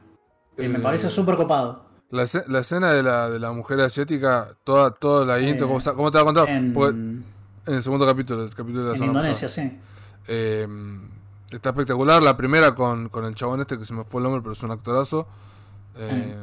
Y 0.56 0.68
me 0.68 0.78
parece 0.78 1.10
súper 1.10 1.36
copado. 1.36 1.84
La, 2.14 2.24
la 2.48 2.58
escena 2.60 2.92
de 2.92 3.02
la, 3.02 3.28
de 3.28 3.38
la 3.38 3.52
mujer 3.52 3.80
asiática, 3.80 4.54
toda, 4.64 4.90
toda 4.92 5.24
la 5.26 5.40
intro, 5.40 5.66
Eh, 5.66 5.68
¿cómo, 5.82 5.96
cómo 5.96 6.10
te 6.10 6.18
va 6.18 6.22
a 6.22 6.24
contar? 6.24 6.48
En, 6.48 6.72
Porque- 6.72 6.96
en 6.96 7.24
el 7.66 7.82
segundo 7.82 8.06
capítulo, 8.06 8.44
el 8.44 8.54
capítulo 8.54 8.84
de 8.84 8.90
la 8.90 8.96
en 8.96 9.04
Indonesia, 9.04 9.48
pasada. 9.48 9.68
sí. 9.70 9.78
Eh, 10.28 10.68
está 11.50 11.70
espectacular. 11.70 12.22
La 12.22 12.36
primera 12.36 12.74
con, 12.74 13.08
con 13.08 13.24
el 13.24 13.34
chabón 13.34 13.60
este 13.62 13.78
que 13.78 13.84
se 13.84 13.94
me 13.94 14.04
fue 14.04 14.20
el 14.20 14.24
nombre, 14.24 14.42
pero 14.42 14.52
es 14.52 14.62
un 14.62 14.70
actorazo. 14.70 15.26
Eh, 15.96 16.36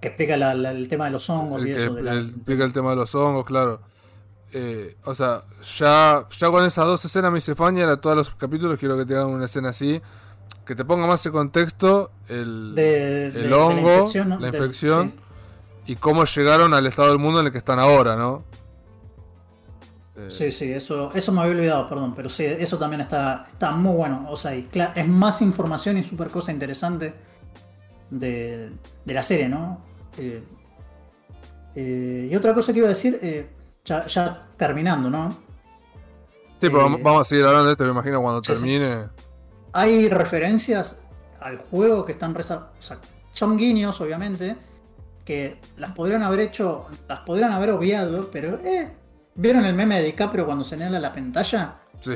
Que 0.00 0.08
explica 0.08 0.36
la- 0.36 0.54
la- 0.54 0.70
el 0.72 0.88
tema 0.88 1.04
de 1.06 1.10
los 1.12 1.28
hongos 1.30 1.62
el 1.62 1.68
y 1.68 1.74
que 1.74 1.84
eso. 1.84 1.94
de 1.94 2.02
la- 2.02 2.12
el- 2.12 2.30
explica 2.30 2.64
el 2.64 2.72
tema 2.72 2.90
de 2.90 2.96
los 2.96 3.14
hongos, 3.14 3.44
claro. 3.44 3.80
Eh, 4.52 4.96
o 5.04 5.14
sea, 5.14 5.42
ya, 5.78 6.26
ya 6.38 6.50
con 6.50 6.64
esas 6.64 6.84
dos 6.84 7.04
escenas 7.04 7.30
me 7.32 7.38
hice 7.38 7.54
fan 7.54 7.76
y 7.76 7.80
ahora 7.80 7.96
todos 7.98 8.16
los 8.16 8.30
capítulos 8.30 8.78
quiero 8.78 8.96
que 8.98 9.04
te 9.06 9.14
hagan 9.14 9.28
una 9.28 9.44
escena 9.46 9.70
así. 9.70 10.00
Que 10.64 10.74
te 10.76 10.84
ponga 10.84 11.06
más 11.06 11.24
en 11.26 11.32
contexto 11.32 12.10
el, 12.28 12.74
de- 12.74 12.82
de- 12.82 13.30
de 13.32 13.40
el 13.42 13.50
la 13.50 13.56
hongo, 13.56 13.90
infección, 13.94 14.28
¿no? 14.28 14.38
la 14.38 14.48
infección 14.48 15.12
sí. 15.16 15.92
y 15.92 15.96
cómo 15.96 16.24
llegaron 16.24 16.72
al 16.72 16.86
estado 16.86 17.08
del 17.08 17.18
mundo 17.18 17.40
en 17.40 17.46
el 17.46 17.52
que 17.52 17.58
están 17.58 17.78
ahora, 17.78 18.14
¿no? 18.16 18.44
Eh, 20.16 20.26
Sí, 20.30 20.52
sí, 20.52 20.70
eso, 20.72 21.10
eso 21.14 21.32
me 21.32 21.40
había 21.40 21.52
olvidado, 21.54 21.88
perdón, 21.88 22.14
pero 22.14 22.28
sí, 22.28 22.44
eso 22.44 22.78
también 22.78 23.00
está, 23.00 23.46
está 23.50 23.72
muy 23.72 23.94
bueno. 23.96 24.26
O 24.28 24.36
sea, 24.36 24.54
y 24.54 24.68
es 24.94 25.08
más 25.08 25.42
información 25.42 25.98
y 25.98 26.04
súper 26.04 26.28
cosa 26.28 26.52
interesante 26.52 27.14
de, 28.10 28.70
de 29.04 29.14
la 29.14 29.22
serie, 29.22 29.48
¿no? 29.48 29.80
Eh, 30.18 30.42
eh, 31.74 32.28
y 32.30 32.36
otra 32.36 32.54
cosa 32.54 32.72
que 32.72 32.78
iba 32.78 32.86
a 32.86 32.90
decir, 32.90 33.18
eh, 33.22 33.48
ya, 33.84 34.06
ya 34.06 34.46
terminando, 34.56 35.08
¿no? 35.10 35.30
Sí, 35.30 36.68
pero 36.68 36.90
vamos- 36.98 37.20
a 37.22 37.24
seguir 37.24 37.44
hablando 37.46 37.66
de 37.66 37.72
esto, 37.72 37.84
me 37.84 37.90
imagino 37.90 38.20
cuando 38.22 38.42
sí, 38.44 38.54
sí. 38.54 38.60
Hay 39.72 40.08
referencias 40.08 40.98
al 41.40 41.58
juego 41.58 42.04
que 42.04 42.12
están 42.12 42.34
resa- 42.34 42.68
o 42.78 42.82
sea, 42.82 42.98
son 43.30 43.56
guiños, 43.56 44.00
obviamente, 44.00 44.56
que 45.24 45.58
las 45.76 45.92
podrían 45.92 46.22
haber 46.22 46.40
hecho, 46.40 46.86
las 47.08 47.20
podrían 47.20 47.52
haber 47.52 47.70
obviado, 47.70 48.28
pero 48.30 48.58
eh, 48.64 48.90
¿vieron 49.34 49.64
el 49.64 49.74
meme 49.74 49.98
de 50.00 50.06
DiCaprio 50.06 50.44
cuando 50.44 50.64
señala 50.64 50.98
la 51.00 51.12
pantalla? 51.12 51.76
Sí. 52.00 52.14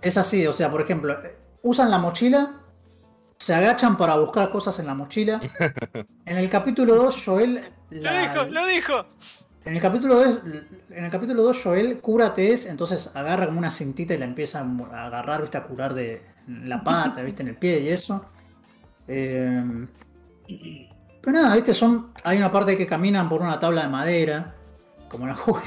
Es 0.00 0.16
así, 0.16 0.46
o 0.46 0.52
sea, 0.52 0.70
por 0.70 0.82
ejemplo, 0.82 1.12
eh, 1.24 1.34
usan 1.62 1.90
la 1.90 1.98
mochila, 1.98 2.52
se 3.38 3.54
agachan 3.54 3.96
para 3.96 4.16
buscar 4.16 4.50
cosas 4.50 4.78
en 4.78 4.86
la 4.86 4.94
mochila. 4.94 5.40
En 6.26 6.38
el 6.38 6.48
capítulo 6.48 6.94
2, 6.96 7.22
Joel. 7.24 7.62
Lo 7.90 8.12
dijo, 8.18 8.44
lo 8.46 8.66
dijo. 8.66 9.06
En 9.64 9.74
el 9.74 9.80
capítulo 9.80 10.14
2, 10.16 10.40
en 10.90 11.04
el 11.04 11.10
capítulo 11.10 11.42
2 11.42 11.62
Joel 11.62 12.00
cura 12.00 12.26
a 12.26 12.34
Tess, 12.34 12.66
entonces 12.66 13.10
agarra 13.14 13.46
como 13.46 13.58
una 13.58 13.70
cintita 13.70 14.14
y 14.14 14.18
la 14.18 14.26
empieza 14.26 14.60
a 14.60 15.06
agarrar, 15.06 15.40
viste, 15.40 15.56
a 15.56 15.64
curar 15.64 15.94
de 15.94 16.22
la 16.46 16.82
pata, 16.84 17.22
viste, 17.22 17.42
en 17.42 17.48
el 17.48 17.56
pie 17.56 17.80
y 17.80 17.88
eso. 17.88 18.24
Eh, 19.08 19.86
pero 21.20 21.32
nada, 21.40 21.54
viste, 21.54 21.72
son. 21.72 22.12
Hay 22.22 22.36
una 22.36 22.52
parte 22.52 22.76
que 22.76 22.86
caminan 22.86 23.28
por 23.28 23.40
una 23.40 23.58
tabla 23.58 23.82
de 23.82 23.88
madera, 23.88 24.54
como 25.08 25.26
la 25.26 25.34
jugué. 25.34 25.62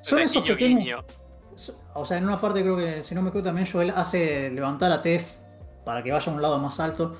Son 0.00 0.20
esos 0.20 0.42
Guiño, 0.42 0.54
pequeños. 0.54 0.84
guiño. 0.84 1.04
O 1.94 2.04
sea, 2.04 2.18
en 2.18 2.24
una 2.24 2.40
parte 2.40 2.62
creo 2.62 2.76
que, 2.76 3.02
si 3.02 3.14
no 3.14 3.22
me 3.22 3.28
equivoco, 3.28 3.46
también 3.46 3.66
Joel 3.70 3.90
hace 3.90 4.50
levantar 4.50 4.90
a 4.90 5.00
Tess 5.02 5.42
para 5.84 6.02
que 6.02 6.10
vaya 6.10 6.30
a 6.30 6.34
un 6.34 6.42
lado 6.42 6.58
más 6.58 6.80
alto. 6.80 7.16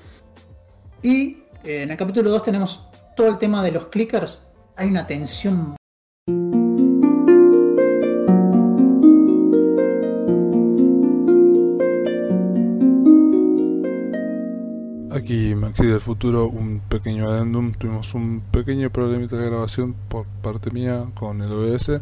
Y 1.01 1.43
eh, 1.63 1.83
en 1.83 1.91
el 1.91 1.97
capítulo 1.97 2.29
2 2.31 2.43
tenemos 2.43 2.89
todo 3.15 3.27
el 3.27 3.37
tema 3.37 3.63
de 3.63 3.71
los 3.71 3.85
clickers. 3.85 4.47
Hay 4.77 4.89
una 4.89 5.07
tensión. 5.07 5.75
Aquí 15.11 15.55
Maxi 15.55 15.85
del 15.85 16.01
futuro, 16.01 16.47
un 16.47 16.81
pequeño 16.89 17.29
adendum. 17.29 17.71
Tuvimos 17.71 18.13
un 18.13 18.41
pequeño 18.51 18.89
problemita 18.89 19.37
de 19.37 19.45
grabación 19.45 19.95
por 20.09 20.25
parte 20.25 20.71
mía 20.71 21.05
con 21.13 21.41
el 21.41 21.53
OBS, 21.53 22.01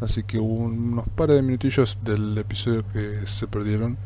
así 0.00 0.22
que 0.22 0.38
hubo 0.38 0.54
unos 0.54 1.08
par 1.08 1.30
de 1.30 1.42
minutillos 1.42 1.98
del 2.04 2.38
episodio 2.38 2.84
que 2.92 3.26
se 3.26 3.48
perdieron. 3.48 3.98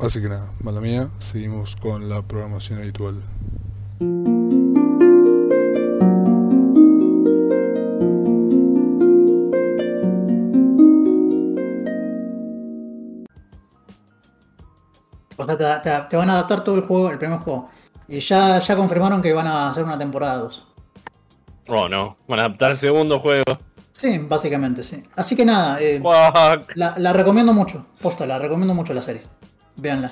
Así 0.00 0.22
que 0.22 0.30
nada, 0.30 0.50
mala 0.60 0.80
mía, 0.80 1.10
seguimos 1.18 1.76
con 1.76 2.08
la 2.08 2.22
programación 2.22 2.78
habitual. 2.78 3.22
O 15.42 15.46
sea, 15.46 15.80
te, 15.82 15.90
te- 15.90 16.06
te 16.08 16.16
van 16.16 16.30
a 16.30 16.34
adaptar 16.34 16.64
todo 16.64 16.74
el 16.76 16.82
juego, 16.82 17.10
el 17.10 17.18
primer 17.18 17.38
juego. 17.40 17.70
Y 18.08 18.20
ya, 18.20 18.58
ya 18.58 18.76
confirmaron 18.76 19.22
que 19.22 19.32
van 19.32 19.46
a 19.46 19.70
hacer 19.70 19.84
una 19.84 19.98
temporada 19.98 20.36
2. 20.38 20.68
Oh, 21.68 21.88
no. 21.88 22.16
Van 22.28 22.40
a 22.40 22.42
adaptar 22.46 22.72
el 22.72 22.76
segundo 22.76 23.18
juego. 23.20 23.44
Sí, 23.92 24.18
básicamente, 24.18 24.82
sí. 24.82 25.02
Así 25.14 25.36
que 25.36 25.44
nada, 25.44 25.80
eh, 25.80 26.00
la, 26.74 26.94
la 26.98 27.12
recomiendo 27.12 27.52
mucho. 27.52 27.86
Posta, 28.00 28.26
la 28.26 28.38
recomiendo 28.38 28.74
mucho 28.74 28.92
la 28.94 29.02
serie. 29.02 29.22
Véanla. 29.76 30.10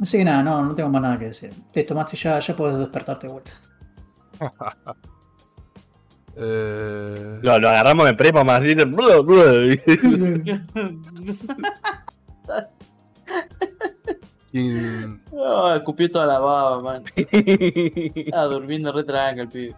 Así 0.00 0.18
que 0.18 0.24
nada, 0.24 0.42
no, 0.42 0.62
no 0.64 0.74
tengo 0.74 0.90
más 0.90 1.02
nada 1.02 1.18
que 1.18 1.24
decir. 1.26 1.52
Listo, 1.74 1.94
Maxi, 1.94 2.16
ya, 2.16 2.38
ya 2.38 2.54
puedes 2.54 2.78
despertarte 2.78 3.26
de 3.26 3.32
vuelta. 3.32 3.52
Eh, 6.40 7.40
Lo, 7.42 7.58
lo 7.58 7.68
agarramos 7.68 8.06
de 8.06 8.14
prepa 8.14 8.44
más 8.44 8.62
de- 14.52 14.60
y- 14.60 15.20
Ah, 15.36 15.74
escupió 15.76 16.10
toda 16.10 16.26
la 16.26 16.38
baba, 16.38 16.80
man. 16.80 17.02
Estaba 17.16 18.44
durmiendo 18.48 18.92
re 18.92 19.04
tranca 19.04 19.42
el 19.42 19.48
pibe. 19.48 19.74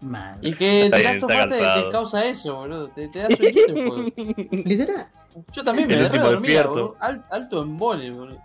Mal. 0.00 0.36
Y 0.42 0.52
que 0.54 0.88
bien, 0.88 0.90
das 0.90 1.18
tu 1.18 1.28
está 1.28 1.48
parte 1.48 1.58
te 1.84 1.90
causa 1.90 2.24
eso, 2.24 2.56
boludo. 2.56 2.88
Te, 2.88 3.06
te 3.08 3.18
da 3.20 3.28
sueñito 3.36 3.72
el 3.72 3.88
juego. 3.88 4.08
Literal. 4.50 5.06
Yo 5.52 5.64
también 5.64 5.88
me 5.88 5.94
agarré 5.96 6.18
dormida, 6.18 6.38
despierto. 6.54 6.70
boludo. 6.70 6.96
Al- 7.00 7.24
alto 7.30 7.62
embole, 7.62 8.10
boludo. 8.10 8.38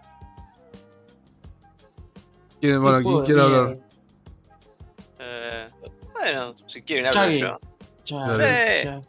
¿quién- 2.62 2.82
bueno, 2.82 3.02
¿quién 3.02 3.26
quiere 3.26 3.42
hablar? 3.42 3.78
Eh, 5.20 5.68
bueno, 6.14 6.56
si 6.68 6.82
quieren 6.82 7.08
hablo 7.08 7.20
Chagui. 7.22 7.40
yo. 7.40 7.60
Dale. 8.20 8.84
ya. 8.84 9.02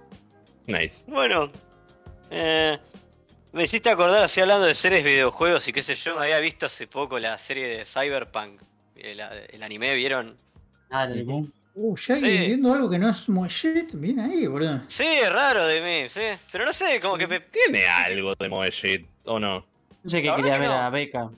Nice. 0.66 1.04
Bueno, 1.06 1.50
eh, 2.30 2.78
me 3.52 3.64
hiciste 3.64 3.90
acordar 3.90 4.22
así 4.24 4.40
hablando 4.40 4.66
de 4.66 4.74
series, 4.74 5.04
videojuegos 5.04 5.66
y 5.68 5.72
qué 5.72 5.82
sé 5.82 5.94
yo. 5.94 6.18
Había 6.18 6.38
visto 6.40 6.66
hace 6.66 6.86
poco 6.86 7.18
la 7.18 7.38
serie 7.38 7.66
de 7.68 7.84
Cyberpunk, 7.84 8.60
eh, 8.96 9.46
el 9.52 9.62
anime, 9.62 9.94
¿vieron? 9.94 10.36
Ah, 10.90 11.04
el 11.04 11.12
anime. 11.12 11.48
Uh, 11.74 11.96
ya 11.96 12.16
Sí. 12.16 12.22
viendo 12.22 12.74
algo 12.74 12.90
que 12.90 12.98
no 12.98 13.08
es 13.10 13.28
muy 13.28 13.48
shit, 13.48 13.94
bien 13.94 14.18
ahí, 14.18 14.46
boludo. 14.48 14.80
Sí, 14.88 15.04
es 15.04 15.32
raro 15.32 15.64
de 15.64 15.80
mí, 15.80 16.08
sí. 16.08 16.22
Pero 16.50 16.64
no 16.66 16.72
sé, 16.72 17.00
como 17.00 17.16
que 17.16 17.26
me... 17.28 17.38
Tiene 17.40 17.86
algo 17.86 18.34
de 18.34 18.48
Moe 18.48 18.68
Shit, 18.70 19.06
¿o 19.24 19.38
no? 19.38 19.64
Pensé 20.02 20.20
que 20.22 20.28
La 20.28 20.36
quería 20.36 20.52
que 20.54 20.58
ver 20.60 20.68
no. 20.70 20.74
a 20.74 20.90
Beca. 20.90 21.30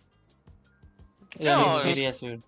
Era 1.39 1.57
No, 1.57 1.77
lo 1.79 1.83
que 1.83 1.89
quería 1.91 2.09
hacer. 2.11 2.39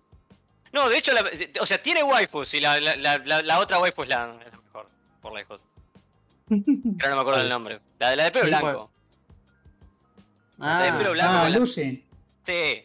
No, 0.71 0.89
de 0.89 0.97
hecho, 0.97 1.13
la- 1.13 1.21
de- 1.21 1.51
o 1.59 1.65
sea, 1.67 1.81
tiene 1.83 2.01
waifus 2.03 2.55
y 2.55 2.59
la, 2.61 2.79
la, 2.81 2.95
la, 2.95 3.19
la- 3.19 3.41
la 3.43 3.59
otra 3.59 3.77
waifu 3.79 4.03
es 4.03 4.09
la, 4.09 4.35
es 4.43 4.51
la 4.51 4.57
mejor, 4.59 4.87
por 5.21 5.33
lejos. 5.33 5.61
Pero 6.49 7.09
no 7.09 7.15
me 7.15 7.21
acuerdo 7.21 7.41
el 7.41 7.49
nombre. 7.49 7.79
La 7.99 8.09
de 8.09 8.15
la 8.15 8.23
de 8.25 8.31
pelo 8.31 8.45
blanco. 8.47 8.91
Ah, 10.65 10.95
pelo 10.97 11.11
blanco. 11.11 11.33
Ah, 11.33 11.49
la- 11.49 11.57
Lucy. 11.59 12.03
Sí. 12.45 12.83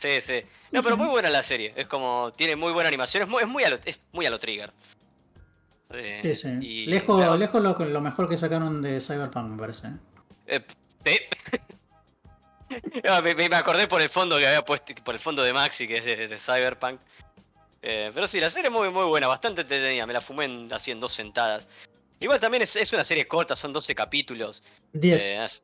Sí, 0.00 0.20
sí. 0.20 0.42
No, 0.70 0.82
pero 0.82 0.96
muy 0.96 1.08
buena 1.08 1.30
la 1.30 1.42
serie. 1.42 1.72
Es 1.76 1.86
como, 1.86 2.32
tiene 2.36 2.56
muy 2.56 2.72
buena 2.72 2.88
animación. 2.88 3.22
Es 3.22 3.28
muy, 3.28 3.42
es 3.42 3.48
muy, 3.48 3.64
a, 3.64 3.70
lo, 3.70 3.78
es 3.84 3.98
muy 4.12 4.26
a 4.26 4.30
lo 4.30 4.38
trigger. 4.38 4.72
Eh, 5.90 6.20
Sí, 6.22 6.34
sí. 6.34 6.48
y- 6.60 6.86
lejos 6.86 7.20
pero- 7.20 7.36
lejos 7.36 7.62
lo, 7.62 7.78
lo 7.78 8.00
mejor 8.00 8.28
que 8.28 8.36
sacaron 8.36 8.82
de 8.82 9.00
Cyberpunk, 9.00 9.50
me 9.50 9.58
parece. 9.58 9.88
Eh, 10.46 10.64
sí. 11.04 11.16
No, 13.04 13.22
me, 13.22 13.34
me 13.34 13.44
acordé 13.56 13.86
por 13.86 14.00
el 14.00 14.08
fondo 14.08 14.38
que 14.38 14.46
había 14.46 14.64
puesto, 14.64 14.92
por 15.04 15.14
el 15.14 15.20
fondo 15.20 15.42
de 15.42 15.52
Maxi, 15.52 15.86
que 15.86 15.98
es 15.98 16.04
de, 16.04 16.26
de 16.28 16.38
Cyberpunk. 16.38 16.98
Eh, 17.82 18.10
pero 18.14 18.26
sí, 18.26 18.40
la 18.40 18.50
serie 18.50 18.68
es 18.68 18.72
muy, 18.72 18.88
muy 18.90 19.04
buena, 19.04 19.28
bastante 19.28 19.60
entretenida. 19.60 20.06
Me 20.06 20.12
la 20.14 20.20
fumé 20.20 20.46
en, 20.46 20.72
así 20.72 20.90
en 20.90 20.98
dos 20.98 21.12
sentadas. 21.12 21.68
Igual 22.18 22.40
también 22.40 22.62
es, 22.62 22.74
es 22.74 22.92
una 22.92 23.04
serie 23.04 23.28
corta, 23.28 23.54
son 23.54 23.72
12 23.72 23.94
capítulos. 23.94 24.62
10. 24.94 25.62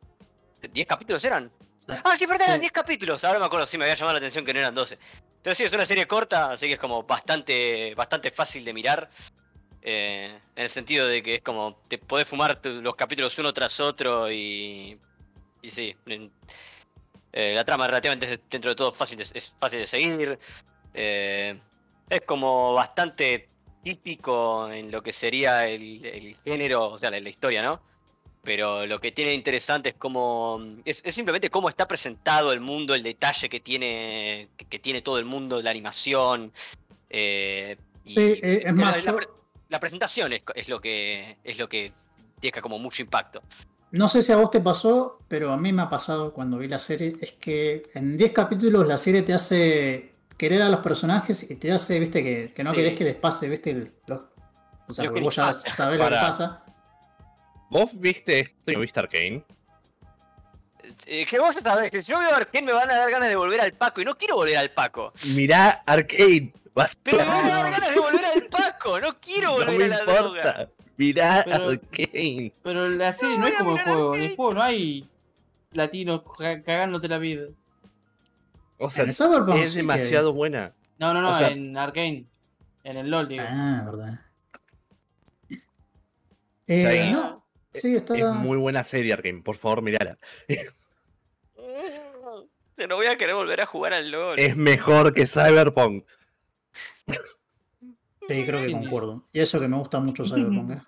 Eh, 0.62 0.66
es- 0.66 0.72
¿10 0.72 0.86
capítulos 0.86 1.24
eran? 1.24 1.50
Ah, 2.04 2.16
sí, 2.16 2.26
verdad, 2.26 2.46
eran 2.48 2.58
Sí. 2.58 2.60
10 2.60 2.72
capítulos. 2.72 3.24
Ahora 3.24 3.38
me 3.38 3.46
acuerdo, 3.46 3.66
sí, 3.66 3.76
me 3.76 3.84
había 3.84 3.96
llamado 3.96 4.14
la 4.14 4.18
atención 4.18 4.44
que 4.44 4.52
no 4.54 4.60
eran 4.60 4.74
12. 4.74 4.98
Pero 5.42 5.54
sí, 5.54 5.64
es 5.64 5.72
una 5.72 5.86
serie 5.86 6.06
corta, 6.06 6.52
así 6.52 6.66
que 6.66 6.74
es 6.74 6.78
como 6.78 7.02
bastante, 7.02 7.94
bastante 7.94 8.30
fácil 8.30 8.64
de 8.64 8.72
mirar. 8.72 9.10
eh, 9.82 10.38
en 10.56 10.62
el 10.64 10.68
sentido 10.70 11.06
de 11.08 11.22
que 11.22 11.36
es 11.36 11.42
como, 11.42 11.80
te 11.88 11.96
podés 11.96 12.28
fumar 12.28 12.60
los 12.62 12.94
capítulos 12.96 13.38
uno 13.38 13.52
tras 13.54 13.80
otro 13.80 14.30
y... 14.30 14.98
Y 15.62 15.70
sí, 15.70 15.96
eh, 17.32 17.54
la 17.54 17.64
trama 17.64 17.86
relativamente 17.86 18.32
es, 18.34 18.40
dentro 18.50 18.70
de 18.70 18.74
todo 18.76 18.92
fácil 18.92 19.18
de, 19.18 19.24
es 19.32 19.54
fácil 19.58 19.78
de 19.80 19.86
seguir. 19.86 20.38
eh, 20.94 21.58
es 22.08 22.22
como 22.26 22.74
bastante 22.74 23.48
típico 23.84 24.70
en 24.70 24.90
lo 24.90 25.02
que 25.02 25.12
sería 25.12 25.66
el, 25.66 26.04
el 26.04 26.36
género, 26.44 26.90
o 26.90 26.98
sea, 26.98 27.10
la, 27.10 27.20
la 27.20 27.28
historia, 27.30 27.62
¿no? 27.62 27.80
Pero 28.42 28.86
lo 28.86 28.98
que 29.00 29.12
tiene 29.12 29.34
interesante 29.34 29.90
es 29.90 29.94
cómo. 29.96 30.60
Es, 30.84 31.02
es 31.04 31.14
simplemente 31.14 31.50
cómo 31.50 31.68
está 31.68 31.86
presentado 31.86 32.52
el 32.52 32.60
mundo, 32.60 32.94
el 32.94 33.02
detalle 33.02 33.48
que 33.48 33.60
tiene. 33.60 34.48
que, 34.56 34.64
que 34.64 34.78
tiene 34.78 35.02
todo 35.02 35.18
el 35.18 35.26
mundo, 35.26 35.60
la 35.60 35.70
animación. 35.70 36.52
eh, 37.10 37.76
y 38.04 38.14
Sí, 38.14 38.20
eh, 38.42 38.62
es 38.64 38.74
más, 38.74 39.04
la, 39.04 39.10
yo- 39.12 39.16
pre- 39.16 39.28
la 39.68 39.78
presentación 39.80 40.32
es, 40.32 40.42
es 40.54 40.68
lo 40.68 40.80
que. 40.80 41.36
es 41.44 41.58
lo 41.58 41.68
que 41.68 41.92
deja 42.40 42.62
como 42.62 42.78
mucho 42.78 43.02
impacto. 43.02 43.42
No 43.92 44.08
sé 44.08 44.22
si 44.22 44.32
a 44.32 44.36
vos 44.36 44.50
te 44.50 44.60
pasó, 44.60 45.18
pero 45.28 45.52
a 45.52 45.56
mí 45.58 45.72
me 45.72 45.82
ha 45.82 45.90
pasado 45.90 46.32
cuando 46.32 46.56
vi 46.58 46.68
la 46.68 46.78
serie, 46.78 47.12
es 47.20 47.32
que 47.32 47.82
en 47.94 48.16
10 48.16 48.32
capítulos 48.32 48.86
la 48.86 48.96
serie 48.96 49.22
te 49.22 49.34
hace 49.34 50.14
querer 50.38 50.62
a 50.62 50.70
los 50.70 50.80
personajes 50.80 51.50
y 51.50 51.56
te 51.56 51.72
hace, 51.72 51.98
viste, 52.00 52.22
que, 52.22 52.52
que 52.54 52.64
no 52.64 52.70
Sí. 52.70 52.76
querés 52.76 52.94
que 52.98 53.04
les 53.04 53.16
pase, 53.16 53.48
viste, 53.48 53.70
el- 53.72 53.92
lo- 54.06 54.30
o 54.88 54.94
sea, 54.94 55.12
que 55.12 55.20
vos 55.20 55.34
ya 55.36 55.52
sabés 55.52 55.98
lo 55.98 56.04
que 56.04 56.10
pasa. 56.12 56.64
¿Vos 57.70 57.90
viste 57.94 58.40
esto 58.40 58.72
y 58.72 58.74
no 58.74 58.80
viste 58.80 59.00
Arkane? 59.00 59.44
Eh, 61.06 61.24
que 61.26 61.38
vos 61.38 61.56
sabés 61.62 61.90
que 61.90 62.02
si 62.02 62.10
yo 62.10 62.18
veo 62.18 62.30
a 62.32 62.36
Arkane 62.36 62.66
me 62.66 62.72
van 62.72 62.90
a 62.90 62.96
dar 62.96 63.10
ganas 63.10 63.28
de 63.28 63.36
volver 63.36 63.60
al 63.60 63.72
Paco 63.74 64.00
y 64.00 64.04
no 64.04 64.16
quiero 64.16 64.34
volver 64.36 64.56
al 64.56 64.70
Paco. 64.72 65.12
Mirá 65.34 65.82
Arcane. 65.86 66.52
Vas 66.74 66.96
Pero 67.02 67.18
me 67.18 67.24
No, 67.24 67.30
van 67.30 67.46
a 67.46 67.48
dar 67.50 67.64
no. 67.64 67.70
ganas 67.70 67.90
de 67.94 68.00
volver 68.00 68.24
al 68.24 68.42
Paco, 68.48 69.00
no 69.00 69.20
quiero 69.20 69.48
no 69.50 69.54
volver 69.56 69.78
me 69.78 69.84
a 69.84 69.88
la 69.88 70.04
droga. 70.04 70.18
importa. 70.40 70.68
Mirá 70.96 71.42
Pero- 71.44 71.68
Arcane. 71.70 72.52
Pero 72.62 72.88
la 72.88 73.12
serie 73.12 73.38
no, 73.38 73.46
es 73.46 73.54
como 73.58 73.76
el 73.76 73.82
juego. 73.82 74.14
En 74.16 74.22
el 74.22 74.36
juego 74.36 74.54
no 74.54 74.62
hay 74.62 75.08
latinos 75.72 76.22
ca- 76.38 76.62
cagándote 76.62 77.08
la 77.08 77.18
vida. 77.18 77.46
O 78.78 78.90
sea, 78.90 79.04
En 79.04 79.10
el 79.10 79.14
Cyberpunk 79.14 79.56
sí 79.58 79.62
es 79.62 79.70
que- 79.72 79.76
demasiado 79.76 80.32
buena. 80.32 80.72
No, 80.98 81.14
no, 81.14 81.20
no, 81.22 81.30
O 81.30 81.34
sea- 81.34 81.48
en 81.48 81.76
Arkane. 81.76 82.24
En 82.82 82.96
el 82.96 83.10
LOL, 83.10 83.28
digo. 83.28 83.44
Ah, 83.46 83.82
verdad. 83.86 84.20
Eh, 86.66 86.86
ahí- 86.86 87.12
no, 87.12 87.39
sí, 87.74 87.96
está... 87.96 88.16
Es 88.16 88.24
muy 88.26 88.56
buena 88.58 88.82
serie 88.84 89.12
Arkane. 89.12 89.42
Por 89.42 89.56
favor, 89.56 89.82
mirala. 89.82 90.18
Se 92.76 92.86
no 92.86 92.96
voy 92.96 93.06
a 93.06 93.16
querer 93.18 93.34
volver 93.34 93.60
a 93.60 93.66
jugar 93.66 93.92
al 93.92 94.10
LOL. 94.10 94.38
Es 94.38 94.56
mejor 94.56 95.12
que 95.12 95.26
Cyberpunk. 95.26 96.06
Sí, 97.06 98.44
creo 98.46 98.60
que 98.60 98.66
¿Quién 98.68 98.80
concuerdo. 98.82 99.28
Y 99.32 99.40
eso 99.40 99.60
que 99.60 99.68
me 99.68 99.76
gusta 99.76 100.00
mucho 100.00 100.24
Cyberpunk. 100.24 100.70
eh. 100.70 100.82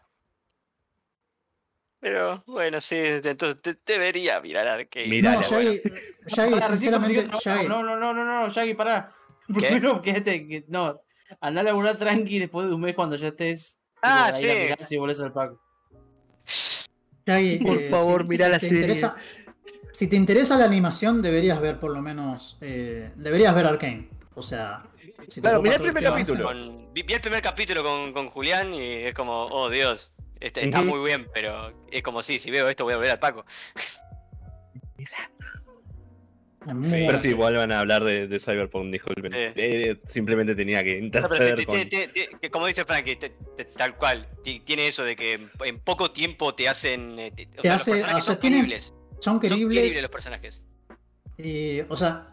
Pero 2.00 2.42
bueno, 2.46 2.80
sí, 2.80 2.96
entonces 2.96 3.62
te- 3.62 3.78
debería 3.86 4.40
mirar 4.40 4.66
Arcane. 4.66 5.06
Mira, 5.06 5.34
No, 5.34 5.42
Shaggy, 5.42 5.82
Shaggy, 6.26 6.50
Pará, 6.54 6.68
recién 6.68 6.92
consiguió 6.92 7.22
sinceramente, 7.22 7.22
trabajo. 7.24 7.40
Shaggy, 7.44 7.68
No, 7.68 7.82
no, 7.82 7.96
no, 7.96 8.12
no, 8.14 8.24
no, 8.24 8.48
Shaggy, 8.48 8.74
pará. 8.74 9.12
Primero 9.46 10.02
quédate, 10.02 10.48
que, 10.48 10.64
no, 10.68 11.00
andá 11.40 11.60
a 11.60 11.64
laburar 11.64 11.98
tranqui 11.98 12.40
después 12.40 12.66
de 12.68 12.74
un 12.74 12.80
mes 12.80 12.94
cuando 12.94 13.14
ya 13.16 13.28
estés. 13.28 13.80
Ah, 14.02 14.32
sí. 14.34 14.48
y 14.94 14.96
volvés 14.98 15.20
al 15.20 15.30
Paco. 15.32 15.61
Por 17.24 17.78
eh, 17.78 17.88
favor, 17.90 18.22
si- 18.22 18.28
mirá 18.28 18.46
si 18.46 18.52
la 18.52 18.60
serie. 18.60 18.80
interesa- 18.80 19.16
si 19.92 20.08
te 20.08 20.16
interesa 20.16 20.56
la 20.58 20.64
animación, 20.64 21.22
deberías 21.22 21.60
ver 21.60 21.78
por 21.78 21.92
lo 21.92 22.00
menos. 22.02 22.56
eh, 22.60 23.10
deberías 23.16 23.54
ver 23.54 23.66
Arkane. 23.66 24.08
O 24.34 24.42
sea. 24.42 24.82
si 25.28 25.40
Claro, 25.40 25.62
mirá 25.62 25.76
el 25.76 25.82
primer 25.82 26.02
capítulo. 26.02 26.44
Con- 26.44 26.92
vi, 26.92 27.02
vi 27.02 27.14
el 27.14 27.20
primer 27.20 27.42
capítulo 27.42 27.82
con, 27.84 28.12
con 28.12 28.28
Julián 28.28 28.74
y 28.74 29.04
es 29.04 29.14
como, 29.14 29.46
oh 29.46 29.70
Dios, 29.70 30.10
este, 30.40 30.64
está 30.64 30.82
muy 30.82 31.04
bien, 31.08 31.28
pero 31.32 31.72
es 31.92 32.02
como 32.02 32.22
sí, 32.22 32.38
si 32.40 32.50
veo 32.50 32.68
esto 32.68 32.82
voy 32.84 32.94
a 32.94 32.96
volver 32.96 33.12
al 33.12 33.18
Paco. 33.20 33.44
Pero 36.90 37.18
sí, 37.18 37.32
vuelvan 37.32 37.72
a 37.72 37.80
hablar 37.80 38.04
de, 38.04 38.26
de 38.28 38.38
Cyberpunk, 38.40 38.92
disculpen. 38.92 39.32
Sí. 39.32 39.38
Eh, 39.56 39.96
simplemente 40.06 40.54
tenía 40.54 40.82
que 40.84 40.98
No, 40.98 41.04
interceder 41.06 41.64
con... 41.64 41.76
que 41.88 42.50
como 42.50 42.66
dice 42.66 42.84
Frankie, 42.84 43.16
te- 43.16 43.32
te- 43.56 43.64
tal 43.64 43.96
cual, 43.96 44.26
ti- 44.44 44.60
tiene 44.60 44.88
eso 44.88 45.04
de 45.04 45.16
que 45.16 45.40
en, 45.64 45.78
poco 45.80 46.10
tiempo 46.10 46.54
te 46.54 46.68
hacen... 46.68 47.18
eh, 47.18 47.32
te- 47.34 47.48
o 47.58 47.62
sea, 47.62 47.74
hace- 47.76 47.90
los 47.92 48.00
personajes 48.00 48.22
o 48.22 48.26
sea, 48.26 48.34
son 48.34 48.40
tiene- 48.40 48.56
queribles. 48.56 48.84
Son 48.84 49.20
Son 49.20 49.40
queribles. 49.40 49.78
queribles 49.78 50.02
los 50.02 50.10
personajes. 50.10 50.62
y, 51.38 51.80
o 51.88 51.96
sea. 51.96 52.28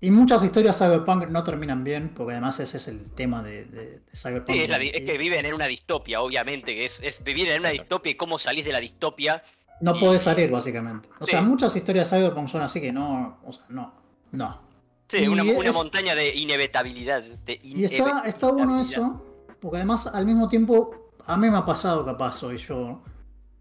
Y 0.00 0.12
muchas 0.12 0.44
historias 0.44 0.78
Cyberpunk 0.78 1.26
no 1.28 1.42
terminan 1.42 1.82
bien, 1.82 2.10
porque 2.10 2.30
además 2.34 2.60
ese 2.60 2.76
es 2.76 2.86
el 2.86 3.12
tema 3.16 3.42
de, 3.42 3.64
de- 3.64 3.98
de 3.98 4.00
Cyberpunk. 4.16 4.56
Sí, 4.56 4.62
es, 4.62 4.68
la 4.68 4.78
que 4.78 5.18
viven 5.18 5.44
en 5.44 5.54
una 5.54 5.66
distopia, 5.66 6.20
obviamente, 6.20 6.72
que 6.76 6.84
es, 6.84 7.00
es 7.02 7.22
vivir 7.24 7.48
en 7.50 7.58
una 7.60 7.70
distopia 7.70 8.12
y 8.12 8.14
cómo 8.14 8.38
salís 8.38 8.64
de 8.64 8.72
la 8.72 8.78
distopia. 8.78 9.42
No 9.80 9.96
y- 9.96 10.00
podés 10.00 10.22
salir, 10.22 10.50
básicamente. 10.50 11.08
O 11.20 11.26
sea, 11.26 11.40
muchas 11.42 11.74
historias 11.74 12.08
Cyberpunk 12.10 12.48
son 12.48 12.62
así 12.62 12.80
que 12.80 12.92
no. 12.92 13.38
O 13.44 13.52
sea, 13.52 13.64
no. 13.68 13.92
No. 14.32 14.60
Sí, 15.08 15.26
una, 15.26 15.42
una 15.42 15.70
es- 15.70 15.74
montaña 15.74 16.14
de 16.14 16.34
inevitabilidad. 16.34 17.22
De 17.22 17.58
Y 17.62 17.84
está, 17.84 18.22
está 18.26 18.50
bueno 18.50 18.80
eso, 18.80 19.24
porque 19.60 19.78
además 19.78 20.06
al 20.06 20.26
mismo 20.26 20.48
tiempo, 20.48 21.12
a 21.26 21.36
mí 21.36 21.48
me 21.50 21.56
ha 21.56 21.64
pasado 21.64 22.04
capaz, 22.04 22.32
soy 22.34 22.58
yo, 22.58 23.02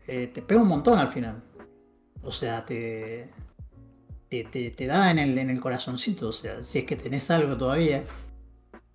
eh, 0.08 0.28
te 0.34 0.42
pega 0.42 0.62
un 0.62 0.68
montón 0.68 1.00
al 1.00 1.08
final. 1.10 1.42
O 2.24 2.32
sea, 2.32 2.66
te, 2.66 3.30
te, 4.28 4.44
te, 4.44 4.72
te 4.72 4.86
da 4.88 5.10
en 5.12 5.20
el, 5.20 5.38
en 5.38 5.50
el 5.50 5.62
corazoncito, 5.62 6.28
o 6.30 6.34
sea, 6.34 6.62
si 6.64 6.80
es 6.80 6.86
que 6.86 6.98
tenés 6.98 7.32
algo 7.32 7.56
todavía. 7.56 8.04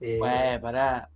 Eh, 0.01 0.19
pará. 0.61 1.09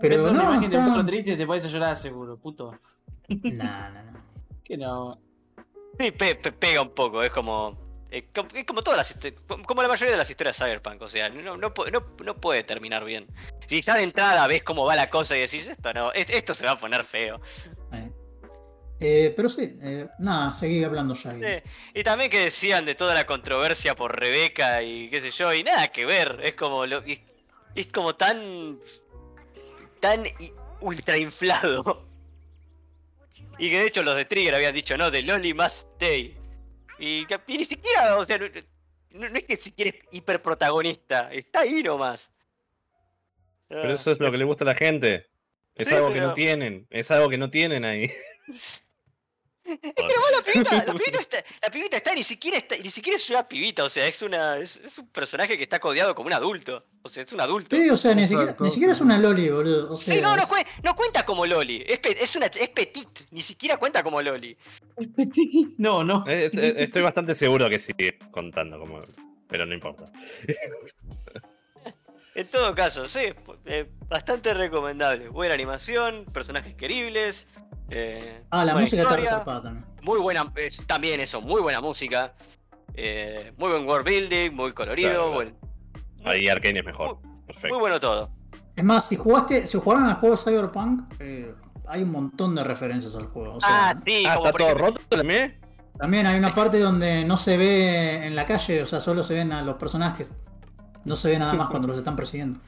pero 0.00 0.14
Eso 0.16 0.26
es 0.26 0.30
una 0.32 0.42
no, 0.44 0.50
imagen 0.52 0.70
de 0.70 0.76
un 0.76 0.82
está... 0.82 0.94
perro 0.94 1.06
triste 1.06 1.32
y 1.32 1.36
te 1.36 1.46
podés 1.46 1.64
a 1.64 1.68
llorar 1.68 1.96
seguro, 1.96 2.36
puto. 2.36 2.78
Nah, 3.28 3.90
nah, 3.90 4.02
nah. 4.02 4.20
Que 4.64 4.76
no. 4.76 5.20
Sí, 6.00 6.10
pe- 6.10 6.34
pe- 6.36 6.52
pega 6.52 6.82
un 6.82 6.90
poco, 6.90 7.22
es 7.22 7.30
como. 7.30 7.78
eh, 8.10 8.26
Es 8.54 8.64
como 8.64 8.82
todas 8.82 8.96
las 8.98 9.32
como- 9.66 9.82
la 9.82 9.88
mayoría 9.88 10.12
de 10.12 10.18
las 10.18 10.30
historias 10.30 10.58
de 10.58 10.64
Cyberpunk, 10.64 11.02
o 11.02 11.08
sea, 11.08 11.28
no, 11.28 11.56
no, 11.56 11.68
no, 11.68 12.04
no 12.24 12.40
puede 12.40 12.64
terminar 12.64 13.04
bien. 13.04 13.26
Si 13.68 13.80
ya 13.82 13.94
de 13.96 14.02
entrada 14.04 14.46
ves 14.46 14.62
cómo 14.62 14.84
va 14.84 14.96
la 14.96 15.10
cosa 15.10 15.36
y 15.36 15.40
decís, 15.40 15.66
esto 15.66 15.92
no, 15.92 16.12
es- 16.12 16.30
esto 16.30 16.54
se 16.54 16.66
va 16.66 16.72
a 16.72 16.78
poner 16.78 17.04
feo. 17.04 17.40
Eh. 17.92 18.10
Eh, 19.00 19.32
pero 19.36 19.48
sí, 19.48 19.76
eh, 19.82 20.08
nada, 20.20 20.52
seguí 20.52 20.82
hablando 20.84 21.14
ya. 21.14 21.32
Sí. 21.32 21.70
Y 21.94 22.04
también 22.04 22.30
que 22.30 22.38
decían 22.44 22.84
de 22.86 22.94
toda 22.94 23.12
la 23.14 23.26
controversia 23.26 23.94
por 23.94 24.18
Rebeca 24.18 24.82
y 24.82 25.10
qué 25.10 25.20
sé 25.20 25.30
yo, 25.32 25.52
y 25.52 25.62
nada 25.64 25.88
que 25.88 26.06
ver, 26.06 26.40
es 26.44 26.52
como 26.54 26.86
lo, 26.86 26.98
es, 27.02 27.20
es 27.74 27.86
como 27.88 28.14
tan 28.14 28.78
tan 30.00 30.24
ultra 30.80 31.16
inflado. 31.18 32.06
Y 33.58 33.70
que 33.70 33.78
de 33.78 33.86
hecho 33.86 34.02
los 34.02 34.16
de 34.16 34.24
Trigger 34.24 34.54
habían 34.54 34.74
dicho, 34.74 34.96
no, 34.96 35.10
de 35.10 35.22
Loli 35.22 35.54
must 35.54 35.86
stay. 35.94 36.36
Y, 36.98 37.26
que- 37.26 37.40
y 37.46 37.58
ni 37.58 37.64
siquiera, 37.64 38.16
o 38.18 38.24
sea, 38.24 38.38
no, 38.38 38.46
no- 39.10 39.28
no 39.28 39.36
es 39.38 39.44
que 39.44 39.56
siquiera 39.56 39.90
es 39.90 39.96
hiperprotagonista, 40.12 41.32
está 41.32 41.60
ahí 41.60 41.82
nomás. 41.82 42.30
Pero 43.68 43.92
eso 43.92 44.10
es 44.12 44.20
lo 44.20 44.30
que 44.30 44.38
le 44.38 44.44
gusta 44.44 44.64
a 44.64 44.66
la 44.68 44.74
gente. 44.74 45.26
Es 45.74 45.88
Sí, 45.88 45.94
algo 45.94 46.08
que 46.08 46.14
pero- 46.14 46.28
no 46.28 46.34
tienen. 46.34 46.86
Es 46.90 47.10
algo 47.10 47.28
que 47.28 47.38
no 47.38 47.50
tienen 47.50 47.84
ahí. 47.84 48.12
Es 49.74 49.78
que 49.80 50.14
nomás 50.14 50.32
la 50.36 50.42
pibita, 50.52 50.84
la 50.84 50.92
pibita 50.98 51.20
está, 51.20 51.44
la 51.62 51.70
pibita 51.70 51.96
está, 51.96 52.14
ni 52.14 52.22
siquiera 52.22 52.58
está, 52.58 52.76
ni 52.76 52.90
siquiera 52.90 53.16
es 53.16 53.30
una 53.30 53.48
pibita, 53.48 53.84
o 53.84 53.88
sea, 53.88 54.06
es 54.06 54.20
una, 54.22 54.58
es, 54.58 54.76
es 54.84 54.98
un 54.98 55.08
personaje 55.08 55.56
que 55.56 55.62
está 55.62 55.78
codeado 55.80 56.14
como 56.14 56.26
un 56.26 56.34
adulto. 56.34 56.84
O 57.02 57.08
sea, 57.08 57.22
es 57.22 57.32
un 57.32 57.40
adulto. 57.40 57.76
Sí, 57.76 57.88
o 57.90 57.96
sea, 57.96 58.14
ni 58.14 58.26
siquiera, 58.26 58.56
ni 58.60 58.70
siquiera 58.70 58.92
es 58.92 59.00
una 59.00 59.18
loli, 59.18 59.48
boludo. 59.50 59.92
O 59.92 59.96
sea, 59.96 60.14
Sí, 60.14 60.20
no, 60.20 60.36
no, 60.36 60.44
no 60.82 60.96
cuenta 60.96 61.24
como 61.24 61.44
Loli, 61.46 61.84
es, 61.86 61.98
pe- 61.98 62.16
es 62.22 62.34
una 62.36 62.46
es 62.46 62.68
petit, 62.70 63.08
ni 63.30 63.42
siquiera 63.42 63.76
cuenta 63.78 64.02
como 64.02 64.20
Loli. 64.22 64.56
No, 65.78 66.04
no. 66.04 66.24
Eh, 66.26 66.50
eh, 66.52 66.74
Estoy 66.78 67.02
bastante 67.02 67.34
seguro 67.34 67.68
que 67.68 67.78
sigue 67.78 68.18
contando 68.30 68.78
como. 68.78 69.00
Pero 69.48 69.66
no 69.66 69.74
importa. 69.74 70.04
En 72.34 72.48
todo 72.48 72.74
caso, 72.74 73.06
sí, 73.06 73.20
eh, 73.66 73.88
bastante 74.08 74.52
recomendable. 74.54 75.28
Buena 75.28 75.54
animación, 75.54 76.24
personajes 76.32 76.74
queribles. 76.74 77.46
eh, 77.90 78.42
Ah, 78.50 78.64
la 78.64 78.74
música 78.74 78.96
está 79.02 79.10
historia, 79.10 79.30
resaltada 79.30 79.62
también. 79.62 79.84
Muy 80.02 80.18
buena, 80.20 80.52
también 80.86 81.20
eso, 81.20 81.40
muy 81.40 81.60
buena 81.62 81.80
música. 81.80 82.34
eh, 82.96 83.52
muy 83.56 83.70
buen 83.70 83.88
world 83.88 84.06
building, 84.06 84.52
muy 84.52 84.72
colorido, 84.72 85.10
Claro, 85.10 85.32
claro. 85.32 85.34
buen- 85.34 85.56
Ahí 86.24 86.46
Arkane 86.48 86.78
es 86.78 86.84
mejor. 86.84 87.16
muy 87.24 87.46
Perfecto. 87.46 87.78
bueno 87.80 87.98
todo. 88.00 88.30
Es 88.76 88.84
más, 88.84 89.08
si 89.08 89.16
jugaste, 89.16 89.66
si 89.66 89.78
jugaron 89.78 90.04
al 90.08 90.14
juego 90.16 90.36
Cyberpunk, 90.36 91.12
eh, 91.18 91.52
hay 91.88 92.02
un 92.04 92.12
montón 92.12 92.54
de 92.54 92.62
referencias 92.62 93.16
al 93.16 93.26
juego. 93.26 93.54
O 93.56 93.60
sea, 93.60 93.90
ah, 93.90 94.00
sí, 94.04 94.22
Ah, 94.26 94.34
está 94.34 94.52
todo 94.52 94.68
ejemplo- 94.68 94.86
roto 94.86 95.00
también. 95.08 95.58
También 95.98 96.26
hay 96.26 96.38
una 96.38 96.54
parte 96.54 96.78
donde 96.78 97.24
no 97.24 97.36
se 97.36 97.56
ve 97.56 98.26
en 98.26 98.36
la 98.36 98.44
calle, 98.44 98.82
o 98.82 98.86
sea, 98.86 99.00
solo 99.00 99.24
se 99.24 99.34
ven 99.34 99.50
a 99.52 99.62
los 99.62 99.74
personajes. 99.76 100.32
No 101.04 101.16
se 101.16 101.30
ve 101.30 101.38
nada 101.38 101.54
más 101.54 101.68
cuando 101.68 101.88
los 101.88 101.98
están 101.98 102.16
persiguiendo. 102.16 102.58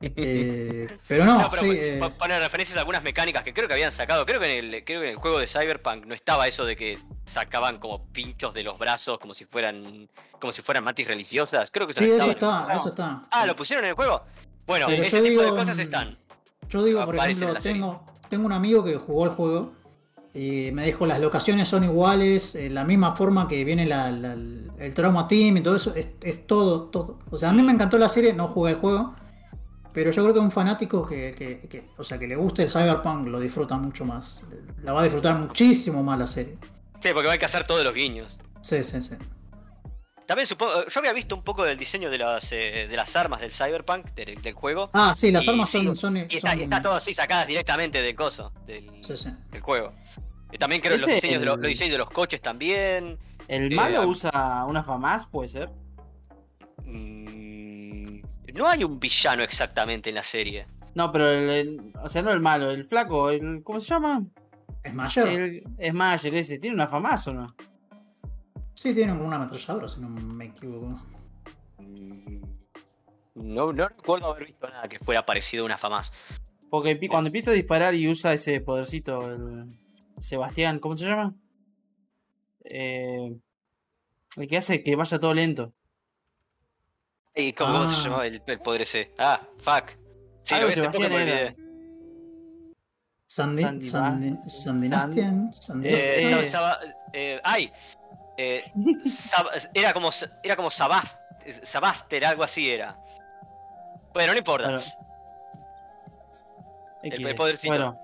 Eh, 0.00 0.88
pero 1.06 1.24
no, 1.24 1.38
No, 1.42 1.48
pero 1.50 1.62
sí, 1.62 1.68
pon- 1.68 1.76
eh, 1.78 1.96
pon- 2.00 2.12
poner 2.14 2.42
referencias 2.42 2.76
a 2.76 2.80
algunas 2.80 3.02
mecánicas 3.02 3.42
que 3.44 3.54
creo 3.54 3.68
que 3.68 3.74
habían 3.74 3.92
sacado. 3.92 4.26
Creo 4.26 4.40
que 4.40 4.58
en 4.58 4.74
el, 4.74 4.84
creo 4.84 5.00
que 5.00 5.06
en 5.08 5.12
el 5.14 5.16
juego 5.16 5.38
de 5.38 5.46
Cyberpunk 5.46 6.06
no 6.06 6.14
estaba 6.14 6.48
eso 6.48 6.64
de 6.64 6.74
que 6.76 6.98
sacaban 7.24 7.78
como 7.78 8.04
pinchos 8.06 8.52
de 8.52 8.64
los 8.64 8.78
brazos 8.78 9.18
como 9.18 9.32
si 9.34 9.44
fueran 9.44 10.08
como 10.40 10.52
si 10.52 10.60
fueran 10.62 10.82
mantis 10.84 11.06
religiosas. 11.06 11.70
Creo 11.70 11.86
que 11.86 11.92
eso 11.92 12.00
sí, 12.00 12.08
no 12.08 12.16
eso 12.16 12.30
está, 12.32 12.66
eso 12.74 12.88
está. 12.88 13.22
Ah. 13.30 13.46
¿lo 13.46 13.54
pusieron 13.54 13.84
en 13.84 13.90
el 13.90 13.94
juego? 13.94 14.22
Bueno, 14.66 14.86
Sí, 14.86 14.94
ese 14.94 15.22
tipo 15.22 15.42
de 15.42 15.50
cosas 15.50 15.78
están. 15.78 16.18
Yo 16.68 16.82
digo, 16.82 17.04
por 17.04 17.14
ejemplo, 17.16 17.54
tengo, 17.54 18.04
tengo 18.28 18.46
un 18.46 18.52
amigo 18.52 18.82
que 18.82 18.96
jugó 18.96 19.24
el 19.26 19.30
juego 19.32 19.72
y 20.34 20.70
me 20.72 20.86
dijo 20.86 21.04
las 21.06 21.20
locaciones 21.20 21.68
son 21.68 21.84
iguales, 21.84 22.54
eh, 22.54 22.70
la 22.70 22.84
misma 22.84 23.14
forma 23.14 23.46
que 23.48 23.64
viene 23.64 23.84
la- 23.86 24.10
la- 24.10 24.32
el 24.34 24.94
Trauma 24.94 25.28
Team 25.28 25.58
y 25.58 25.60
todo 25.62 25.76
eso, 25.76 25.94
es, 25.94 26.08
es 26.22 26.46
todo, 26.46 26.84
todo. 26.84 27.18
O 27.30 27.36
sea, 27.36 27.50
a 27.50 27.52
mí 27.52 27.62
me 27.62 27.72
encantó 27.72 27.98
la 27.98 28.08
serie, 28.08 28.32
no 28.32 28.48
jugué 28.48 28.72
el 28.72 28.76
juego, 28.78 29.14
pero 29.92 30.10
yo 30.10 30.22
creo 30.22 30.32
que 30.34 30.40
un 30.40 30.50
fanático 30.50 31.06
que, 31.06 31.34
que- 31.36 31.68
que- 31.68 31.84
o 31.98 32.04
sea, 32.04 32.18
que 32.18 32.26
le 32.26 32.36
guste 32.36 32.62
el 32.62 32.70
Cyberpunk 32.70 33.26
lo 33.28 33.38
disfruta 33.40 33.76
mucho 33.76 34.04
más. 34.06 34.40
La 34.82 34.92
va 34.94 35.00
a 35.00 35.04
disfrutar 35.04 35.38
muchísimo 35.38 36.02
más 36.02 36.18
la 36.18 36.26
serie. 36.26 36.56
Sí, 37.00 37.10
porque 37.12 37.28
hay 37.28 37.38
que 37.38 37.44
hacer 37.44 37.66
todos 37.66 37.84
los 37.84 37.92
guiños. 37.94 38.38
Sí, 38.62 38.82
sí, 38.84 39.02
sí. 39.02 39.14
También 40.26 40.46
supongo, 40.46 40.86
yo 40.86 40.98
había 41.00 41.12
visto 41.12 41.34
un 41.34 41.42
poco 41.42 41.64
del 41.64 41.76
diseño 41.76 42.08
de 42.08 42.18
las 42.18 42.52
eh, 42.52 42.86
de 42.88 42.96
las 42.96 43.14
armas 43.16 43.40
del 43.40 43.52
Cyberpunk, 43.52 44.06
del, 44.14 44.40
del 44.40 44.54
juego. 44.54 44.88
Ah, 44.92 45.14
sí, 45.16 45.30
las 45.30 45.44
Y 45.46 45.50
armas 45.50 45.68
sí, 45.70 45.84
son, 45.84 45.96
son, 45.96 46.16
Y 46.16 46.20
está, 46.36 46.50
son- 46.50 46.60
y 46.60 46.62
está 46.62 46.80
todo 46.82 46.94
así 46.94 47.12
sacadas 47.12 47.46
directamente 47.46 48.00
del 48.00 48.14
coso, 48.14 48.52
del, 48.66 48.88
Sí, 49.02 49.16
sí. 49.16 49.28
del 49.50 49.60
juego. 49.60 49.92
Y 50.52 50.58
también 50.58 50.80
creo 50.80 50.96
los 50.96 51.06
diseños, 51.06 51.40
de 51.40 51.46
los, 51.46 51.60
diseños 51.60 51.92
de 51.92 51.98
los 51.98 52.10
coches 52.10 52.40
también. 52.40 53.18
¿El 53.48 53.72
Eh, 53.72 53.76
malo 53.76 54.06
usa 54.06 54.64
una 54.66 54.82
FAMAS? 54.84 55.26
Puede 55.26 55.48
ser. 55.48 55.70
Mm, 56.84 58.20
no 58.54 58.68
hay 58.68 58.84
un 58.84 59.00
villano 59.00 59.42
exactamente 59.42 60.08
en 60.10 60.14
la 60.16 60.22
serie. 60.22 60.66
No, 60.94 61.10
pero 61.10 61.30
el, 61.32 61.48
el- 61.50 61.92
O 62.02 62.08
sea, 62.08 62.22
no 62.22 62.30
el 62.32 62.40
malo, 62.40 62.70
el 62.70 62.84
flaco, 62.84 63.30
el. 63.30 63.62
¿Cómo 63.64 63.80
se 63.80 63.86
llama? 63.88 64.22
Es 64.84 64.92
mayor. 64.94 65.28
El 65.28 65.62
Smasher 65.90 66.34
ese. 66.34 66.58
¿Tiene 66.58 66.74
una 66.74 66.86
FAMAS 66.86 67.28
o 67.28 67.34
no? 67.34 67.46
Sí, 68.82 68.92
tiene 68.92 69.12
como 69.12 69.26
una 69.26 69.36
ametralladora, 69.36 69.86
si 69.86 70.00
no 70.00 70.08
me 70.08 70.46
equivoco. 70.46 71.00
Mm, 71.78 72.42
No, 73.34 73.72
no 73.72 73.88
recuerdo 73.88 74.26
haber 74.32 74.46
visto 74.46 74.68
nada 74.68 74.88
que 74.88 74.98
fuera 74.98 75.24
parecido 75.24 75.62
a 75.62 75.66
una 75.66 75.78
FAMAS. 75.78 76.10
Porque 76.68 76.98
cuando 77.08 77.28
empieza 77.28 77.52
a 77.52 77.54
disparar 77.54 77.94
y 77.94 78.08
usa 78.08 78.32
ese 78.32 78.60
podercito, 78.60 79.30
el 79.30 79.66
Sebastián, 80.18 80.80
¿cómo 80.80 80.96
se 80.96 81.04
llama? 81.04 81.32
Eh, 82.64 83.36
el 84.38 84.46
que 84.48 84.56
hace 84.56 84.82
que 84.82 84.96
vaya 84.96 85.20
todo 85.20 85.32
lento. 85.32 85.72
¿Y 87.36 87.52
cómo, 87.52 87.86
se 87.88 87.94
Ah. 87.94 88.02
llamaba 88.04 88.26
el, 88.26 88.42
el 88.44 88.58
poder 88.58 88.82
ese? 88.82 89.12
Ah, 89.16 89.40
fuck. 89.58 89.90
Sí, 90.44 90.54
Algo 90.56 90.72
Sebastián 90.72 91.12
era. 91.12 91.54
Saba- 96.46 96.80
eh, 97.12 97.40
ay, 97.44 97.70
eh, 98.36 98.62
era 99.74 99.92
como 99.92 100.10
era 100.42 100.56
como 100.56 100.70
Sabast, 100.70 101.12
Sabaster, 101.62 102.24
algo 102.24 102.42
así 102.44 102.70
era. 102.70 102.96
Bueno, 104.14 104.32
no 104.32 104.38
importa. 104.38 104.66
Bueno, 104.68 104.82
El- 107.02 107.36
podercito. 107.36 107.72
Bueno, 107.72 107.98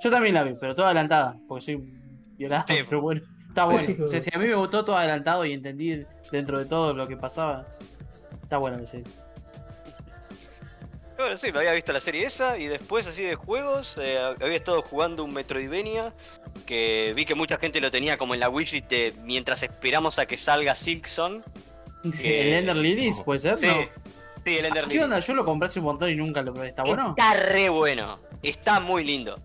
yo 0.00 0.10
también 0.10 0.34
la 0.34 0.42
vi, 0.42 0.54
pero 0.54 0.74
toda 0.74 0.88
adelantada, 0.88 1.36
porque 1.48 1.64
soy 1.64 1.76
violado, 2.36 2.64
Sí. 2.68 2.74
pero 2.88 3.00
bueno, 3.00 3.22
está 3.48 3.64
bueno. 3.64 3.80
Sí, 3.80 3.96
O 4.02 4.08
sea, 4.08 4.20
si 4.20 4.30
a 4.34 4.38
mí 4.38 4.46
me 4.46 4.54
gustó 4.54 4.84
todo 4.84 4.96
adelantado 4.96 5.44
y 5.44 5.52
entendí 5.52 6.04
dentro 6.30 6.58
de 6.58 6.66
todo 6.66 6.92
lo 6.92 7.06
que 7.06 7.16
pasaba, 7.16 7.66
está 8.42 8.58
buena 8.58 8.76
la 8.78 8.84
serie. 8.84 9.10
Bueno, 11.16 11.36
sí, 11.36 11.52
me 11.52 11.60
había 11.60 11.72
visto 11.72 11.92
la 11.92 12.00
serie 12.00 12.26
esa 12.26 12.58
y 12.58 12.66
después 12.66 13.06
así 13.06 13.22
de 13.22 13.36
juegos, 13.36 13.96
eh, 14.02 14.18
había 14.18 14.56
estado 14.56 14.82
jugando 14.82 15.22
un 15.22 15.32
Metroidvania 15.32 16.12
que 16.66 17.12
vi 17.14 17.24
que 17.24 17.36
mucha 17.36 17.56
gente 17.56 17.80
lo 17.80 17.90
tenía 17.90 18.18
como 18.18 18.34
en 18.34 18.40
la 18.40 18.48
wishlist 18.48 18.88
de 18.90 19.14
mientras 19.22 19.62
esperamos 19.62 20.18
a 20.18 20.26
que 20.26 20.36
salga 20.36 20.74
Silksong. 20.74 21.42
Que- 22.20 22.40
¿El 22.48 22.54
Ender 22.54 22.76
Lilies 22.76 23.20
puede 23.20 23.38
ser? 23.38 23.58
Sí, 23.60 23.66
No. 23.66 23.74
sí, 24.44 24.56
el 24.56 24.64
Ender 24.66 24.86
¿Qué 24.86 25.02
onda? 25.04 25.20
Yo 25.20 25.34
lo 25.34 25.44
compré 25.44 25.68
hace 25.68 25.78
un 25.78 25.86
montón 25.86 26.10
y 26.10 26.16
nunca 26.16 26.42
lo 26.42 26.52
probé. 26.52 26.68
¿Está 26.68 26.82
bueno? 26.82 27.10
Está 27.10 27.34
re 27.34 27.68
bueno, 27.68 28.18
está 28.42 28.80
muy 28.80 29.04
lindo. 29.04 29.36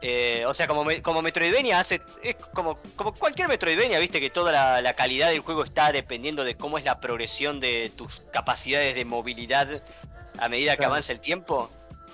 Eh, 0.00 0.44
o 0.46 0.54
sea, 0.54 0.68
como, 0.68 0.84
me- 0.84 1.02
como 1.02 1.20
Metroidvania 1.22 1.80
hace. 1.80 2.00
Es 2.22 2.36
como, 2.36 2.78
como 2.94 3.12
cualquier 3.12 3.48
Metroidvania, 3.48 3.98
viste 3.98 4.20
que 4.20 4.30
toda 4.30 4.52
la, 4.52 4.80
la 4.80 4.94
calidad 4.94 5.30
del 5.30 5.40
juego 5.40 5.64
está 5.64 5.90
dependiendo 5.90 6.44
de 6.44 6.54
cómo 6.56 6.78
es 6.78 6.84
la 6.84 7.00
progresión 7.00 7.58
de 7.58 7.90
tus 7.96 8.20
capacidades 8.32 8.94
de 8.94 9.04
movilidad 9.04 9.82
a 10.38 10.48
medida 10.48 10.72
que 10.72 10.78
Claro. 10.78 10.92
avanza 10.94 11.12
el 11.12 11.20
tiempo. 11.20 11.70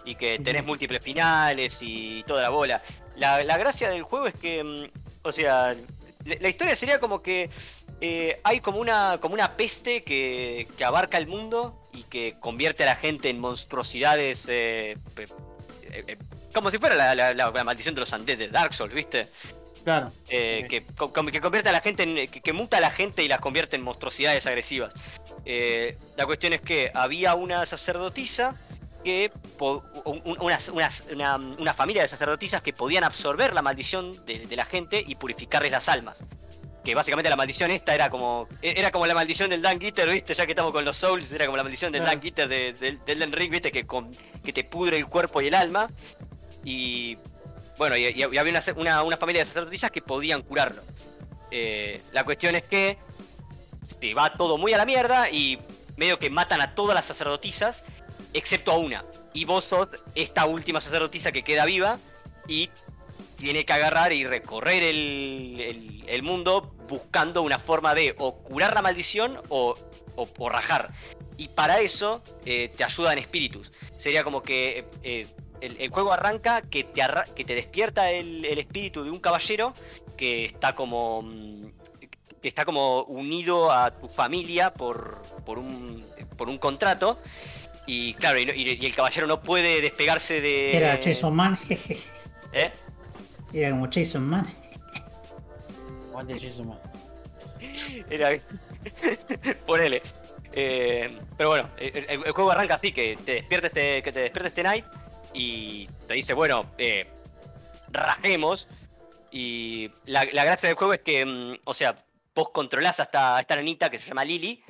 Y 0.07 0.17
que 0.17 0.39
tenés 0.39 0.65
múltiples 0.65 1.03
finales 1.03 1.79
y 1.81 2.23
toda 2.25 2.43
la 2.43 2.51
bola. 2.51 2.83
La, 3.17 3.43
la 3.43 3.57
gracia 3.57 3.89
del 3.91 4.03
juego 4.03 4.27
es 4.27 4.35
que. 4.35 4.63
mm, 4.63 4.85
O 5.23 5.33
sea, 5.33 5.75
la, 6.25 6.37
la 6.41 6.49
historia 6.49 6.77
sería 6.77 6.99
como 6.99 7.23
que. 7.23 7.49
eh, 8.01 8.41
hay 8.45 8.61
como 8.61 8.81
una, 8.81 9.19
como 9.21 9.35
una 9.35 9.53
peste 9.53 10.03
que, 10.05 10.67
que 10.77 10.85
abarca 10.85 11.17
el 11.17 11.27
mundo 11.27 11.81
y 11.95 12.03
que 12.03 12.35
convierte 12.41 12.83
a 12.83 12.87
la 12.87 12.97
gente 12.97 13.31
en 13.31 13.39
monstruosidades. 13.41 14.47
eh, 14.51 14.99
eh, 15.17 15.27
eh, 16.09 16.19
como 16.53 16.71
si 16.71 16.79
fuera 16.79 16.95
la, 17.15 17.33
la- 17.35 17.65
maldición 17.65 17.95
de 17.95 18.01
los 18.01 18.13
undead 18.13 18.37
de 18.39 18.49
Dark 18.49 18.75
Souls, 18.75 18.93
¿viste? 18.95 19.29
Claro. 19.85 20.11
Eh, 20.31 20.67
que, 20.69 20.83
que 20.85 21.41
convierte 21.41 21.69
a 21.69 21.73
la 21.73 21.81
gente 21.83 22.03
en. 22.05 22.15
Que, 22.31 22.41
que 22.41 22.53
muta 22.53 22.79
a 22.79 22.81
la 22.81 22.91
gente 22.91 23.23
y 23.23 23.29
las 23.29 23.41
convierte 23.41 23.77
en 23.77 23.83
monstruosidades 23.83 24.47
agresivas. 24.47 24.95
Eh, 25.45 25.97
la 26.17 26.25
cuestión 26.27 26.53
es 26.55 26.61
que 26.63 26.91
había 26.95 27.35
una 27.35 27.65
sacerdotisa 27.67 28.57
que. 29.05 29.31
po- 29.59 29.85
un- 30.07 30.23
un- 30.25 30.41
unas- 30.41 30.69
unas- 30.71 31.05
una, 31.13 31.37
una 31.37 31.75
familia 31.75 32.03
de 32.03 32.09
sacerdotisas 32.09 32.63
que 32.63 32.73
podían 32.73 33.05
absorber 33.05 33.53
la 33.55 33.61
maldición 33.63 34.25
de, 34.25 34.47
de 34.47 34.57
la 34.57 34.65
gente 34.65 35.05
y 35.07 35.15
purificarles 35.17 35.71
las 35.71 35.89
almas. 35.91 36.25
Que 36.83 36.95
básicamente 36.95 37.29
la 37.31 37.37
maldición 37.37 37.71
esta 37.71 37.95
era 37.95 38.09
como. 38.11 38.49
e- 38.63 38.75
Era 38.77 38.91
como 38.91 39.07
la 39.07 39.15
maldición 39.15 39.51
del 39.51 39.61
Dan 39.63 39.79
Gitter, 39.81 40.09
¿viste? 40.09 40.33
Ya 40.35 40.47
que 40.47 40.53
estamos 40.53 40.73
con 40.73 40.85
los 40.85 40.97
Souls, 40.97 41.31
era 41.33 41.45
como 41.47 41.57
la 41.59 41.63
maldición 41.63 41.93
del 41.93 42.03
Claro. 42.03 42.17
Dan 42.17 42.23
Gitter 42.23 42.49
de- 42.49 42.73
del 42.73 43.21
del 43.21 43.33
Ring, 43.33 43.51
¿viste? 43.51 43.71
Que, 43.71 43.87
con- 43.87 44.11
que 44.43 44.53
te 44.53 44.65
pudre 44.65 44.97
el 44.97 45.07
cuerpo 45.07 45.41
y 45.43 45.49
el 45.49 45.55
alma. 45.55 45.91
Y 46.65 47.17
bueno, 47.79 47.97
y, 47.97 48.23
había 48.23 48.43
una, 48.43 48.63
una, 48.77 49.03
una 49.03 49.17
familia 49.17 49.43
de 49.43 49.47
sacerdotisas 49.47 49.91
que 49.91 50.03
podían 50.03 50.43
curarlo. 50.43 50.83
Eh, 51.51 52.03
la 52.13 52.25
cuestión 52.25 52.55
es 52.55 52.65
que 52.65 52.99
te 54.01 54.15
va 54.15 54.35
todo 54.37 54.59
muy 54.59 54.73
a 54.75 54.79
la 54.79 54.85
mierda 54.85 55.31
y 55.31 55.59
medio 55.97 56.19
que 56.19 56.31
matan 56.31 56.61
a 56.61 56.75
todas 56.75 56.95
las 56.95 57.07
sacerdotisas, 57.07 57.85
excepto 58.33 58.73
a 58.73 58.79
una. 58.79 59.05
Y 59.33 59.45
vos 59.45 59.65
sos 59.65 59.89
esta 60.15 60.47
última 60.47 60.81
sacerdotisa 60.81 61.33
que 61.33 61.43
queda 61.43 61.65
viva 61.65 61.99
y 62.49 62.71
tiene 63.37 63.65
que 63.65 63.73
agarrar 63.73 64.13
y 64.13 64.25
recorrer 64.25 64.83
el, 64.83 66.05
el- 66.07 66.23
mundo 66.23 66.75
buscando 66.89 67.43
una 67.43 67.59
forma 67.59 67.95
de 67.95 68.15
o 68.19 68.37
curar 68.43 68.75
la 68.75 68.83
maldición 68.83 69.41
o, 69.49 69.77
o, 70.17 70.29
o 70.39 70.49
rajar. 70.49 70.93
Y 71.37 71.49
para 71.49 71.81
eso 71.81 72.23
eh, 72.47 72.73
te 72.77 72.85
ayudan 72.85 73.19
espíritus. 73.19 73.73
Sería 73.99 74.23
como 74.25 74.41
que 74.43 74.87
eh, 75.03 75.27
el, 75.65 75.81
el 75.81 75.91
juego 75.91 76.13
arranca 76.13 76.63
que 76.63 76.85
te, 76.85 77.03
arra- 77.03 77.25
que 77.35 77.45
te 77.45 77.55
despierta 77.55 78.11
el, 78.11 78.45
el 78.45 78.59
espíritu 78.59 79.03
de 79.05 79.11
un 79.11 79.19
caballero 79.21 79.73
que 80.17 80.45
está 80.45 80.75
como 80.75 81.23
mm, 81.23 81.67
que 82.43 82.49
está 82.49 82.65
como 82.65 83.05
unido 83.05 83.73
a 83.73 83.91
tu 83.91 84.09
familia 84.09 84.73
por, 84.73 85.23
por 85.47 85.59
un 85.59 86.05
por 86.37 86.49
un 86.49 86.59
contrato 86.59 87.19
y 87.87 88.15
claro 88.15 88.39
y, 88.39 88.47
no- 88.47 88.53
y- 88.55 88.85
el 88.85 88.95
caballero 88.95 89.27
no 89.27 89.41
puede 89.41 89.81
despegarse 89.81 90.41
de 90.41 90.77
Era 90.77 90.99
Jason 91.03 91.35
Man, 91.35 91.57
jeje. 91.67 91.99
¿Eh? 92.53 92.71
Era 93.53 93.71
como 93.71 93.89
Jason 93.91 94.29
Man. 94.29 94.47
Aguante 96.11 96.39
Jason, 96.39 96.69
man. 96.69 96.79
Era 98.11 98.31
ponele 99.67 100.03
Eh, 100.53 101.19
pero 101.37 101.49
bueno 101.49 101.69
el, 101.79 102.31
juego 102.33 102.51
arranca 102.53 102.75
así 102.75 102.93
que 102.93 103.17
te 103.25 103.33
despierta 103.35 103.67
este 103.69 104.03
que 104.03 104.13
te 104.13 104.21
despierta 104.21 104.49
este 104.49 104.63
night 104.63 104.85
y 105.35 105.89
te 106.07 106.15
dice 106.15 106.33
bueno 106.33 106.71
eh, 106.79 107.07
rajemos 107.91 108.69
y 109.31 109.91
la, 110.07 110.25
gracia 110.25 110.69
del 110.69 110.77
juego 110.77 110.95
es 110.95 111.01
que 111.01 111.25
mm, 111.25 111.59
o 111.65 111.75
sea 111.75 112.05
vos 112.35 112.51
controlás 112.51 113.01
a 113.01 113.05
esta, 113.05 113.37
a 113.37 113.41
esta 113.41 113.57
nenita 113.57 113.91
que 113.91 113.99
se 113.99 114.09
llama 114.09 114.25
Lily 114.25 114.63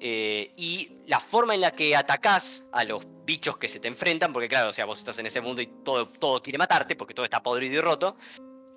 eh, 0.00 0.52
y 0.56 0.90
la 1.06 1.20
forma 1.20 1.54
en 1.54 1.60
la 1.60 1.72
que 1.72 1.96
atacás 1.96 2.64
a 2.72 2.84
los 2.84 3.04
bichos 3.24 3.58
que 3.58 3.68
se 3.68 3.80
te 3.80 3.88
enfrentan, 3.88 4.32
porque 4.32 4.48
claro, 4.48 4.70
o 4.70 4.72
sea, 4.72 4.84
vos 4.84 4.98
estás 4.98 5.18
en 5.18 5.26
ese 5.26 5.40
mundo 5.40 5.60
y 5.60 5.66
todo, 5.84 6.06
todo 6.08 6.40
quiere 6.40 6.56
matarte, 6.56 6.94
porque 6.94 7.14
todo 7.14 7.24
está 7.24 7.42
podrido 7.42 7.74
y 7.74 7.80
roto. 7.80 8.16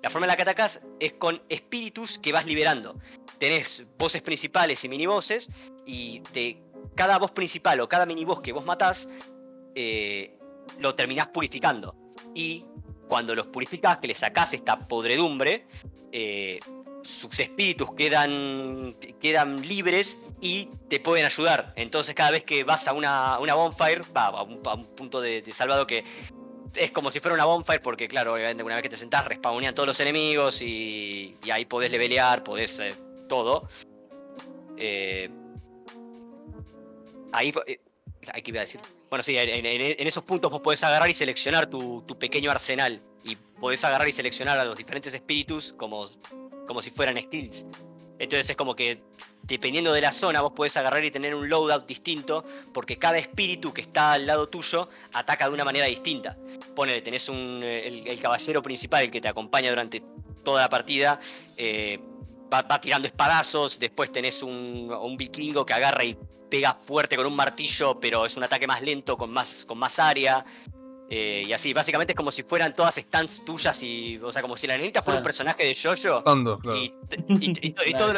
La 0.02 0.10
forma 0.10 0.26
en 0.26 0.30
la 0.30 0.36
que 0.36 0.42
atacás 0.42 0.82
es 0.98 1.12
con 1.12 1.40
espíritus 1.48 2.18
que 2.18 2.32
vas 2.32 2.44
liberando. 2.44 2.96
Tenés 3.38 3.86
voces 3.98 4.20
principales 4.20 4.82
y 4.82 4.88
minibosses, 4.88 5.48
y 5.86 6.20
de 6.32 6.60
cada 6.96 7.18
voz 7.18 7.30
principal 7.30 7.80
o 7.80 7.88
cada 7.88 8.04
miniboss 8.04 8.40
que 8.40 8.52
vos 8.52 8.64
matás, 8.64 9.08
eh, 9.76 10.36
lo 10.78 10.94
terminás 10.94 11.28
purificando. 11.28 11.94
Y 12.34 12.64
cuando 13.08 13.34
los 13.34 13.46
purificás, 13.48 13.98
que 13.98 14.08
le 14.08 14.14
sacás 14.14 14.54
esta 14.54 14.78
podredumbre, 14.78 15.66
eh, 16.12 16.60
sus 17.02 17.38
espíritus 17.38 17.94
quedan, 17.94 18.96
quedan 19.20 19.62
libres 19.62 20.18
y 20.40 20.68
te 20.88 21.00
pueden 21.00 21.26
ayudar. 21.26 21.72
Entonces 21.76 22.14
cada 22.14 22.30
vez 22.30 22.44
que 22.44 22.64
vas 22.64 22.86
a 22.88 22.92
una, 22.92 23.38
una 23.38 23.54
bonfire, 23.54 24.02
va 24.16 24.26
a 24.26 24.42
un, 24.42 24.62
punto 24.96 25.20
de, 25.20 25.44
salvado 25.52 25.86
que 25.86 26.04
es 26.76 26.90
como 26.90 27.10
si 27.10 27.20
fuera 27.20 27.34
una 27.34 27.44
bonfire, 27.44 27.80
porque 27.80 28.08
claro, 28.08 28.34
obviamente 28.34 28.62
una 28.62 28.76
vez 28.76 28.82
que 28.82 28.88
te 28.88 28.96
sentás 28.96 29.26
respawnean 29.26 29.74
todos 29.74 29.86
los 29.86 30.00
enemigos 30.00 30.62
y, 30.62 31.36
y 31.44 31.50
ahí 31.50 31.64
podés 31.64 31.90
levelear, 31.90 32.42
podés 32.42 32.78
eh, 32.78 32.94
todo. 33.28 33.68
Eh, 34.76 35.30
ahí, 37.32 37.52
eh, 37.66 37.80
iba 38.44 38.58
a 38.58 38.62
decir. 38.62 38.80
Bueno, 39.12 39.22
sí, 39.22 39.36
en, 39.36 40.06
esos 40.08 40.24
puntos 40.24 40.50
vos 40.50 40.62
podés 40.62 40.82
agarrar 40.84 41.10
y 41.10 41.12
seleccionar 41.12 41.66
tu, 41.66 42.00
tu 42.06 42.18
pequeño 42.18 42.50
arsenal. 42.50 43.02
Y 43.22 43.36
podés 43.36 43.84
agarrar 43.84 44.08
y 44.08 44.12
seleccionar 44.12 44.58
a 44.58 44.64
los 44.64 44.74
diferentes 44.74 45.12
espíritus 45.12 45.74
como, 45.76 46.06
como 46.66 46.80
si 46.80 46.90
fueran 46.90 47.22
skills. 47.22 47.66
Entonces 48.18 48.48
es 48.48 48.56
como 48.56 48.74
que 48.74 49.02
dependiendo 49.42 49.92
de 49.92 50.00
la 50.00 50.12
zona 50.12 50.40
vos 50.40 50.54
podés 50.54 50.78
agarrar 50.78 51.04
y 51.04 51.10
tener 51.10 51.34
un 51.34 51.46
loadout 51.46 51.86
distinto 51.86 52.42
porque 52.72 52.96
cada 52.96 53.18
espíritu 53.18 53.74
que 53.74 53.82
está 53.82 54.14
al 54.14 54.26
lado 54.26 54.48
tuyo 54.48 54.88
ataca 55.12 55.46
de 55.46 55.52
una 55.52 55.66
manera 55.66 55.84
distinta. 55.84 56.38
Ponele, 56.74 57.02
tenés 57.02 57.28
un, 57.28 57.60
eh, 57.62 57.86
el, 57.86 58.08
el 58.08 58.18
caballero 58.18 58.62
principal, 58.62 59.04
el 59.04 59.10
que 59.10 59.20
te 59.20 59.28
acompaña 59.28 59.68
durante 59.68 60.02
toda 60.42 60.62
la 60.62 60.70
partida, 60.70 61.20
eh, 61.58 62.00
va, 62.52 62.62
va 62.62 62.80
tirando 62.80 63.08
espadazos, 63.08 63.78
después 63.78 64.12
tenés 64.12 64.42
un, 64.42 64.92
un 64.92 65.16
vikingo 65.16 65.64
que 65.64 65.72
agarra 65.74 66.04
y 66.04 66.16
pega 66.50 66.74
fuerte 66.86 67.16
con 67.16 67.26
un 67.26 67.34
martillo, 67.34 67.98
pero 67.98 68.26
es 68.26 68.36
un 68.36 68.44
ataque 68.44 68.66
más 68.66 68.82
lento, 68.82 69.16
con 69.16 69.30
más, 69.30 69.64
con 69.66 69.78
más 69.78 69.98
área. 69.98 70.44
eh, 71.08 71.44
y 71.46 71.52
así, 71.52 71.72
básicamente 71.74 72.12
es 72.12 72.16
como 72.16 72.30
si 72.32 72.42
fueran 72.42 72.74
todas 72.74 72.94
stands 72.96 73.44
tuyas 73.44 73.82
y, 73.82 74.18
o 74.22 74.30
sea, 74.32 74.40
como 74.42 74.56
si 74.56 74.66
la 74.66 74.76
nenita 74.78 75.02
fuera 75.02 75.18
un 75.18 75.22
Claro. 75.22 75.24
personaje 75.24 75.64
de 75.64 75.74
Jojo 75.74 76.22
claro. 76.58 76.78
y, 76.78 77.72
todo 77.72 77.86
todo 77.98 78.14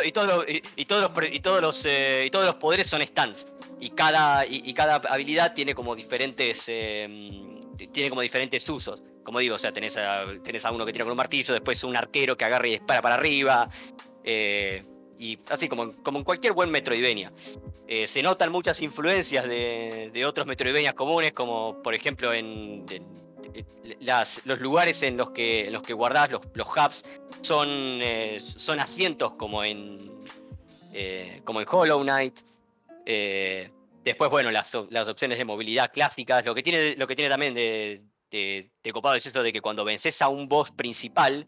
todos 0.87 1.03
los 1.03 1.41
todos 1.43 1.61
los 1.63 1.87
eh, 1.87 2.25
y 2.27 2.31
todos 2.31 2.45
los 2.47 2.55
poderes 2.57 2.87
son 2.89 3.03
stands 3.03 3.47
y 3.81 3.91
cada 3.91 4.47
y, 4.47 4.63
y 4.65 4.75
cada 4.75 4.97
habilidad 4.97 5.55
tiene 5.55 5.75
como 5.75 5.97
diferentes 5.97 6.65
eh, 6.69 7.59
tiene 7.93 8.11
como 8.11 8.21
diferentes 8.21 8.69
usos 8.69 9.03
como 9.25 9.41
digo 9.41 9.57
o 9.57 9.59
sea 9.59 9.73
tenés 9.73 9.97
a, 9.97 10.25
tenés 10.45 10.65
a 10.65 10.71
uno 10.71 10.87
que 10.87 10.93
tira 10.93 11.05
con 11.05 11.11
un 11.13 11.17
martillo 11.17 11.53
después 11.53 11.83
un 11.83 11.97
arquero 11.97 12.37
que 12.37 12.45
agarra 12.45 12.69
y 12.69 12.73
dispara 12.73 13.03
para 13.03 13.17
arriba 13.17 13.69
eh, 14.25 14.83
y 15.19 15.39
así 15.49 15.69
como, 15.69 15.93
como 16.03 16.19
en 16.19 16.25
cualquier 16.25 16.53
buen 16.53 16.71
Metroidvania 16.71 17.33
Eh, 17.87 18.07
se 18.07 18.23
notan 18.23 18.51
muchas 18.51 18.81
influencias 18.81 19.47
de, 19.47 20.11
de 20.13 20.25
otros 20.25 20.47
Metroidvanias 20.47 20.95
comunes 20.95 21.33
como 21.33 21.83
por 21.83 21.95
ejemplo 21.95 22.33
en, 22.33 22.87
los 24.01 24.61
lugares 24.61 25.03
en 25.03 25.19
los 25.19 25.31
que 25.31 25.67
en 25.67 25.73
los 25.75 25.83
que 25.83 25.93
guardás 25.93 26.31
los, 26.31 26.41
los 26.55 26.67
hubs 26.67 27.05
son, 27.43 27.69
eh, 28.03 28.41
son 28.41 28.81
asientos 28.81 29.35
como 29.35 29.63
en 29.63 30.11
eh, 30.95 31.43
como 31.45 31.61
en 31.61 31.67
Hollow 31.71 32.03
Knight. 32.03 32.39
Después, 34.05 34.31
bueno, 34.31 34.51
las, 34.51 34.71
las 34.91 35.09
opciones 35.09 35.39
de 35.39 35.45
movilidad 35.45 35.91
clásicas. 35.91 36.45
Lo 36.45 36.55
que 36.55 36.63
tiene, 36.63 36.95
lo 36.97 37.07
que 37.07 37.17
tiene 37.17 37.31
también 37.31 37.55
de 37.55 38.93
copado 38.93 39.15
es 39.15 39.27
eso 39.27 39.43
de 39.43 39.53
que 39.53 39.61
cuando 39.61 39.85
vences 39.85 40.21
a 40.23 40.29
un 40.29 40.47
boss 40.47 40.71
principal, 40.71 41.47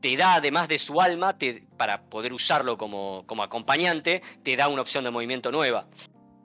te 0.00 0.16
da, 0.16 0.34
además 0.34 0.68
de 0.68 0.78
su 0.78 1.00
alma, 1.00 1.36
te- 1.36 1.62
para 1.76 2.02
poder 2.02 2.32
usarlo 2.32 2.76
como, 2.78 3.24
como 3.26 3.42
acompañante, 3.42 4.22
te 4.42 4.56
da 4.56 4.68
una 4.68 4.82
opción 4.82 5.04
de 5.04 5.10
movimiento 5.10 5.50
nueva. 5.52 5.86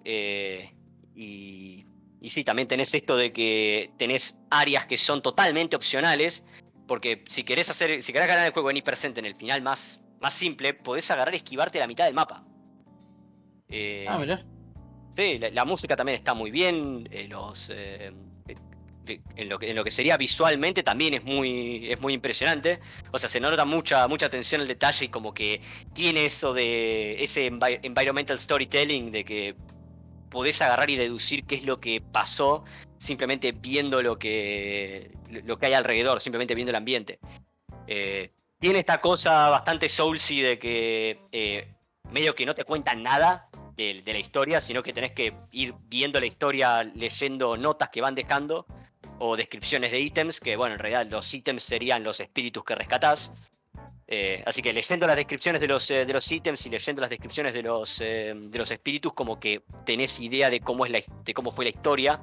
Eh, 0.03 0.71
y, 1.15 1.85
y 2.21 2.29
sí, 2.29 2.43
también 2.43 2.67
tenés 2.67 2.93
esto 2.93 3.15
de 3.17 3.31
que 3.31 3.91
tenés 3.97 4.37
áreas 4.49 4.85
que 4.85 4.97
son 4.97 5.21
totalmente 5.21 5.75
opcionales, 5.75 6.43
porque 6.87 7.23
si 7.29 7.43
querés 7.43 7.69
hacer, 7.69 8.03
si 8.03 8.11
querés 8.13 8.27
ganar 8.27 8.45
el 8.45 8.53
juego 8.53 8.69
en 8.69 8.77
hipercent 8.77 9.17
en 9.17 9.25
el 9.25 9.35
final 9.35 9.61
más, 9.61 10.01
más 10.19 10.33
simple, 10.33 10.73
podés 10.73 11.09
agarrar 11.09 11.33
y 11.33 11.37
esquivarte 11.37 11.79
la 11.79 11.87
mitad 11.87 12.05
del 12.05 12.13
mapa. 12.13 12.43
Eh, 13.69 14.05
Ah, 14.07 14.17
mirá. 14.17 14.43
Sí, 15.15 15.39
la, 15.39 15.49
la 15.49 15.65
música 15.65 15.95
también 15.95 16.17
está 16.17 16.33
muy 16.33 16.51
bien. 16.51 17.07
eh, 17.11 17.27
los, 17.29 17.71
en, 19.07 19.49
lo 19.49 19.59
que, 19.59 19.91
sería 19.91 20.17
visualmente 20.17 20.83
también 20.83 21.13
es 21.13 21.23
muy, 21.23 21.91
es 21.91 21.99
muy 22.01 22.13
impresionante. 22.13 22.79
O 23.11 23.19
sea, 23.19 23.29
se 23.29 23.39
nota 23.39 23.65
mucha, 23.65 24.07
mucha 24.07 24.27
atención 24.27 24.61
al 24.61 24.67
detalle 24.67 25.05
y 25.05 25.09
como 25.09 25.33
que 25.33 25.61
tiene 25.93 26.25
eso 26.25 26.53
de 26.53 27.21
ese 27.23 27.51
envi- 27.51 27.79
environmental 27.83 28.39
storytelling 28.39 29.11
de 29.11 29.23
que 29.23 29.55
podés 30.29 30.61
agarrar 30.61 30.89
y 30.89 30.95
deducir 30.95 31.45
qué 31.45 31.55
es 31.55 31.63
lo 31.63 31.79
que 31.79 32.01
pasó 32.01 32.63
simplemente 32.99 33.51
viendo 33.51 34.01
lo 34.01 34.17
que, 34.17 35.11
lo 35.29 35.57
que 35.57 35.67
hay 35.67 35.73
alrededor, 35.73 36.19
simplemente 36.19 36.55
viendo 36.55 36.71
el 36.71 36.75
ambiente. 36.75 37.19
Eh, 37.87 38.31
tiene 38.59 38.79
esta 38.79 38.99
cosa 38.99 39.49
bastante 39.49 39.89
soulsy 39.89 40.41
de 40.41 40.59
que 40.59 41.19
eh, 41.31 41.67
medio 42.11 42.35
que 42.35 42.45
no 42.45 42.55
te 42.55 42.63
cuentan 42.63 43.03
nada 43.03 43.47
de, 43.75 44.01
de 44.03 44.13
la 44.13 44.19
historia, 44.19 44.59
sino 44.59 44.81
que 44.81 44.93
tenés 44.93 45.11
que 45.11 45.33
ir 45.51 45.73
viendo 45.87 46.19
la 46.19 46.25
historia, 46.25 46.83
leyendo 46.83 47.57
notas 47.57 47.89
que 47.89 48.01
van 48.01 48.15
dejando 48.15 48.65
o 49.19 49.35
descripciones 49.35 49.91
de 49.91 49.99
ítems, 49.99 50.39
que 50.39 50.55
bueno, 50.55 50.75
en 50.75 50.79
realidad 50.79 51.07
los 51.09 51.33
ítems 51.33 51.63
serían 51.63 52.03
los 52.03 52.19
espíritus 52.19 52.63
que 52.63 52.75
rescatás. 52.75 53.31
Eh, 54.07 54.43
así 54.45 54.61
que 54.61 54.71
leyendo 54.71 55.07
las 55.07 55.15
descripciones 55.15 55.59
de 55.59 55.67
los, 55.67 55.89
eh, 55.89 56.05
de 56.05 56.13
los 56.13 56.31
ítems 56.31 56.63
y 56.65 56.69
leyendo 56.69 57.01
las 57.01 57.09
descripciones 57.09 57.53
de 57.53 57.63
los, 57.63 57.99
eh, 58.01 58.33
de 58.35 58.57
los 58.57 58.69
espíritus, 58.69 59.13
como 59.13 59.39
que 59.39 59.63
tenés 59.85 60.19
idea 60.19 60.49
de 60.49 60.59
cómo, 60.59 60.85
es 60.85 60.91
la, 60.91 61.01
de 61.23 61.33
cómo 61.33 61.51
fue 61.51 61.65
la 61.65 61.71
historia. 61.71 62.21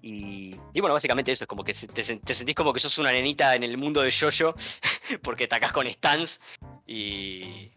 Y, 0.00 0.54
y 0.72 0.80
bueno, 0.80 0.92
básicamente 0.92 1.32
eso, 1.32 1.44
es 1.44 1.48
como 1.48 1.64
que 1.64 1.72
te, 1.72 1.86
te 1.86 2.34
sentís 2.34 2.54
como 2.54 2.72
que 2.72 2.80
sos 2.80 2.98
una 2.98 3.10
nenita 3.10 3.54
en 3.56 3.62
el 3.62 3.78
mundo 3.78 4.02
de 4.02 4.12
Jojo, 4.12 4.54
porque 5.22 5.44
atacás 5.44 5.72
con 5.72 5.86
stands 5.86 6.40
y, 6.86 7.72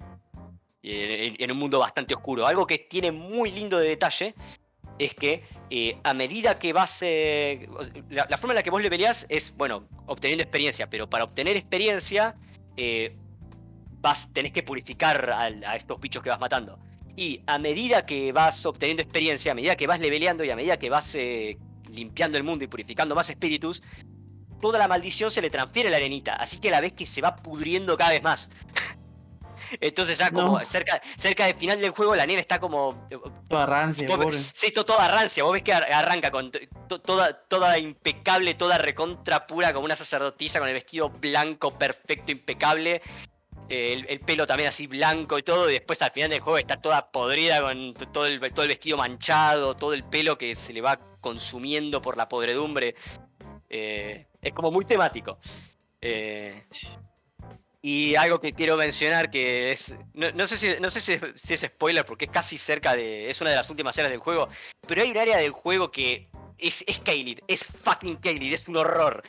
en 0.83 1.51
un 1.51 1.57
mundo 1.57 1.79
bastante 1.79 2.13
oscuro. 2.13 2.45
Algo 2.45 2.67
que 2.67 2.79
tiene 2.79 3.11
muy 3.11 3.51
lindo 3.51 3.79
de 3.79 3.89
detalle 3.89 4.35
es 4.99 5.13
que 5.13 5.43
eh, 5.69 5.97
a 6.03 6.13
medida 6.13 6.59
que 6.59 6.73
vas... 6.73 6.99
eh, 7.01 7.67
la, 8.09 8.37
forma 8.37 8.53
en 8.53 8.57
la 8.57 8.63
que 8.63 8.69
vos 8.69 8.81
le 8.81 8.89
peleás 8.89 9.25
es, 9.29 9.53
bueno, 9.55 9.87
obteniendo 10.05 10.43
experiencia, 10.43 10.89
pero 10.89 11.09
para 11.09 11.23
obtener 11.23 11.55
experiencia 11.55 12.35
eh, 12.75 13.15
vas, 14.01 14.31
tenés 14.33 14.53
que 14.53 14.63
purificar 14.63 15.29
a, 15.29 15.75
estos 15.75 15.99
bichos 15.99 16.23
que 16.23 16.29
vas 16.29 16.39
matando. 16.39 16.79
Y 17.15 17.41
a 17.47 17.57
medida 17.57 18.05
que 18.05 18.31
vas 18.31 18.65
obteniendo 18.65 19.01
experiencia, 19.01 19.51
a 19.51 19.55
medida 19.55 19.75
que 19.75 19.87
vas 19.87 19.99
leveleando 19.99 20.43
y 20.43 20.51
a 20.51 20.55
medida 20.55 20.77
que 20.77 20.89
vas 20.89 21.17
limpiando 21.89 22.37
el 22.37 22.43
mundo 22.43 22.63
y 22.63 22.67
purificando 22.67 23.15
más 23.15 23.29
espíritus, 23.31 23.81
toda 24.61 24.77
la 24.77 24.87
maldición 24.87 25.31
se 25.31 25.41
le 25.41 25.49
transfiere 25.49 25.89
a 25.89 25.91
la 25.91 25.97
arenita. 25.97 26.35
Así 26.35 26.59
que 26.59 26.69
la 26.69 26.79
ves 26.79 26.93
que 26.93 27.07
se 27.07 27.21
va 27.21 27.35
pudriendo 27.35 27.97
cada 27.97 28.11
vez 28.11 28.21
más. 28.21 28.51
Entonces 29.79 30.17
ya 30.17 30.29
como 30.31 30.59
No. 30.59 30.65
cerca, 30.65 31.01
cerca 31.19 31.45
del 31.45 31.55
final 31.55 31.79
del 31.81 31.91
juego 31.91 32.15
la 32.15 32.25
nena 32.25 32.41
está 32.41 32.59
como 32.59 33.07
Toda 33.49 33.65
rancia, 33.65 34.07
Vos- 34.07 34.17
pobre. 34.17 34.37
Sí, 34.53 34.71
to- 34.71 34.85
toda 34.85 35.07
rancia. 35.07 35.43
Vos 35.43 35.53
ves 35.53 35.63
que 35.63 35.73
ar- 35.73 35.91
arranca 35.91 36.31
con 36.31 36.51
to- 36.51 36.59
to- 36.87 37.01
toda, 37.01 37.33
toda 37.47 37.77
impecable, 37.77 38.53
toda 38.55 38.77
recontra 38.77 39.47
pura, 39.47 39.73
como 39.73 39.85
una 39.85 39.95
sacerdotisa 39.95 40.59
con 40.59 40.67
el 40.67 40.73
vestido 40.73 41.09
blanco, 41.09 41.77
perfecto, 41.77 42.31
impecable. 42.31 43.01
Eh, 43.69 43.91
el, 43.93 44.05
el 44.07 44.19
pelo 44.21 44.47
también 44.47 44.69
así 44.69 44.87
blanco 44.87 45.37
y 45.37 45.43
todo. 45.43 45.69
Y 45.69 45.73
después 45.73 46.01
al 46.01 46.11
final 46.11 46.29
del 46.29 46.39
juego 46.39 46.57
está 46.57 46.77
toda 46.81 47.11
podrida 47.11 47.61
con 47.61 47.93
todo 48.13 48.25
el, 48.25 48.39
todo 48.53 48.63
el 48.63 48.69
vestido 48.69 48.95
manchado, 48.97 49.75
todo 49.75 49.93
el 49.93 50.03
pelo 50.05 50.37
que 50.37 50.55
se 50.55 50.71
le 50.73 50.79
va 50.81 50.99
consumiendo 51.19 52.01
por 52.01 52.15
la 52.15 52.29
podredumbre. 52.29 52.95
Eh, 53.69 54.27
es 54.41 54.53
como 54.53 54.71
muy 54.71 54.85
temático. 54.85 55.37
Eh, 55.99 56.63
y 57.81 58.15
algo 58.15 58.39
que 58.39 58.53
quiero 58.53 58.75
mencionar 58.77 59.29
que 59.29 59.71
es. 59.71 59.93
No, 60.13 60.31
no 60.31 60.47
sé, 60.47 60.57
si, 60.57 60.79
no 60.79 60.89
sé 60.89 60.99
si, 60.99 61.19
si 61.35 61.53
es 61.53 61.61
spoiler 61.61 62.05
porque 62.05 62.25
es 62.25 62.31
casi 62.31 62.57
cerca 62.57 62.95
de. 62.95 63.29
Es 63.29 63.39
una 63.41 63.51
de 63.51 63.55
las 63.55 63.69
últimas 63.69 63.97
áreas 63.97 64.11
del 64.11 64.19
juego. 64.19 64.49
Pero 64.87 65.01
hay 65.01 65.11
un 65.11 65.17
área 65.17 65.37
del 65.37 65.51
juego 65.51 65.91
que 65.91 66.29
es, 66.57 66.83
es. 66.87 66.99
Es 67.47 67.65
fucking 67.65 68.17
Kaelid. 68.17 68.53
Es 68.53 68.67
un 68.67 68.77
horror. 68.77 69.23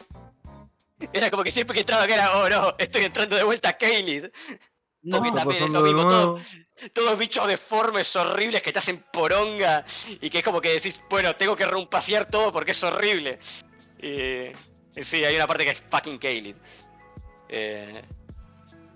Era 1.12 1.30
como 1.30 1.44
que 1.44 1.50
siempre 1.50 1.74
que 1.74 1.80
entraba 1.80 2.04
acá 2.04 2.14
era, 2.14 2.36
oh 2.38 2.48
no, 2.48 2.74
estoy 2.78 3.04
entrando 3.04 3.36
de 3.36 3.44
vuelta 3.44 3.68
a 3.68 3.76
Kaelid. 3.76 4.26
No, 5.02 5.18
Porque 5.18 5.30
también 5.30 5.62
es 5.62 5.70
lo 5.70 5.80
mismo, 5.82 6.02
todo-. 6.02 6.40
Todos 6.92 7.18
bichos 7.18 7.46
deformes, 7.46 8.14
horribles 8.16 8.62
que 8.62 8.72
te 8.72 8.78
hacen 8.80 9.04
poronga. 9.12 9.84
Y 10.20 10.30
que 10.30 10.38
es 10.38 10.44
como 10.44 10.60
que 10.60 10.70
decís, 10.70 11.00
bueno, 11.08 11.36
tengo 11.36 11.54
que 11.54 11.66
rempasear 11.66 12.26
todo 12.26 12.52
porque 12.52 12.72
es 12.72 12.82
horrible. 12.82 13.38
Y 14.00 14.52
sí, 15.02 15.24
hay 15.24 15.36
una 15.36 15.46
parte 15.46 15.64
que 15.64 15.70
es 15.70 15.82
fucking 15.90 16.18
Kaelid. 16.18 16.56
Eh, 17.48 18.02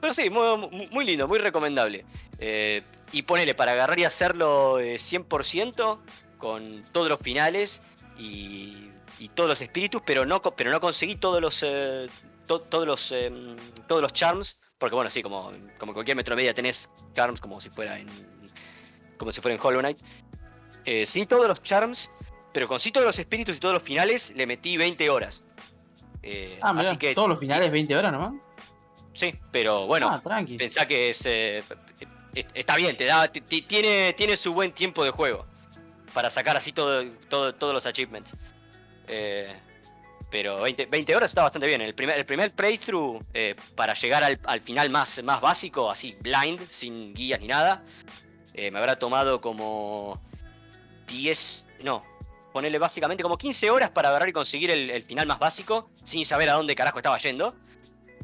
pero 0.02 0.12
sí, 0.12 0.28
muy, 0.28 0.68
muy- 0.90 1.04
lindo, 1.06 1.26
muy 1.26 1.38
recomendable. 1.38 2.04
Eh, 2.38 2.82
y 3.12 3.22
ponele, 3.22 3.54
para 3.54 3.72
agarrar 3.72 3.98
y 3.98 4.04
hacerlo 4.04 4.78
eh, 4.80 4.96
100% 4.98 5.98
con 6.38 6.82
todos 6.92 7.08
los 7.08 7.20
finales 7.20 7.80
y, 8.18 8.90
y 9.18 9.28
todos 9.28 9.48
los 9.48 9.62
espíritus, 9.62 10.02
pero 10.04 10.26
no, 10.26 10.42
pero 10.42 10.70
no 10.70 10.80
conseguí 10.80 11.14
todos 11.16 11.40
los, 11.40 11.62
eh, 11.62 12.08
to- 12.46 12.60
todos 12.62 12.86
los, 12.86 13.12
em, 13.12 13.56
todos 13.86 14.02
los 14.02 14.12
charms. 14.12 14.58
Porque 14.76 14.94
bueno, 14.96 15.08
sí, 15.08 15.22
como, 15.22 15.52
como 15.78 15.94
cualquier 15.94 16.16
Metromedia 16.16 16.52
tenés 16.52 16.90
charms 17.14 17.40
como 17.40 17.60
si 17.60 17.70
fuera 17.70 17.98
en, 17.98 18.08
como 19.16 19.30
si 19.30 19.40
fuera 19.40 19.54
en 19.54 19.60
Hollow 19.64 19.78
Knight. 19.80 19.98
Eh, 20.84 21.06
sí, 21.06 21.24
todos 21.26 21.46
los 21.46 21.62
charms, 21.62 22.10
pero 22.52 22.66
con 22.66 22.80
sí 22.80 22.90
todos 22.90 23.06
los 23.06 23.16
espíritus 23.18 23.56
y 23.56 23.60
todos 23.60 23.74
los 23.74 23.82
finales 23.84 24.32
le 24.34 24.44
metí 24.46 24.76
20 24.76 25.08
horas. 25.10 25.44
Eh, 26.24 26.58
Ah, 26.62 26.72
mirá, 26.72 26.88
así 26.90 26.98
que 26.98 27.14
todos 27.14 27.28
los 27.28 27.38
finales 27.38 27.70
20 27.70 27.94
horas 27.96 28.10
nomás. 28.10 28.32
Sí, 29.14 29.34
pero 29.50 29.86
bueno, 29.86 30.08
ah, 30.08 30.20
pensá 30.58 30.86
que 30.86 31.10
es, 31.10 31.24
eh, 31.26 31.58
es- 32.34 32.46
está 32.54 32.76
bien, 32.76 32.96
te 32.96 33.04
da, 33.04 33.28
ti- 33.30 33.40
ti- 33.40 33.62
tiene, 33.62 34.12
tiene 34.14 34.36
su 34.36 34.52
buen 34.54 34.72
tiempo 34.72 35.04
de 35.04 35.10
juego 35.10 35.46
para 36.14 36.30
sacar 36.30 36.56
así 36.56 36.72
todo, 36.72 37.04
todo- 37.28 37.54
todos 37.54 37.74
los 37.74 37.84
achievements. 37.86 38.34
Eh, 39.08 39.54
pero 40.30 40.62
20, 40.62 40.86
20 40.86 41.14
horas 41.14 41.30
está 41.30 41.42
bastante 41.42 41.66
bien. 41.66 41.82
El 41.82 41.94
primer, 41.94 42.16
el 42.18 42.24
primer 42.24 42.50
playthrough 42.52 43.22
eh, 43.34 43.54
para 43.76 43.92
llegar 43.94 44.24
al, 44.24 44.40
al 44.46 44.60
final 44.62 44.88
más, 44.88 45.22
más 45.22 45.40
básico, 45.42 45.90
así 45.90 46.16
blind, 46.20 46.66
sin 46.70 47.12
guías 47.12 47.38
ni 47.40 47.48
nada, 47.48 47.82
eh, 48.54 48.70
me 48.70 48.78
habrá 48.78 48.98
tomado 48.98 49.40
como 49.42 50.18
10, 51.06 51.64
no, 51.82 52.02
ponerle 52.52 52.78
básicamente 52.78 53.22
como 53.22 53.36
15 53.36 53.70
horas 53.70 53.90
para 53.90 54.08
agarrar 54.08 54.28
y 54.28 54.32
conseguir 54.32 54.70
el, 54.70 54.88
el 54.90 55.02
final 55.02 55.26
más 55.26 55.38
básico, 55.38 55.90
sin 56.04 56.24
saber 56.24 56.48
a 56.48 56.54
dónde 56.54 56.74
carajo 56.74 56.98
estaba 56.98 57.18
yendo. 57.18 57.54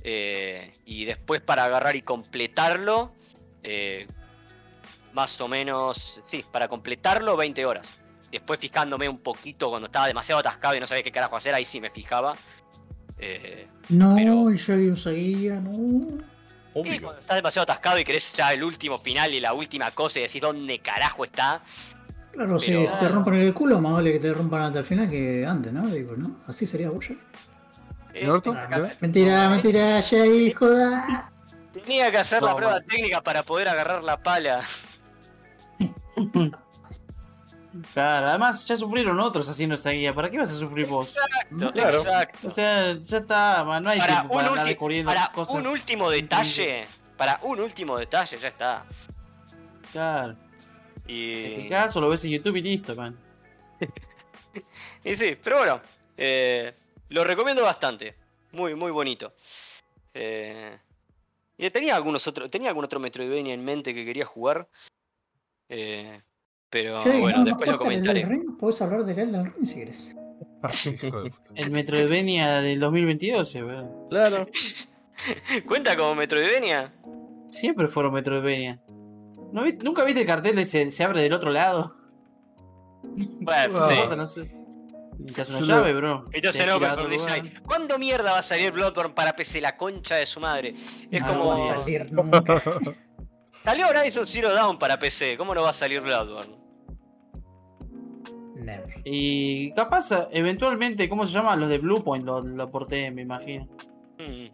Eh, 0.02 0.70
y 0.84 1.04
después 1.04 1.40
para 1.40 1.64
agarrar 1.64 1.96
y 1.96 2.02
completarlo, 2.02 3.12
eh, 3.62 4.06
más 5.12 5.40
o 5.40 5.48
menos, 5.48 6.20
sí, 6.26 6.44
para 6.50 6.68
completarlo 6.68 7.36
20 7.36 7.64
horas. 7.66 8.00
Después 8.30 8.60
fijándome 8.60 9.08
un 9.08 9.18
poquito 9.18 9.70
cuando 9.70 9.86
estaba 9.86 10.06
demasiado 10.06 10.40
atascado 10.40 10.76
y 10.76 10.80
no 10.80 10.86
sabía 10.86 11.02
qué 11.02 11.10
carajo 11.12 11.36
hacer, 11.36 11.54
ahí 11.54 11.64
sí 11.64 11.80
me 11.80 11.90
fijaba. 11.90 12.34
Eh, 13.18 13.66
No, 13.88 14.14
Pero- 14.16 14.52
yo 14.52 14.74
usa 14.92 15.10
guía, 15.12 15.54
no. 15.60 15.72
y 16.84 16.98
cuando 17.00 17.18
estás 17.18 17.36
demasiado 17.36 17.64
atascado 17.64 17.98
y 17.98 18.04
querés 18.04 18.32
ya 18.34 18.52
el 18.52 18.62
último 18.62 18.98
final 18.98 19.34
y 19.34 19.40
la 19.40 19.52
última 19.54 19.90
cosa 19.90 20.20
y 20.20 20.22
decís 20.22 20.40
dónde 20.40 20.78
carajo 20.78 21.24
está. 21.24 21.62
Claro, 22.30 22.58
si, 22.58 22.66
Pero- 22.66 22.86
si 22.86 22.96
te 22.98 23.08
rompen 23.08 23.34
el 23.34 23.52
culo, 23.54 23.80
más 23.80 23.94
vale 23.94 24.12
que 24.12 24.20
te 24.20 24.32
rompan 24.32 24.60
hasta 24.62 24.80
el 24.80 24.84
final 24.84 25.10
que 25.10 25.44
antes, 25.44 25.72
¿no? 25.72 25.88
Digo, 25.88 26.14
¿no? 26.16 26.36
Así 26.46 26.66
sería 26.66 26.90
Buller. 26.90 27.16
Eh, 28.18 28.24
¿Y 28.24 28.28
Orto? 28.28 28.54
Mentira, 29.00 29.48
mentira, 29.50 30.00
ya 30.00 30.22
ahí, 30.22 30.52
joda. 30.52 31.30
Tenía 31.72 32.10
que 32.10 32.18
hacer 32.18 32.42
la 32.42 32.50
No, 32.50 32.56
prueba 32.56 32.74
man. 32.74 32.86
técnica 32.86 33.22
para 33.22 33.42
poder 33.42 33.68
agarrar 33.68 34.02
la 34.02 34.16
pala. 34.22 34.62
Claro, 37.94 38.26
además 38.28 38.66
ya 38.66 38.76
sufrieron 38.76 39.20
otros 39.20 39.48
haciendo 39.48 39.76
esa 39.76 39.90
guía. 39.90 40.12
¿Para 40.12 40.28
qué 40.30 40.38
vas 40.38 40.50
a 40.50 40.56
sufrir 40.56 40.86
vos? 40.86 41.14
Exacto, 41.14 41.72
Claro. 41.72 41.98
exacto. 41.98 42.48
O 42.48 42.50
sea, 42.50 42.92
ya 42.94 43.18
está, 43.18 43.62
man, 43.64 43.84
no 43.84 43.90
hay 43.90 43.98
Para, 44.00 44.14
tiempo 44.14 44.34
para 44.34 44.48
andar 44.48 44.66
descubriendo 44.66 45.12
para 45.12 45.30
cosas. 45.30 45.54
un 45.64 45.66
último 45.68 46.10
detalle, 46.10 46.86
para 47.16 47.38
un 47.42 47.60
último 47.60 47.96
detalle 47.98 48.36
ya 48.36 48.48
está. 48.48 48.84
Claro. 49.92 50.34
Y, 51.06 51.54
fijás 51.62 51.94
o 51.96 52.00
lo 52.00 52.08
ves 52.08 52.24
en 52.24 52.32
YouTube 52.32 52.56
y 52.56 52.62
listo, 52.62 52.96
man. 52.96 53.16
y 55.04 55.16
sí, 55.16 55.38
pero 55.42 55.58
bueno, 55.58 55.80
eh, 56.16 56.74
lo 57.08 57.24
recomiendo 57.24 57.62
bastante. 57.62 58.14
Muy, 58.52 58.74
muy 58.74 58.90
bonito. 58.90 59.32
Eh, 60.14 60.78
y 61.58 61.70
tenía 61.70 61.96
algunos 61.96 62.26
otros, 62.26 62.50
tenía 62.50 62.68
algún 62.70 62.84
otro 62.84 63.00
Metroidvania 63.00 63.54
en 63.54 63.64
mente 63.64 63.94
que 63.94 64.04
quería 64.04 64.24
jugar. 64.24 64.68
Eh, 65.68 66.20
pero 66.70 66.96
bueno, 67.02 67.38
no, 67.38 67.38
no 67.38 67.44
después 67.46 67.66
lo 67.68 67.72
el 67.74 67.78
comentaré. 67.78 68.24
Ring, 68.24 68.56
podés 68.58 68.80
hablar 68.82 69.04
del 69.04 69.18
Elden 69.18 69.52
Ring 69.52 69.66
si 69.66 69.80
puta. 71.10 71.36
El 71.54 71.70
Metroidvania 71.70 72.60
del 72.60 72.80
2022, 72.80 73.54
eh, 73.54 73.64
weón. 73.64 74.08
Claro. 74.08 74.46
¿Cuenta 75.66 75.96
como 75.96 76.14
Metroidvania? 76.14 76.92
Siempre 77.50 77.88
fueron 77.88 78.12
Metroidvania. 78.14 78.78
¿No 79.52 79.62
vi- 79.64 79.78
¿Nunca 79.82 80.04
viste 80.04 80.20
el 80.22 80.26
cartel 80.26 80.56
de 80.56 80.64
se, 80.64 80.90
se 80.90 81.04
abre 81.04 81.22
del 81.22 81.32
otro 81.32 81.50
lado? 81.50 81.90
Bueno, 83.40 83.84
sí. 83.88 83.94
Importa, 83.94 84.16
no 84.16 84.26
sé. 84.26 84.50
Bro. 85.18 86.24
Entonces 86.32 86.66
no, 86.66 86.78
pero 86.78 87.04
¿cuándo 87.66 87.98
mierda 87.98 88.32
va 88.32 88.38
a 88.38 88.42
salir 88.42 88.70
Bloodborne 88.72 89.14
para 89.14 89.34
PC? 89.34 89.60
La 89.60 89.76
concha 89.76 90.14
de 90.14 90.26
su 90.26 90.38
madre. 90.38 90.74
Es 91.10 91.20
no 91.20 91.26
como. 91.26 91.46
va 91.46 91.56
a 91.56 91.58
salir 91.58 92.12
nunca. 92.12 92.44
Salió 93.64 93.88
Horizon 93.88 94.26
Zero 94.26 94.54
Dawn 94.54 94.78
para 94.78 94.98
PC, 94.98 95.36
¿cómo 95.36 95.54
no 95.54 95.62
va 95.62 95.70
a 95.70 95.74
salir 95.74 96.00
Bloodborne? 96.00 96.56
Never. 98.54 99.02
Y 99.04 99.72
capaz, 99.72 100.10
eventualmente, 100.30 101.08
¿cómo 101.08 101.26
se 101.26 101.32
llama? 101.32 101.54
Los 101.56 101.68
de 101.68 101.78
Bluepoint 101.78 102.24
lo, 102.24 102.40
lo 102.40 102.70
porté, 102.70 103.10
me 103.10 103.22
imagino. 103.22 103.68
Hmm. 104.18 104.46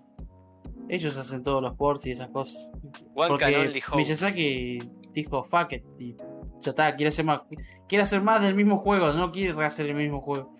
Ellos 0.88 1.16
hacen 1.16 1.42
todos 1.42 1.62
los 1.62 1.76
ports 1.76 2.06
y 2.06 2.10
esas 2.10 2.28
cosas. 2.30 2.72
One 3.14 3.28
Porque. 3.28 3.82
Miyazaki 3.94 4.78
dijo 5.12 5.44
fuck 5.44 5.72
it 5.72 5.84
y 5.98 6.16
ya 6.64 6.70
está, 6.70 6.96
quiere 6.96 7.08
hacer 7.08 7.24
más, 7.24 7.42
quiere 7.88 8.02
hacer 8.02 8.22
más 8.22 8.42
del 8.42 8.54
mismo 8.54 8.78
juego, 8.78 9.12
no 9.12 9.30
quiere 9.30 9.52
rehacer 9.52 9.86
el 9.86 9.94
mismo 9.94 10.20
juego. 10.20 10.54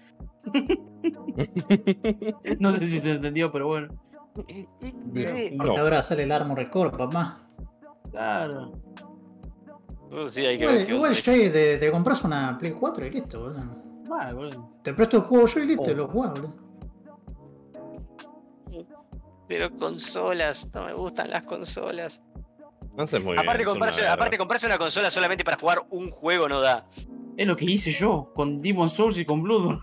no 2.61 2.73
sé 2.73 2.85
si 2.85 2.99
se 3.01 3.13
entendió, 3.13 3.51
pero 3.51 3.67
bueno. 3.69 3.89
Bien. 5.07 5.57
No. 5.57 5.77
ahora 5.77 6.03
sale 6.03 6.25
el 6.25 6.33
Armored 6.33 6.71
Core, 6.71 6.91
papá. 6.91 7.41
Claro. 8.11 8.73
Uh, 10.11 10.29
sí, 10.31 10.45
hay 10.45 10.59
que 10.59 10.67
ver 10.67 10.75
Igual, 10.83 11.13
igual. 11.13 11.17
Jay, 11.17 11.51
te, 11.51 11.79
te 11.79 11.91
compras 11.91 12.23
una 12.25 12.57
Play 12.59 12.73
4 12.73 13.07
y 13.07 13.11
listo, 13.11 13.41
boludo. 13.41 13.83
Vale, 14.09 14.33
boludo. 14.35 14.71
Te 14.83 14.93
presto 14.95 15.17
el 15.19 15.23
juego 15.25 15.47
yo 15.47 15.61
y 15.61 15.67
listo, 15.67 15.83
Oh. 15.85 15.91
y 15.91 15.95
lo 15.95 16.09
jugás, 16.09 16.31
boludo. 16.33 16.55
Pero 19.49 19.71
consolas, 19.77 20.69
no 20.73 20.87
me 20.87 20.95
gustan 20.95 21.31
las 21.31 21.45
consolas. 21.45 22.23
No 22.97 23.07
sé 23.07 23.19
muy 23.19 23.33
bien. 23.33 23.41
aparte, 23.41 23.65
son 23.65 23.73
comprarse, 23.73 24.01
una 24.03 24.13
aparte 24.13 24.39
comprarse 24.39 24.67
una 24.67 24.79
consola 24.79 25.11
solamente 25.11 25.45
para 25.45 25.57
jugar 25.59 25.83
un 25.91 26.11
juego 26.11 26.49
no 26.49 26.61
da. 26.61 26.87
Es 27.37 27.47
lo 27.47 27.57
que 27.57 27.65
hice 27.65 27.91
yo 27.93 28.33
con 28.35 28.59
Demon 28.59 28.89
Souls 28.89 29.19
y 29.19 29.25
con 29.25 29.43
Bloodborne. 29.43 29.81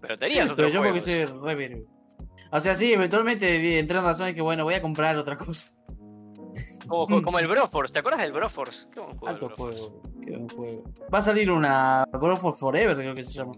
Pero 0.00 0.18
tenías 0.18 0.42
Pero 0.44 0.52
otros 0.52 0.72
yo 0.72 0.82
porque 0.82 1.00
soy 1.00 1.24
re. 1.24 1.84
O 2.50 2.60
sea, 2.60 2.74
sí, 2.76 2.92
eventualmente 2.92 3.78
entré 3.78 3.98
en 3.98 4.04
razón 4.04 4.28
y 4.28 4.34
que 4.34 4.42
bueno, 4.42 4.64
voy 4.64 4.74
a 4.74 4.82
comprar 4.82 5.16
otra 5.18 5.36
cosa. 5.36 5.72
Como, 6.86 7.06
como- 7.06 7.22
como 7.22 7.38
el 7.38 7.48
Broforce, 7.48 7.94
¿te 7.94 8.00
acuerdas 8.00 8.20
del 8.20 8.32
Broforce? 8.32 8.86
Qué 8.92 9.00
buen 9.00 9.16
juego. 9.16 9.28
Alto 9.34 9.46
Broforce. 9.46 9.82
juego, 9.84 10.02
qué 10.22 10.30
buen 10.32 10.48
juego. 10.50 10.84
Va 11.12 11.18
a 11.18 11.22
salir 11.22 11.50
una 11.50 12.04
War 12.12 12.36
Forever, 12.38 12.94
creo 12.94 13.14
que 13.14 13.22
se 13.22 13.32
llama. 13.32 13.52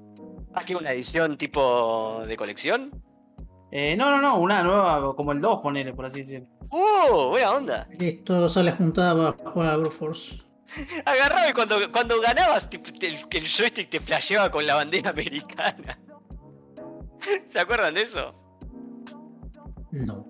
Ah, 0.54 0.64
que 0.64 0.76
una 0.76 0.92
edición 0.92 1.36
tipo 1.36 2.22
de 2.24 2.36
colección. 2.36 3.02
Eh, 3.72 3.96
no, 3.96 4.12
no, 4.12 4.20
no, 4.22 4.38
una 4.38 4.62
nueva, 4.62 5.14
como 5.16 5.32
el 5.32 5.40
2, 5.40 5.58
ponele, 5.60 5.92
por 5.92 6.06
así 6.06 6.20
decirlo. 6.20 6.46
¡Uh! 6.70 7.28
Buena 7.28 7.52
onda. 7.52 7.88
Listo, 7.98 8.48
sale 8.48 8.72
juntada 8.72 9.34
para 9.36 9.50
jugar 9.50 9.74
a 9.74 9.76
Broforce. 9.76 10.42
Agarraba 11.04 11.48
y 11.48 11.52
cuando, 11.52 11.92
cuando 11.92 12.20
ganabas, 12.20 12.68
el, 12.70 13.26
el 13.30 13.48
joystick 13.48 13.88
te 13.88 14.00
flasheaba 14.00 14.50
con 14.50 14.66
la 14.66 14.74
bandera 14.74 15.10
americana. 15.10 15.98
¿Se 17.44 17.58
acuerdan 17.58 17.94
de 17.94 18.02
eso? 18.02 18.34
No. 19.92 20.26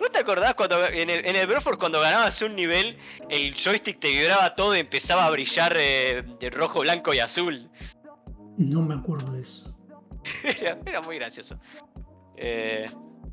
¿No 0.00 0.08
te 0.08 0.18
acordás 0.18 0.54
cuando 0.54 0.86
en 0.86 1.10
el, 1.10 1.26
en 1.26 1.36
el 1.36 1.46
Broforce 1.46 1.78
cuando 1.78 2.00
ganabas 2.00 2.40
un 2.42 2.56
nivel, 2.56 2.96
el 3.28 3.54
joystick 3.54 4.00
te 4.00 4.08
vibraba 4.08 4.54
todo 4.54 4.74
y 4.74 4.80
empezaba 4.80 5.26
a 5.26 5.30
brillar 5.30 5.74
eh, 5.76 6.24
de 6.40 6.50
rojo, 6.50 6.80
blanco 6.80 7.12
y 7.12 7.18
azul? 7.18 7.68
No 8.56 8.82
me 8.82 8.94
acuerdo 8.94 9.32
de 9.32 9.42
eso. 9.42 9.74
Era, 10.44 10.78
era 10.84 11.00
muy 11.00 11.16
gracioso. 11.16 11.58
Eh, 12.36 12.86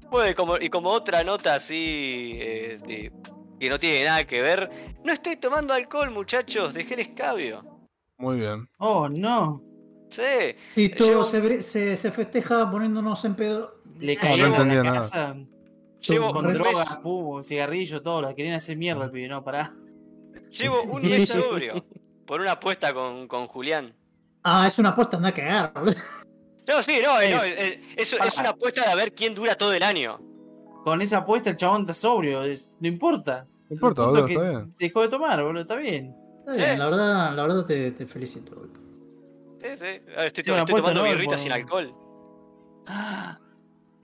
bueno, 0.09 0.29
y 0.29 0.33
como, 0.35 0.57
y 0.57 0.69
como 0.69 0.89
otra 0.89 1.23
nota 1.23 1.55
así 1.55 2.31
eh, 2.39 2.79
de- 2.85 3.11
que 3.59 3.69
no 3.69 3.79
tiene 3.79 4.03
nada 4.05 4.25
que 4.25 4.41
ver, 4.41 4.69
no 5.03 5.11
estoy 5.11 5.35
tomando 5.37 5.73
alcohol, 5.73 6.11
muchachos, 6.11 6.73
dejé 6.73 6.93
el 6.95 6.99
escabio. 7.01 7.63
Muy 8.17 8.39
bien. 8.39 8.67
Oh, 8.77 9.09
no. 9.09 9.59
Sí, 10.09 10.23
Y 10.75 10.89
todo 10.89 11.23
se, 11.23 11.61
se, 11.63 11.95
se 11.95 12.11
festeja 12.11 12.69
poniéndonos 12.69 13.25
en 13.25 13.35
pedo. 13.35 13.81
Le 13.99 14.15
cayeron 14.15 14.51
no 14.51 14.55
entendía 14.57 14.81
a 14.81 14.83
la 14.83 14.89
nada. 14.91 14.99
casa 15.01 15.35
llevo 16.01 16.31
con 16.31 16.45
un, 16.45 16.53
droga, 16.53 16.85
mes, 16.85 16.97
fumo, 17.01 17.43
cigarrillo, 17.43 18.01
todo. 18.01 18.21
La 18.21 18.33
querían 18.35 18.55
hacer 18.55 18.77
mierda 18.77 19.05
el 19.05 19.11
pibe, 19.11 19.27
no, 19.27 19.43
pará. 19.43 19.71
llevo 20.51 20.83
un 20.83 21.01
mes 21.09 21.27
sobrio 21.27 21.83
por 22.25 22.41
una 22.41 22.53
apuesta 22.53 22.93
con, 22.93 23.27
con 23.27 23.47
Julián. 23.47 23.93
Ah, 24.43 24.65
es 24.67 24.77
una 24.79 24.89
apuesta, 24.89 25.17
anda 25.17 25.29
a 25.29 25.33
cagar, 25.33 25.73
boludo. 25.73 25.95
No, 26.67 26.81
sí, 26.83 26.99
no, 27.03 27.19
eh, 27.21 27.29
Eh, 27.29 27.31
no, 27.35 27.43
eh, 27.43 27.81
es, 27.95 28.13
es 28.13 28.37
una 28.37 28.49
apuesta 28.49 28.89
de 28.89 28.95
ver 28.95 29.13
quién 29.13 29.33
dura 29.33 29.55
todo 29.55 29.73
el 29.73 29.83
año. 29.83 30.19
Con 30.83 31.01
esa 31.01 31.17
apuesta 31.19 31.49
el 31.49 31.55
chabón 31.57 31.81
está 31.81 31.93
sobrio, 31.93 32.43
es- 32.43 32.77
no 32.81 32.87
importa. 32.87 33.47
No 33.69 33.73
importa, 33.75 34.03
boludo, 34.03 34.19
es 34.19 34.25
que 34.27 34.33
está 34.33 34.49
bien. 34.49 34.73
Dejó 34.77 35.01
de 35.01 35.09
tomar, 35.09 35.41
boludo, 35.43 35.61
está 35.61 35.75
bien. 35.75 36.15
Está 36.39 36.53
bien, 36.53 36.69
Eh. 36.71 36.77
la 36.77 36.85
verdad, 36.85 37.35
la 37.35 37.41
verdad 37.43 37.65
te, 37.65 37.91
te 37.91 38.05
felicito, 38.05 38.55
boludo. 38.55 38.73
Sí, 39.61 39.67
sí. 39.79 40.01
Ah, 40.17 40.25
Estoy, 40.25 40.43
Sí, 40.43 40.51
una 40.51 40.59
estoy 40.61 40.75
tomando 40.81 41.01
no, 41.01 41.09
birritas 41.09 41.35
por- 41.35 41.39
sin 41.39 41.51
alcohol. 41.51 41.93
Ah, 42.85 43.39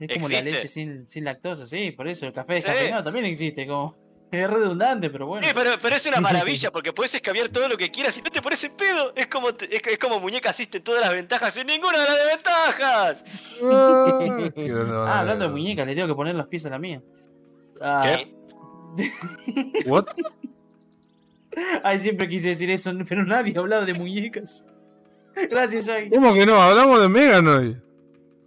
Es 0.00 0.12
como 0.14 0.28
la 0.28 0.40
leche 0.42 0.68
sin, 0.68 1.06
sin 1.06 1.24
lactosa, 1.24 1.66
sí, 1.66 1.92
por 1.92 2.08
eso 2.08 2.26
el 2.26 2.32
café 2.32 2.56
Sí. 2.58 2.62
descafeinado 2.64 3.04
también 3.04 3.24
existe, 3.26 3.66
como 3.66 3.94
es 4.42 4.50
redundante, 4.50 5.10
pero 5.10 5.26
bueno. 5.26 5.46
Sí, 5.46 5.52
pero, 5.54 5.72
pero 5.80 5.96
es 5.96 6.06
una 6.06 6.20
maravilla 6.20 6.70
porque 6.72 6.92
puedes 6.92 7.14
escabiar 7.14 7.48
todo 7.48 7.68
lo 7.68 7.76
que 7.76 7.90
quieras 7.90 8.16
y 8.18 8.22
no 8.22 8.30
te 8.30 8.40
pones 8.42 8.62
en 8.64 8.72
pedo. 8.76 9.12
Es 9.14 9.26
como, 9.28 9.54
te- 9.54 9.74
es, 9.74 9.80
es 9.86 9.98
como 9.98 10.20
muñeca 10.20 10.50
asiste 10.50 10.80
todas 10.80 11.00
las 11.02 11.12
ventajas 11.12 11.54
sin 11.54 11.66
ninguna 11.66 11.98
de 12.00 12.04
las 12.04 12.16
desventajas. 12.24 13.24
Ah, 13.62 14.50
qué 14.54 14.72
Ah, 15.06 15.20
hablando 15.20 15.44
de 15.46 15.50
muñecas, 15.50 15.86
le 15.86 15.94
tengo 15.94 16.08
que 16.08 16.14
poner 16.14 16.34
los 16.34 16.46
pies 16.48 16.64
a 16.66 16.70
la 16.70 16.78
mía. 16.78 17.02
Ah, 17.80 18.02
¿Qué? 18.04 18.34
What? 19.86 20.06
Ay, 21.82 21.98
siempre 22.00 22.28
quise 22.28 22.48
decir 22.48 22.70
eso, 22.70 22.92
pero 23.08 23.24
nadie 23.24 23.56
hablaba 23.58 23.84
de 23.84 23.94
muñecas. 23.94 24.64
Gracias, 25.50 25.84
Jay. 25.86 26.10
¿Cómo 26.10 26.32
que 26.34 26.46
no? 26.46 26.60
Hablamos 26.60 27.00
de 27.00 27.08
Megan 27.08 27.46
hoy. 27.48 27.76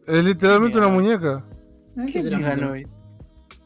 Es 0.05 0.23
literalmente 0.23 0.77
una 0.77 0.88
muñeca. 0.88 1.43
¿Qué 2.11 2.22
te 2.23 2.30
la 2.30 2.38
Megan 2.38 2.59
meto? 2.61 2.72
hoy? 2.72 2.88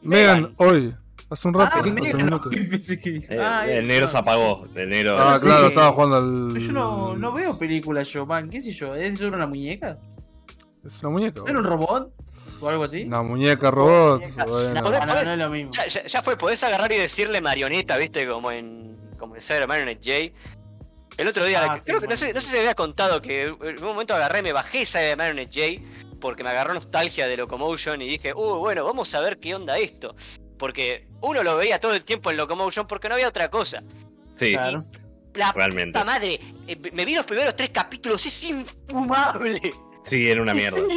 Megan, 0.02 0.54
hoy. 0.56 0.94
Hace 1.32 1.48
un 1.48 1.54
rato, 1.54 1.70
Ah, 1.76 1.78
hace 1.80 1.90
pensé 2.70 2.98
que- 3.00 3.16
Eh, 3.28 3.38
Ah, 3.40 3.66
el 3.66 3.86
negro 3.88 4.06
se 4.06 4.18
apagó. 4.18 4.66
El 4.74 4.88
negro. 4.90 5.16
Ah, 5.18 5.38
sí. 5.38 5.46
claro, 5.46 5.68
estaba 5.68 5.92
jugando 5.92 6.16
al. 6.16 6.48
Pero 6.52 6.64
yo 6.66 6.72
no, 6.72 7.16
no 7.16 7.32
veo 7.32 7.58
películas 7.58 8.08
yo, 8.08 8.26
man. 8.26 8.50
¿Qué 8.50 8.60
sé 8.60 8.72
yo? 8.72 8.94
¿Es 8.94 9.18
solo 9.18 9.36
una 9.36 9.46
muñeca? 9.46 9.98
Es 10.84 11.00
una 11.00 11.10
muñeca. 11.10 11.40
¿No 11.40 11.48
era 11.48 11.58
un 11.58 11.64
robot? 11.64 12.12
¿O 12.60 12.68
algo 12.68 12.84
así? 12.84 13.04
Una 13.04 13.22
muñeca 13.22 13.70
robot. 13.70 14.20
Muñeca. 14.20 14.44
bueno. 14.44 14.74
La 14.74 14.82
podés- 14.82 14.98
Ah, 15.00 15.06
no, 15.06 15.24
no 15.24 15.32
es 15.32 15.38
lo 15.38 15.50
mismo. 15.50 15.72
Ya, 15.72 15.86
ya- 15.86 16.06
ya 16.06 16.22
fue, 16.22 16.36
podés 16.36 16.62
agarrar 16.64 16.92
y 16.92 16.98
decirle 16.98 17.40
marioneta, 17.40 17.96
viste, 17.96 18.26
como 18.28 18.50
en. 18.50 18.96
como 19.18 19.34
en 19.36 19.40
Cyber 19.40 19.66
Marionette 19.68 20.04
J. 20.04 20.36
El 21.16 21.28
otro 21.28 21.44
día, 21.44 21.64
Ah, 21.70 21.78
sí, 21.78 21.84
creo 21.90 22.00
que 22.00 22.06
no 22.08 22.16
sé, 22.16 22.32
no 22.32 22.40
sé 22.40 22.50
si 22.50 22.56
había 22.58 22.74
contado 22.74 23.20
que 23.22 23.42
en 23.42 23.52
un 23.78 23.84
momento 23.84 24.14
agarré, 24.14 24.42
me 24.42 24.52
bajé 24.52 24.84
Cyber 24.86 25.16
Marionette 25.16 25.54
J 25.54 26.18
porque 26.20 26.42
me 26.44 26.50
agarró 26.50 26.72
nostalgia 26.74 27.26
de 27.28 27.36
Locomotion 27.36 28.00
y 28.02 28.08
dije, 28.08 28.32
uh, 28.34 28.58
bueno, 28.58 28.84
vamos 28.84 29.14
a 29.14 29.20
ver 29.20 29.38
qué 29.38 29.54
onda 29.54 29.76
esto. 29.78 30.14
Porque 30.62 31.08
uno 31.20 31.42
lo 31.42 31.56
veía 31.56 31.80
todo 31.80 31.92
el 31.92 32.04
tiempo 32.04 32.30
en 32.30 32.36
Locomotion 32.36 32.86
porque 32.86 33.08
no 33.08 33.14
había 33.16 33.26
otra 33.26 33.50
cosa. 33.50 33.82
Sí, 34.36 34.52
Claro. 34.52 34.84
La 35.34 35.50
realmente. 35.50 35.86
puta 35.98 36.04
madre, 36.04 36.38
eh, 36.68 36.76
me 36.92 37.04
vi 37.04 37.16
los 37.16 37.26
primeros 37.26 37.56
tres 37.56 37.70
capítulos, 37.70 38.24
es 38.26 38.44
infumable. 38.44 39.60
Sí, 40.04 40.28
era 40.30 40.42
una 40.42 40.52
mierda. 40.54 40.78
¿no? 40.80 40.88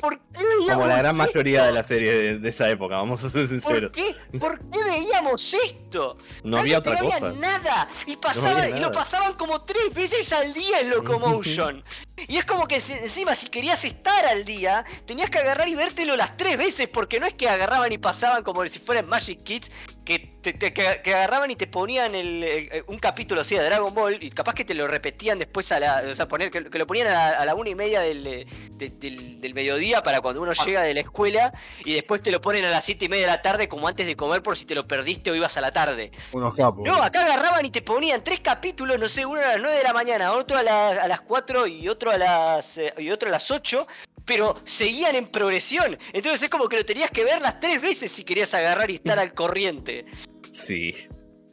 ¿por 0.00 0.18
qué 0.18 0.44
Como 0.72 0.86
la 0.86 0.96
gran 0.98 1.04
esto? 1.06 1.12
mayoría 1.14 1.64
de 1.66 1.72
la 1.72 1.82
serie 1.82 2.12
de, 2.12 2.38
de 2.38 2.48
esa 2.48 2.68
época, 2.70 2.96
vamos 2.96 3.22
a 3.24 3.30
ser 3.30 3.42
¿Por 3.42 3.48
sinceros. 3.48 3.92
qué? 3.92 4.14
¿Por 4.38 4.58
qué 4.70 4.82
veíamos 4.84 5.54
esto? 5.54 6.16
No 6.44 6.58
había 6.58 6.78
otra 6.78 6.94
no 6.94 7.00
cosa. 7.06 7.26
había 7.28 7.38
nada. 7.40 7.88
Y, 8.06 8.16
pasaban, 8.16 8.56
había 8.62 8.68
y 8.70 8.80
lo 8.80 8.88
nada. 8.90 8.92
pasaban 8.92 9.34
como 9.34 9.62
tres 9.62 9.92
veces 9.94 10.32
al 10.32 10.52
día 10.54 10.80
en 10.80 10.90
Locomotion. 10.90 11.84
y 12.28 12.38
es 12.38 12.44
como 12.44 12.66
que 12.66 12.80
si- 12.80 12.92
encima 12.94 13.34
si 13.34 13.48
querías 13.48 13.84
estar 13.84 14.24
al 14.26 14.44
día, 14.44 14.84
tenías 15.06 15.30
que 15.30 15.38
agarrar 15.38 15.68
y 15.68 15.74
vértelo 15.74 16.16
las 16.16 16.36
tres 16.36 16.56
veces, 16.56 16.88
porque 16.88 17.20
no 17.20 17.26
es 17.26 17.34
que 17.34 17.48
agarraban 17.48 17.92
y 17.92 17.98
pasaban 17.98 18.42
como 18.42 18.66
si 18.68 18.78
fueran 18.78 19.08
Magic 19.08 19.42
Kids, 19.42 19.70
que, 20.10 20.18
te- 20.42 20.52
te- 20.54 20.72
que, 20.72 21.00
que 21.04 21.14
agarraban 21.14 21.50
y 21.52 21.56
te 21.56 21.66
ponían 21.68 22.14
el, 22.16 22.42
el- 22.42 22.84
un 22.88 22.98
capítulo 22.98 23.42
así 23.42 23.54
de 23.54 23.62
Dragon 23.62 23.94
Ball, 23.94 24.20
y 24.20 24.30
capaz 24.30 24.54
que 24.54 24.64
te 24.64 24.74
lo 24.74 24.88
repetían 24.88 25.38
después 25.38 25.70
a 25.70 25.78
la... 25.78 26.02
O 26.10 26.14
sea, 26.14 26.26
poner, 26.26 26.50
que, 26.50 26.64
que 26.68 26.78
lo 26.78 26.86
ponían 26.86 27.06
a 27.08 27.12
la, 27.12 27.28
a 27.30 27.44
la 27.44 27.54
una 27.54 27.70
y 27.70 27.74
media 27.76 28.00
del, 28.00 28.26
eh, 28.26 28.46
de- 28.72 28.90
del, 28.90 29.40
del 29.40 29.54
mediodía 29.54 30.02
para 30.02 30.20
cuando 30.20 30.42
uno 30.42 30.52
llega 30.66 30.82
de 30.82 30.94
la 30.94 31.00
escuela, 31.00 31.52
y 31.84 31.92
después 31.94 32.22
te 32.22 32.30
lo 32.32 32.40
ponen 32.40 32.64
a 32.64 32.70
las 32.70 32.84
siete 32.84 33.04
y 33.04 33.08
media 33.08 33.26
de 33.26 33.32
la 33.32 33.42
tarde 33.42 33.68
como 33.68 33.86
antes 33.86 34.06
de 34.06 34.16
comer 34.16 34.42
por 34.42 34.56
si 34.56 34.64
te 34.64 34.74
lo 34.74 34.88
perdiste 34.88 35.30
o 35.30 35.34
ibas 35.36 35.56
a 35.56 35.60
la 35.60 35.70
tarde. 35.70 36.10
Unos 36.32 36.54
capos. 36.54 36.84
No, 36.84 37.00
acá 37.02 37.22
agarraban 37.24 37.64
y 37.66 37.70
te 37.70 37.82
ponían 37.82 38.24
tres 38.24 38.40
capítulos, 38.40 38.98
no 38.98 39.08
sé, 39.08 39.24
uno 39.26 39.40
a 39.40 39.44
las 39.52 39.60
9 39.60 39.76
de 39.78 39.84
la 39.84 39.92
mañana, 39.92 40.32
otro 40.32 40.56
a, 40.58 40.62
la- 40.64 40.88
a 40.90 41.06
las 41.08 41.20
4 41.20 41.66
y 41.68 41.88
otro 41.88 42.10
a 42.10 42.18
las 42.18 42.78
eh, 42.78 42.92
y 42.98 43.10
otro 43.10 43.28
a 43.28 43.32
las 43.32 43.48
8, 43.50 43.86
pero 44.24 44.60
seguían 44.64 45.14
en 45.16 45.26
progresión. 45.28 45.98
Entonces 46.12 46.42
es 46.44 46.50
como 46.50 46.68
que 46.68 46.76
lo 46.76 46.84
tenías 46.86 47.10
que 47.10 47.24
ver 47.24 47.40
las 47.40 47.60
tres 47.60 47.80
veces 47.80 48.12
si 48.12 48.24
querías 48.24 48.52
agarrar 48.54 48.90
y 48.90 48.96
estar 48.96 49.18
al 49.18 49.34
corriente. 49.34 50.06
Sí. 50.52 50.94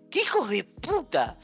¡Qué 0.10 0.22
hijos 0.22 0.50
de 0.50 0.64
puta! 0.64 1.38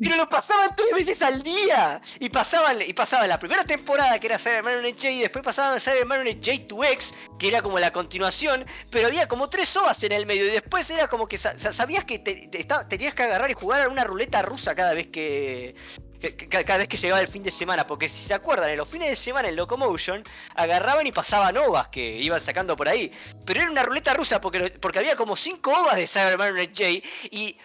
Pero 0.00 0.16
lo 0.16 0.26
pasaban 0.26 0.74
tres 0.74 0.88
veces 0.94 1.20
al 1.20 1.42
día. 1.42 2.00
Y 2.18 2.30
pasaban, 2.30 2.78
y 2.80 2.94
pasaban 2.94 3.28
la 3.28 3.38
primera 3.38 3.62
temporada 3.62 4.18
que 4.18 4.26
era 4.26 4.38
Cyber 4.38 4.62
Marionette 4.62 4.96
J 4.96 5.10
y 5.10 5.20
después 5.20 5.44
pasaban 5.44 5.78
Cyber 5.80 6.06
Marionette 6.06 6.42
J2X, 6.42 7.12
que 7.38 7.48
era 7.48 7.60
como 7.60 7.78
la 7.78 7.92
continuación, 7.92 8.64
pero 8.90 9.08
había 9.08 9.28
como 9.28 9.50
tres 9.50 9.76
ovas 9.76 10.02
en 10.02 10.12
el 10.12 10.24
medio 10.24 10.46
y 10.46 10.50
después 10.50 10.88
era 10.90 11.08
como 11.08 11.26
que 11.28 11.36
sa- 11.36 11.58
sa- 11.58 11.74
sabías 11.74 12.04
que 12.06 12.18
te, 12.20 12.48
tenías 12.88 13.14
que 13.14 13.22
agarrar 13.22 13.50
y 13.50 13.54
jugar 13.54 13.82
a 13.82 13.88
una 13.90 14.04
ruleta 14.04 14.40
rusa 14.40 14.74
cada 14.74 14.94
vez 14.94 15.08
que, 15.08 15.74
que- 16.20 16.36
que- 16.36 16.48
cada 16.48 16.78
vez 16.78 16.88
que 16.88 16.96
llegaba 16.96 17.20
el 17.20 17.28
fin 17.28 17.42
de 17.42 17.50
semana, 17.50 17.86
porque 17.86 18.08
si 18.08 18.22
se 18.22 18.34
acuerdan, 18.34 18.70
en 18.70 18.76
los 18.76 18.88
fines 18.88 19.08
de 19.08 19.16
semana 19.16 19.48
en 19.48 19.56
Locomotion 19.56 20.22
agarraban 20.54 21.06
y 21.06 21.12
pasaban 21.12 21.56
ovas 21.56 21.88
que 21.88 22.18
iban 22.18 22.40
sacando 22.40 22.76
por 22.76 22.88
ahí, 22.88 23.10
pero 23.46 23.60
era 23.62 23.70
una 23.70 23.82
ruleta 23.82 24.14
rusa 24.14 24.40
porque, 24.40 24.70
porque 24.80 24.98
había 25.00 25.16
como 25.16 25.34
cinco 25.36 25.72
ovas 25.72 25.96
de 25.96 26.06
Cyber 26.06 26.38
Marionette 26.38 26.76
J 26.76 27.08
y 27.30 27.56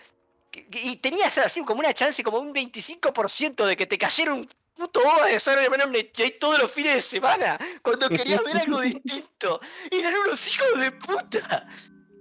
y 0.71 0.95
tenías 0.97 1.37
así 1.37 1.61
como 1.65 1.81
una 1.81 1.93
chance 1.93 2.23
como 2.23 2.39
un 2.39 2.53
25% 2.53 3.65
de 3.65 3.75
que 3.75 3.85
te 3.85 3.97
cayera 3.97 4.33
un 4.33 4.47
puto 4.73 5.01
OVA 5.01 5.25
de 5.27 5.37
Cyber 5.39 5.69
Marionette 5.69 6.13
J 6.17 6.29
todos 6.39 6.59
los 6.61 6.71
fines 6.71 6.95
de 6.95 7.01
semana 7.01 7.57
cuando 7.81 8.07
querías 8.07 8.41
ver 8.41 8.57
algo 8.59 8.79
distinto. 9.03 9.59
Eran 9.91 10.13
unos 10.25 10.47
hijos 10.47 10.79
de 10.79 10.91
puta. 10.93 11.67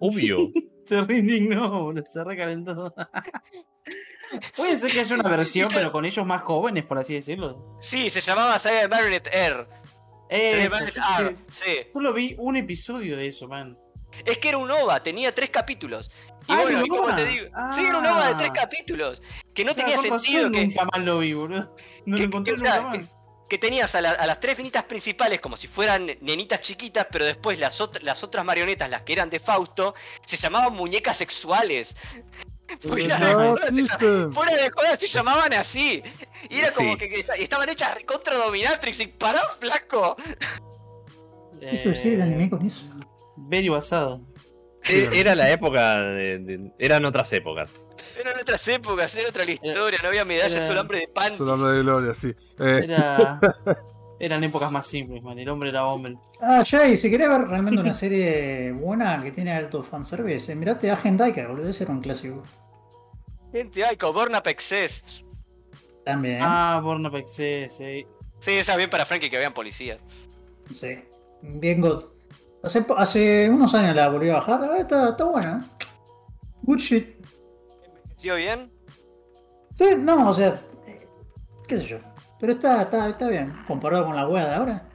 Obvio. 0.01 0.48
Se 0.85 1.01
reindignó, 1.01 1.81
boludo, 1.81 2.05
se 2.06 2.23
recalentó. 2.24 2.93
Puede 4.57 4.79
ser 4.79 4.93
que 4.93 5.01
haya 5.01 5.15
una 5.17 5.29
versión, 5.37 5.69
pero 5.73 5.93
con 5.93 6.05
ellos 6.05 6.25
más 6.27 6.43
jóvenes, 6.43 6.85
por 6.85 6.99
así 6.99 7.15
decirlo. 7.15 7.77
Sí, 7.81 8.11
se 8.11 8.21
llamaba 8.21 8.59
Cyber 8.59 8.89
Marionette 8.89 9.29
Air. 9.33 9.67
Cyber 10.29 10.59
Eso, 10.61 10.75
Marionette 10.75 10.97
R, 11.21 11.37
sí. 11.53 11.89
solo 11.93 12.13
vi 12.13 12.35
un 12.39 12.57
episodio 12.57 13.17
de 13.17 13.27
eso, 13.27 13.49
man. 13.49 13.79
Es 14.25 14.39
que 14.39 14.49
era 14.49 14.59
un 14.59 14.71
OVA, 14.71 15.03
tenía 15.03 15.35
tres 15.35 15.51
capítulos. 15.51 16.09
Y 16.47 16.53
Ah, 16.53 16.57
bueno, 16.63 16.69
¿era 16.71 16.79
y 16.79 16.83
un 16.83 16.89
como 16.89 17.17
te 17.17 17.25
digo, 17.25 17.47
sí, 17.75 17.85
era 17.85 17.99
un 17.99 18.07
OVA 18.07 18.29
de 18.29 18.35
tres 18.37 18.51
Ah. 18.51 18.61
capítulos. 18.61 19.23
Que 19.55 19.65
no 19.65 19.75
Claro, 19.75 19.91
tenía 19.91 20.19
sentido 20.19 20.51
que, 20.53 20.67
Nunca 20.67 20.85
más 20.93 21.05
lo 21.05 21.19
vi, 21.19 21.33
boludo. 21.33 21.75
No 22.07 22.17
que- 22.17 22.23
lo 22.23 22.29
encontré 22.29 22.55
que, 22.55 22.61
nunca 22.61 22.81
más. 22.81 22.97
que- 22.99 23.07
que 23.49 23.59
tenías 23.59 23.95
a, 23.95 24.01
la- 24.01 24.13
a 24.13 24.27
las 24.27 24.41
tres 24.41 24.57
finitas 24.57 24.85
principales 24.85 25.41
como 25.41 25.57
si 25.57 25.67
fueran 25.67 26.07
nenitas 26.21 26.61
chiquitas, 26.61 27.07
pero 27.11 27.25
después 27.25 27.59
las, 27.59 27.79
ot- 27.81 28.01
las 28.03 28.23
otras 28.25 28.45
marionetas, 28.45 28.89
las 28.89 29.03
que 29.03 29.13
eran 29.15 29.29
de 29.31 29.39
Fausto, 29.41 29.95
se 30.27 30.37
llamaban 30.37 30.73
muñecas 30.75 31.17
sexuales. 31.19 31.95
Fuera 32.89 33.17
de 33.19 33.33
No 33.33 33.49
joda, 33.49 34.33
fuera 34.33 34.57
de 34.57 34.71
joda 34.71 34.97
se 34.97 35.07
llamaban 35.07 35.53
así. 35.55 36.03
Y 36.51 36.59
era 36.59 36.71
como 36.73 36.93
Sí. 36.93 36.99
que, 36.99 37.09
que 37.09 37.21
esta- 37.21 37.35
estaban 37.35 37.69
hechas 37.69 37.97
contra 38.07 38.35
Dominatrix 38.37 39.01
y 39.01 39.07
pará, 39.09 39.41
flaco. 39.61 40.17
Eso 41.61 41.89
decir 41.91 42.15
el 42.15 42.23
anime 42.23 42.51
con 42.51 42.65
eso. 42.65 42.83
Very 43.37 43.69
basado. 43.69 44.21
E- 44.87 45.09
Era 45.15 45.35
la 45.35 45.51
época 45.51 45.99
de, 45.99 46.39
de- 46.41 46.73
Eran 46.79 47.05
otras 47.07 47.33
épocas. 47.33 47.87
Eran 48.21 48.39
otras 48.39 48.69
épocas, 48.69 49.17
era 49.17 49.29
otra 49.31 49.45
la 49.45 49.53
historia, 49.53 49.99
no 50.03 50.09
había 50.09 50.25
medallas, 50.27 50.57
era- 50.57 50.67
solo 50.67 50.81
hambre 50.81 50.99
de 51.01 51.09
pan. 51.09 51.35
Su 51.35 51.45
nombre 51.45 51.73
de 51.73 51.83
gloria, 51.83 52.13
sí. 52.15 52.35
Eh, 52.59 52.81
Era... 52.85 53.41
Eran 54.21 54.45
épocas 54.45 54.71
más 54.71 54.87
simples, 54.87 55.23
man. 55.23 55.39
El 55.39 55.49
hombre 55.49 55.71
era 55.71 55.85
hombre. 55.87 56.17
Ah, 56.41 56.63
Jay, 56.65 56.97
si 56.97 57.11
querés 57.11 57.29
ver 57.29 57.43
realmente 57.49 57.81
una 57.81 57.93
serie 57.93 58.71
buena 58.73 59.21
que 59.23 59.33
tiene 59.33 59.53
alto 59.53 59.83
fanservice, 59.83 60.53
eh, 60.53 60.55
mirate 60.55 60.89
Agent 60.91 61.19
Daika, 61.19 61.49
boludo, 61.49 61.69
ese 61.69 61.83
era 61.85 61.93
un 61.93 62.01
clásico. 62.01 62.43
Gente, 63.55 63.85
ay, 63.85 63.97
Coborna 63.97 64.43
Pexes. 64.43 65.05
También, 66.05 66.39
Ah, 66.43 66.81
Born 66.82 67.06
Apex, 67.06 67.31
sí, 67.32 67.64
sí. 67.68 68.05
Sí, 68.40 68.51
esa 68.51 68.76
bien 68.76 68.90
para 68.90 69.06
Frankie 69.06 69.31
que 69.31 69.39
vean 69.39 69.55
policías. 69.55 70.01
sí. 70.72 70.98
Bien 71.40 71.81
God. 71.81 72.05
Hace, 72.62 72.82
po- 72.82 72.97
hace 72.97 73.48
unos 73.51 73.74
años 73.74 73.94
la 73.94 74.09
volví 74.09 74.28
a 74.31 74.35
bajar, 74.35 74.60
ah, 74.64 74.78
está, 74.78 75.10
está 75.10 75.24
buena. 75.24 75.70
Good 76.62 76.78
shit. 76.78 77.16
¿Envejeció 78.01 78.35
bien? 78.36 78.72
Sí, 79.76 79.85
no, 79.98 80.31
o 80.31 80.32
sea, 80.32 80.60
eh, 80.86 81.06
qué 81.68 81.76
sé 81.78 81.85
yo. 81.85 81.98
Pero 82.40 82.55
está, 82.55 82.82
está, 82.82 83.09
está 83.10 83.28
bien. 83.28 83.52
Comparado 83.68 84.06
con 84.06 84.16
la 84.16 84.26
wea 84.28 84.47
de 84.47 84.55
ahora. 84.55 84.89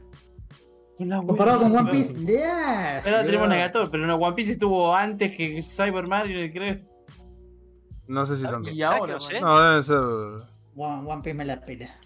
Comparado 0.98 1.60
con 1.62 1.76
One 1.78 1.92
Piece, 1.92 2.14
Ahora 2.44 3.02
sí, 3.22 3.26
tenemos. 3.28 3.48
Negator, 3.48 3.90
pero 3.90 4.06
no, 4.06 4.16
One 4.18 4.36
Piece 4.36 4.52
estuvo 4.54 4.94
antes 4.94 5.34
que 5.36 5.62
Cyber 5.62 6.08
Mario, 6.08 6.52
creo. 6.52 6.80
No 8.10 8.26
sé 8.26 8.36
si 8.38 8.44
tanto. 8.44 8.70
Y 8.70 8.80
¿Sabes 8.80 8.96
que 8.96 9.00
ahora, 9.00 9.14
no 9.14 9.20
man. 9.20 9.30
sé? 9.32 9.42
No, 9.42 9.62
deben 9.62 9.84
ser. 9.84 9.98
One, 10.76 11.12
One 11.12 11.22
Piece 11.24 11.34
me 11.36 11.46
la 11.46 11.62
pila. 11.64 12.00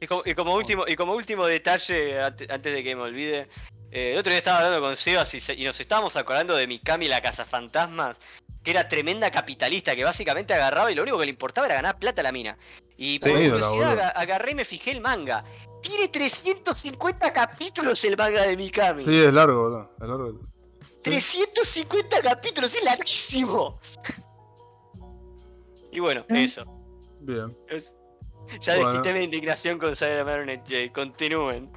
Y 0.00 0.06
como, 0.06 0.22
y 0.26 0.34
como 0.34 0.54
último, 0.54 0.84
y 0.88 0.96
como 0.96 1.12
último 1.14 1.46
detalle, 1.46 2.20
ante- 2.20 2.48
antes 2.52 2.72
de 2.72 2.82
que 2.82 2.96
me 2.96 3.02
olvide, 3.02 3.48
eh, 3.92 4.12
el 4.12 4.18
otro 4.18 4.30
día 4.30 4.38
estaba 4.38 4.58
hablando 4.58 4.80
con 4.80 4.96
Sebas 4.96 5.32
y, 5.34 5.40
se- 5.40 5.54
y 5.54 5.64
nos 5.64 5.78
estábamos 5.78 6.16
acordando 6.16 6.56
de 6.56 6.66
Mikami 6.66 7.06
la 7.06 7.20
cazafantasmas, 7.20 8.16
que 8.64 8.70
era 8.72 8.88
tremenda 8.88 9.30
capitalista, 9.30 9.94
que 9.94 10.02
básicamente 10.02 10.54
agarraba 10.54 10.90
y 10.90 10.94
lo 10.96 11.02
único 11.02 11.18
que 11.18 11.26
le 11.26 11.30
importaba 11.30 11.66
era 11.68 11.76
ganar 11.76 11.98
plata 11.98 12.20
a 12.20 12.24
la 12.24 12.32
mina. 12.32 12.58
Y 12.96 13.18
por 13.20 13.28
Sí, 13.28 13.34
curiosidad 13.50 14.12
agarré 14.16 14.52
y 14.52 14.54
me 14.56 14.64
fijé 14.64 14.90
el 14.90 15.00
manga. 15.00 15.44
Tiene 15.82 16.08
350 16.08 17.32
capítulos 17.32 18.04
el 18.04 18.16
manga 18.16 18.42
de 18.42 18.56
Mikami. 18.56 19.04
Sí, 19.04 19.16
es 19.16 19.32
largo, 19.32 19.62
boludo. 19.62 19.90
Es 20.00 20.08
largo. 20.08 20.32
Sí. 21.00 21.10
350 21.10 22.22
capítulos, 22.22 22.74
es 22.74 22.84
larguísimo. 22.84 23.80
Y 25.92 26.00
bueno, 26.00 26.22
¿Eh? 26.28 26.44
eso. 26.44 26.64
Bien. 27.20 27.56
Es- 27.68 27.96
Ya 28.60 28.74
Bueno. 28.74 28.92
desquité 28.94 29.14
mi 29.18 29.24
indignación 29.24 29.78
con 29.78 29.94
Cyber 29.94 30.24
Marionette 30.24 30.64
J. 30.68 30.92
Continúen. 30.92 31.70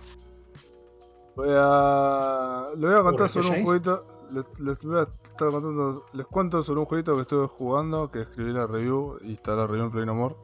Voy 1.35 1.49
a. 1.51 2.69
Les 2.75 2.89
voy 2.89 2.99
a 2.99 3.03
contar 3.03 3.29
sobre 3.29 3.49
¿qué 3.51 3.57
un 3.59 3.65
jueguito. 3.65 4.05
Les, 4.31 4.45
les 4.59 4.79
voy 4.81 4.97
a 4.99 5.03
estar 5.03 5.49
contando. 5.51 6.05
Les 6.13 6.25
cuento 6.25 6.63
sobre 6.63 6.79
un 6.79 6.85
jueguito 6.87 7.13
que 7.15 7.21
estuve 7.21 7.47
jugando. 7.47 8.09
Que 8.09 8.21
escribí 8.21 8.51
la 8.51 8.65
review 8.65 9.17
y 9.21 9.33
está 9.33 9.55
la 9.55 9.67
review 9.67 9.85
en 9.85 9.91
Play 9.91 10.05
No 10.07 10.15
More. 10.15 10.35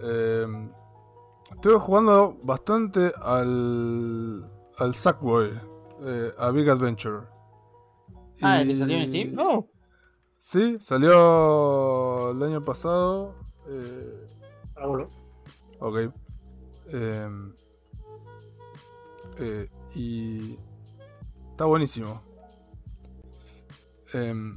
Eh, 0.00 0.46
estuve 1.54 1.78
jugando 1.80 2.36
bastante 2.42 3.12
al. 3.20 4.48
Al 4.78 4.94
Sackboy. 4.94 5.50
eh, 6.04 6.30
a 6.38 6.50
Big 6.50 6.68
Adventure. 6.70 7.20
Ah, 8.42 8.60
¿el 8.60 8.68
que 8.68 8.74
salió 8.74 8.98
en 8.98 9.06
Steam? 9.08 9.34
No. 9.34 9.66
Sí, 10.48 10.78
salió 10.80 12.30
el 12.30 12.40
año 12.40 12.62
pasado. 12.62 13.34
eh, 13.68 14.28
Ah, 14.76 14.86
boludo. 14.86 15.08
Ok. 15.80 15.96
Em, 16.86 17.52
eh, 19.38 19.68
y 19.96 20.56
está 21.50 21.64
buenísimo. 21.64 22.22
Em, 24.12 24.56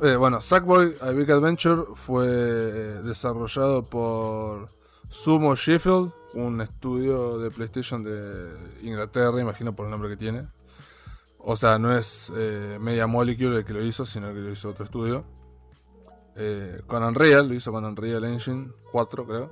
eh, 0.00 0.16
bueno, 0.16 0.40
Sackboy 0.40 0.96
A 1.02 1.10
Big 1.10 1.30
Adventure 1.30 1.82
fue 1.94 2.26
desarrollado 2.26 3.84
por 3.84 4.68
Sumo 5.10 5.54
Sheffield, 5.54 6.12
un 6.32 6.62
estudio 6.62 7.38
de 7.40 7.50
PlayStation 7.50 8.02
de 8.02 8.56
Inglaterra, 8.80 9.38
imagino 9.38 9.76
por 9.76 9.84
el 9.84 9.90
nombre 9.90 10.08
que 10.08 10.16
tiene. 10.16 10.48
O 11.42 11.56
sea, 11.56 11.78
no 11.78 11.92
es 11.96 12.32
eh, 12.36 12.78
Media 12.80 13.06
Molecule 13.06 13.58
el 13.58 13.64
que 13.64 13.72
lo 13.72 13.82
hizo, 13.82 14.04
sino 14.04 14.28
que 14.34 14.40
lo 14.40 14.50
hizo 14.50 14.68
otro 14.68 14.84
estudio. 14.84 15.24
Eh, 16.36 16.82
con 16.86 17.02
Unreal, 17.02 17.48
lo 17.48 17.54
hizo 17.54 17.72
con 17.72 17.84
Unreal 17.84 18.24
Engine 18.24 18.68
4, 18.92 19.26
creo. 19.26 19.50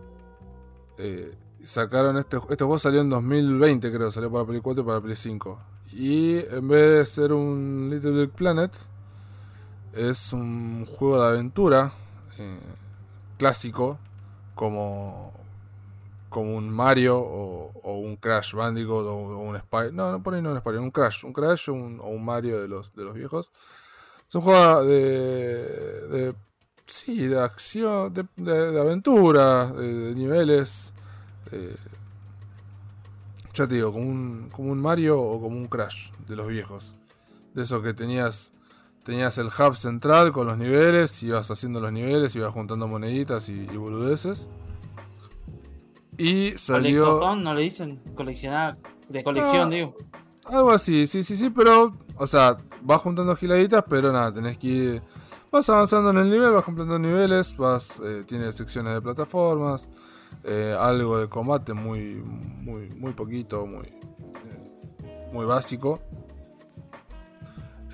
Eh, 0.98 1.35
sacaron 1.65 2.16
este, 2.16 2.36
este 2.36 2.65
juego 2.65 2.78
salió 2.78 3.01
en 3.01 3.10
2020, 3.10 3.93
creo, 3.93 4.10
salió 4.10 4.31
para 4.31 4.44
Play 4.44 4.60
4 4.60 4.82
y 4.82 4.86
para 4.86 5.01
Play 5.01 5.16
5. 5.16 5.59
Y 5.93 6.39
en 6.39 6.69
vez 6.69 6.90
de 6.90 7.06
ser 7.06 7.32
un 7.32 7.89
Little 7.90 8.12
Big 8.12 8.31
Planet, 8.31 8.73
es 9.93 10.32
un 10.32 10.86
juego 10.86 11.23
de 11.23 11.28
aventura 11.28 11.93
eh, 12.39 12.59
clásico, 13.39 13.98
como, 14.55 15.32
como 16.28 16.55
un 16.56 16.68
Mario 16.70 17.18
o, 17.18 17.72
o 17.82 17.98
un 17.98 18.16
Crash 18.16 18.55
Bandicoot 18.55 19.06
o, 19.06 19.14
o 19.14 19.38
un 19.38 19.59
Spy. 19.59 19.92
No, 19.92 20.12
no 20.12 20.22
por 20.22 20.34
ahí 20.34 20.42
no 20.42 20.52
un 20.52 20.59
Spy, 20.59 20.76
un 20.76 20.90
Crash, 20.90 21.24
un 21.24 21.32
Crash 21.32 21.70
un- 21.70 22.00
o 22.00 22.09
un 22.09 22.24
Mario 22.24 22.60
de 22.60 22.68
los, 22.68 22.94
de 22.94 23.05
los 23.05 23.14
viejos. 23.14 23.50
Es 24.28 24.34
un 24.34 24.42
juego 24.42 24.84
de, 24.84 26.34
sí, 26.86 27.26
de 27.26 27.40
acción, 27.40 28.12
de, 28.12 28.78
aventura, 28.78 29.66
de, 29.68 30.14
niveles. 30.14 30.92
eh, 31.52 31.76
ya 33.55 33.66
te 33.66 33.74
digo, 33.74 33.92
como 33.92 34.09
un, 34.09 34.50
como 34.52 34.70
un 34.70 34.80
Mario 34.80 35.20
o 35.20 35.40
como 35.40 35.56
un 35.56 35.66
Crash 35.66 36.10
de 36.28 36.36
los 36.36 36.46
viejos. 36.46 36.94
De 37.55 37.62
esos 37.62 37.82
que 37.82 37.94
tenías 37.94 38.52
tenías 39.05 39.38
el 39.38 39.46
hub 39.46 39.74
central 39.74 40.32
con 40.32 40.46
los 40.46 40.59
niveles, 40.59 41.22
ibas 41.22 41.50
haciendo 41.50 41.80
los 41.80 41.90
niveles, 41.90 42.36
ibas 42.36 42.52
juntando 42.52 42.86
moneditas 42.86 43.48
y 43.48 43.64
boludeces. 43.64 44.50
Y 46.19 46.53
salió 46.59 47.05
Colectotón, 47.05 47.45
¿no 47.45 47.55
le 47.55 47.62
dicen? 47.62 48.01
Coleccionar. 48.15 48.77
De 49.09 49.24
colección, 49.24 49.69
Ah. 49.69 49.74
digo. 49.74 49.97
algo 50.45 50.70
así, 50.70 51.07
sí, 51.07 51.23
sí, 51.23 51.36
sí, 51.36 51.51
pero, 51.51 51.95
o 52.16 52.27
sea, 52.27 52.57
vas 52.82 53.01
juntando 53.01 53.35
giladitas, 53.36 53.85
pero 53.89 54.11
nada, 54.12 54.32
tenés 54.32 54.59
que 54.59 54.66
ir, 54.66 55.03
vas 55.53 55.69
avanzando 55.70 56.11
en 56.11 56.19
el 56.19 56.31
nivel, 56.31 56.53
vas 56.53 56.65
cumpliendo 56.65 56.99
niveles, 56.99 57.57
vas, 57.57 58.01
eh, 58.05 58.24
tiene 58.27 58.53
secciones 58.53 58.95
de 58.95 59.01
plataformas, 59.03 59.89
eh, 60.45 60.74
algo 60.78 61.19
de 61.19 61.28
combate 61.28 61.73
muy, 61.74 62.15
muy, 62.16 62.89
muy 62.90 63.12
poquito, 63.12 63.66
muy, 63.66 63.86
eh, 63.86 65.28
muy 65.32 65.45
básico. 65.47 66.01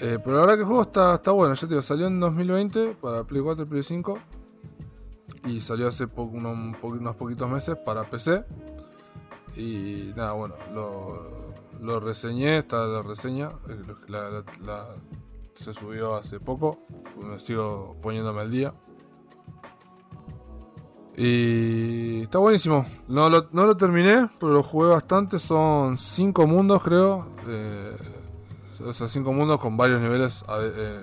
Eh, 0.00 0.18
pero 0.24 0.36
la 0.36 0.40
verdad 0.42 0.54
que 0.54 0.60
el 0.62 0.66
juego 0.66 0.82
está, 0.82 1.14
está 1.14 1.30
bueno, 1.30 1.54
ya 1.54 1.60
te 1.60 1.66
digo, 1.68 1.82
salió 1.82 2.06
en 2.08 2.18
2020 2.18 2.96
para 3.00 3.22
Play 3.24 3.42
4 3.42 3.64
y 3.64 3.66
Play 3.68 3.82
5. 3.82 4.18
Y 5.44 5.60
salió 5.60 5.88
hace 5.88 6.06
po- 6.08 6.22
uno- 6.22 6.50
un 6.52 6.74
po- 6.80 6.88
unos 6.88 7.16
poquitos 7.16 7.48
meses 7.50 7.76
para 7.76 8.04
PC. 8.08 8.44
Y 9.56 10.12
nada, 10.16 10.32
bueno, 10.32 10.54
lo, 10.72 11.54
lo 11.80 12.00
reseñé, 12.00 12.58
está 12.58 12.86
la 12.86 13.02
reseña. 13.02 13.50
eh, 13.68 13.82
la- 14.08 14.86
se 15.54 15.72
subió 15.72 16.16
hace 16.16 16.40
poco. 16.40 16.78
Me 17.22 17.38
sigo 17.38 17.96
poniéndome 18.02 18.40
al 18.40 18.50
día. 18.50 18.74
Y 21.16 22.22
está 22.22 22.38
buenísimo. 22.38 22.84
No 23.06 23.28
lo, 23.28 23.46
no 23.52 23.66
lo 23.66 23.76
terminé, 23.76 24.28
pero 24.40 24.52
lo 24.52 24.62
jugué 24.62 24.88
bastante. 24.88 25.38
Son 25.38 25.96
5 25.96 26.46
mundos, 26.46 26.82
creo. 26.82 27.26
Eh, 27.46 27.96
o 28.84 28.92
sea, 28.92 29.06
5 29.08 29.32
mundos 29.32 29.60
con 29.60 29.76
varios 29.76 30.00
niveles. 30.00 30.44
eh, 30.60 31.00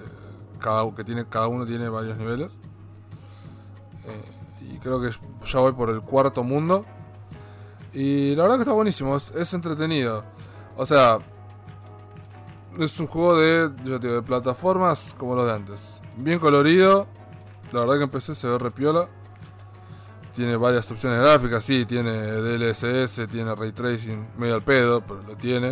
cada, 0.60 0.94
que 0.94 1.04
tiene, 1.06 1.26
cada 1.28 1.48
uno 1.48 1.66
tiene 1.66 1.88
varios 1.88 2.18
niveles. 2.18 2.60
Eh, 4.06 4.31
creo 4.82 5.02
que 5.02 5.10
ya 5.46 5.60
voy 5.60 5.74
por 5.74 5.90
el 5.90 6.02
cuarto 6.02 6.44
mundo. 6.44 6.86
Y 7.94 8.36
la 8.36 8.44
verdad 8.44 8.58
que 8.58 8.62
está 8.64 8.74
buenísimo, 8.74 9.16
es, 9.16 9.32
es 9.32 9.54
entretenido. 9.54 10.24
O 10.78 10.86
sea, 10.86 11.20
es 12.80 13.00
un 13.00 13.08
juego 13.08 13.38
de, 13.38 13.72
yo 13.84 14.00
digo, 14.00 14.16
de 14.16 14.22
plataformas 14.22 15.14
como 15.18 15.36
los 15.36 15.46
de 15.46 15.54
antes. 15.54 16.02
Bien 16.18 16.40
colorido. 16.40 17.08
La 17.72 17.82
verdad 17.82 17.98
que 17.98 18.04
empecé 18.04 18.36
se 18.36 18.48
ve 18.48 18.58
repiola. 18.58 19.08
Tiene 20.34 20.56
varias 20.56 20.90
opciones 20.90 21.20
gráficas, 21.20 21.64
sí, 21.64 21.86
tiene 21.86 22.12
DLSS, 22.14 23.28
tiene 23.30 23.54
Ray 23.54 23.74
Tracing, 23.74 24.30
medio 24.38 24.56
al 24.56 24.64
pedo, 24.64 25.02
pero 25.02 25.22
lo 25.24 25.36
tiene. 25.36 25.72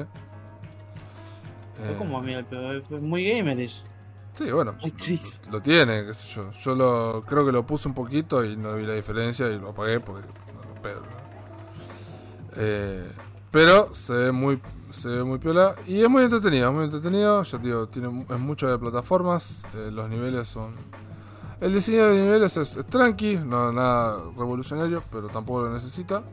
Es 1.81 1.91
Eh, 1.91 1.95
como, 1.97 2.21
es 2.21 3.01
muy 3.01 3.23
gamer 3.23 3.57
eso. 3.61 3.85
Sí, 4.39 4.49
bueno, 4.51 4.73
lo 5.51 5.61
tiene, 5.61 6.05
qué 6.05 6.13
sé 6.13 6.33
yo. 6.33 6.49
Yo 6.51 6.73
lo, 6.73 7.25
creo 7.27 7.45
que 7.45 7.51
lo 7.51 7.65
puse 7.65 7.89
un 7.89 7.93
poquito 7.93 8.45
y 8.45 8.55
no 8.55 8.73
vi 8.75 8.85
la 8.85 8.93
diferencia 8.93 9.49
y 9.49 9.59
lo 9.59 9.71
apagué 9.71 9.99
porque 9.99 10.25
no 10.53 10.61
lo 10.63 10.81
pedo. 10.81 11.01
¿no? 11.01 12.55
Eh, 12.55 13.11
pero 13.51 13.93
se 13.93 14.13
ve 14.13 14.31
muy 14.31 14.61
se 14.91 15.09
ve 15.09 15.25
muy 15.25 15.39
piola 15.39 15.75
y 15.85 16.01
es 16.01 16.09
muy 16.09 16.23
entretenido, 16.23 16.69
es 16.69 16.73
muy 16.73 16.85
entretenido, 16.85 17.43
ya 17.43 17.57
te 17.57 17.67
digo, 17.67 17.87
tiene 17.89 18.25
es 18.29 18.39
mucho 18.39 18.69
de 18.69 18.79
plataformas, 18.79 19.65
eh, 19.75 19.91
los 19.91 20.09
niveles 20.09 20.47
son 20.47 20.73
el 21.59 21.73
diseño 21.73 22.07
de 22.07 22.21
niveles 22.21 22.55
es, 22.55 22.77
es 22.77 22.85
tranqui, 22.85 23.35
no 23.35 23.73
nada 23.73 24.23
revolucionario, 24.37 25.03
pero 25.11 25.27
tampoco 25.27 25.63
lo 25.63 25.73
necesita. 25.73 26.23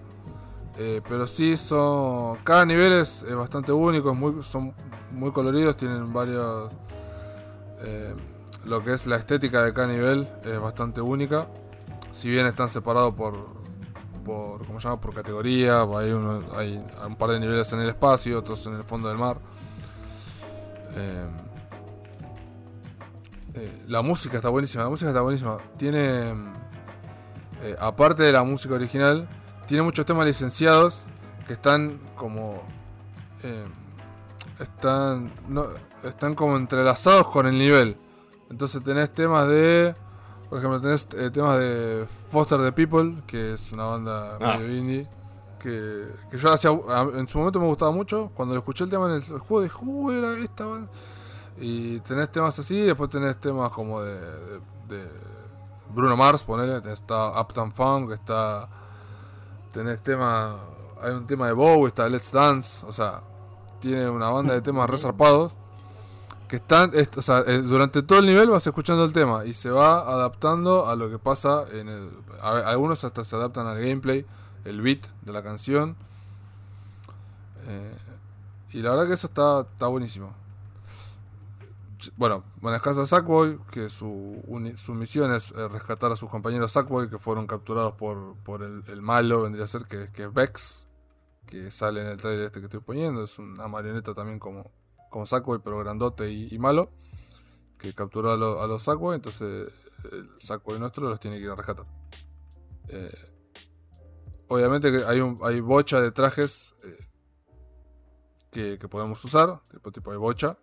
Eh, 0.78 1.02
pero 1.08 1.26
sí 1.26 1.56
son 1.56 2.36
cada 2.44 2.64
nivel 2.64 2.92
es, 2.92 3.24
es 3.24 3.34
bastante 3.34 3.72
único, 3.72 4.12
es 4.12 4.16
muy, 4.16 4.42
son 4.44 4.72
muy 5.10 5.32
coloridos, 5.32 5.76
tienen 5.76 6.12
varios 6.12 6.70
eh, 7.80 8.14
lo 8.64 8.82
que 8.82 8.94
es 8.94 9.06
la 9.06 9.16
estética 9.16 9.62
de 9.62 9.72
cada 9.72 9.86
nivel 9.88 10.28
es 10.44 10.58
bastante 10.60 11.00
única. 11.00 11.46
Si 12.12 12.28
bien 12.30 12.46
están 12.46 12.68
separados 12.70 13.14
por, 13.14 13.34
por 14.24 14.66
¿cómo 14.66 14.80
se 14.80 14.88
llama? 14.88 15.00
Por 15.00 15.14
categoría, 15.14 15.82
hay, 15.82 16.10
uno- 16.12 16.42
hay 16.56 16.82
un 17.06 17.16
par 17.16 17.30
de 17.30 17.40
niveles 17.40 17.72
en 17.72 17.80
el 17.80 17.88
espacio, 17.90 18.38
otros 18.38 18.66
en 18.66 18.74
el 18.74 18.82
fondo 18.84 19.08
del 19.08 19.18
mar. 19.18 19.38
Eh, 20.96 21.26
eh, 23.54 23.82
la 23.88 24.02
música 24.02 24.36
está 24.36 24.48
buenísima, 24.48 24.84
la 24.84 24.90
música 24.90 25.10
está 25.10 25.20
buenísima. 25.20 25.58
Tiene, 25.76 26.34
aparte 27.78 28.22
de 28.22 28.32
la 28.32 28.42
música 28.42 28.74
original, 28.74 29.28
tiene 29.66 29.82
muchos 29.82 30.06
temas 30.06 30.26
licenciados 30.26 31.06
que 31.46 31.52
están 31.52 31.98
como... 32.16 32.62
están, 34.58 35.30
no, 35.48 35.66
están 36.08 36.34
como 36.34 36.56
entrelazados 36.56 37.28
con 37.28 37.46
el 37.46 37.58
nivel. 37.58 37.96
Entonces 38.50 38.82
tenés 38.84 39.12
temas 39.14 39.48
de... 39.48 39.94
Por 40.48 40.58
ejemplo, 40.58 40.80
tenés 40.80 41.08
eh, 41.16 41.30
temas 41.30 41.58
de 41.58 42.06
Foster 42.30 42.60
the 42.60 42.70
People, 42.72 43.22
que 43.26 43.54
es 43.54 43.72
una 43.72 43.84
banda 43.84 44.38
Ah. 44.40 44.56
medio 44.58 44.76
indie. 44.76 45.08
Que, 45.58 46.06
que 46.30 46.38
yo 46.38 46.52
hacía, 46.52 46.70
en 47.14 47.26
su 47.26 47.38
momento 47.38 47.58
me 47.58 47.66
gustaba 47.66 47.90
mucho. 47.90 48.30
Cuando 48.34 48.54
lo 48.54 48.60
escuché 48.60 48.84
el 48.84 48.90
tema 48.90 49.06
en 49.06 49.14
el, 49.22 49.22
el 49.32 49.38
juego, 49.40 49.62
dije, 49.62 49.76
uh, 49.84 50.10
era 50.12 50.38
esta 50.38 50.64
banda". 50.66 50.88
Y 51.58 51.98
tenés 52.00 52.30
temas 52.30 52.56
así, 52.58 52.80
después 52.82 53.10
tenés 53.10 53.38
temas 53.40 53.72
como 53.72 54.02
de, 54.02 54.14
de- 54.20 54.60
de 54.88 55.08
Bruno 55.92 56.16
Mars, 56.16 56.44
ponele. 56.44 56.80
tenés- 56.82 56.92
Está 56.92 57.40
Uptown 57.40 57.72
Funk, 57.72 58.12
está. 58.12 58.68
Tenés 59.72 60.00
temas. 60.02 60.54
Hay 61.02 61.12
un 61.12 61.26
tema 61.26 61.46
de 61.48 61.52
Bowie, 61.54 61.88
está 61.88 62.08
Let's 62.08 62.30
Dance. 62.30 62.86
O 62.86 62.92
sea, 62.92 63.22
tiene 63.80 64.08
una 64.08 64.28
banda 64.28 64.54
de 64.54 64.62
temas 64.62 64.88
resarpados. 64.88 65.54
Que 66.48 66.56
están. 66.56 66.90
es- 66.94 67.10
o 67.16 67.22
sea, 67.22 67.40
eh, 67.46 67.58
durante 67.60 68.02
todo 68.02 68.20
el 68.20 68.26
nivel 68.26 68.48
vas 68.50 68.66
escuchando 68.66 69.04
el 69.04 69.12
tema 69.12 69.44
y 69.44 69.52
se 69.54 69.70
va 69.70 70.00
adaptando 70.00 70.86
a 70.88 70.94
lo 70.96 71.10
que 71.10 71.18
pasa 71.18 71.64
en 71.72 71.88
el. 71.88 72.10
a- 72.40 72.70
algunos 72.70 73.02
hasta 73.04 73.24
se 73.24 73.34
adaptan 73.36 73.66
al 73.66 73.78
gameplay, 73.80 74.24
el 74.64 74.80
beat 74.80 75.06
de 75.22 75.32
la 75.32 75.42
canción. 75.42 75.96
Eh, 77.66 77.96
y 78.72 78.80
la 78.80 78.90
verdad 78.90 79.06
que 79.08 79.14
eso 79.14 79.26
está, 79.26 79.62
está 79.62 79.86
buenísimo. 79.88 80.32
Bueno, 82.16 82.44
manejas 82.60 82.98
a 82.98 83.06
Sackboy, 83.06 83.58
que 83.72 83.88
su, 83.88 84.40
su 84.76 84.94
misión 84.94 85.32
es 85.34 85.50
eh, 85.52 85.66
rescatar 85.66 86.12
a 86.12 86.16
sus 86.16 86.30
compañeros 86.30 86.70
Sackboy 86.72 87.08
que 87.08 87.18
fueron 87.18 87.46
capturados 87.46 87.94
por, 87.94 88.36
por 88.44 88.62
el, 88.62 88.84
el 88.86 89.02
malo, 89.02 89.42
vendría 89.42 89.64
a 89.64 89.68
ser 89.68 89.86
que, 89.86 90.06
que 90.12 90.24
es 90.24 90.32
Vex, 90.32 90.86
que 91.46 91.70
sale 91.70 92.02
en 92.02 92.06
el 92.08 92.16
trailer 92.18 92.46
este 92.46 92.60
que 92.60 92.66
estoy 92.66 92.80
poniendo. 92.80 93.24
Es 93.24 93.38
una 93.38 93.66
marioneta 93.66 94.14
también 94.14 94.38
como, 94.38 94.70
como 95.16 95.24
Sackboy, 95.24 95.60
pero 95.64 95.78
grandote 95.78 96.30
y, 96.30 96.58
malo, 96.58 96.90
que 97.78 97.94
capturó 97.94 98.32
a, 98.32 98.36
lo- 98.36 98.60
a 98.60 98.66
los 98.66 98.82
Sackboy, 98.82 99.16
entonces 99.16 99.72
el 100.12 100.28
Sackboy 100.38 100.78
nuestro 100.78 101.08
los 101.08 101.18
tiene 101.18 101.38
que 101.38 101.44
ir 101.44 101.50
a 101.50 101.54
rescatar. 101.56 101.86
Eh, 102.90 103.10
obviamente 104.48 104.92
que 104.92 105.04
hay, 105.06 105.20
un, 105.20 105.38
hay 105.42 105.60
bocha 105.60 106.02
de 106.02 106.12
trajes 106.12 106.74
eh, 106.84 108.76
que, 108.78 108.88
podemos 108.88 109.24
usar, 109.24 109.58
tipo, 109.70 109.90
tipo 109.90 110.10
de 110.10 110.18
bocha. 110.18 110.58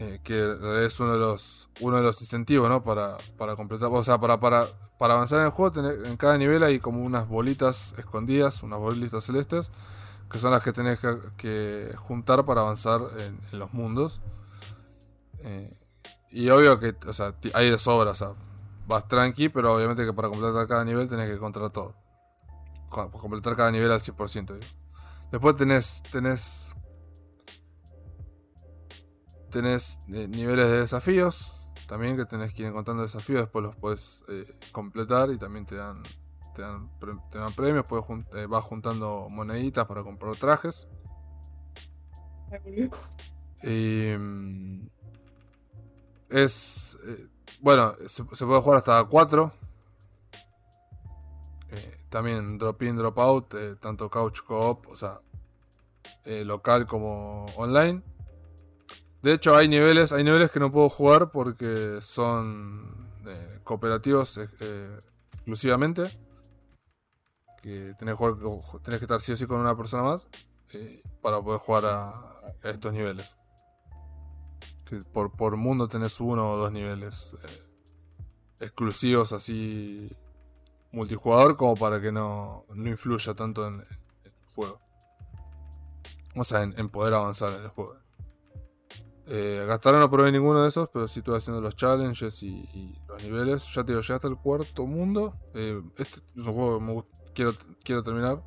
eh, 0.00 0.18
que 0.24 0.56
es 0.84 0.98
uno 0.98 1.12
de 1.12 1.18
los 1.20 1.70
uno 1.80 1.98
de 1.98 2.02
los 2.02 2.20
incentivos, 2.20 2.68
¿no? 2.68 2.82
Para, 2.82 3.18
para 3.38 3.54
completar, 3.54 3.88
o 3.92 4.02
sea, 4.02 4.18
para, 4.18 4.40
para, 4.40 4.66
para 4.98 5.14
avanzar 5.14 5.38
en 5.38 5.44
el 5.46 5.50
juego, 5.52 5.72
tenés- 5.72 6.04
en 6.08 6.16
cada 6.16 6.36
nivel 6.38 6.64
hay 6.64 6.80
como 6.80 7.04
unas 7.04 7.28
bolitas 7.28 7.94
escondidas, 7.98 8.64
unas 8.64 8.80
bolitas 8.80 9.22
celestes, 9.24 9.70
que 10.30 10.38
son 10.38 10.50
las 10.50 10.62
que 10.62 10.72
tenés 10.72 10.98
que, 11.36 11.94
juntar 11.96 12.44
para 12.44 12.62
avanzar 12.62 13.00
en, 13.18 13.40
los 13.58 13.72
mundos. 13.72 14.20
Eh, 15.40 15.76
y 16.30 16.48
obvio 16.50 16.80
que, 16.80 16.96
o 17.06 17.12
sea, 17.12 17.34
hay 17.52 17.70
de 17.70 17.78
sobra, 17.78 18.10
o 18.10 18.14
sea, 18.14 18.32
vas 18.86 19.06
tranqui, 19.08 19.48
pero 19.48 19.74
obviamente 19.74 20.04
que 20.04 20.12
para 20.12 20.28
completar 20.28 20.66
cada 20.66 20.84
nivel 20.84 21.08
tenés 21.08 21.28
que 21.28 21.34
encontrar 21.34 21.70
todo. 21.70 21.94
Co- 22.88 23.10
completar 23.10 23.56
cada 23.56 23.70
nivel 23.70 23.92
al 23.92 24.00
100%. 24.00 24.54
digo. 24.54 24.66
Después 25.30 25.56
tenés, 25.56 26.02
tenés, 26.10 26.74
tenés 29.50 29.98
eh, 30.08 30.28
niveles 30.28 30.68
de 30.68 30.80
desafíos, 30.80 31.54
también 31.88 32.16
que 32.16 32.24
tenés 32.24 32.54
que 32.54 32.62
ir 32.62 32.68
encontrando 32.68 33.02
desafíos, 33.02 33.42
después 33.42 33.64
los 33.64 33.76
puedes 33.76 34.24
eh, 34.28 34.46
completar 34.72 35.30
y 35.30 35.38
también 35.38 35.66
te 35.66 35.76
dan, 35.76 36.02
te 36.54 36.62
dan, 36.62 36.88
pre- 36.98 37.18
te 37.30 37.38
dan 37.38 37.52
premios, 37.52 37.84
puedes 37.86 38.04
jun- 38.06 38.26
eh, 38.34 38.46
vas 38.46 38.64
juntando 38.64 39.28
moneditas 39.30 39.86
para 39.86 40.02
comprar 40.02 40.34
trajes. 40.36 40.88
Y, 43.62 44.16
mm, 44.16 44.86
es. 46.30 46.96
eh, 47.06 47.28
bueno, 47.60 47.94
se, 48.06 48.24
se 48.32 48.46
puede 48.46 48.60
jugar 48.60 48.78
hasta 48.78 49.04
4. 49.04 49.52
también 52.10 52.58
drop 52.58 52.80
in, 52.82 52.96
drop 52.96 53.18
out, 53.18 53.54
eh, 53.54 53.74
tanto 53.80 54.08
couch 54.08 54.42
co-op, 54.46 54.86
o 54.86 54.94
sea, 54.94 55.20
eh, 56.24 56.44
local 56.44 56.86
como 56.86 57.46
online. 57.56 58.02
De 59.20 59.32
hecho, 59.32 59.56
hay 59.56 59.66
niveles, 59.66 60.12
hay 60.12 60.22
niveles 60.22 60.52
que 60.52 60.60
no 60.60 60.70
puedo 60.70 60.88
jugar 60.88 61.32
porque 61.32 61.98
son 62.02 63.10
eh, 63.26 63.58
cooperativos 63.64 64.38
eh, 64.38 64.48
eh, 64.60 64.96
exclusivamente. 65.32 66.04
Que 67.64 67.94
tenés 67.98 68.12
que, 68.12 68.18
jugar 68.18 68.36
que 68.84 68.94
estar 68.96 69.22
sí 69.22 69.32
o 69.32 69.38
sí 69.38 69.46
con 69.46 69.58
una 69.58 69.74
persona 69.74 70.02
más 70.02 70.28
eh, 70.74 71.02
para 71.22 71.40
poder 71.40 71.58
jugar 71.60 71.86
a, 71.86 72.42
estos 72.62 72.92
niveles. 72.92 73.38
Que 74.84 74.96
por, 74.98 75.34
por 75.34 75.56
mundo 75.56 75.88
tenés 75.88 76.20
uno 76.20 76.50
o 76.50 76.56
dos 76.58 76.70
niveles 76.70 77.34
eh, 77.42 77.62
exclusivos 78.60 79.32
así 79.32 80.14
multijugador 80.92 81.56
como 81.56 81.74
para 81.74 82.02
que 82.02 82.12
no, 82.12 82.66
no 82.68 82.88
influya 82.90 83.32
tanto 83.32 83.66
en, 83.66 83.80
el 83.80 84.32
juego. 84.54 84.78
O 86.36 86.44
sea, 86.44 86.64
en, 86.64 86.88
poder 86.90 87.14
avanzar 87.14 87.54
en 87.54 87.62
el 87.62 87.68
juego. 87.68 87.96
Eh, 89.26 89.66
no 89.66 90.10
probé 90.10 90.32
ninguno 90.32 90.62
de 90.64 90.68
esos, 90.68 90.90
pero 90.90 91.08
sí 91.08 91.20
estuve 91.20 91.38
haciendo 91.38 91.62
los 91.62 91.74
challenges 91.76 92.42
y, 92.42 92.94
los 93.08 93.22
niveles. 93.22 93.64
Ya 93.74 93.84
te 93.84 93.92
digo, 93.92 94.02
llegué 94.02 94.14
hasta 94.16 94.28
el 94.28 94.36
cuarto 94.36 94.84
mundo. 94.84 95.34
Eh, 95.54 95.82
este 95.96 96.20
es 96.36 96.46
un 96.46 96.52
juego 96.52 96.78
que 96.78 96.84
me 96.84 96.92
gust- 96.92 97.14
quiero, 97.34 97.52
quiero 97.82 98.02
terminar. 98.02 98.42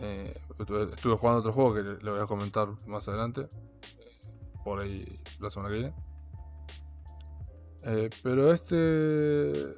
Eh, 0.00 0.40
estuve, 0.58 1.16
jugando 1.16 1.40
otro 1.40 1.52
juego 1.52 1.74
que 1.74 1.82
le 1.82 2.10
voy 2.10 2.20
a 2.20 2.26
comentar 2.26 2.68
más 2.86 3.08
adelante. 3.08 3.42
eh, 3.42 3.48
por 4.64 4.80
ahí 4.80 5.20
la 5.40 5.50
semana 5.50 5.70
que 5.70 5.78
viene. 5.78 5.94
Eh, 7.82 8.10
pero 8.22 8.52
este. 8.52 9.76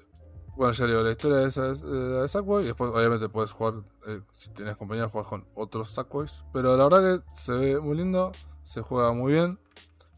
Bueno, 0.56 0.72
ya 0.72 0.86
digo, 0.86 1.00
la 1.00 1.12
historia 1.12 1.42
esa 1.46 1.70
es 1.70 1.80
eh, 1.80 1.86
la 1.86 2.22
de 2.22 2.28
Sackboy. 2.28 2.64
Después, 2.64 2.90
obviamente, 2.92 3.28
puedes 3.28 3.52
jugar. 3.52 3.74
eh, 4.06 4.20
si 4.34 4.50
tienes 4.50 4.76
compañía, 4.76 5.08
juegas 5.08 5.28
con 5.28 5.46
otros 5.54 5.90
Sackboys. 5.90 6.44
Pero 6.52 6.76
la 6.76 6.84
verdad 6.84 7.22
que 7.22 7.34
se 7.34 7.52
ve 7.52 7.80
muy 7.80 7.96
lindo. 7.96 8.32
Se 8.62 8.82
juega 8.82 9.12
muy 9.12 9.32
bien. 9.32 9.58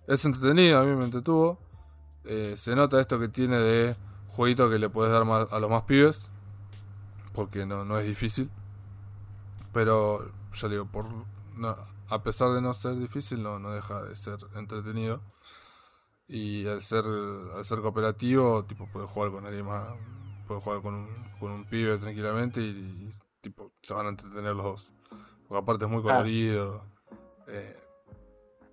Es 0.09 0.25
entretenido, 0.25 0.81
a 0.81 0.85
mí 0.85 0.97
me 0.97 1.05
entretuvo. 1.05 1.61
Se 2.25 2.75
nota 2.75 3.01
esto 3.01 3.19
que 3.19 3.29
tiene 3.29 3.57
de 3.59 3.97
jueguito 4.29 4.69
que 4.69 4.79
le 4.79 4.89
puedes 4.89 5.13
dar 5.13 5.23
a 5.23 5.59
los 5.61 5.71
más 5.71 5.83
pibes. 5.83 6.32
Porque 7.35 7.65
no, 7.67 7.85
no 7.85 7.99
es 7.99 8.07
difícil. 8.07 8.51
Pero, 9.73 10.31
ya 10.55 10.69
digo, 10.69 10.85
por, 10.87 11.07
no- 11.57 11.77
a 12.09 12.23
pesar 12.23 12.51
de 12.53 12.61
no 12.61 12.75
ser 12.75 12.97
difícil, 12.99 13.43
no, 13.43 13.59
no 13.59 13.71
deja 13.73 14.03
de 14.03 14.15
ser 14.15 14.39
entretenido. 14.55 15.21
Y 16.29 16.67
al 16.67 16.83
ser, 16.83 17.05
al 17.07 17.65
ser 17.65 17.81
cooperativo, 17.81 18.65
tipo, 18.65 18.87
puedes 18.93 19.09
jugar 19.11 19.31
con 19.31 19.47
alguien 19.47 19.67
más. 19.67 19.89
Puedes 20.47 20.63
jugar 20.63 20.83
con 20.83 20.95
un, 20.95 21.09
con 21.41 21.51
un 21.53 21.65
pibe 21.65 21.97
tranquilamente 21.99 22.61
y, 22.61 22.65
y, 22.69 23.11
tipo, 23.41 23.73
se 23.83 23.95
van 23.95 24.07
a 24.07 24.09
entretener 24.11 24.55
los 24.55 24.65
dos. 24.65 24.91
Porque 25.49 25.63
aparte 25.63 25.85
es 25.87 25.91
muy 25.91 26.01
Ah. 26.01 26.03
colorido. 26.03 26.85
eh, 27.49 27.79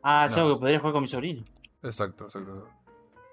Ah, 0.02 0.26
es 0.26 0.36
No. 0.38 0.44
algo 0.44 0.56
que 0.56 0.60
podría 0.62 0.80
jugar 0.80 0.94
con 0.94 1.02
mi 1.02 1.08
sobrino. 1.10 1.44
exacto, 1.84 2.26
exacto. 2.26 2.68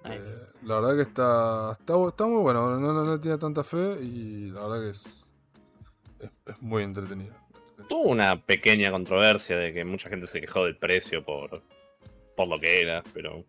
Nice. 0.08 0.50
Eh, 0.50 0.58
la 0.64 0.80
verdad 0.80 0.96
que 0.96 1.02
está, 1.02 1.72
está, 2.08 2.26
muy 2.26 2.40
bueno. 2.42 2.78
No, 2.78 2.92
no, 2.92 3.04
no 3.04 3.20
tiene 3.20 3.38
tanta 3.38 3.62
fe 3.64 3.98
y 4.02 4.50
la 4.50 4.62
verdad 4.66 4.80
que 4.84 4.90
es, 4.90 5.06
es, 6.20 6.30
es 6.46 6.62
muy 6.62 6.82
entretenido. 6.82 7.34
Tuvo 7.88 8.10
una 8.10 8.40
pequeña 8.40 8.90
controversia 8.90 9.56
de 9.58 9.72
que 9.72 9.84
mucha 9.84 10.08
gente 10.08 10.26
se 10.26 10.40
quejó 10.40 10.64
del 10.64 10.76
precio 10.76 11.24
por, 11.24 11.62
por 12.36 12.48
lo 12.48 12.58
que 12.58 12.80
era, 12.80 13.02
pero 13.12 13.44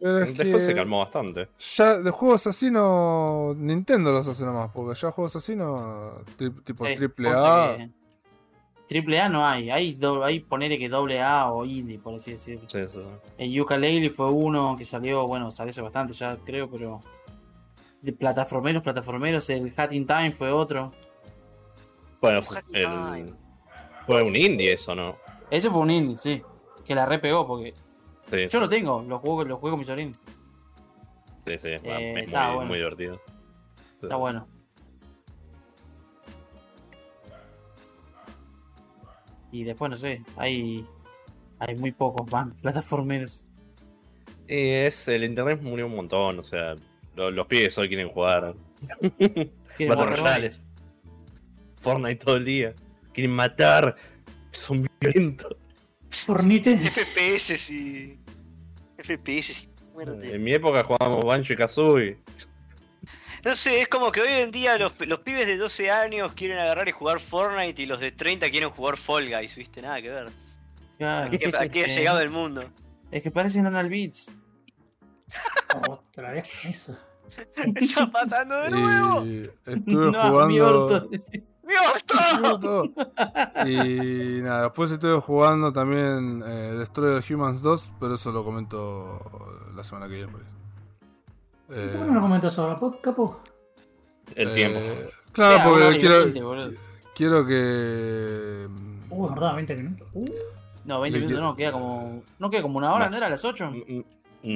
Pero 0.00 0.18
es 0.18 0.36
después 0.36 0.64
se 0.64 0.74
calmó 0.74 0.98
bastante. 0.98 1.48
Ya 1.76 1.98
de 1.98 2.10
juegos 2.10 2.46
así 2.46 2.70
no. 2.70 3.54
Nintendo 3.56 4.12
los 4.12 4.26
hace 4.26 4.44
nomás, 4.44 4.70
porque 4.72 4.98
ya 5.00 5.10
juegos 5.10 5.36
así 5.36 5.54
no. 5.56 6.22
tri- 6.36 6.62
tipo 6.64 6.84
Sí, 6.86 6.96
triple 6.96 7.28
posta 7.30 7.72
A. 7.72 7.76
que- 7.76 7.97
Triple 8.88 9.20
A 9.20 9.28
no 9.28 9.46
hay, 9.46 9.70
hay, 9.70 9.94
do- 9.94 10.24
hay 10.24 10.40
ponele 10.40 10.78
que 10.78 10.88
doble 10.88 11.20
A 11.22 11.50
o 11.52 11.64
indie, 11.66 11.98
por 11.98 12.14
así 12.14 12.30
decirlo. 12.32 12.68
Sí, 12.68 12.80
sí. 12.88 13.00
El 13.36 13.52
Yooka-Laylee 13.52 14.10
fue 14.10 14.30
uno 14.30 14.74
que 14.76 14.84
salió, 14.84 15.26
bueno, 15.26 15.50
salió 15.50 15.70
hace 15.70 15.82
bastante 15.82 16.12
ya 16.14 16.36
creo, 16.38 16.70
pero... 16.70 17.00
De 18.00 18.12
plataformeros, 18.12 18.82
plataformeros, 18.82 19.50
el 19.50 19.72
Hat 19.76 19.92
in 19.92 20.06
Time 20.06 20.30
fue 20.32 20.50
otro. 20.52 20.92
Bueno, 22.20 22.40
el- 22.72 23.34
fue 24.06 24.22
un 24.22 24.34
indie 24.36 24.72
eso, 24.72 24.94
¿no? 24.94 25.16
Ese 25.50 25.68
fue 25.70 25.80
un 25.80 25.90
indie, 25.90 26.16
sí. 26.16 26.42
Que 26.84 26.94
la 26.94 27.04
repegó 27.04 27.46
porque... 27.46 27.74
Sí, 28.30 28.46
Yo 28.48 28.60
lo 28.60 28.68
tengo, 28.68 29.02
lo 29.02 29.18
juego, 29.18 29.44
lo 29.44 29.56
juego 29.58 29.74
con 29.76 29.80
mi 29.80 29.84
sobrino. 29.84 30.12
sí, 31.46 31.58
sí. 31.58 31.68
Eh, 31.82 32.14
es 32.18 32.24
está 32.26 32.46
muy, 32.48 32.54
bueno. 32.56 32.68
muy 32.68 32.78
divertido. 32.78 33.20
Sí. 33.76 33.82
Está 34.06 34.16
bueno. 34.16 34.46
Y 39.52 39.64
después 39.64 39.90
no 39.90 39.96
sé, 39.96 40.22
hay... 40.36 40.86
Hay 41.60 41.74
muy 41.76 41.90
pocos 41.90 42.30
más 42.30 42.48
plataformeros. 42.62 43.44
Y 44.46 44.68
es, 44.70 45.08
el 45.08 45.24
internet 45.24 45.60
murió 45.60 45.86
un 45.86 45.96
montón, 45.96 46.38
o 46.38 46.42
sea, 46.42 46.74
lo- 47.16 47.30
los 47.32 47.46
pibes 47.48 47.76
hoy 47.78 47.88
quieren 47.88 48.08
jugar 48.08 48.54
Battle 49.08 50.06
Royales. 50.16 50.64
Fortnite 51.80 52.16
todo 52.24 52.36
el 52.36 52.44
día. 52.44 52.74
Quieren 53.12 53.32
matar. 53.34 53.96
Son 54.52 54.88
violentos. 55.00 55.56
Fornite. 56.10 56.76
FPS 56.78 57.70
y. 57.72 58.18
FPS 58.98 59.64
y 59.64 59.68
muerte. 59.92 60.34
En 60.34 60.42
mi 60.42 60.52
época 60.52 60.82
jugábamos 60.84 61.24
Banjo 61.24 61.52
y 61.52 61.56
Kazooie. 61.56 62.16
No 63.44 63.54
sé, 63.54 63.80
es 63.80 63.88
como 63.88 64.10
que 64.12 64.20
hoy 64.20 64.32
en 64.32 64.50
día 64.50 64.76
los, 64.78 64.92
los 65.06 65.20
pibes 65.20 65.46
de 65.46 65.56
12 65.56 65.90
años 65.90 66.32
quieren 66.34 66.58
agarrar 66.58 66.88
y 66.88 66.92
jugar 66.92 67.20
Fortnite 67.20 67.82
y 67.82 67.86
los 67.86 68.00
de 68.00 68.12
30 68.12 68.50
quieren 68.50 68.70
jugar 68.70 68.96
Fall 68.96 69.28
Guys, 69.28 69.54
¿viste? 69.56 69.80
Nada 69.82 70.00
que 70.02 70.10
ver. 70.10 70.30
Claro. 70.98 71.26
Aquí, 71.32 71.38
aquí 71.56 71.82
ha 71.84 71.86
llegado 71.86 72.20
el 72.20 72.30
mundo. 72.30 72.64
Es 73.10 73.22
que 73.22 73.30
parecen 73.30 73.66
Anal 73.66 73.88
Beats. 73.88 74.44
Otra 75.88 76.32
vez 76.32 76.64
eso. 76.64 76.98
¿Qué 77.54 77.84
está 77.84 78.10
pasando 78.10 78.62
de 78.62 78.70
nuevo? 78.70 79.26
Y 79.26 79.50
estuve 79.66 80.10
No, 80.10 80.46
mi 80.46 80.58
orto. 80.60 81.08
jugando. 82.38 82.84
Y 83.66 84.40
nada, 84.42 84.62
después 84.64 84.90
estuve 84.90 85.20
jugando 85.20 85.70
también 85.72 86.42
eh, 86.44 86.72
Destroy 86.78 87.20
the 87.20 87.34
Humans 87.34 87.62
2, 87.62 87.90
pero 88.00 88.14
eso 88.14 88.32
lo 88.32 88.42
comento 88.44 89.20
la 89.74 89.84
semana 89.84 90.08
que 90.08 90.14
viene. 90.14 90.32
Eh, 91.70 91.90
¿Por 91.92 92.00
qué 92.02 92.06
no 92.08 92.14
lo 92.14 92.20
comentas 92.20 92.58
ahora, 92.58 92.78
po- 92.78 93.00
capo? 93.00 93.40
El 94.34 94.50
eh, 94.50 94.54
tiempo. 94.54 94.80
Claro, 95.32 95.56
una 95.56 95.68
hora 95.68 95.84
porque 95.86 95.98
quiero, 96.00 96.72
quiero 97.14 97.46
que. 97.46 98.68
Uh, 99.10 99.26
es 99.26 99.30
verdad, 99.34 99.54
20 99.54 99.76
minutos. 99.76 100.08
Uh, 100.14 100.24
No, 100.84 101.00
20 101.00 101.18
Le 101.18 101.26
minutos 101.26 101.42
no, 101.44 101.56
queda 101.56 101.72
como. 101.72 102.22
No 102.38 102.50
queda 102.50 102.62
como 102.62 102.78
una 102.78 102.92
hora. 102.92 103.08
¿no 103.08 103.16
era 103.16 103.26
a 103.26 103.30
las 103.30 103.44
8? 103.44 103.70
Mm, 103.70 103.76
mm, 103.76 104.00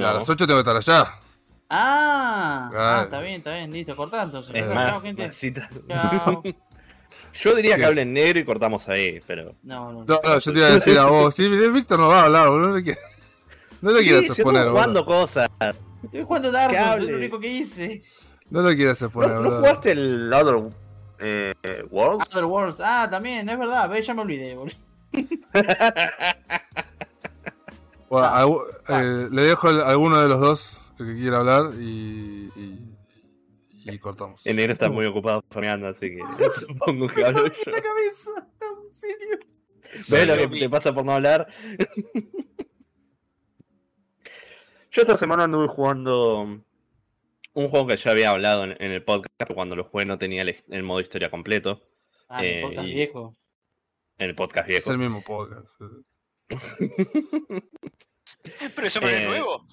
A 0.03 0.13
No. 0.13 0.15
las 0.15 0.29
8 0.29 0.47
tengo 0.47 0.63
que 0.63 0.71
estar 0.71 0.77
allá. 0.95 1.11
Ah, 1.75 2.71
Ah, 2.75 2.99
ah, 2.99 3.03
está 3.05 3.21
bien, 3.21 3.35
está 3.37 3.55
bien, 3.55 3.71
listo, 3.73 3.97
cortá 3.97 4.23
entonces. 4.23 4.55
Es 4.55 4.67
Chao, 4.71 5.01
gente. 5.01 5.31
Chao. 5.89 6.43
Yo 7.35 7.55
diría 7.55 7.77
que 7.77 7.85
hablen 7.85 8.13
negro 8.13 8.41
y 8.41 8.45
cortamos 8.45 8.89
ahí, 8.89 9.21
pero. 9.27 9.55
No, 9.63 9.93
no. 9.93 10.05
No, 10.05 10.21
no, 10.23 10.39
yo 10.39 10.53
te 10.53 10.59
iba 10.59 10.69
a 10.69 10.73
decir 10.73 10.99
a 10.99 11.05
vos. 11.07 11.35
Sí, 11.35 11.47
Víctor 11.49 11.99
no 12.01 12.09
va 12.09 12.21
a 12.21 12.25
hablar, 12.25 12.49
boludo. 12.49 12.69
No 12.71 12.77
le, 12.77 12.83
quiero- 12.83 13.01
no 13.83 13.91
le 13.91 13.99
Sí, 14.03 14.05
quieras 14.09 14.25
exponer, 14.31 14.69
jugando 14.69 15.05
boludo. 15.05 15.21
cosas. 15.21 15.49
Estoy 16.03 16.23
jugando 16.23 16.51
Dark 16.53 16.75
Souls, 16.75 17.03
es 17.03 17.09
lo 17.09 17.17
único 17.17 17.39
que 17.41 17.49
hice. 17.49 18.03
No 18.51 18.63
le 18.63 18.77
quieras 18.77 19.01
exponer, 19.01 19.31
¿No, 19.37 19.43
no 19.43 19.51
jugaste 19.57 19.93
el 19.93 20.33
Other 20.33 20.71
eh, 21.21 21.55
Worlds? 21.91 22.29
Other 22.35 22.45
Worlds, 22.45 22.81
ah, 22.85 23.09
también, 23.11 23.49
es 23.49 23.59
verdad, 23.59 23.89
ve, 23.89 24.03
ya 24.03 24.13
me 24.15 24.23
olvidé, 24.23 24.55
boludo. 24.55 24.77
Bueno, 28.09 28.27
Ah, 28.31 28.43
algu- 28.45 28.67
eh, 28.91 29.29
le 29.33 29.43
dejo 29.43 29.69
a 29.69 29.89
alguno 29.89 30.21
de 30.21 30.29
los 30.29 30.39
dos 30.39 30.93
que 30.99 31.15
quiera 31.17 31.39
hablar 31.39 31.71
y, 31.81 32.51
y, 32.55 32.95
y 33.87 33.99
cortamos. 33.99 34.47
El 34.47 34.57
negro 34.57 34.75
está 34.75 34.91
muy 34.91 35.07
ocupado 35.07 35.43
farmeando, 35.51 35.89
así 35.89 36.11
que 36.11 36.21
supongo 36.61 37.07
que 37.07 37.25
hablo 37.25 37.47
yo. 37.47 37.73
La 37.73 37.81
cabeza, 37.81 38.31
auxilio. 38.61 39.39
¿Ves 40.11 40.27
lo 40.27 40.37
que 40.37 40.47
te 40.59 40.69
pasa 40.69 40.93
por 40.93 41.07
no 41.07 41.13
hablar? 41.13 41.47
Yo 44.93 45.03
esta 45.03 45.17
semana 45.17 45.45
anduve 45.45 45.69
jugando 45.69 46.41
un 47.55 47.69
juego 47.69 47.87
que 47.87 47.97
ya 47.97 48.11
había 48.11 48.31
hablado 48.31 48.65
en, 48.65 48.73
en 48.83 48.91
el 48.93 49.03
podcast, 49.05 49.33
pero 49.39 49.55
cuando 49.55 49.75
lo 49.77 49.85
jugué 49.85 50.05
no 50.05 50.19
tenía 50.19 50.43
el, 50.43 50.55
el 50.69 50.83
modo 50.83 51.01
historia 51.01 51.31
completo. 51.31 51.83
Ah, 52.29 52.45
Eh, 52.45 52.59
el 52.61 52.63
podcast 52.69 52.89
y- 52.89 52.95
viejo. 52.95 53.33
En 54.19 54.29
el 54.29 54.35
podcast 54.35 54.69
Es 54.69 54.75
viejo. 54.75 54.91
el 54.93 54.99
mismo 54.99 55.23
podcast. 55.23 55.67
Pero 58.75 58.87
eso 58.87 59.01
no 59.01 59.09
es 59.09 59.21
Eh, 59.21 59.27
nuevo. 59.27 59.65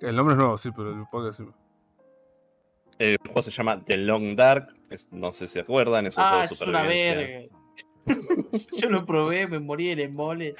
El 0.00 0.14
nombre 0.16 0.34
es 0.34 0.38
nuevo, 0.38 0.56
sí, 0.58 0.70
pero 0.74 0.92
el 0.92 1.04
podcast 1.10 1.40
sí. 1.40 1.46
El 2.98 3.16
juego 3.18 3.42
se 3.42 3.50
llama 3.50 3.84
The 3.84 3.96
Long 3.98 4.36
Dark. 4.36 4.68
es- 4.90 5.08
no 5.10 5.32
sé 5.32 5.46
si 5.46 5.54
se 5.54 5.60
acuerdan, 5.60 6.06
es 6.06 6.16
un 6.16 6.22
Ah, 6.22 6.28
juego 6.30 6.40
de 6.48 6.54
es 6.54 6.60
una 6.62 6.82
verga. 6.82 7.48
Yo 8.78 8.88
lo 8.88 9.04
probé, 9.04 9.46
me 9.46 9.58
morí 9.58 9.88
del 9.88 10.00
embole. 10.00 10.54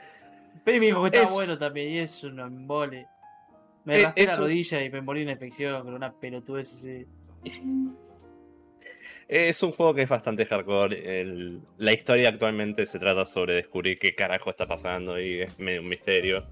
Pero 0.65 0.79
me 0.81 0.87
dijo 0.87 1.01
que 1.03 1.07
estaba 1.09 1.25
Es- 1.27 1.33
bueno 1.33 1.59
también, 1.59 1.91
y 1.91 1.99
es 1.99 2.23
un 2.25 2.41
embole. 2.41 3.07
Me 3.85 4.01
Eh, 4.01 4.05
raspé 4.05 4.27
la 4.27 4.35
un- 4.35 4.41
rodilla 4.41 4.85
y 4.85 4.91
me 4.91 5.01
morí 5.01 5.23
una 5.23 5.33
infección 5.33 5.83
con 5.83 5.95
una 5.95 6.13
pelotudez 6.13 6.73
así. 6.73 7.07
Es 9.29 9.63
un 9.63 9.73
juego 9.73 9.95
que 9.95 10.03
es 10.03 10.09
bastante 10.09 10.45
hardcore. 10.45 11.21
el- 11.21 11.61
la 11.79 11.93
historia 11.93 12.29
actualmente 12.29 12.85
se 12.85 12.99
trata 12.99 13.25
sobre 13.25 13.55
descubrir 13.55 13.99
qué 13.99 14.15
carajo 14.15 14.51
está 14.51 14.67
pasando 14.67 15.21
y 15.21 15.41
es 15.41 15.59
medio 15.59 15.81
un 15.83 15.89
misterio. 15.89 16.45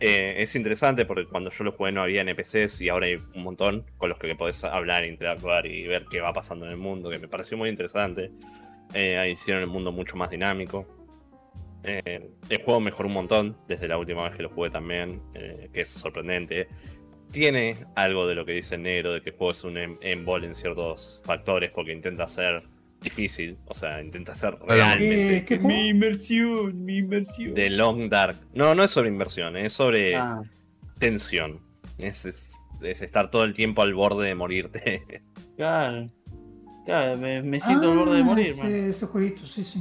Eh, 0.00 0.34
es 0.38 0.54
interesante 0.54 1.06
porque 1.06 1.26
cuando 1.26 1.50
yo 1.50 1.64
lo 1.64 1.72
jugué 1.72 1.92
no 1.92 2.02
había 2.02 2.20
NPCs 2.22 2.80
y 2.82 2.88
ahora 2.88 3.06
hay 3.06 3.16
un 3.34 3.42
montón 3.42 3.84
con 3.96 4.08
los 4.10 4.18
que 4.18 4.34
podés 4.34 4.62
hablar, 4.64 5.04
interactuar 5.04 5.66
y 5.66 5.86
ver 5.86 6.04
qué 6.10 6.20
va 6.20 6.32
pasando 6.32 6.66
en 6.66 6.72
el 6.72 6.78
mundo, 6.78 7.10
que 7.10 7.18
me 7.18 7.28
pareció 7.28 7.56
muy 7.56 7.68
interesante. 7.68 8.30
Eh, 8.92 9.16
ahí 9.18 9.32
hicieron 9.32 9.62
el 9.62 9.68
mundo 9.68 9.90
mucho 9.92 10.16
más 10.16 10.30
dinámico. 10.30 10.86
Eh, 11.84 12.30
el 12.48 12.58
juego 12.62 12.80
mejoró 12.80 13.08
un 13.08 13.14
montón 13.14 13.56
desde 13.68 13.86
la 13.88 13.98
última 13.98 14.24
vez 14.24 14.34
que 14.36 14.42
lo 14.42 14.48
jugué 14.48 14.70
también, 14.70 15.20
eh, 15.34 15.68
que 15.72 15.82
es 15.82 15.88
sorprendente 15.88 16.66
tiene 17.32 17.74
algo 17.96 18.26
de 18.28 18.34
lo 18.36 18.44
que 18.44 18.52
dice 18.52 18.78
negro, 18.78 19.12
de 19.12 19.20
que 19.20 19.30
el 19.30 19.36
juego 19.36 19.50
es 19.50 19.64
un 19.64 19.76
em- 19.76 19.96
embole 20.02 20.46
en 20.46 20.54
ciertos 20.54 21.20
factores, 21.24 21.72
porque 21.74 21.92
intenta 21.92 22.28
ser 22.28 22.62
difícil, 23.00 23.58
o 23.66 23.74
sea, 23.74 24.00
intenta 24.00 24.34
ser 24.36 24.56
realmente 24.66 25.40
¿Qué- 25.40 25.44
qué 25.44 25.54
difícil. 25.54 25.66
Mi 25.76 25.88
inversión, 25.88 26.84
mi 26.84 26.98
inversión. 26.98 27.54
De 27.54 27.70
Long 27.70 28.08
Dark. 28.08 28.36
No, 28.54 28.74
no 28.76 28.84
es 28.84 28.90
sobre 28.92 29.08
inversión, 29.08 29.56
es 29.56 29.72
sobre 29.72 30.14
Ah, 30.16 30.42
tensión. 30.98 31.60
Es, 31.98 32.24
es- 32.24 32.54
es 32.82 33.02
estar 33.02 33.30
todo 33.30 33.42
el 33.42 33.52
tiempo 33.52 33.82
al 33.82 33.94
borde 33.94 34.26
de 34.28 34.34
morirte. 34.36 35.02
claro. 35.56 36.10
Claro, 36.84 37.18
me, 37.18 37.42
me 37.42 37.58
siento 37.58 37.90
al 37.90 37.98
borde 37.98 38.14
de 38.16 38.20
Ah, 38.20 38.24
morir, 38.24 38.46
ese, 38.48 38.62
man. 38.62 38.74
ese 38.74 39.06
jueguito, 39.06 39.44
sí, 39.46 39.64
sí. 39.64 39.80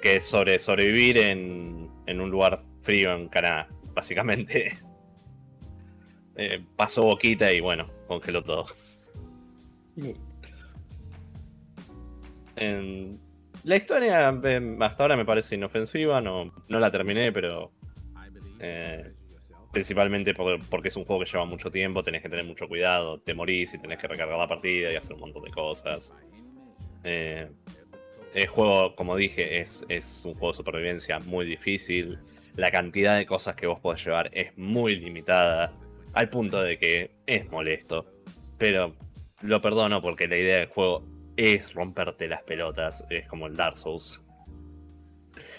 Que 0.00 0.20
sobrevivir 0.20 1.18
en, 1.18 1.90
en 2.06 2.20
un 2.20 2.30
lugar 2.30 2.62
frío 2.82 3.12
en 3.14 3.28
Canadá, 3.28 3.68
básicamente. 3.94 4.72
Eh, 6.36 6.64
pasó 6.76 7.02
boquita 7.04 7.52
y 7.52 7.60
bueno, 7.60 7.86
congeló 8.06 8.42
todo. 8.42 8.66
La 13.64 13.76
historia 13.76 14.30
eh, 14.44 14.76
hasta 14.80 15.04
ahora 15.04 15.16
me 15.16 15.24
parece 15.24 15.54
inofensiva, 15.54 16.20
no, 16.20 16.52
no 16.68 16.78
la 16.80 16.90
terminé, 16.90 17.30
pero 17.32 17.72
eh, 18.58 19.12
principalmente 19.72 20.34
por- 20.34 20.60
porque 20.68 20.88
es 20.88 20.96
un 20.96 21.04
juego 21.04 21.22
que 21.24 21.30
lleva 21.30 21.44
mucho 21.44 21.70
tiempo, 21.70 22.02
tenés 22.02 22.22
que 22.22 22.28
tener 22.28 22.44
mucho 22.46 22.68
cuidado, 22.68 23.20
te 23.20 23.34
morís 23.34 23.74
y 23.74 23.78
tenés 23.78 23.98
que 23.98 24.08
recargar 24.08 24.38
la 24.38 24.48
partida 24.48 24.92
y 24.92 24.96
hacer 24.96 25.14
un 25.14 25.20
montón 25.20 25.42
de 25.44 25.50
cosas. 25.50 26.14
Eh, 27.04 27.50
el 28.34 28.46
juego, 28.46 28.94
como 28.94 29.16
dije, 29.16 29.60
es, 29.60 29.84
es 29.88 30.24
un 30.24 30.34
juego 30.34 30.52
de 30.52 30.56
supervivencia 30.56 31.18
muy 31.20 31.46
difícil. 31.46 32.18
La 32.56 32.70
cantidad 32.70 33.16
de 33.16 33.26
cosas 33.26 33.56
que 33.56 33.66
vos 33.66 33.80
podés 33.80 34.04
llevar 34.04 34.30
es 34.32 34.56
muy 34.56 34.96
limitada, 34.96 35.72
al 36.14 36.28
punto 36.28 36.62
de 36.62 36.78
que 36.78 37.10
es 37.26 37.50
molesto. 37.50 38.06
Pero 38.58 38.94
lo 39.42 39.60
perdono 39.60 40.02
porque 40.02 40.28
la 40.28 40.36
idea 40.36 40.58
del 40.58 40.68
juego 40.68 41.04
es 41.36 41.72
romperte 41.74 42.28
las 42.28 42.42
pelotas, 42.42 43.04
es 43.10 43.26
como 43.26 43.46
el 43.46 43.56
Dark 43.56 43.76
Souls. 43.76 44.20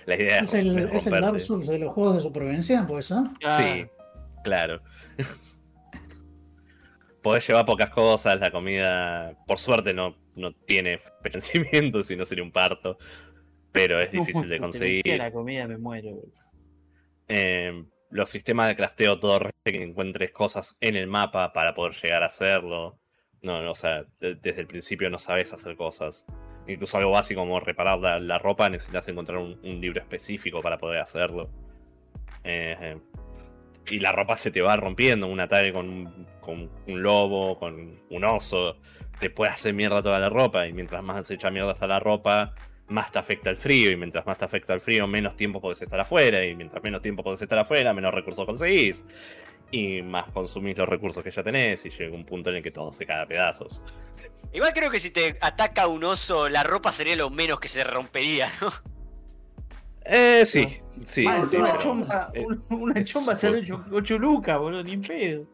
La 0.06 0.16
idea 0.16 0.40
Es 0.40 0.54
el, 0.54 0.78
es 0.78 0.94
es 0.94 1.08
el 1.08 1.22
Dark. 1.22 1.40
Souls 1.40 1.68
de 1.68 1.80
los 1.80 1.94
juegos 1.94 2.18
de 2.18 2.22
supervivencia, 2.22 2.86
¿puede 2.88 3.04
ser? 3.04 3.18
Sí, 3.50 3.86
claro. 4.44 4.82
Podés 7.22 7.48
llevar 7.48 7.66
pocas 7.66 7.90
cosas, 7.90 8.40
la 8.40 8.50
comida, 8.50 9.36
por 9.46 9.60
suerte 9.60 9.94
no, 9.94 10.16
no 10.36 10.54
tiene 10.54 11.00
vencimiento, 11.24 12.04
si 12.04 12.16
no 12.16 12.26
sería 12.26 12.44
un 12.44 12.52
parto. 12.52 12.98
Pero 13.72 14.00
es 14.00 14.12
difícil 14.12 14.50
de 14.50 14.56
Si 14.56 14.62
conseguir. 14.62 14.94
vencía 14.96 15.18
la 15.18 15.32
comida 15.32 15.68
me 15.68 15.78
muero, 15.78 16.10
boludo. 16.12 16.34
Eh, 17.28 17.86
los 18.10 18.30
sistemas 18.30 18.68
de 18.68 18.76
crafteo 18.76 19.20
todo 19.20 19.40
que 19.64 19.82
encuentres 19.84 20.32
cosas 20.32 20.76
en 20.82 20.98
el 20.98 21.08
mapa 21.08 21.54
para 21.54 21.74
poder 21.74 21.94
llegar 21.94 22.24
a 22.24 22.26
hacerlo. 22.26 23.00
No, 23.42 23.62
no, 23.64 23.72
o 23.72 23.76
sea, 23.76 24.04
de- 24.20 24.36
desde 24.36 24.62
el 24.62 24.68
principio 24.68 25.10
no 25.10 25.18
sabes 25.18 25.54
hacer 25.54 25.76
cosas. 25.78 26.26
Incluso 26.68 26.98
algo 26.98 27.12
básico 27.12 27.40
como 27.42 27.60
reparar 27.62 28.00
la, 28.00 28.20
la 28.20 28.38
ropa, 28.38 28.70
necesitas 28.70 29.08
encontrar 29.08 29.38
un, 29.40 29.58
un 29.64 29.80
libro 29.82 30.02
específico 30.02 30.62
para 30.62 30.78
poder 30.78 31.00
hacerlo. 31.00 31.50
Eh, 32.44 32.98
y 33.90 34.00
la 34.00 34.12
ropa 34.12 34.36
se 34.36 34.52
te 34.52 34.62
va 34.62 34.76
rompiendo. 34.76 35.28
Un 35.28 35.40
ataque 35.40 35.74
con, 35.74 36.28
con 36.40 36.70
un 36.88 37.04
lobo, 37.04 37.58
con 37.58 38.00
un 38.10 38.24
oso, 38.24 38.78
te 39.20 39.30
puede 39.30 39.52
hacer 39.52 39.74
mierda 39.74 40.02
toda 40.02 40.20
la 40.20 40.30
ropa. 40.30 40.68
Y 40.68 40.74
mientras 40.74 41.04
más 41.04 41.28
se 41.28 41.36
echa 41.36 41.50
mierda 41.50 41.72
hasta 41.72 41.88
la 41.88 42.00
ropa, 42.00 42.54
más 42.88 43.12
te 43.12 43.20
afecta 43.20 43.50
el 43.50 43.58
frío. 43.58 43.92
Y 43.92 43.96
mientras 43.96 44.26
más 44.26 44.38
te 44.38 44.46
afecta 44.46 44.74
el 44.74 44.82
frío, 44.82 45.08
menos 45.08 45.36
tiempo 45.36 45.62
podés 45.62 45.82
estar 45.82 46.00
afuera. 46.00 46.46
Y 46.46 46.56
mientras 46.56 46.84
menos 46.84 47.02
tiempo 47.02 47.24
podés 47.24 47.42
estar 47.42 47.58
afuera, 47.60 47.94
menos 47.94 48.14
recursos 48.14 48.46
conseguís. 48.46 49.04
Y 49.72 50.02
más 50.02 50.30
consumís 50.32 50.78
los 50.78 50.88
recursos 50.88 51.24
que 51.24 51.32
ya 51.32 51.44
tenés. 51.44 51.86
Y 51.86 51.90
llega 51.90 52.16
un 52.16 52.26
punto 52.26 52.50
en 52.50 52.58
el 52.58 52.64
que 52.64 52.72
todo 52.72 52.94
se 52.94 53.06
cae 53.06 53.24
a 53.24 53.26
pedazos. 53.26 53.82
Igual 54.54 54.74
creo 54.74 54.92
que 54.92 55.00
si 55.00 55.12
te 55.12 55.38
ataca 55.40 55.88
un 55.88 56.04
oso, 56.04 56.50
la 56.50 56.64
ropa 56.64 56.92
sería 56.92 57.16
lo 57.16 57.30
menos 57.30 57.60
que 57.60 57.70
se 57.70 57.84
rompería, 57.84 58.52
¿no? 58.62 58.72
Eh, 60.06 60.44
sí, 60.46 60.66
sí. 61.04 61.26
Sí, 61.50 61.56
una 61.58 61.78
chomba, 61.78 62.32
eh, 62.34 62.44
un- 62.46 62.64
una 62.82 63.00
es 63.00 63.08
chomba 63.08 63.34
un 63.34 63.38
sale 63.38 63.66
juego. 63.66 63.86
8, 63.92 64.18
lucas, 64.18 64.58
boludo, 64.60 64.84
ni 64.84 64.94
en 64.94 65.02
pedo. 65.02 65.46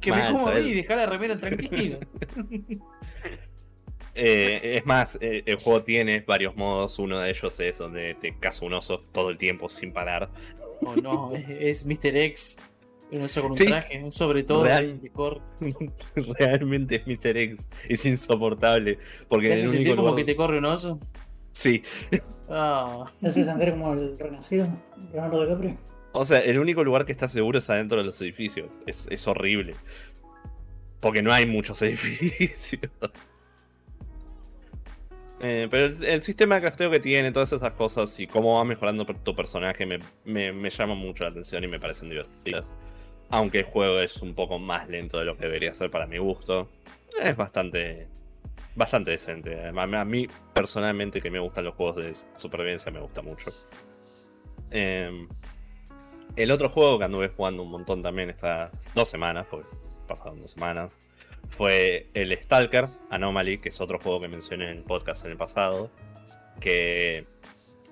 Que 0.00 0.10
me 0.12 0.26
como 0.30 0.48
a 0.48 0.60
y 0.60 0.74
dejar 0.74 0.96
la 0.98 1.06
remera 1.06 1.38
tranquilo. 1.38 1.98
Eh, 4.14 4.76
es 4.76 4.84
más, 4.84 5.16
eh, 5.22 5.42
el 5.46 5.56
juego 5.56 5.82
tiene 5.84 6.20
varios 6.20 6.54
modos. 6.54 6.98
Uno 6.98 7.18
de 7.20 7.30
ellos 7.30 7.58
es 7.60 7.78
donde 7.78 8.14
te 8.20 8.36
caza 8.38 8.64
un 8.66 8.74
oso 8.74 9.00
todo 9.10 9.30
el 9.30 9.38
tiempo 9.38 9.70
sin 9.70 9.90
parar. 9.92 10.28
Oh 10.82 10.94
no, 10.96 11.32
es, 11.34 11.46
es 11.48 11.86
Mr. 11.86 12.14
X. 12.16 12.58
Un 13.10 13.22
oso 13.22 13.40
con 13.42 13.52
un 13.52 13.56
Sí. 13.56 13.64
traje, 13.66 14.02
un 14.04 14.10
sobre 14.10 14.42
todo 14.42 14.64
Real. 14.64 15.00
de 15.00 15.08
corre. 15.10 15.40
Realmente 16.14 16.96
es 16.96 17.06
Mr. 17.06 17.36
X. 17.38 17.66
Es 17.88 18.04
insoportable. 18.04 18.98
Porque 19.28 19.46
¿Te 19.48 19.52
en 19.54 19.58
hace 19.60 19.64
el 19.64 19.70
sentir 19.70 19.88
único 19.92 19.96
como 20.02 20.08
lugar- 20.10 20.24
que 20.26 20.32
te 20.32 20.36
corre 20.36 20.58
un 20.58 20.64
oso? 20.66 21.00
Sí. 21.52 21.82
Ah, 22.48 23.04
¿Te 23.20 23.28
hace 23.28 23.44
sentir 23.44 23.70
como 23.70 23.92
el 23.94 24.18
renacido? 24.18 24.66
Leonardo 25.12 25.44
DiCaprio. 25.44 25.76
O 26.12 26.24
sea, 26.24 26.38
el 26.38 26.58
único 26.58 26.84
lugar 26.84 27.04
que 27.04 27.12
está 27.12 27.28
seguro 27.28 27.58
es 27.58 27.70
adentro 27.70 27.98
de 27.98 28.04
los 28.04 28.20
edificios. 28.20 28.72
Es, 28.86 29.06
es 29.10 29.26
horrible. 29.26 29.74
Porque 31.00 31.22
no 31.22 31.32
hay 31.32 31.46
muchos 31.46 31.80
edificios. 31.82 32.90
Eh, 35.40 35.66
pero 35.70 35.86
el, 35.86 36.04
el 36.04 36.22
sistema 36.22 36.54
de 36.54 36.60
crafteo 36.60 36.90
que 36.90 37.00
tiene, 37.00 37.32
todas 37.32 37.52
esas 37.52 37.72
cosas 37.72 38.20
y 38.20 38.28
cómo 38.28 38.58
va 38.58 38.64
mejorando 38.64 39.04
tu 39.04 39.34
personaje 39.34 39.84
me, 39.86 39.98
me, 40.24 40.52
me 40.52 40.70
llama 40.70 40.94
mucho 40.94 41.24
la 41.24 41.30
atención 41.30 41.64
y 41.64 41.66
me 41.66 41.80
parecen 41.80 42.08
divertidas. 42.08 42.72
Aunque 43.28 43.58
el 43.58 43.64
juego 43.64 43.98
es 43.98 44.18
un 44.18 44.34
poco 44.34 44.58
más 44.58 44.88
lento 44.88 45.18
de 45.18 45.24
lo 45.24 45.36
que 45.36 45.46
debería 45.46 45.74
ser 45.74 45.90
para 45.90 46.06
mi 46.06 46.18
gusto. 46.18 46.68
Es 47.20 47.36
bastante. 47.36 48.06
Bastante 48.74 49.10
decente. 49.10 49.66
A, 49.66 49.70
a 49.70 50.04
mí, 50.04 50.26
personalmente, 50.54 51.20
que 51.20 51.30
me 51.30 51.38
gustan 51.38 51.64
los 51.64 51.74
juegos 51.74 51.96
de 51.96 52.14
supervivencia, 52.38 52.90
me 52.90 53.00
gusta 53.00 53.20
mucho. 53.22 53.52
Em, 54.70 55.28
el 56.36 56.50
otro 56.50 56.70
juego 56.70 56.98
que 56.98 57.04
anduve 57.04 57.28
jugando 57.28 57.62
un 57.62 57.70
montón 57.70 58.02
también 58.02 58.30
estas 58.30 58.90
dos 58.94 59.08
semanas, 59.08 59.46
porque 59.50 59.68
pasaron 60.06 60.40
dos 60.40 60.52
semanas, 60.52 60.98
fue 61.48 62.08
el 62.14 62.32
Stalker 62.40 62.88
Anomaly, 63.10 63.58
que 63.58 63.68
es 63.68 63.80
otro 63.80 63.98
juego 63.98 64.20
que 64.20 64.28
mencioné 64.28 64.70
en 64.70 64.78
el 64.78 64.84
podcast 64.84 65.24
en 65.26 65.32
el 65.32 65.36
pasado, 65.36 65.90
que 66.60 67.26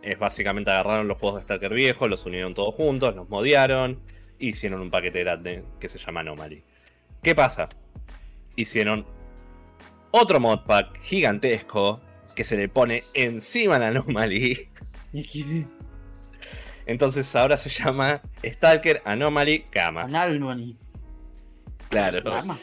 es 0.02 0.18
básicamente 0.18 0.70
agarraron 0.70 1.08
los 1.08 1.18
juegos 1.18 1.40
de 1.40 1.44
Stalker 1.44 1.74
viejos, 1.74 2.08
los 2.08 2.24
unieron 2.24 2.54
todos 2.54 2.74
juntos, 2.74 3.14
los 3.14 3.28
modiaron, 3.28 4.00
hicieron 4.38 4.80
un 4.80 4.90
paquete 4.90 5.20
grande 5.20 5.64
que 5.78 5.90
se 5.90 5.98
llama 5.98 6.20
Anomaly. 6.20 6.64
¿Qué 7.22 7.34
pasa? 7.34 7.68
Hicieron 8.56 9.04
otro 10.12 10.40
modpack 10.40 11.00
gigantesco 11.02 12.00
que 12.34 12.44
se 12.44 12.56
le 12.56 12.68
pone 12.68 13.04
encima 13.14 13.76
al 13.76 13.82
Anomaly 13.84 14.68
y 15.12 15.22
que- 15.24 15.66
Entonces 16.86 17.34
ahora 17.36 17.56
se 17.56 17.68
llama 17.70 18.20
Stalker 18.44 19.02
Anomaly 19.04 19.64
Gamma. 19.70 20.02
Analmony. 20.02 20.74
Claro, 21.88 22.20
Gama. 22.22 22.58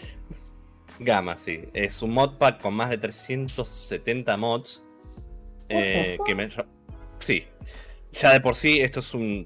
Gamma, 0.99 1.38
sí. 1.38 1.61
Es 1.74 2.02
un 2.02 2.11
modpack 2.11 2.61
con 2.61 2.74
más 2.74 2.90
de 2.90 2.98
370 2.98 4.36
mods. 4.38 4.84
eh, 5.69 6.18
que 6.26 6.34
me... 6.34 6.49
Sí. 7.19 7.44
Ya 8.14 8.34
de 8.34 8.40
por 8.41 8.56
sí, 8.56 8.80
esto 8.80 9.02
es 9.02 9.14
un. 9.14 9.45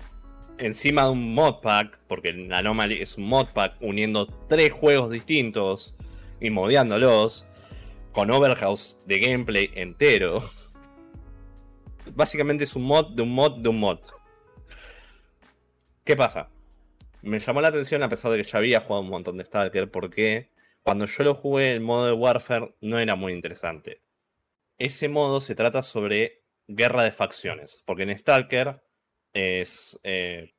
Encima 0.59 1.05
de 1.05 1.09
un 1.09 1.33
modpack, 1.33 1.99
porque 2.07 2.29
el 2.29 2.53
Anomaly 2.53 3.01
es 3.01 3.17
un 3.17 3.23
modpack 3.25 3.77
uniendo 3.81 4.27
tres 4.47 4.71
juegos 4.71 5.09
distintos 5.09 5.95
y 6.39 6.51
modeándolos. 6.51 7.45
Con 8.13 8.29
Overhouse 8.29 8.97
de 9.05 9.19
gameplay 9.19 9.71
entero. 9.75 10.43
Básicamente 12.13 12.65
es 12.65 12.75
un 12.75 12.83
mod 12.83 13.15
de 13.15 13.21
un 13.21 13.33
mod 13.33 13.59
de 13.61 13.69
un 13.69 13.79
mod. 13.79 13.99
¿Qué 16.03 16.15
pasa? 16.15 16.49
Me 17.21 17.39
llamó 17.39 17.61
la 17.61 17.69
atención 17.69 18.03
a 18.03 18.09
pesar 18.09 18.31
de 18.31 18.37
que 18.37 18.49
ya 18.49 18.57
había 18.57 18.81
jugado 18.81 19.03
un 19.03 19.09
montón 19.09 19.37
de 19.37 19.45
Stalker, 19.45 19.89
porque 19.91 20.49
cuando 20.81 21.05
yo 21.05 21.23
lo 21.23 21.35
jugué, 21.35 21.71
el 21.71 21.81
modo 21.81 22.07
de 22.07 22.13
Warfare 22.13 22.75
no 22.81 22.99
era 22.99 23.15
muy 23.15 23.33
interesante. 23.33 24.01
Ese 24.77 25.07
modo 25.07 25.39
se 25.39 25.55
trata 25.55 25.81
sobre 25.81 26.43
guerra 26.67 27.03
de 27.03 27.11
facciones, 27.11 27.83
porque 27.85 28.03
en 28.03 28.17
Stalker 28.17 28.81
es. 29.33 29.99
eh, 30.03 30.53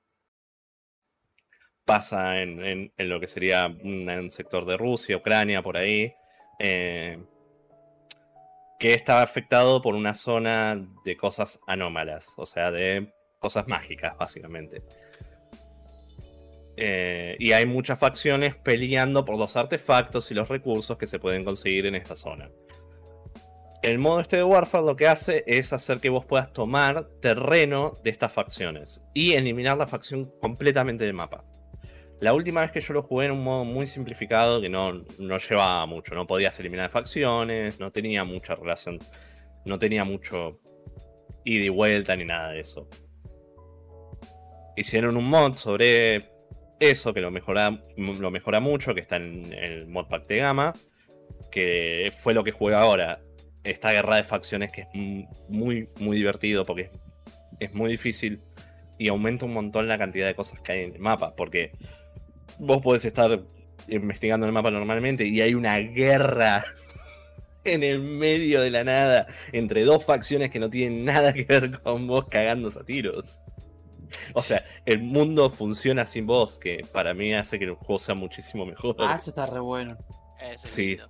pasa 1.84 2.40
en, 2.40 2.92
lo 2.96 3.20
que 3.20 3.26
sería 3.26 3.66
un, 3.66 4.08
un 4.08 4.30
sector 4.30 4.64
de 4.64 4.76
Rusia, 4.76 5.16
Ucrania, 5.16 5.62
por 5.62 5.76
ahí. 5.76 6.14
eh, 6.58 7.18
que 8.82 8.94
está 8.94 9.22
afectado 9.22 9.80
por 9.80 9.94
una 9.94 10.12
zona 10.12 10.76
de 11.04 11.16
cosas 11.16 11.60
anómalas, 11.68 12.34
o 12.36 12.44
sea, 12.44 12.72
de 12.72 13.14
cosas 13.38 13.68
mágicas, 13.68 14.18
básicamente. 14.18 14.82
Eh, 16.76 17.36
y 17.38 17.52
hay 17.52 17.64
muchas 17.64 18.00
facciones 18.00 18.56
peleando 18.56 19.24
por 19.24 19.38
los 19.38 19.56
artefactos 19.56 20.32
y 20.32 20.34
los 20.34 20.48
recursos 20.48 20.98
que 20.98 21.06
se 21.06 21.20
pueden 21.20 21.44
conseguir 21.44 21.86
en 21.86 21.94
esta 21.94 22.16
zona. 22.16 22.50
El 23.84 24.00
modo 24.00 24.18
este 24.18 24.38
de 24.38 24.42
Warfare 24.42 24.84
lo 24.84 24.96
que 24.96 25.06
hace 25.06 25.44
es 25.46 25.72
hacer 25.72 26.00
que 26.00 26.10
vos 26.10 26.24
puedas 26.24 26.52
tomar 26.52 27.06
terreno 27.20 27.98
de 28.02 28.10
estas 28.10 28.32
facciones 28.32 29.04
y 29.14 29.34
eliminar 29.34 29.78
la 29.78 29.86
facción 29.86 30.32
completamente 30.40 31.04
del 31.04 31.14
mapa. 31.14 31.44
La 32.22 32.34
última 32.34 32.60
vez 32.60 32.70
que 32.70 32.80
yo 32.80 32.94
lo 32.94 33.02
jugué 33.02 33.26
en 33.26 33.32
un 33.32 33.42
modo 33.42 33.64
muy 33.64 33.84
simplificado 33.84 34.60
que 34.60 34.68
no, 34.68 34.92
no 35.18 35.38
llevaba 35.38 35.84
mucho, 35.86 36.14
no 36.14 36.24
podías 36.24 36.56
eliminar 36.60 36.88
facciones, 36.88 37.80
no 37.80 37.90
tenía 37.90 38.22
mucha 38.22 38.54
relación, 38.54 39.00
no 39.64 39.76
tenía 39.76 40.04
mucho 40.04 40.60
ida 41.44 41.64
y 41.64 41.68
vuelta 41.68 42.14
ni 42.14 42.24
nada 42.24 42.52
de 42.52 42.60
eso. 42.60 42.88
Hicieron 44.76 45.16
un 45.16 45.24
mod 45.24 45.56
sobre 45.56 46.30
eso 46.78 47.12
que 47.12 47.20
lo 47.20 47.32
mejora, 47.32 47.82
lo 47.96 48.30
mejora 48.30 48.60
mucho, 48.60 48.94
que 48.94 49.00
está 49.00 49.16
en 49.16 49.52
el 49.52 49.88
modpack 49.88 50.28
de 50.28 50.36
Gama, 50.36 50.74
que 51.50 52.12
fue 52.20 52.34
lo 52.34 52.44
que 52.44 52.52
jugué 52.52 52.76
ahora. 52.76 53.20
Esta 53.64 53.90
guerra 53.90 54.14
de 54.14 54.22
facciones 54.22 54.70
que 54.70 54.82
es 54.82 54.88
muy, 55.48 55.88
muy 55.98 56.18
divertido 56.18 56.64
porque 56.64 56.88
es 57.58 57.74
muy 57.74 57.90
difícil 57.90 58.38
y 58.96 59.08
aumenta 59.08 59.44
un 59.44 59.54
montón 59.54 59.88
la 59.88 59.98
cantidad 59.98 60.28
de 60.28 60.36
cosas 60.36 60.60
que 60.60 60.70
hay 60.70 60.80
en 60.84 60.94
el 60.94 61.00
mapa. 61.00 61.34
Porque 61.34 61.72
vos 62.58 62.80
podés 62.82 63.04
estar 63.04 63.40
investigando 63.88 64.46
el 64.46 64.52
mapa 64.52 64.70
normalmente 64.70 65.26
y 65.26 65.40
hay 65.40 65.54
una 65.54 65.76
guerra 65.78 66.64
en 67.64 67.82
el 67.82 68.00
medio 68.00 68.60
de 68.60 68.70
la 68.70 68.84
nada 68.84 69.26
entre 69.52 69.84
dos 69.84 70.04
facciones 70.04 70.50
que 70.50 70.58
no 70.58 70.70
tienen 70.70 71.04
nada 71.04 71.32
que 71.32 71.44
ver 71.44 71.80
con 71.82 72.06
vos 72.06 72.26
cagándose 72.28 72.78
a 72.80 72.84
tiros. 72.84 73.38
O 74.34 74.42
sea, 74.42 74.62
el 74.84 75.00
mundo 75.02 75.48
funciona 75.48 76.04
sin 76.04 76.26
vos, 76.26 76.58
que 76.58 76.82
para 76.92 77.14
mí 77.14 77.32
hace 77.34 77.58
que 77.58 77.64
el 77.64 77.74
juego 77.74 77.98
sea 77.98 78.14
muchísimo 78.14 78.66
mejor. 78.66 78.94
Ah, 78.98 79.14
eso 79.14 79.30
está 79.30 79.46
re 79.46 79.58
bueno. 79.60 79.96
Eso 80.52 80.66
Sí. 80.66 80.88
lindo. 80.96 81.08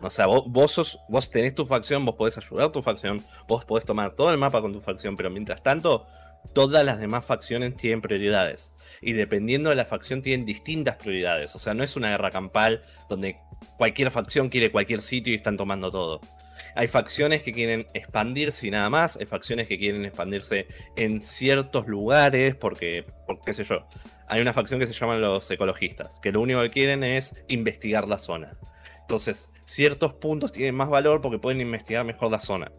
O 0.00 0.10
sea, 0.10 0.26
vos, 0.26 0.44
vos, 0.46 0.70
sos- 0.70 0.98
vos 1.08 1.30
tenés 1.30 1.54
tu 1.54 1.64
facción, 1.64 2.04
vos 2.04 2.14
podés 2.14 2.36
ayudar 2.38 2.66
a 2.66 2.72
tu 2.72 2.82
facción, 2.82 3.24
vos 3.48 3.64
podés 3.64 3.84
tomar 3.86 4.14
todo 4.14 4.30
el 4.30 4.38
mapa 4.38 4.60
con 4.60 4.72
tu 4.72 4.80
facción, 4.80 5.16
pero 5.16 5.30
mientras 5.30 5.62
tanto, 5.62 6.06
todas 6.52 6.84
las 6.84 6.98
demás 6.98 7.24
facciones 7.24 7.76
tienen 7.76 8.00
prioridades. 8.00 8.72
Y 9.00 9.12
dependiendo 9.12 9.70
de 9.70 9.76
la 9.76 9.84
facción, 9.84 10.22
tienen 10.22 10.46
distintas 10.46 10.96
prioridades. 10.96 11.54
O 11.54 11.58
sea, 11.58 11.74
no 11.74 11.82
es 11.82 11.96
una 11.96 12.10
guerra 12.10 12.30
campal 12.30 12.82
donde 13.08 13.36
cualquier 13.76 14.10
facción 14.10 14.48
quiere 14.48 14.70
cualquier 14.70 15.02
sitio 15.02 15.32
y 15.32 15.36
están 15.36 15.56
tomando 15.56 15.90
todo. 15.90 16.20
Hay 16.76 16.88
facciones 16.88 17.42
que 17.42 17.52
quieren 17.52 17.86
expandirse 17.94 18.66
y 18.66 18.70
nada 18.70 18.90
más. 18.90 19.16
Hay 19.16 19.26
facciones 19.26 19.68
que 19.68 19.78
quieren 19.78 20.04
expandirse 20.04 20.66
en 20.96 21.20
ciertos 21.20 21.86
lugares 21.86 22.54
porque, 22.54 23.04
por 23.26 23.40
qué 23.40 23.52
sé 23.52 23.64
yo. 23.64 23.86
Hay 24.26 24.40
una 24.40 24.52
facción 24.52 24.80
que 24.80 24.86
se 24.86 24.94
llaman 24.94 25.20
los 25.20 25.50
ecologistas, 25.50 26.18
que 26.20 26.32
lo 26.32 26.40
único 26.40 26.62
que 26.62 26.70
quieren 26.70 27.04
es 27.04 27.34
investigar 27.48 28.08
la 28.08 28.18
zona. 28.18 28.56
Entonces, 29.02 29.50
ciertos 29.66 30.14
puntos 30.14 30.50
tienen 30.52 30.74
más 30.74 30.88
valor 30.88 31.20
porque 31.20 31.38
pueden 31.38 31.60
investigar 31.60 32.04
mejor 32.04 32.30
la 32.30 32.40
zona. 32.40 32.72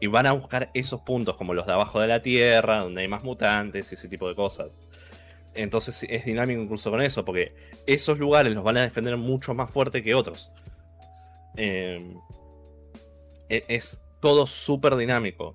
Y 0.00 0.08
van 0.08 0.26
a 0.26 0.32
buscar 0.32 0.70
esos 0.74 1.00
puntos, 1.00 1.36
como 1.36 1.54
los 1.54 1.66
de 1.66 1.72
abajo 1.72 2.00
de 2.00 2.06
la 2.08 2.22
tierra, 2.22 2.80
donde 2.80 3.02
hay 3.02 3.08
más 3.08 3.24
mutantes 3.24 3.90
y 3.90 3.94
ese 3.94 4.08
tipo 4.08 4.28
de 4.28 4.34
cosas. 4.34 4.72
Entonces 5.54 6.04
es 6.08 6.24
dinámico 6.24 6.60
incluso 6.60 6.90
con 6.90 7.00
eso, 7.00 7.24
porque 7.24 7.54
esos 7.86 8.18
lugares 8.18 8.54
los 8.54 8.62
van 8.62 8.76
a 8.76 8.82
defender 8.82 9.16
mucho 9.16 9.54
más 9.54 9.70
fuerte 9.70 10.02
que 10.02 10.14
otros. 10.14 10.50
Eh, 11.56 12.14
e- 13.48 13.64
es 13.68 14.00
todo 14.20 14.46
súper 14.46 14.96
dinámico. 14.96 15.54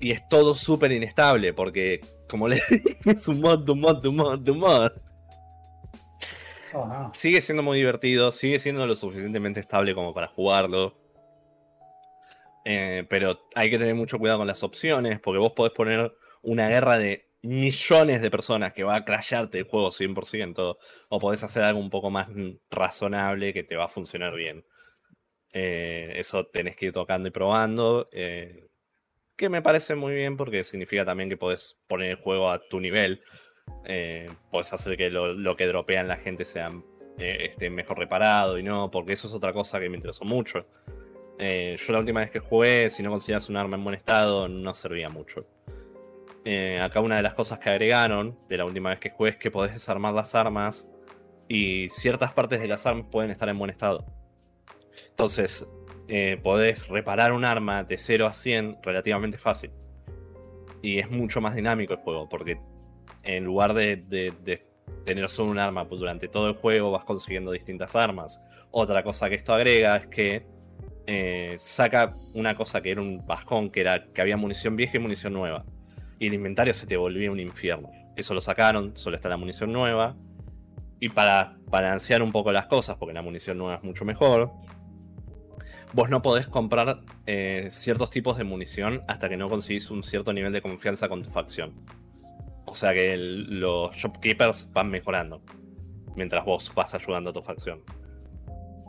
Y 0.00 0.10
es 0.12 0.28
todo 0.28 0.54
súper 0.54 0.92
inestable, 0.92 1.52
porque, 1.52 2.00
como 2.28 2.48
les 2.48 2.66
dije, 2.70 2.96
es 3.04 3.28
un 3.28 3.40
mod, 3.40 3.68
un 3.68 3.80
mod, 3.80 4.04
un 4.06 4.16
mod, 4.16 4.48
un 4.48 4.58
mod. 4.58 4.92
Oh, 6.74 6.86
no. 6.86 7.12
Sigue 7.14 7.42
siendo 7.42 7.62
muy 7.62 7.78
divertido, 7.78 8.32
sigue 8.32 8.58
siendo 8.58 8.86
lo 8.86 8.94
suficientemente 8.94 9.60
estable 9.60 9.94
como 9.94 10.14
para 10.14 10.28
jugarlo. 10.28 10.96
Eh, 12.64 13.04
pero 13.08 13.48
hay 13.54 13.70
que 13.70 13.78
tener 13.78 13.94
mucho 13.94 14.18
cuidado 14.18 14.38
con 14.38 14.46
las 14.46 14.62
opciones, 14.62 15.20
porque 15.20 15.38
vos 15.38 15.52
podés 15.52 15.72
poner 15.72 16.14
una 16.42 16.68
guerra 16.68 16.98
de 16.98 17.28
millones 17.42 18.22
de 18.22 18.30
personas 18.30 18.72
que 18.72 18.84
va 18.84 18.96
a 18.96 19.04
crasharte 19.04 19.58
el 19.58 19.64
juego 19.64 19.90
100%, 19.90 20.78
o 21.08 21.18
podés 21.18 21.42
hacer 21.42 21.64
algo 21.64 21.80
un 21.80 21.90
poco 21.90 22.10
más 22.10 22.28
razonable 22.70 23.52
que 23.52 23.64
te 23.64 23.76
va 23.76 23.86
a 23.86 23.88
funcionar 23.88 24.34
bien. 24.34 24.64
Eh, 25.52 26.14
eso 26.16 26.46
tenés 26.46 26.76
que 26.76 26.86
ir 26.86 26.92
tocando 26.92 27.28
y 27.28 27.32
probando. 27.32 28.08
eh, 28.12 28.68
que 29.36 29.48
me 29.48 29.62
parece 29.62 29.94
muy 29.96 30.14
bien 30.14 30.36
porque 30.36 30.62
significa 30.62 31.04
también 31.04 31.28
que 31.28 31.36
podés 31.36 31.76
poner 31.88 32.10
el 32.10 32.16
juego 32.16 32.50
a 32.50 32.60
tu 32.68 32.78
nivel. 32.80 33.22
Podés 34.50 34.72
hacer 34.72 34.96
que 34.96 35.10
lo, 35.10 35.56
que 35.56 35.66
dropean 35.66 36.06
la 36.06 36.16
gente 36.16 36.44
sea, 36.44 36.70
esté 37.18 37.70
mejor 37.70 37.98
reparado 37.98 38.58
y 38.58 38.62
no, 38.62 38.90
porque 38.90 39.14
eso 39.14 39.26
es 39.26 39.34
otra 39.34 39.52
cosa 39.52 39.80
que 39.80 39.88
me 39.88 39.96
interesó 39.96 40.24
mucho. 40.24 40.66
Eh, 41.38 41.76
yo 41.84 41.92
la 41.92 41.98
última 41.98 42.20
vez 42.20 42.30
que 42.30 42.38
jugué, 42.38 42.88
si 42.90 43.02
no 43.02 43.10
conseguías 43.10 43.48
un 43.48 43.56
arma 43.56 43.76
en 43.76 43.84
buen 43.84 43.94
estado, 43.96 44.48
no 44.48 44.74
servía 44.74 45.08
mucho. 45.08 45.46
Eh, 46.44 46.80
acá 46.80 47.00
una 47.00 47.16
de 47.16 47.22
las 47.22 47.34
cosas 47.34 47.58
que 47.58 47.70
agregaron 47.70 48.36
de 48.48 48.56
la 48.56 48.64
última 48.64 48.90
vez 48.90 48.98
que 48.98 49.10
jugué 49.10 49.30
es 49.30 49.36
que 49.36 49.50
podés 49.50 49.72
desarmar 49.72 50.12
las 50.14 50.34
armas 50.34 50.90
y 51.48 51.88
ciertas 51.90 52.32
partes 52.32 52.60
de 52.60 52.68
las 52.68 52.84
armas 52.86 53.06
pueden 53.10 53.30
estar 53.30 53.48
en 53.48 53.58
buen 53.58 53.70
estado. 53.70 54.04
Entonces, 55.08 55.66
eh, 56.08 56.38
podés 56.42 56.88
reparar 56.88 57.32
un 57.32 57.44
arma 57.44 57.84
de 57.84 57.96
0 57.98 58.26
a 58.26 58.32
100 58.32 58.78
relativamente 58.82 59.38
fácil. 59.38 59.70
Y 60.80 60.98
es 60.98 61.10
mucho 61.10 61.40
más 61.40 61.54
dinámico 61.54 61.92
el 61.94 62.00
juego, 62.00 62.28
porque 62.28 62.58
en 63.22 63.44
lugar 63.44 63.72
de, 63.74 63.96
de- 63.96 64.66
tener 65.04 65.28
solo 65.30 65.50
un 65.50 65.58
arma, 65.58 65.88
pues 65.88 66.00
durante 66.00 66.28
todo 66.28 66.48
el 66.48 66.54
juego 66.56 66.90
vas 66.90 67.04
consiguiendo 67.04 67.50
distintas 67.52 67.94
armas. 67.96 68.40
Otra 68.72 69.02
cosa 69.04 69.28
que 69.28 69.36
esto 69.36 69.54
agrega 69.54 69.96
es 69.96 70.06
que 70.08 70.46
eh, 71.06 71.56
saca 71.58 72.16
una 72.34 72.54
cosa 72.54 72.80
que 72.80 72.90
era 72.90 73.00
un 73.00 73.26
bajón, 73.26 73.70
que 73.70 73.80
era 73.80 74.04
que 74.12 74.20
había 74.20 74.36
munición 74.36 74.76
vieja 74.76 74.96
y 74.96 75.00
munición 75.00 75.32
nueva. 75.32 75.64
Y 76.18 76.28
el 76.28 76.34
inventario 76.34 76.74
se 76.74 76.86
te 76.86 76.96
volvía 76.96 77.30
un 77.30 77.40
infierno. 77.40 77.90
Eso 78.16 78.34
lo 78.34 78.40
sacaron, 78.40 78.96
solo 78.96 79.16
está 79.16 79.28
la 79.28 79.36
munición 79.36 79.72
nueva. 79.72 80.16
Y 81.00 81.08
para 81.08 81.56
balancear 81.66 82.22
un 82.22 82.30
poco 82.30 82.52
las 82.52 82.66
cosas, 82.66 82.96
porque 82.96 83.12
la 83.12 83.22
munición 83.22 83.58
nueva 83.58 83.76
es 83.76 83.82
mucho 83.82 84.04
mejor, 84.04 84.52
vos 85.92 86.08
no 86.08 86.22
podés 86.22 86.46
comprar 86.46 87.00
eh, 87.26 87.68
ciertos 87.70 88.10
tipos 88.10 88.38
de 88.38 88.44
munición 88.44 89.02
hasta 89.08 89.28
que 89.28 89.36
no 89.36 89.48
conseguís 89.48 89.90
un 89.90 90.04
cierto 90.04 90.32
nivel 90.32 90.52
de 90.52 90.62
confianza 90.62 91.08
con 91.08 91.22
tu 91.22 91.30
facción. 91.30 91.74
O 92.66 92.74
sea 92.74 92.94
que 92.94 93.16
los 93.16 93.94
shopkeepers 93.96 94.72
van 94.72 94.90
mejorando 94.90 95.42
mientras 96.14 96.44
vos 96.44 96.72
vas 96.74 96.94
ayudando 96.94 97.30
a 97.30 97.32
tu 97.32 97.42
facción. 97.42 97.82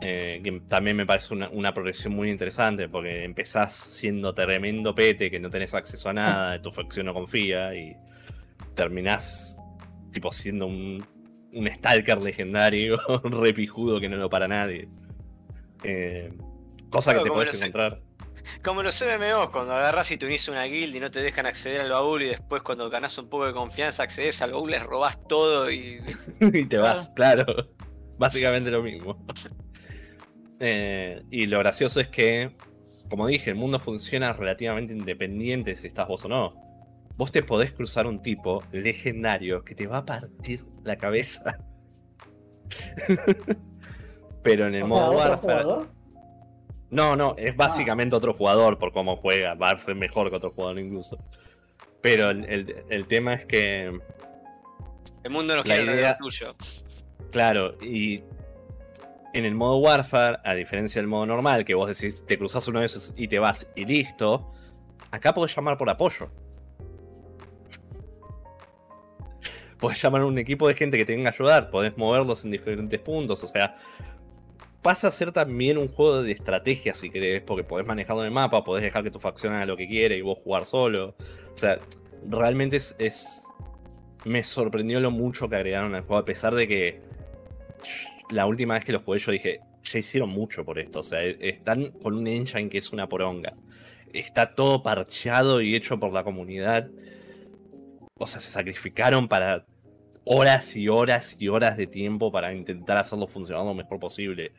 Eh, 0.00 0.40
que 0.42 0.60
también 0.68 0.96
me 0.96 1.06
parece 1.06 1.32
una, 1.32 1.48
una 1.50 1.72
progresión 1.72 2.14
muy 2.14 2.28
interesante 2.30 2.88
porque 2.88 3.24
empezás 3.24 3.74
siendo 3.74 4.34
tremendo 4.34 4.94
pete 4.94 5.30
que 5.30 5.38
no 5.38 5.48
tenés 5.50 5.72
acceso 5.72 6.08
a 6.08 6.12
nada, 6.12 6.60
tu 6.60 6.70
facción 6.72 7.06
no 7.06 7.14
confía 7.14 7.74
y 7.74 7.96
terminás 8.74 9.56
tipo 10.12 10.32
siendo 10.32 10.66
un, 10.66 11.04
un 11.52 11.68
stalker 11.68 12.20
legendario, 12.20 12.98
repijudo 13.24 14.00
que 14.00 14.08
no 14.08 14.16
lo 14.16 14.28
para 14.28 14.48
nadie. 14.48 14.88
Eh, 15.84 16.32
cosa 16.90 17.14
que 17.14 17.20
te 17.20 17.30
podés 17.30 17.52
los- 17.52 17.62
encontrar. 17.62 18.00
Como 18.62 18.82
los 18.82 19.00
MMOs, 19.02 19.50
cuando 19.50 19.72
agarras 19.74 20.10
y 20.10 20.18
te 20.18 20.26
unís 20.26 20.46
a 20.48 20.52
una 20.52 20.64
guild 20.64 20.94
y 20.94 21.00
no 21.00 21.10
te 21.10 21.20
dejan 21.20 21.46
acceder 21.46 21.80
al 21.80 21.90
baúl 21.90 22.22
y 22.22 22.26
después 22.28 22.62
cuando 22.62 22.90
ganás 22.90 23.16
un 23.16 23.28
poco 23.30 23.46
de 23.46 23.54
confianza 23.54 24.02
accedes 24.02 24.42
al 24.42 24.52
baúl, 24.52 24.70
les 24.70 24.82
robás 24.82 25.18
todo 25.28 25.70
y... 25.70 25.98
y 26.40 26.64
te 26.66 26.76
vas, 26.76 27.10
claro. 27.16 27.44
Básicamente 28.18 28.70
lo 28.70 28.82
mismo. 28.82 29.24
Eh, 30.60 31.22
y 31.30 31.46
lo 31.46 31.58
gracioso 31.58 32.00
es 32.00 32.08
que, 32.08 32.56
como 33.10 33.26
dije, 33.26 33.50
el 33.50 33.56
mundo 33.56 33.78
funciona 33.78 34.32
relativamente 34.32 34.92
independiente 34.92 35.76
si 35.76 35.86
estás 35.88 36.08
vos 36.08 36.24
o 36.24 36.28
no. 36.28 36.54
Vos 37.16 37.30
te 37.32 37.42
podés 37.42 37.72
cruzar 37.72 38.06
un 38.06 38.22
tipo 38.22 38.62
legendario 38.72 39.62
que 39.64 39.74
te 39.74 39.86
va 39.86 39.98
a 39.98 40.04
partir 40.04 40.64
la 40.82 40.96
cabeza. 40.96 41.58
Pero 44.42 44.66
en 44.66 44.74
el 44.74 44.84
modo 44.84 45.06
otro 45.06 45.18
Warfare. 45.18 45.40
jugador. 45.62 45.88
No, 46.90 47.16
no, 47.16 47.34
es 47.38 47.56
básicamente 47.56 48.14
otro 48.14 48.34
jugador 48.34 48.78
por 48.78 48.92
cómo 48.92 49.16
juega. 49.16 49.54
Va 49.54 49.70
a 49.70 49.78
ser 49.78 49.94
mejor 49.94 50.30
que 50.30 50.36
otro 50.36 50.50
jugador 50.52 50.78
incluso. 50.78 51.18
Pero 52.00 52.30
el, 52.30 52.44
el- 52.44 52.84
el 52.90 53.06
tema 53.06 53.34
es 53.34 53.46
que, 53.46 53.86
El 55.22 55.30
mundo 55.30 55.54
no 55.56 55.62
La 55.64 55.76
quiere 55.76 55.94
idea- 55.94 56.18
tuyo. 56.18 56.54
claro, 57.30 57.76
y 57.82 58.22
en 59.34 59.44
el 59.44 59.54
modo 59.54 59.76
Warfare, 59.78 60.38
a 60.44 60.54
diferencia 60.54 61.00
del 61.00 61.08
modo 61.08 61.26
normal, 61.26 61.64
que 61.64 61.74
vos 61.74 61.88
decís, 61.88 62.24
te 62.26 62.38
cruzas 62.38 62.66
uno 62.68 62.80
de 62.80 62.86
esos 62.86 63.12
y 63.16 63.28
te 63.28 63.38
vas 63.38 63.68
y 63.74 63.84
listo, 63.84 64.52
acá 65.10 65.34
podés 65.34 65.54
llamar 65.54 65.76
por 65.76 65.90
apoyo. 65.90 66.30
Podés 69.78 70.00
llamar 70.00 70.22
a 70.22 70.26
un 70.26 70.38
equipo 70.38 70.68
de 70.68 70.74
gente 70.74 70.96
que 70.96 71.04
te 71.04 71.14
venga 71.14 71.30
a 71.30 71.32
ayudar, 71.32 71.68
podés 71.70 71.96
moverlos 71.98 72.44
en 72.44 72.52
diferentes 72.52 73.00
puntos, 73.00 73.42
o 73.44 73.48
sea, 73.48 73.76
pasa 74.82 75.08
a 75.08 75.10
ser 75.10 75.32
también 75.32 75.78
un 75.78 75.88
juego 75.88 76.22
de 76.22 76.32
estrategia 76.32 76.94
si 76.94 77.10
querés, 77.10 77.42
porque 77.42 77.64
podés 77.64 77.86
manejarlo 77.86 78.22
en 78.22 78.26
el 78.28 78.32
mapa, 78.32 78.62
podés 78.64 78.84
dejar 78.84 79.02
que 79.02 79.10
tu 79.10 79.18
facción 79.18 79.52
haga 79.52 79.66
lo 79.66 79.76
que 79.76 79.88
quiere 79.88 80.16
y 80.16 80.22
vos 80.22 80.38
jugar 80.38 80.64
solo. 80.64 81.16
O 81.52 81.56
sea, 81.56 81.78
realmente 82.28 82.76
es, 82.76 82.94
es- 82.98 83.40
Me 84.24 84.42
sorprendió 84.42 85.00
lo 85.00 85.10
mucho 85.10 85.48
que 85.50 85.56
agregaron 85.56 85.94
al 85.94 86.02
juego, 86.02 86.16
a 86.18 86.24
pesar 86.24 86.54
de 86.54 86.66
que 86.66 87.02
la 88.30 88.46
última 88.46 88.74
vez 88.74 88.84
que 88.84 88.92
lo 88.92 89.00
jugué 89.00 89.18
yo 89.18 89.32
dije, 89.32 89.60
ya 89.82 89.98
hicieron 89.98 90.30
mucho 90.30 90.64
por 90.64 90.78
esto, 90.78 91.00
o 91.00 91.02
sea, 91.02 91.22
e- 91.22 91.36
están 91.40 91.90
con 91.92 92.14
un 92.14 92.26
engine 92.26 92.68
que 92.68 92.78
es 92.78 92.92
una 92.92 93.08
poronga. 93.08 93.52
Está 94.12 94.54
todo 94.54 94.82
parcheado 94.82 95.60
y 95.60 95.74
hecho 95.74 95.98
por 95.98 96.12
la 96.12 96.22
comunidad. 96.24 96.88
O 98.18 98.26
sea, 98.26 98.40
se 98.40 98.50
sacrificaron 98.50 99.28
para 99.28 99.66
horas 100.24 100.76
y 100.76 100.88
horas 100.88 101.36
y 101.38 101.48
horas 101.48 101.76
de 101.76 101.86
tiempo 101.86 102.30
para 102.32 102.54
intentar 102.54 102.96
hacerlo 102.96 103.26
funcionar 103.26 103.64
lo 103.64 103.74
mejor 103.74 103.98
posible. 103.98 104.52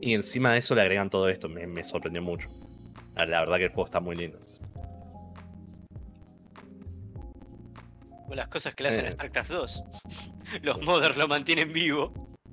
Y 0.00 0.14
encima 0.14 0.52
de 0.52 0.58
eso 0.58 0.74
le 0.74 0.82
agregan 0.82 1.08
todo 1.08 1.28
esto, 1.28 1.48
me, 1.48 1.66
me 1.66 1.84
sorprendió 1.84 2.20
mucho. 2.22 2.48
La 3.14 3.26
la 3.26 3.40
verdad 3.40 3.56
que 3.58 3.64
el 3.64 3.70
juego 3.70 3.86
está 3.86 4.00
muy 4.00 4.16
lindo. 4.16 4.38
Las 8.30 8.48
cosas 8.48 8.74
que 8.74 8.84
le 8.84 8.88
hacen 8.90 9.06
a 9.06 9.08
Eh. 9.08 9.12
StarCraft 9.12 9.50
2. 9.50 9.82
Los 10.62 10.80
modders 10.82 11.16
lo 11.16 11.26
mantienen 11.28 11.72
vivo. 11.72 12.12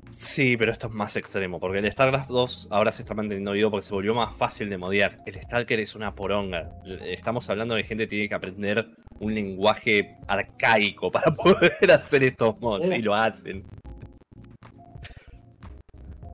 Sí, 0.10 0.56
pero 0.58 0.72
esto 0.72 0.88
es 0.88 0.94
más 0.94 1.16
extremo, 1.16 1.60
porque 1.60 1.80
el 1.80 1.92
StarCraft 1.92 2.30
2 2.30 2.68
ahora 2.72 2.92
se 2.92 3.02
está 3.04 3.14
manteniendo 3.14 3.52
vivo 3.52 3.70
porque 3.72 3.86
se 3.86 3.94
volvió 3.94 4.14
más 4.16 4.34
fácil 4.36 4.70
de 4.70 4.78
modiar. 4.78 5.20
El 5.26 5.40
Stalker 5.42 5.80
es 5.80 5.96
una 5.96 6.16
poronga. 6.16 6.72
Estamos 7.04 7.50
hablando 7.50 7.76
de 7.76 7.84
gente 7.84 8.06
que 8.06 8.08
tiene 8.10 8.30
que 8.30 8.36
aprender 8.36 8.90
un 9.20 9.34
lenguaje 9.36 10.16
arcaico 10.28 11.12
para 11.12 11.32
poder 11.36 11.92
hacer 11.92 12.24
estos 12.24 12.60
mods, 12.60 12.90
y 12.92 13.02
lo 13.02 13.14
hacen. 13.16 13.64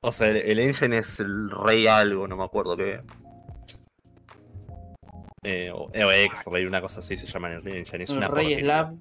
O 0.02 0.12
sea, 0.12 0.28
el, 0.30 0.38
el 0.38 0.60
engine 0.60 0.98
es 1.00 1.20
el 1.20 1.50
rey 1.50 1.88
algo, 1.88 2.28
no 2.28 2.36
me 2.38 2.44
acuerdo 2.44 2.76
qué. 2.78 3.02
Eh, 5.46 5.72
o, 5.74 5.86
o 5.86 6.12
ex 6.12 6.46
rey, 6.46 6.66
una 6.66 6.80
cosa 6.80 7.00
así 7.00 7.18
se 7.18 7.28
llama 7.28 7.52
en 7.54 7.68
el 7.68 7.76
engine. 7.78 8.04
Es 8.04 8.10
El 8.12 8.18
una 8.18 8.28
Rey 8.28 8.46
porquería. 8.46 8.96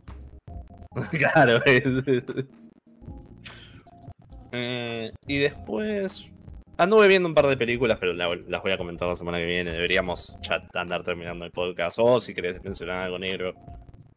Slab. 0.91 1.11
claro. 1.33 1.65
es- 1.65 1.85
Eh, 4.53 5.11
y 5.27 5.39
después 5.39 6.27
anduve 6.77 7.09
viendo 7.09 7.29
un 7.29 7.35
par 7.35 7.47
de 7.47 7.57
películas, 7.57 7.99
pero 8.01 8.13
la- 8.13 8.35
las 8.49 8.63
voy 8.63 8.73
a 8.73 8.77
comentar 8.79 9.09
la 9.09 9.17
semana 9.17 9.39
que 9.39 9.47
viene. 9.47 9.71
Deberíamos 9.73 10.37
ya 10.43 10.63
andar 10.75 11.03
terminando 11.05 11.45
el 11.45 11.51
podcast. 11.51 11.97
O 12.01 12.21
si 12.21 12.35
querés 12.35 12.63
mencionar 12.63 13.05
algo 13.05 13.19
negro, 13.19 13.55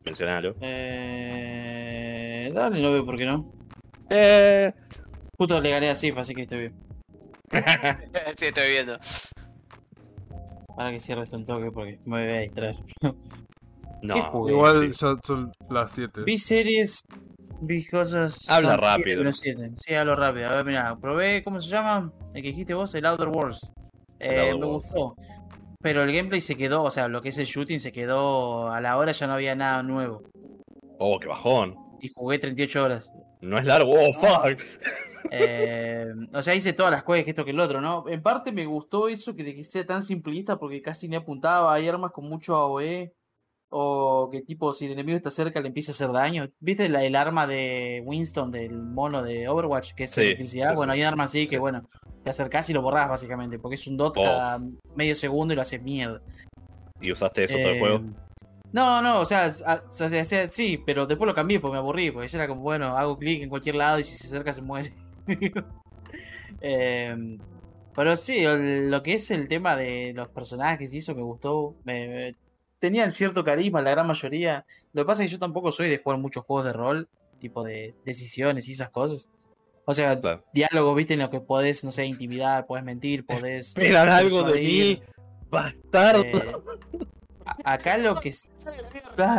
mencionalo. 0.03 0.55
Eh, 0.61 2.49
dale, 2.53 2.81
no 2.81 2.91
veo 2.91 3.05
por 3.05 3.17
qué 3.17 3.25
no. 3.25 3.51
Eh, 4.09 4.71
Justo 5.37 5.59
le 5.59 5.69
gané 5.69 5.89
a 5.89 5.95
Sif, 5.95 6.17
así 6.17 6.33
que 6.33 6.43
estoy 6.43 6.59
bien. 6.59 6.75
sí, 8.37 8.45
estoy 8.45 8.69
viendo. 8.69 8.97
Para 10.75 10.91
que 10.91 10.99
cierre 10.99 11.23
esto 11.23 11.37
un 11.37 11.45
toque 11.45 11.71
porque 11.71 11.99
me 12.05 12.25
voy 12.25 12.33
a 12.35 12.39
distraer. 12.41 12.75
no, 14.01 14.13
¿Qué 14.13 14.21
jugué? 14.21 14.53
Igual 14.53 14.93
sí. 14.93 14.99
ya 15.01 15.15
son 15.25 15.51
las 15.69 15.91
7. 15.91 16.23
Vi 16.23 16.37
series, 16.37 17.03
vi 17.65 17.85
cosas. 17.85 18.43
Habla 18.47 18.77
rápido. 18.77 19.19
menos 19.19 19.39
siete. 19.39 19.71
Sí, 19.75 19.93
hablo 19.93 20.15
rápido. 20.15 20.49
A 20.49 20.55
ver, 20.55 20.65
mira, 20.65 20.95
probé, 20.99 21.43
¿cómo 21.43 21.59
se 21.59 21.69
llama? 21.69 22.11
El 22.33 22.41
que 22.41 22.49
dijiste 22.49 22.73
vos, 22.73 22.93
el 22.95 23.05
Outer 23.05 23.27
Worlds. 23.29 23.73
Eh, 24.19 24.53
me 24.57 24.65
gustó. 24.65 25.15
Pero 25.81 26.03
el 26.03 26.13
gameplay 26.13 26.41
se 26.41 26.55
quedó, 26.55 26.83
o 26.83 26.91
sea, 26.91 27.07
lo 27.07 27.21
que 27.21 27.29
es 27.29 27.37
el 27.37 27.45
shooting 27.45 27.79
se 27.79 27.91
quedó 27.91 28.71
a 28.71 28.81
la 28.81 28.97
hora, 28.97 29.11
ya 29.11 29.27
no 29.27 29.33
había 29.33 29.55
nada 29.55 29.83
nuevo. 29.83 30.23
Oh, 30.97 31.19
qué 31.19 31.27
bajón. 31.27 31.75
Y 32.01 32.09
jugué 32.09 32.39
38 32.39 32.83
horas. 32.83 33.13
No 33.41 33.57
es 33.57 33.65
largo. 33.65 33.93
Oh, 33.93 34.13
fuck. 34.13 34.59
Eh, 35.31 36.07
o 36.33 36.41
sea, 36.41 36.55
hice 36.55 36.73
todas 36.73 36.91
las 36.91 37.03
cosas 37.03 37.27
esto 37.27 37.43
que 37.43 37.51
el 37.51 37.59
otro, 37.59 37.81
¿no? 37.81 38.05
En 38.07 38.21
parte 38.21 38.51
me 38.51 38.65
gustó 38.65 39.07
eso 39.07 39.35
que 39.35 39.43
de 39.43 39.55
que 39.55 39.63
sea 39.63 39.85
tan 39.85 40.01
simplista 40.01 40.57
porque 40.57 40.81
casi 40.81 41.07
ni 41.07 41.15
apuntaba. 41.15 41.73
Hay 41.73 41.87
armas 41.87 42.11
con 42.11 42.29
mucho 42.29 42.55
AOE. 42.55 43.14
O 43.77 44.29
que 44.31 44.41
tipo, 44.41 44.71
si 44.71 44.85
el 44.85 44.93
enemigo 44.93 45.17
está 45.17 45.29
cerca 45.29 45.59
le 45.59 45.67
empieza 45.67 45.91
a 45.91 45.95
hacer 45.95 46.09
daño. 46.13 46.49
¿Viste 46.61 46.87
la- 46.87 47.03
el 47.03 47.13
arma 47.13 47.45
de 47.45 48.01
Winston, 48.05 48.49
del 48.49 48.71
mono 48.81 49.21
de 49.21 49.49
Overwatch, 49.49 49.93
que 49.95 50.05
es 50.05 50.11
Sí, 50.11 50.21
electricidad? 50.21 50.69
sí, 50.69 50.75
bueno, 50.77 50.93
sí. 50.93 50.99
hay 50.99 51.03
un 51.03 51.07
arma 51.09 51.23
así 51.25 51.45
que, 51.45 51.57
bueno, 51.59 51.89
te 52.23 52.29
acercás 52.29 52.69
y 52.69 52.73
lo 52.73 52.81
borrás 52.81 53.09
básicamente, 53.09 53.59
porque 53.59 53.75
es 53.75 53.85
un 53.87 53.97
dot 53.97 54.15
Oh. 54.17 54.23
cada 54.23 54.61
medio 54.95 55.13
segundo 55.13 55.53
y 55.53 55.55
lo 55.57 55.61
haces 55.61 55.81
mierda. 55.83 56.21
¿Y 57.01 57.11
usaste 57.11 57.43
eso 57.43 57.57
todo 57.57 57.67
el 57.71 57.75
Eh, 57.75 57.79
juego? 57.79 58.01
No, 58.71 59.01
no, 59.01 59.19
o 59.19 59.25
sea, 59.25 59.49
a- 59.65 59.83
o 59.85 59.89
sea, 59.89 60.47
sí, 60.47 60.81
pero 60.85 61.05
después 61.05 61.27
lo 61.27 61.35
cambié 61.35 61.59
porque 61.59 61.73
me 61.73 61.79
aburrí, 61.79 62.11
porque 62.11 62.29
ya 62.29 62.37
era 62.37 62.47
como, 62.47 62.61
bueno, 62.61 62.95
hago 62.97 63.17
clic 63.17 63.41
en 63.43 63.49
cualquier 63.49 63.75
lado 63.75 63.99
y 63.99 64.05
si 64.05 64.15
se 64.15 64.27
acerca 64.27 64.53
se 64.53 64.61
muere. 64.61 64.93
Em, 66.61 67.37
pero 67.95 68.15
sí, 68.15 68.43
lo 68.45 69.03
que 69.03 69.13
es 69.15 69.29
el 69.31 69.47
tema 69.47 69.75
de 69.75 70.13
los 70.15 70.29
personajes 70.29 70.93
y 70.93 70.97
eso 70.99 71.13
me 71.13 71.21
gustó. 71.23 71.75
Me, 71.83 72.07
me- 72.07 72.35
tenían 72.85 73.11
cierto 73.11 73.43
carisma, 73.43 73.81
la 73.81 73.91
gran 73.91 74.07
mayoría. 74.07 74.65
Lo 74.93 75.03
que 75.03 75.07
pasa 75.07 75.23
es 75.23 75.29
que 75.29 75.33
yo 75.33 75.39
tampoco 75.39 75.71
soy 75.71 75.89
de 75.89 75.97
jugar 75.97 76.19
muchos 76.19 76.43
juegos 76.45 76.65
de 76.65 76.73
rol, 76.73 77.09
tipo 77.39 77.63
de 77.63 77.95
decisiones 78.05 78.67
y 78.69 78.73
esas 78.73 78.89
cosas. 78.89 79.29
O 79.85 79.93
sea, 79.93 80.19
Claro. 80.19 80.43
diálogo, 80.53 80.95
viste, 80.95 81.13
en 81.15 81.19
lo 81.19 81.29
que 81.29 81.41
podés, 81.41 81.83
no 81.83 81.91
sé, 81.91 82.05
intimidar, 82.05 82.65
podés 82.65 82.83
mentir, 82.83 83.25
podés. 83.25 83.67
Esperan 83.69 84.09
algo 84.09 84.43
de 84.43 84.59
mí. 84.61 85.01
Bastardo. 85.49 86.23
eh, 86.23 86.55
a- 87.45 87.73
acá 87.73 87.97
lo 87.97 88.15
que 88.15 88.29
es. 88.29 88.51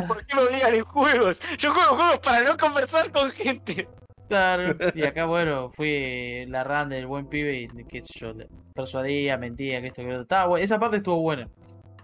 ¿Por 0.07 0.25
qué 0.27 0.35
me 0.37 0.43
obligan 0.43 0.75
en 0.75 0.85
juegos? 0.85 1.39
Yo 1.59 1.75
juego 1.75 1.97
juegos 1.97 2.19
para 2.21 2.43
no 2.45 2.57
conversar 2.57 3.11
con 3.13 3.31
gente. 3.33 3.89
Claro, 4.29 4.77
y 4.95 5.05
acá, 5.05 5.27
bueno, 5.27 5.71
fui 5.73 6.47
la 6.47 6.65
ran 6.65 6.89
del 6.89 7.07
buen 7.07 7.27
pibe 7.29 7.61
y 7.63 7.69
qué 7.89 8.01
sé 8.01 8.13
yo, 8.19 8.33
persuadía, 8.75 9.37
mentía, 9.39 9.81
que 9.81 9.89
esto, 9.89 10.03
que 10.03 10.09
lo 10.09 10.15
otro. 10.15 10.23
Estaba 10.23 10.61
esa 10.61 10.79
parte 10.79 10.99
estuvo 10.99 11.21
buena. 11.21 11.49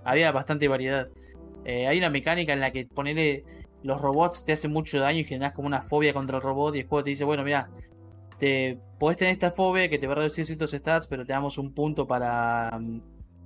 Había 0.04 0.32
bastante 0.32 0.66
variedad. 0.68 1.08
Eh, 1.64 1.86
hay 1.86 1.98
una 1.98 2.10
mecánica 2.10 2.52
en 2.52 2.60
la 2.60 2.70
que 2.70 2.86
ponerle 2.86 3.44
los 3.82 4.00
robots 4.00 4.44
te 4.44 4.52
hacen 4.52 4.72
mucho 4.72 5.00
daño 5.00 5.20
y 5.20 5.24
generas 5.24 5.54
como 5.54 5.66
una 5.66 5.82
fobia 5.82 6.14
contra 6.14 6.36
el 6.36 6.42
robot 6.42 6.76
y 6.76 6.80
el 6.80 6.86
juego 6.86 7.04
te 7.04 7.10
dice, 7.10 7.24
bueno, 7.24 7.42
mira, 7.44 7.68
te 8.38 8.78
podés 8.98 9.16
tener 9.16 9.32
esta 9.32 9.50
fobia 9.50 9.88
que 9.88 9.98
te 9.98 10.06
va 10.06 10.12
a 10.12 10.16
reducir 10.16 10.44
ciertos 10.44 10.70
stats, 10.72 11.06
pero 11.06 11.24
te 11.24 11.32
damos 11.32 11.58
un 11.58 11.72
punto 11.72 12.06
para, 12.06 12.78
mm, 12.80 13.00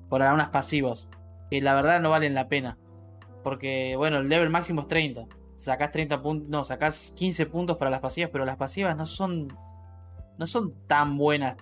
para 0.09 0.35
unas 0.35 0.51
pasivas. 0.51 1.11
Que 1.51 1.61
la 1.61 1.75
verdad 1.75 2.01
no 2.01 2.11
valen 2.11 2.35
la 2.35 2.49
pena. 2.49 2.77
Porque, 3.43 3.95
bueno, 3.97 4.19
el 4.19 4.29
level 4.29 4.51
máximo 4.51 4.81
es 4.83 4.89
30 4.89 5.27
sacás 5.57 5.91
30 5.91 6.23
puntos, 6.23 6.49
no, 6.49 6.65
sacás 6.65 7.13
15 7.17 7.47
puntos 7.47 7.77
para 7.79 7.91
las 7.91 8.01
pasivas, 8.01 8.31
pero 8.31 8.45
las 8.45 8.57
pasivas 8.57 8.97
no 8.97 9.07
son 9.07 9.49
no 10.39 10.47
son 10.47 10.75
tan 10.87 11.17
buenas 11.17 11.57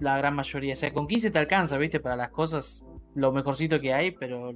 la 0.00 0.16
gran 0.16 0.34
mayoría. 0.34 0.72
O 0.72 0.76
sea, 0.76 0.92
con 0.92 1.06
15 1.06 1.30
te 1.30 1.38
alcanza, 1.38 1.76
¿viste? 1.76 2.00
Para 2.00 2.16
las 2.16 2.30
cosas, 2.30 2.82
lo 3.14 3.32
mejorcito 3.32 3.80
que 3.80 3.92
hay, 3.92 4.12
pero 4.12 4.52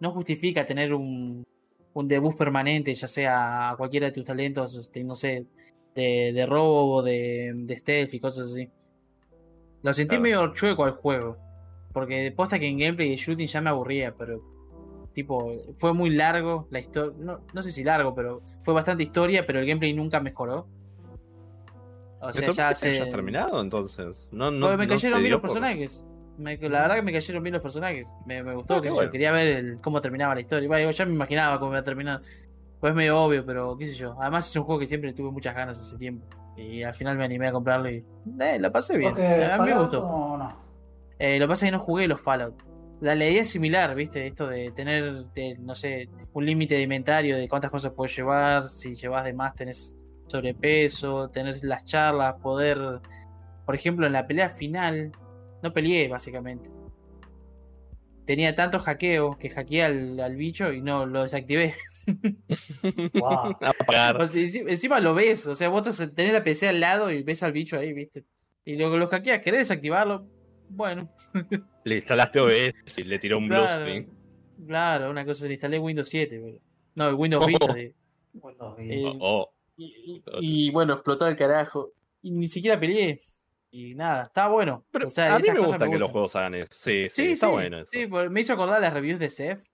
no 0.00 0.12
justifica 0.12 0.64
tener 0.66 0.94
un, 0.94 1.44
un 1.94 2.08
debug 2.08 2.36
permanente, 2.36 2.94
ya 2.94 3.06
sea 3.08 3.70
a 3.70 3.76
cualquiera 3.76 4.06
de 4.06 4.12
tus 4.12 4.24
talentos, 4.24 4.74
este, 4.76 5.02
no 5.04 5.14
sé, 5.16 5.46
de, 5.94 6.32
de 6.32 6.46
robo, 6.46 7.02
de, 7.02 7.52
de 7.54 7.76
stealth 7.76 8.14
y 8.14 8.20
cosas 8.20 8.50
así. 8.50 8.68
Lo 9.82 9.92
sentí 9.92 10.10
Claro. 10.16 10.22
medio 10.22 10.54
chueco 10.54 10.84
al 10.84 10.92
juego. 10.92 11.36
Porque 11.92 12.20
de 12.20 12.32
posta 12.32 12.58
que 12.58 12.66
en 12.68 12.78
gameplay 12.78 13.12
y 13.12 13.16
shooting 13.16 13.46
ya 13.46 13.60
me 13.60 13.70
aburría, 13.70 14.14
pero 14.14 14.42
tipo, 15.14 15.52
fue 15.78 15.94
muy 15.94 16.10
largo 16.10 16.68
la 16.70 16.78
historia. 16.80 17.16
No, 17.18 17.40
no 17.52 17.62
sé 17.62 17.72
si 17.72 17.82
largo, 17.82 18.14
pero 18.14 18.42
fue 18.62 18.74
bastante 18.74 19.02
historia, 19.02 19.46
pero 19.46 19.58
el 19.58 19.66
gameplay 19.66 19.92
nunca 19.94 20.20
mejoró. 20.20 20.68
O 22.20 22.26
¿Me 22.26 22.32
sea, 22.32 22.50
ya 22.52 22.74
se. 22.74 23.06
terminado 23.06 23.60
entonces? 23.60 24.28
No, 24.32 24.50
me 24.50 24.58
no 24.58 24.88
cayeron 24.88 25.20
bien 25.20 25.32
los 25.32 25.40
por- 25.40 25.50
personajes. 25.50 26.04
Me- 26.38 26.56
la 26.56 26.82
verdad 26.82 26.94
que 26.96 27.02
me 27.02 27.12
cayeron 27.12 27.42
bien 27.42 27.52
los 27.54 27.62
personajes. 27.62 28.16
Me, 28.26 28.42
me 28.42 28.54
gustó, 28.54 28.74
Ah, 28.74 28.76
que 28.78 28.82
qué 28.84 28.88
sé 28.88 28.94
yo, 28.94 28.96
bueno. 28.96 29.10
quería 29.12 29.32
ver 29.32 29.46
el- 29.48 29.80
cómo 29.80 30.00
terminaba 30.00 30.34
la 30.34 30.40
historia. 30.40 30.68
Bueno, 30.68 30.90
ya 30.90 31.04
me 31.06 31.12
imaginaba 31.12 31.58
cómo 31.58 31.72
iba 31.72 31.80
a 31.80 31.84
terminar. 31.84 32.22
Pues 32.80 32.90
es 32.92 32.96
medio 32.96 33.20
obvio, 33.20 33.44
pero 33.44 33.76
qué 33.76 33.86
sé 33.86 33.94
yo. 33.96 34.16
Además 34.20 34.48
es 34.48 34.54
un 34.56 34.62
juego 34.62 34.78
que 34.78 34.86
siempre 34.86 35.12
tuve 35.12 35.30
muchas 35.32 35.54
ganas 35.54 35.78
hace 35.80 35.98
tiempo. 35.98 36.24
Y 36.56 36.82
al 36.82 36.94
final 36.94 37.16
me 37.16 37.24
animé 37.24 37.48
a 37.48 37.52
comprarlo 37.52 37.90
y 37.90 38.04
eh, 38.40 38.58
lo 38.60 38.70
pasé 38.72 38.96
bien. 38.96 39.10
Porque 39.10 39.44
A 39.44 39.58
mí 39.58 39.70
me 39.72 39.78
gustó. 39.78 40.00
no. 40.02 40.68
Eh, 41.18 41.38
lo 41.40 41.46
que 41.46 41.48
pasa 41.48 41.66
es 41.66 41.72
que 41.72 41.76
no 41.76 41.82
jugué 41.82 42.06
los 42.06 42.20
Fallout. 42.20 42.62
La 43.00 43.14
idea 43.14 43.42
es 43.42 43.50
similar, 43.50 43.94
¿viste? 43.94 44.26
Esto 44.26 44.46
de 44.48 44.70
tener, 44.72 45.24
de, 45.34 45.56
no 45.60 45.74
sé, 45.74 46.08
un 46.32 46.46
límite 46.46 46.74
de 46.76 46.82
inventario 46.82 47.36
de 47.36 47.48
cuántas 47.48 47.70
cosas 47.70 47.92
puedes 47.92 48.16
llevar. 48.16 48.62
Si 48.64 48.94
llevas 48.94 49.24
de 49.24 49.34
más 49.34 49.54
tenés 49.54 49.96
sobrepeso, 50.26 51.28
tener 51.28 51.56
las 51.64 51.84
charlas, 51.84 52.34
poder... 52.42 53.00
Por 53.66 53.74
ejemplo, 53.74 54.06
en 54.06 54.12
la 54.14 54.26
pelea 54.26 54.48
final, 54.50 55.12
no 55.62 55.72
peleé 55.72 56.08
básicamente. 56.08 56.70
Tenía 58.24 58.54
tanto 58.54 58.78
hackeo 58.78 59.38
que 59.38 59.48
hackeé 59.48 59.82
al, 59.84 60.20
al 60.20 60.36
bicho 60.36 60.72
y 60.72 60.82
no 60.82 61.06
lo 61.06 61.22
desactivé. 61.22 61.74
Wow. 63.14 63.56
Apagar. 63.60 64.20
O 64.20 64.26
sea, 64.26 64.42
enci- 64.42 64.64
encima 64.68 64.98
lo 65.00 65.12
ves, 65.14 65.46
o 65.46 65.54
sea, 65.54 65.68
vos 65.68 65.82
te- 65.82 66.06
tenés 66.08 66.32
la 66.32 66.42
PC 66.42 66.68
al 66.68 66.80
lado 66.80 67.10
y 67.10 67.22
ves 67.22 67.42
al 67.42 67.52
bicho 67.52 67.78
ahí, 67.78 67.92
¿viste? 67.92 68.24
Y 68.64 68.76
luego 68.76 68.96
lo 68.96 69.08
hackeas, 69.08 69.42
¿querés 69.42 69.60
desactivarlo? 69.60 70.26
Bueno, 70.70 71.10
Le 71.84 71.96
instalaste 71.96 72.40
OBS 72.40 72.98
y 72.98 73.04
le 73.04 73.18
tiró 73.18 73.36
un 73.38 73.48
Claro, 73.48 74.06
claro, 74.66 75.10
una 75.10 75.24
cosa 75.26 75.44
es 75.46 75.50
instalé 75.52 75.78
Windows 75.78 76.08
7, 76.08 76.38
boludo. 76.38 76.60
No, 76.94 77.08
el 77.08 77.14
Windows 77.14 77.46
Vista. 77.46 77.66
Oh. 77.66 77.74
de- 77.74 77.94
Bueno, 78.32 78.76
Eh, 78.78 79.02
Oh, 79.04 79.16
oh. 79.20 79.50
y, 79.76 80.22
y- 80.40 80.66
y, 80.66 80.70
bueno, 80.70 80.94
explotó 80.94 81.26
el 81.26 81.36
carajo. 81.36 81.92
Y 82.22 82.30
ni 82.30 82.48
siquiera 82.48 82.78
peleé. 82.80 83.20
Y 83.70 83.94
nada, 83.94 84.24
estaba 84.24 84.52
bueno. 84.52 84.84
Pero 84.90 85.08
o 85.08 85.10
sea, 85.10 85.34
a 85.34 85.38
mí 85.38 85.44
me 85.52 85.60
gusta 85.60 85.78
que 85.88 85.98
los 85.98 86.10
juegos 86.10 86.34
hagan 86.36 86.54
eso. 86.54 86.66
Sí, 86.70 87.08
sí, 87.10 87.10
Sí, 87.10 87.32
está 87.32 87.46
sí, 87.46 87.52
bueno 87.52 87.78
eso. 87.80 87.90
sí, 87.92 88.06
me 88.30 88.40
hizo 88.40 88.52
acordar 88.54 88.80
las 88.80 88.92
reviews 88.92 89.18
de 89.18 89.30
Seth. 89.30 89.64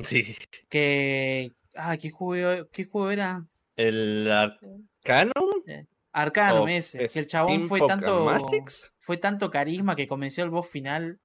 Sí. 0.00 0.36
Que. 0.68 1.52
Ah, 1.76 1.96
¿qué 1.96 2.10
juego, 2.10 2.68
qué 2.70 2.84
juego 2.84 3.10
era? 3.10 3.46
El 3.76 4.30
Arcano. 4.30 5.32
Arcanum 6.12 6.62
of 6.62 6.68
ese. 6.68 7.08
Que 7.08 7.18
el 7.20 7.26
chabón 7.26 7.66
fue 7.68 7.80
tanto. 7.86 8.24
Magics, 8.24 8.94
Fue 8.98 9.16
tanto 9.16 9.50
carisma 9.50 9.96
que 9.96 10.06
convenció 10.06 10.44
al 10.44 10.50
boss 10.50 10.68
final 10.68 11.18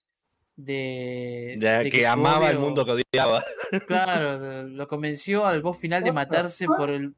de. 0.56 1.56
de 1.60 1.84
de 1.84 1.90
que, 1.92 2.08
amaba 2.08 2.50
el 2.50 2.60
mundo 2.60 2.86
que 2.86 2.92
odiaba. 2.92 3.44
Claro, 3.86 4.68
lo 4.68 4.88
convenció 4.88 5.46
al 5.46 5.62
boss 5.62 5.78
final 5.78 6.04
de 6.04 6.12
matarse 6.12 6.66
por 6.66 6.90
el 6.90 7.14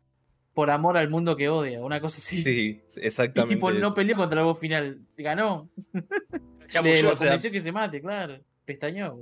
por 0.54 0.70
amor 0.70 0.98
al 0.98 1.10
mundo 1.10 1.36
que 1.38 1.50
odia, 1.50 1.80
una 1.82 2.02
cosa 2.02 2.18
así. 2.20 2.42
Sí, 2.42 2.82
y 2.96 3.00
exactamente. 3.06 3.56
tipo 3.56 3.72
no 3.72 3.94
peleó 3.94 4.16
contra 4.18 4.42
el 4.42 4.46
boss 4.46 4.60
final, 4.60 5.00
ganó. 5.18 5.70
Le, 6.84 7.02
lo 7.04 7.12
o 7.12 7.16
sea- 7.16 7.38
que 7.38 7.62
se 7.62 7.72
mate, 7.72 8.02
claro. 8.02 8.40
Pestañó. 8.66 9.18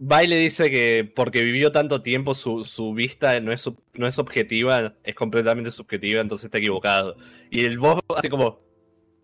Va 0.00 0.22
y 0.24 0.26
le 0.26 0.36
dice 0.38 0.70
que 0.70 1.10
porque 1.14 1.42
vivió 1.42 1.70
tanto 1.72 2.02
tiempo 2.02 2.34
su, 2.34 2.64
su 2.64 2.92
vista 2.94 3.38
no 3.40 3.52
es, 3.52 3.70
no 3.94 4.06
es 4.06 4.18
objetiva, 4.18 4.94
es 5.04 5.14
completamente 5.14 5.70
subjetiva, 5.70 6.20
entonces 6.20 6.46
está 6.46 6.58
equivocado. 6.58 7.16
Y 7.50 7.64
el 7.64 7.78
boss 7.78 8.00
hace 8.16 8.28
como, 8.28 8.60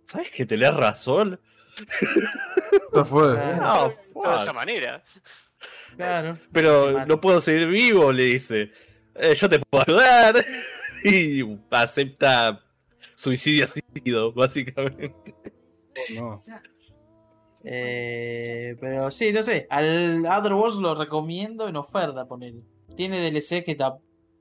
¿sabes 0.04 0.30
que 0.30 0.46
tenés 0.46 0.72
razón? 0.74 1.40
Esto 2.72 3.04
fue. 3.04 3.36
Ah, 3.38 3.88
Oh, 4.14 4.22
Todo 4.22 4.36
de 4.36 4.42
esa 4.42 4.52
manera. 4.52 5.02
Claro. 5.96 6.38
Pero 6.52 7.04
no 7.06 7.20
puedo 7.20 7.40
seguir 7.40 7.66
vivo, 7.68 8.12
le 8.12 8.24
dice. 8.24 8.70
"Eh, 9.14 9.34
yo 9.34 9.48
te 9.48 9.58
puedo 9.58 9.84
ayudar. 9.86 10.44
Y 11.04 11.42
acepta 11.70 12.60
suicidio 13.14 13.64
asistido, 13.64 14.32
básicamente. 14.32 15.34
No. 16.20 16.42
Eh, 17.64 18.76
pero 18.80 19.10
sí, 19.10 19.32
no 19.32 19.42
sé. 19.42 19.66
Al 19.70 20.24
Other 20.26 20.54
Worlds 20.54 20.78
lo 20.78 20.94
recomiendo 20.94 21.68
en 21.68 21.76
oferta, 21.76 22.26
poner. 22.26 22.54
Tiene 22.96 23.20
DLC 23.20 23.62
que 23.64 23.74
ta- 23.74 23.98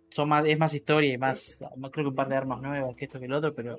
son 0.09 0.29
más, 0.29 0.45
es 0.45 0.57
más 0.57 0.73
historia 0.73 1.13
y 1.13 1.17
más, 1.17 1.61
más- 1.77 1.91
creo 1.91 2.05
que 2.05 2.09
un 2.09 2.15
par 2.15 2.29
de 2.29 2.35
armas 2.37 2.61
nuevas 2.61 2.95
que 2.95 3.05
esto 3.05 3.19
que 3.19 3.25
el 3.25 3.33
otro, 3.33 3.53
pero 3.53 3.77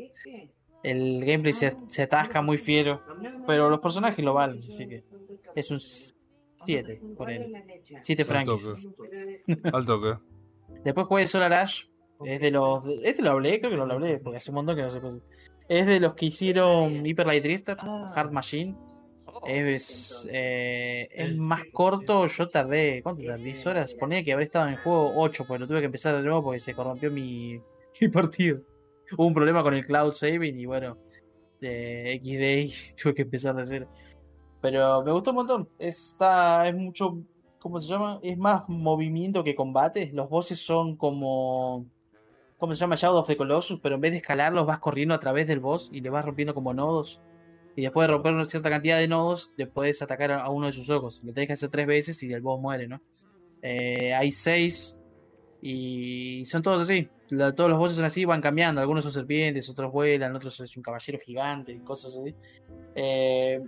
el 0.83 1.25
gameplay 1.25 1.53
se, 1.53 1.77
se 1.89 2.03
atasca 2.03 2.43
muy 2.43 2.59
fiero. 2.59 3.01
Pero 3.47 3.69
los 3.71 3.81
personajes 3.81 4.25
lo 4.25 4.35
valen, 4.35 4.59
así 4.59 4.87
que 4.87 5.05
es 5.55 5.71
un 5.71 5.81
7, 6.57 7.01
ponele. 7.17 7.81
7 8.03 8.23
Al 8.23 8.29
frankis. 8.29 8.63
toque. 8.97 9.61
Al 9.73 9.87
toque. 9.87 10.19
Después 10.85 11.07
jugué 11.07 11.27
Solar 11.27 11.53
Ash. 11.55 11.85
Es 12.25 12.41
de 12.41 12.51
los. 12.51 12.87
Este 13.03 13.23
lo 13.23 13.31
hablé, 13.33 13.59
creo 13.61 13.71
que 13.71 13.77
lo 13.77 13.85
hablé, 13.85 14.19
porque 14.19 14.39
hace 14.39 14.51
un 14.51 14.57
montón 14.57 14.77
que 14.77 14.83
no 14.83 14.91
sé 14.91 15.01
cosas. 15.01 15.23
Es 15.69 15.87
de 15.87 16.01
los 16.01 16.15
que 16.15 16.27
hicieron 16.27 17.07
Hyper 17.07 17.27
Light 17.27 17.45
Drifter, 17.45 17.77
Hard 17.81 18.33
Machine. 18.33 18.77
Oh, 19.27 19.47
Es, 19.47 20.29
eh, 20.31 21.09
es 21.13 21.37
más 21.37 21.63
corto, 21.73 22.27
yo 22.27 22.49
tardé, 22.49 23.03
¿cuánto 23.03 23.23
tardé? 23.23 23.45
10 23.45 23.67
horas. 23.67 23.95
Ponía 23.95 24.25
que 24.25 24.33
habré 24.33 24.45
estado 24.45 24.67
en 24.67 24.75
el 24.75 24.81
juego 24.81 25.13
8, 25.17 25.45
porque 25.47 25.61
lo 25.61 25.69
tuve 25.69 25.79
que 25.79 25.87
empezar 25.87 26.17
de 26.17 26.23
nuevo 26.23 26.43
porque 26.43 26.59
se 26.59 26.75
corrompió 26.75 27.11
mi, 27.11 27.61
mi 28.01 28.09
partido. 28.09 28.61
Hubo 29.17 29.27
un 29.27 29.35
problema 29.35 29.63
con 29.63 29.75
el 29.75 29.87
cloud 29.87 30.13
saving 30.13 30.59
y 30.59 30.67
bueno, 30.67 30.99
de 31.61 32.21
XD 32.23 32.93
y 32.93 32.95
tuve 33.01 33.15
que 33.15 33.23
empezar 33.23 33.55
de 33.55 33.65
cero. 33.65 33.89
Pero 34.61 35.03
me 35.03 35.13
gustó 35.13 35.31
un 35.31 35.37
montón. 35.37 35.69
Está, 35.79 36.67
es 36.69 36.75
mucho, 36.75 37.23
¿cómo 37.59 37.81
se 37.81 37.89
llama? 37.89 38.19
Es 38.23 38.37
más 38.37 38.69
movimiento 38.69 39.43
que 39.43 39.55
combate. 39.55 40.11
Los 40.13 40.29
bosses 40.29 40.59
son 40.59 40.97
como, 40.97 41.87
¿cómo 42.61 42.75
se 42.75 42.81
llama? 42.81 42.95
Shadow 42.95 43.19
of 43.19 43.27
the 43.27 43.37
Colossus, 43.37 43.81
pero 43.81 43.97
en 43.97 44.03
vez 44.03 44.13
de 44.13 44.19
escalarlos 44.19 44.67
vas 44.67 44.79
corriendo 44.79 45.15
a 45.15 45.19
través 45.19 45.47
del 45.47 45.59
boss 45.59 45.89
y 45.93 46.03
le 46.03 46.11
vas 46.11 46.25
rompiendo 46.25 46.55
como 46.55 46.75
nodos. 46.75 47.21
Y 47.75 47.83
después 47.83 48.07
de 48.07 48.13
romper 48.13 48.35
una 48.35 48.45
cierta 48.45 48.69
cantidad 48.69 48.99
de 48.99 49.09
nodos, 49.09 49.53
le 49.57 49.67
puedes 49.67 50.03
atacar 50.03 50.33
a 50.33 50.49
uno 50.51 50.67
de 50.67 50.73
sus 50.73 50.91
ojos. 50.91 51.23
Lo 51.25 51.33
tenés 51.33 51.49
que 51.49 51.53
hacer 51.55 51.71
tres 51.71 51.87
veces 51.87 52.23
y 52.23 52.33
el 52.33 52.43
boss 52.43 52.61
muere, 52.61 52.87
¿no? 52.87 53.01
Eh, 53.63 54.13
hay 54.13 54.31
seis 54.31 55.01
y 55.63 56.45
son 56.45 56.63
todos 56.63 56.83
así. 56.83 57.09
Todos 57.29 57.71
los 57.71 57.79
bosses 57.79 57.97
son 57.97 58.05
así, 58.05 58.25
van 58.25 58.43
cambiando. 58.43 58.81
Algunos 58.81 59.05
son 59.05 59.13
serpientes, 59.13 59.71
otros 59.71 59.91
vuelan, 59.91 60.37
otros 60.37 60.61
es 60.61 60.77
un 60.77 60.83
caballero 60.83 61.19
gigante 61.19 61.73
y 61.73 61.79
cosas 61.79 62.17
así. 62.17 62.35
Eh, 62.95 63.61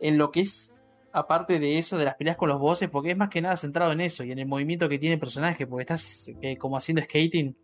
en 0.00 0.18
lo 0.18 0.32
que 0.32 0.40
es, 0.40 0.80
aparte 1.12 1.60
de 1.60 1.78
eso, 1.78 1.98
de 1.98 2.06
las 2.06 2.16
peleas 2.16 2.36
con 2.36 2.48
los 2.48 2.58
bosses, 2.58 2.90
porque 2.90 3.10
es 3.10 3.16
más 3.16 3.28
que 3.28 3.40
nada 3.40 3.56
centrado 3.56 3.92
en 3.92 4.00
eso 4.00 4.24
y 4.24 4.32
en 4.32 4.38
el 4.40 4.46
movimiento 4.46 4.88
que 4.88 4.98
tiene 4.98 5.14
el 5.14 5.20
personaje, 5.20 5.66
porque 5.66 5.82
estás 5.82 6.32
eh, 6.40 6.56
como 6.56 6.76
haciendo 6.76 7.02
skating 7.02 7.54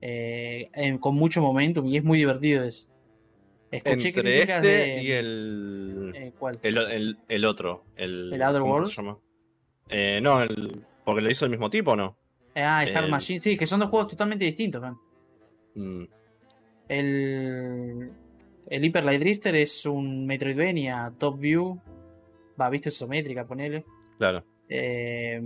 eh, 0.00 0.68
en- 0.74 0.98
con 0.98 1.14
mucho 1.14 1.40
momentum 1.42 1.86
y 1.86 1.96
es 1.96 2.04
muy 2.04 2.18
divertido 2.18 2.64
eso. 2.64 2.90
Escuché 3.70 4.08
Entre 4.08 4.12
críticas 4.12 4.64
este 4.64 4.68
de... 4.68 5.02
y 5.02 5.10
el, 5.12 6.12
eh, 6.14 6.32
¿Cuál? 6.38 6.58
el, 6.62 6.78
el, 6.78 7.18
el 7.28 7.44
otro. 7.44 7.84
El, 7.96 8.32
¿El. 8.32 8.42
Eh, 9.90 10.20
no, 10.22 10.42
el, 10.42 10.84
porque 11.04 11.20
lo 11.20 11.30
hizo 11.30 11.44
el 11.44 11.50
mismo 11.50 11.68
tipo, 11.68 11.94
¿no? 11.94 12.16
Ah, 12.54 12.82
el 12.84 12.96
Hard 12.96 13.08
Machine. 13.10 13.40
Sí, 13.40 13.56
que 13.56 13.66
son 13.66 13.80
dos 13.80 13.90
juegos 13.90 14.08
totalmente 14.08 14.44
distintos, 14.44 14.80
man. 14.80 14.96
Mm, 15.74 16.04
El, 16.88 18.10
el 18.68 18.84
Hyper 18.84 19.04
Light 19.04 19.20
Drifter 19.20 19.54
es 19.54 19.84
un 19.86 20.26
Metroidvania 20.26 21.12
top 21.18 21.38
view. 21.38 21.80
Va, 22.60 22.70
vista 22.70 22.88
isométrica, 22.88 23.46
ponele. 23.46 23.84
claro. 24.18 24.44
Eh, 24.70 25.40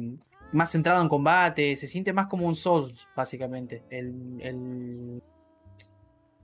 más 0.53 0.71
centrado 0.71 1.03
en 1.03 1.09
combate. 1.09 1.77
Se 1.77 1.87
siente 1.87 2.13
más 2.13 2.27
como 2.27 2.47
un 2.47 2.55
Souls, 2.57 3.09
básicamente. 3.17 3.85
El, 3.91 4.39
el, 4.41 5.23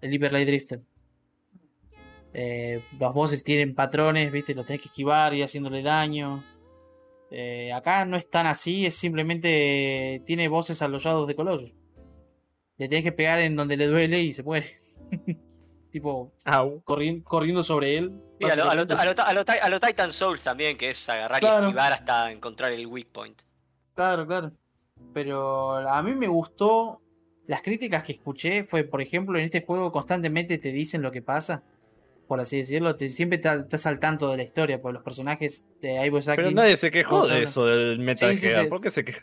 el 0.00 0.12
Hyper 0.14 0.32
Light 0.32 0.46
Drifter. 0.48 0.80
Eh, 2.34 2.82
los 2.98 3.14
bosses 3.14 3.42
tienen 3.42 3.74
patrones, 3.74 4.30
¿viste? 4.30 4.54
Los 4.54 4.66
tenés 4.66 4.82
que 4.82 4.88
esquivar 4.88 5.34
y 5.34 5.42
haciéndole 5.42 5.82
daño. 5.82 6.44
Eh, 7.30 7.72
acá 7.72 8.04
no 8.04 8.16
es 8.16 8.28
tan 8.30 8.46
así, 8.46 8.86
es 8.86 8.94
simplemente. 8.94 10.22
Tiene 10.26 10.48
voces 10.48 10.80
a 10.82 10.88
los 10.88 11.02
de 11.26 11.34
Colossus. 11.34 11.74
Le 12.76 12.88
tenés 12.88 13.04
que 13.04 13.12
pegar 13.12 13.38
en 13.40 13.56
donde 13.56 13.76
le 13.76 13.86
duele 13.86 14.20
y 14.20 14.32
se 14.32 14.42
muere. 14.42 14.66
tipo, 15.90 16.32
corri- 16.84 17.22
corriendo 17.24 17.62
sobre 17.62 17.96
él. 17.98 18.12
Sí, 18.40 18.44
a, 18.48 18.54
lo, 18.54 18.70
a, 18.70 18.74
lo, 18.76 18.82
a, 18.82 19.04
lo, 19.04 19.22
a, 19.22 19.32
lo, 19.34 19.44
Ti- 19.44 19.52
a 19.60 19.68
lo 19.68 19.80
Titan 19.80 20.12
Souls 20.12 20.42
también, 20.44 20.76
que 20.78 20.90
es 20.90 21.08
agarrar 21.08 21.40
Claro. 21.40 21.64
y 21.64 21.68
esquivar 21.68 21.92
hasta 21.92 22.30
encontrar 22.30 22.72
el 22.72 22.86
weak 22.86 23.08
point. 23.08 23.42
Claro, 23.98 24.28
claro. 24.28 24.50
Pero 25.12 25.76
a 25.88 26.00
mí 26.04 26.14
me 26.14 26.28
gustó. 26.28 27.02
Las 27.48 27.62
críticas 27.62 28.04
que 28.04 28.12
escuché 28.12 28.62
fue, 28.62 28.84
por 28.84 29.02
ejemplo, 29.02 29.36
en 29.36 29.44
este 29.44 29.64
juego 29.64 29.90
constantemente 29.90 30.56
te 30.58 30.70
dicen 30.70 31.02
lo 31.02 31.10
que 31.10 31.20
pasa. 31.20 31.64
Por 32.28 32.38
así 32.38 32.58
decirlo. 32.58 32.94
Te, 32.94 33.08
siempre 33.08 33.40
estás 33.42 33.86
al 33.86 33.98
tanto 33.98 34.30
de 34.30 34.36
la 34.36 34.44
historia. 34.44 34.80
Porque 34.80 34.94
los 34.94 35.02
personajes 35.02 35.66
de 35.80 36.06
Ivo 36.06 36.20
Pero 36.36 36.52
nadie 36.52 36.76
se 36.76 36.92
quejó 36.92 37.26
de 37.26 37.42
eso 37.42 37.66
del 37.66 37.98
Metal 37.98 38.36
Sí, 38.36 38.48
sí. 38.48 38.66
¿Por 38.68 38.80
qué 38.80 38.90
se 38.90 39.04
quejó? 39.04 39.20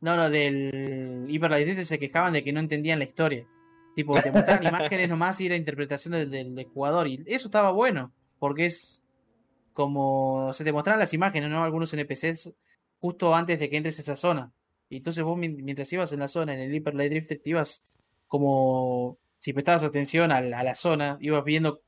No, 0.00 0.14
no, 0.16 0.30
del 0.30 1.26
Hyper 1.28 1.84
se 1.84 1.98
quejaban 1.98 2.34
de 2.34 2.44
que 2.44 2.52
no 2.52 2.60
entendían 2.60 3.00
la 3.00 3.06
historia. 3.06 3.48
Tipo, 3.96 4.14
que 4.14 4.22
te 4.22 4.30
mostraban 4.30 4.62
imágenes 4.68 5.08
nomás 5.08 5.40
y 5.40 5.46
era 5.46 5.56
interpretación 5.56 6.12
del, 6.12 6.30
del- 6.30 6.54
del 6.54 6.66
jugador. 6.66 7.08
Y 7.08 7.24
eso 7.26 7.48
estaba 7.48 7.72
bueno, 7.72 8.12
porque 8.38 8.66
es 8.66 9.02
como. 9.72 10.52
Se 10.52 10.62
te 10.62 10.72
mostraban 10.72 11.00
las 11.00 11.14
imágenes, 11.14 11.50
¿no? 11.50 11.64
Algunos 11.64 11.92
NPCs 11.92 12.54
justo 13.04 13.34
antes 13.34 13.58
de 13.58 13.68
que 13.68 13.76
entres 13.76 13.98
a 13.98 14.02
esa 14.02 14.16
zona. 14.16 14.50
Y 14.88 14.96
entonces 14.96 15.22
vos, 15.24 15.36
mien- 15.36 15.62
mientras 15.62 15.92
ibas 15.92 16.10
en 16.14 16.20
la 16.20 16.28
zona, 16.28 16.54
en 16.54 16.60
el 16.60 16.74
Hyper 16.74 16.94
Light 16.94 17.10
Drifter, 17.12 17.38
te 17.38 17.50
ibas 17.50 17.84
como. 18.28 19.18
Si 19.36 19.52
prestabas 19.52 19.84
atención 19.84 20.32
a 20.32 20.40
la, 20.40 20.60
a 20.60 20.64
la 20.64 20.74
zona, 20.74 21.18
ibas 21.20 21.44
viendo 21.44 21.82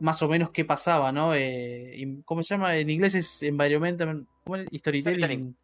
más 0.00 0.20
o 0.22 0.28
menos 0.28 0.50
qué 0.50 0.64
pasaba, 0.64 1.12
¿no? 1.12 1.32
Eh, 1.34 1.92
y- 1.94 2.22
¿Cómo 2.22 2.42
se 2.42 2.54
llama? 2.54 2.76
En 2.76 2.90
inglés 2.90 3.14
es 3.14 3.44
environmental, 3.44 4.26
¿cómo 4.42 4.56
es? 4.56 4.66
Storytelling. 4.74 5.20
Storytelling. 5.20 5.56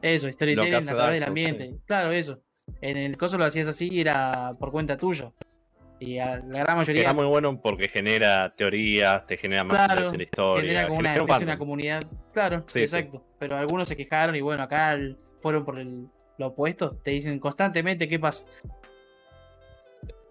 Eso, 0.00 0.32
storytelling 0.32 0.74
a 0.88 0.94
través 0.94 1.14
del 1.20 1.24
ambiente. 1.24 1.74
Claro, 1.84 2.10
eso. 2.12 2.40
En 2.80 2.96
el 2.96 3.18
coso 3.18 3.36
lo 3.36 3.44
hacías 3.44 3.68
así 3.68 3.90
y 3.92 4.00
era 4.00 4.54
por 4.58 4.70
cuenta 4.72 4.96
tuya. 4.96 5.30
Y 6.00 6.18
a 6.18 6.38
la 6.38 6.60
gran 6.60 6.78
mayoría 6.78 7.02
Está 7.02 7.12
muy 7.12 7.26
bueno 7.26 7.60
porque 7.60 7.86
genera 7.88 8.54
teorías, 8.56 9.26
te 9.26 9.36
genera 9.36 9.62
más 9.64 9.76
Claro, 9.76 9.92
interés 9.92 10.12
en 10.12 10.16
la 10.16 10.22
historia. 10.24 10.62
genera 10.62 10.88
como 10.88 10.98
una, 11.00 11.22
un 11.22 11.42
una 11.42 11.58
comunidad. 11.58 12.06
Claro, 12.32 12.64
Sí, 12.66 12.72
sí. 12.78 12.80
exacto. 12.80 13.22
Pero 13.38 13.56
algunos 13.56 13.86
se 13.86 13.96
quejaron 13.96 14.34
y 14.34 14.40
bueno, 14.40 14.62
acá 14.62 14.94
el- 14.94 15.18
fueron 15.40 15.64
por 15.64 15.78
el, 15.78 16.06
lo 16.38 16.46
opuesto. 16.48 16.96
Te 16.96 17.10
dicen 17.10 17.38
constantemente 17.38 18.08
qué 18.08 18.18
pasa. 18.18 18.46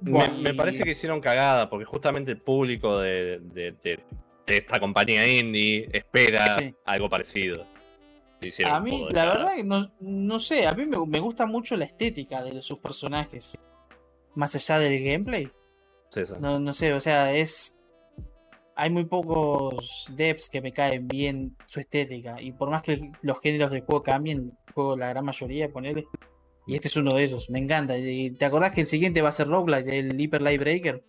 Me, 0.02 0.54
parece 0.54 0.84
que 0.84 0.92
hicieron 0.92 1.20
cagada 1.20 1.70
porque 1.70 1.86
justamente 1.86 2.32
el 2.32 2.38
público 2.42 3.00
de, 3.00 3.40
de- 3.40 3.76
de- 3.84 4.00
de 4.48 4.58
esta 4.58 4.80
compañía 4.80 5.28
indie 5.28 5.88
espera 5.94 6.54
Sí. 6.54 6.74
algo 6.86 7.10
parecido. 7.10 7.68
A 8.66 8.80
mí, 8.80 9.06
la 9.12 9.26
verdad, 9.26 9.56
que 9.58 9.64
no, 9.66 9.92
no 10.00 10.40
sé, 10.40 10.66
a 10.66 10.74
mí 10.74 10.86
me, 10.86 10.98
me 11.06 11.20
gusta 11.20 11.46
mucho 11.46 11.76
la 11.76 11.84
estética 11.86 12.42
de 12.42 12.62
sus 12.62 12.80
personajes. 12.80 13.62
Más 14.36 14.56
allá 14.56 14.80
del 14.80 15.04
gameplay. 15.04 15.50
No, 16.40 16.60
no 16.60 16.74
sé, 16.74 16.94
o 16.94 17.00
sea, 17.00 17.34
es. 17.34 17.80
Hay 18.76 18.90
muy 18.90 19.06
pocos 19.06 20.12
devs 20.16 20.50
que 20.50 20.62
me 20.62 20.72
caen 20.72 21.08
bien 21.08 21.58
su 21.66 21.82
estética. 21.82 22.42
Y 22.42 22.54
por 22.54 22.70
más 22.70 22.82
que 22.82 23.12
los 23.22 23.42
géneros 23.42 23.72
del 23.72 23.82
juego 23.82 24.04
cambien, 24.04 24.58
juego 24.74 24.96
la 24.96 25.10
gran 25.10 25.26
mayoría, 25.26 25.70
ponele. 25.70 26.08
Y 26.66 26.76
este 26.76 26.88
es 26.88 26.96
uno 26.96 27.16
de 27.16 27.24
esos, 27.24 27.50
me 27.50 27.60
encanta. 27.60 27.96
¿Te 27.96 28.46
acordás 28.46 28.72
que 28.72 28.82
el 28.82 28.88
siguiente 28.88 29.22
va 29.22 29.30
a 29.30 29.34
ser 29.34 29.48
Roguelite, 29.48 30.00
el 30.00 30.20
Hyper 30.20 30.42
Light 30.42 30.62
Breaker? 30.62 31.04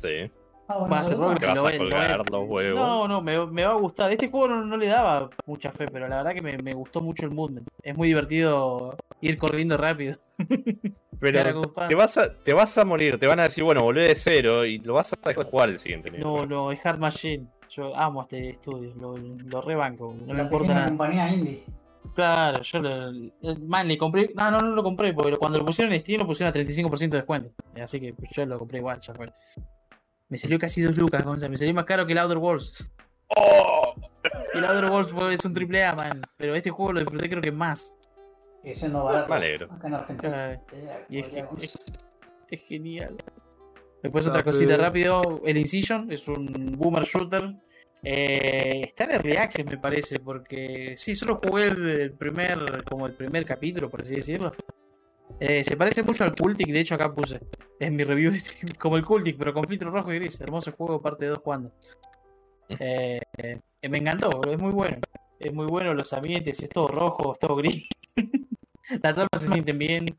Sí. 0.00 0.30
Bueno, 0.78 0.92
Va 0.94 1.00
a 1.00 1.04
ser 1.04 1.16
bueno. 1.16 1.38
Te 1.38 1.46
Roguelite. 1.46 1.46
vas 1.46 1.56
lo 1.56 1.66
a 1.66 1.70
ve- 1.70 1.78
lo 1.78 1.84
colgar 1.84 2.18
ve- 2.24 2.30
los 2.30 2.48
huevos. 2.48 2.78
No, 2.78 3.08
no, 3.08 3.20
me, 3.22 3.46
me 3.46 3.64
va 3.64 3.72
a 3.72 3.76
gustar. 3.76 4.10
Este 4.10 4.28
juego 4.28 4.48
no, 4.48 4.64
no 4.64 4.76
le 4.76 4.86
daba 4.86 5.30
mucha 5.46 5.70
fe, 5.72 5.86
pero 5.88 6.08
la 6.08 6.16
verdad 6.18 6.32
que 6.34 6.42
me, 6.42 6.58
me 6.58 6.74
gustó 6.74 7.00
mucho 7.00 7.24
el 7.26 7.32
movement. 7.32 7.68
Es 7.82 7.96
muy 7.96 8.08
divertido 8.08 8.96
ir 9.20 9.38
corriendo 9.38 9.76
rápido. 9.76 10.16
Pero 11.20 11.70
te 11.88 11.94
vas, 11.94 12.18
a, 12.18 12.34
te 12.34 12.52
vas 12.52 12.76
a 12.78 12.84
morir, 12.84 13.16
te 13.16 13.28
van 13.28 13.38
a 13.38 13.44
decir, 13.44 13.62
bueno, 13.62 13.80
volvé 13.84 14.02
de 14.08 14.14
cero 14.16 14.64
y 14.66 14.78
lo 14.78 14.94
vas 14.94 15.12
a 15.12 15.16
dejar 15.24 15.44
de 15.44 15.50
jugar 15.52 15.68
el 15.68 15.78
siguiente 15.78 16.10
nivel. 16.10 16.26
No, 16.26 16.44
no, 16.46 16.72
es 16.72 16.84
Hard 16.84 16.98
Machine. 16.98 17.46
Yo 17.70 17.94
amo 17.96 18.22
este 18.22 18.48
estudio, 18.50 18.92
lo, 18.96 19.16
lo 19.16 19.60
rebanco, 19.60 20.12
no 20.18 20.26
me 20.26 20.34
La 20.34 20.42
importa 20.42 20.74
nada. 20.74 20.88
compañía 20.88 21.32
indie. 21.32 21.62
Claro, 22.16 22.60
yo 22.62 22.80
lo, 22.80 23.10
eh, 23.12 23.56
man, 23.64 23.86
le 23.86 23.96
compré. 23.96 24.30
No, 24.34 24.50
no, 24.50 24.60
no 24.62 24.74
lo 24.74 24.82
compré, 24.82 25.12
porque 25.12 25.36
cuando 25.36 25.58
lo 25.60 25.64
pusieron 25.64 25.92
en 25.94 26.00
Steam 26.00 26.18
lo 26.22 26.26
pusieron 26.26 26.50
a 26.50 26.52
35% 26.58 26.98
de 27.10 27.18
descuento. 27.18 27.50
Así 27.80 28.00
que 28.00 28.14
yo 28.32 28.44
lo 28.44 28.58
compré 28.58 28.78
igual, 28.78 28.98
ya 29.00 29.14
fue. 29.14 29.30
Me 30.32 30.38
salió 30.38 30.58
casi 30.58 30.80
2 30.80 30.96
lucas, 30.96 31.22
Gonza. 31.24 31.46
Me 31.46 31.58
salió 31.58 31.74
más 31.74 31.84
caro 31.84 32.06
que 32.06 32.12
el 32.12 32.18
Outer 32.18 32.38
Worlds. 32.38 32.90
¡Oh! 33.36 33.94
El 34.54 34.64
Outer 34.64 34.86
Worlds 34.86 35.10
fue- 35.12 35.34
es 35.34 35.44
un 35.44 35.52
triple 35.52 35.84
A, 35.84 35.94
man. 35.94 36.22
Pero 36.38 36.54
este 36.54 36.70
juego 36.70 36.94
lo 36.94 37.00
disfruté 37.00 37.28
creo 37.28 37.42
que 37.42 37.52
más. 37.52 37.94
Sigue 38.62 38.74
siendo 38.74 39.04
barato. 39.04 39.28
Me 39.28 39.36
alegro. 39.36 39.68
Acá 39.70 39.88
en 39.88 39.94
Argentina. 39.94 40.52
Eh, 40.54 40.60
y 41.10 41.18
es, 41.18 41.26
podríamos- 41.26 41.62
es- 41.62 41.78
es 42.50 42.62
genial. 42.62 43.14
Después 44.02 44.24
Sabe. 44.24 44.38
otra 44.38 44.50
cosita 44.50 44.76
rápido. 44.78 45.42
El 45.44 45.58
Incision 45.58 46.10
es 46.10 46.26
un 46.28 46.76
boomer 46.78 47.04
shooter. 47.04 47.54
Eh, 48.02 48.84
está 48.86 49.04
en 49.04 49.10
Early 49.10 49.36
Access 49.36 49.66
me 49.66 49.76
parece, 49.76 50.18
porque 50.18 50.94
sí, 50.96 51.14
solo 51.14 51.36
jugué 51.44 51.68
el, 51.68 51.88
el 51.88 52.12
primer, 52.14 52.84
como 52.84 53.06
el 53.06 53.12
primer 53.12 53.44
capítulo, 53.44 53.90
por 53.90 54.00
así 54.00 54.14
decirlo. 54.16 54.52
Eh, 55.40 55.64
se 55.64 55.76
parece 55.76 56.02
mucho 56.02 56.24
al 56.24 56.34
Cultic, 56.34 56.68
de 56.68 56.80
hecho 56.80 56.94
acá 56.94 57.12
puse 57.12 57.40
en 57.80 57.96
mi 57.96 58.04
review 58.04 58.32
como 58.78 58.96
el 58.96 59.04
Cultic, 59.04 59.36
pero 59.36 59.52
con 59.52 59.66
filtro 59.66 59.90
rojo 59.90 60.12
y 60.12 60.16
gris. 60.16 60.40
Hermoso 60.40 60.72
juego, 60.72 61.00
parte 61.00 61.26
2 61.26 61.40
cuando. 61.40 61.72
Eh, 62.68 63.20
eh, 63.36 63.88
me 63.88 63.98
encantó, 63.98 64.40
es 64.50 64.58
muy 64.58 64.70
bueno. 64.70 64.98
Es 65.38 65.52
muy 65.52 65.66
bueno 65.66 65.92
los 65.94 66.12
ambientes, 66.12 66.62
es 66.62 66.68
todo 66.68 66.88
rojo, 66.88 67.32
es 67.32 67.38
todo 67.38 67.56
gris. 67.56 67.88
Las 69.02 69.16
armas 69.18 69.40
se 69.40 69.48
sienten 69.48 69.78
bien. 69.78 70.14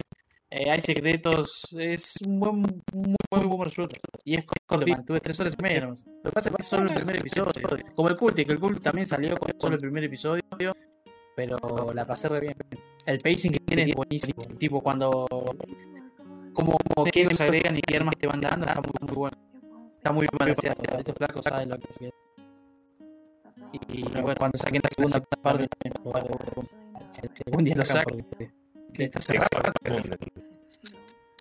eh, 0.50 0.70
hay 0.70 0.82
secretos. 0.82 1.74
Es 1.80 2.18
un 2.28 2.40
buen, 2.40 2.62
muy 2.92 3.46
buen 3.46 3.70
shooter. 3.70 4.00
Y 4.26 4.36
es 4.36 4.46
corto, 4.46 4.86
man, 4.88 5.06
tuve 5.06 5.20
tres 5.20 5.40
horas 5.40 5.56
y 5.58 5.64
media 5.64 5.82
nomás. 5.82 6.06
Lo 6.06 6.30
que 6.30 6.32
pasa 6.32 6.50
es 6.50 6.56
que 6.56 6.62
es 6.62 6.68
solo 6.68 6.86
el 6.90 6.96
primer 6.96 7.18
episodio. 7.18 7.52
Como 7.96 8.10
el 8.10 8.18
Cultic, 8.18 8.50
el 8.50 8.60
Cult 8.60 8.82
también 8.82 9.08
salió 9.08 9.38
con 9.38 9.52
solo 9.58 9.76
el 9.76 9.82
primer 9.82 10.04
episodio. 10.04 10.44
Pero 11.36 11.94
la 11.94 12.06
pasé 12.06 12.30
re 12.30 12.42
bien. 12.42 12.56
El 13.06 13.18
pacing 13.20 13.52
que 13.52 13.60
tiene 13.60 13.84
es 13.84 13.96
buenísimo. 13.96 14.40
Tipo, 14.58 14.82
cuando. 14.82 15.26
Como, 16.54 16.78
como 16.96 17.06
qué 17.12 17.26
nos 17.26 17.42
agregan 17.42 17.78
y 17.78 17.82
qué 17.82 17.98
armas 17.98 18.16
te 18.18 18.28
van 18.28 18.42
dando, 18.42 18.66
está 18.66 18.82
muy, 18.82 18.94
muy 19.02 19.16
bueno. 19.16 19.38
Está 19.98 20.12
muy 20.12 20.28
balanceado. 20.38 20.98
Estos 20.98 21.16
flacos 21.16 21.46
saben 21.46 21.70
lo 21.70 21.80
que 21.80 21.88
hacen. 21.90 22.12
Y, 23.72 24.02
y 24.02 24.04
bueno, 24.04 24.36
cuando 24.38 24.58
saquen 24.58 24.82
la 24.84 24.90
segunda 24.96 25.20
parte, 25.42 25.68
algún 27.48 27.64
día 27.64 27.76
lo 27.76 27.86
saquen. 27.86 28.26
Que 28.94 29.06
está 29.06 29.20
cerrado. 29.20 29.50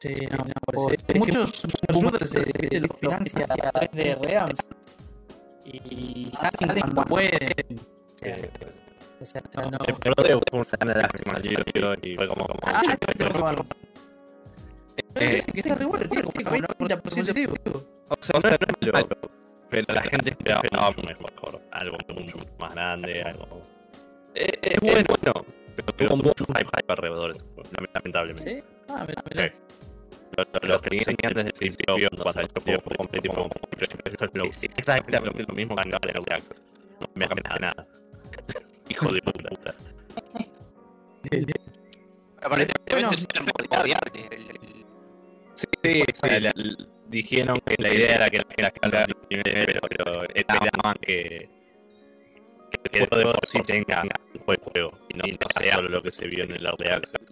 Sí, 0.00 0.14
no, 0.30 0.38
no, 0.38 0.52
por 0.64 0.74
eso. 0.74 0.96
Muchos 1.14 1.62
shooters 1.92 2.34
eh, 2.34 2.52
viste, 2.58 2.80
los 2.80 2.96
financia 2.98 3.44
a 3.48 3.70
través 3.70 3.90
de 3.92 4.14
Reams. 4.16 4.70
Y 5.64 6.30
salen 6.32 6.80
cuando 6.80 7.04
pueden. 7.04 7.80
O 9.22 9.26
sea, 9.26 9.42
no, 9.56 9.70
no. 9.70 9.78
El 9.86 9.94
peloteo 9.94 10.40
fue 10.50 10.60
una 10.82 10.94
lástima 10.94 11.32
al 11.34 11.42
libro 11.42 11.94
y 12.02 12.14
fue 12.16 12.28
como. 12.28 12.46
como 12.46 12.60
Ah, 12.64 12.82
que 12.98 13.24
probarlo. 13.24 13.64
Eh, 15.14 15.40
que 15.52 15.60
está 15.60 15.74
re 15.74 15.84
bueno, 15.84 16.06
tiene 16.08 16.24
como 16.24 16.40
90% 16.40 17.32
de. 17.32 17.46
O 17.46 18.16
sea, 18.20 18.40
no 18.40 18.48
es 18.48 18.92
malo, 18.92 19.08
pero 19.70 19.94
la 19.94 20.02
gente 20.02 20.30
esperaba 20.30 20.62
algo 20.88 21.02
mejor, 21.02 21.60
algo 21.70 21.96
mucho 22.08 22.36
más 22.58 22.74
grande, 22.74 23.22
algo. 23.22 23.62
Eh, 24.34 24.58
es 24.62 24.80
bueno, 24.80 25.04
bueno, 25.22 25.46
pero 25.76 25.92
tuvo 25.92 26.16
mucho 26.16 26.44
hype 26.46 26.66
hype 26.76 26.92
alrededor, 26.92 27.36
lamentablemente. 27.94 28.42
¿Sí? 28.60 28.64
Ah, 28.88 29.04
mira, 29.06 29.22
mira. 29.30 29.44
Sí. 29.44 29.50
Lo, 30.36 30.44
lo, 30.44 30.68
lo 30.68 30.78
que 30.80 30.90
dicen 30.90 31.16
antes 31.22 31.44
del 31.44 31.52
principio, 31.52 31.94
cuando 32.10 32.32
salió 32.32 32.48
el 32.54 32.80
juego 32.80 32.96
completo, 32.96 33.28
como, 33.34 33.50
esto 33.78 34.24
es 34.24 34.30
lo, 34.34 34.44
exactamente 34.44 35.44
lo 35.46 35.54
mismo 35.54 35.76
que 35.76 35.82
acaba 35.82 36.00
de. 36.06 36.42
No 37.00 37.08
me 37.14 37.28
cambia 37.28 37.58
nada. 37.60 37.86
Hijo 38.92 39.12
de 39.12 39.22
puta. 39.22 39.74
Sí, 45.54 46.02
sí, 46.12 46.28
la- 46.40 46.40
la- 46.40 46.86
dijeron 47.08 47.58
que 47.66 47.76
la 47.82 47.92
idea 47.94 48.16
era 48.16 48.30
que 48.30 48.38
la 48.38 48.44
gente 48.70 48.88
la 48.88 49.06
pero, 49.28 49.80
pero 49.88 50.22
esperaban 50.34 50.96
que, 51.02 51.48
que, 52.70 52.90
que 52.90 52.98
el 53.02 53.08
juego 53.08 53.28
de 53.28 53.34
por 53.34 53.46
sí 53.46 53.60
tenga 53.62 54.02
un 54.34 54.46
buen 54.46 54.58
juego 54.60 54.98
y 55.08 55.14
no, 55.14 55.24
y 55.26 55.30
no 55.32 55.46
sea 55.62 55.74
solo 55.74 55.90
lo 55.90 56.02
que 56.02 56.10
se 56.10 56.26
vio 56.26 56.44
en 56.44 56.52
el 56.52 56.64
Early 56.66 56.88
Access. 56.88 57.28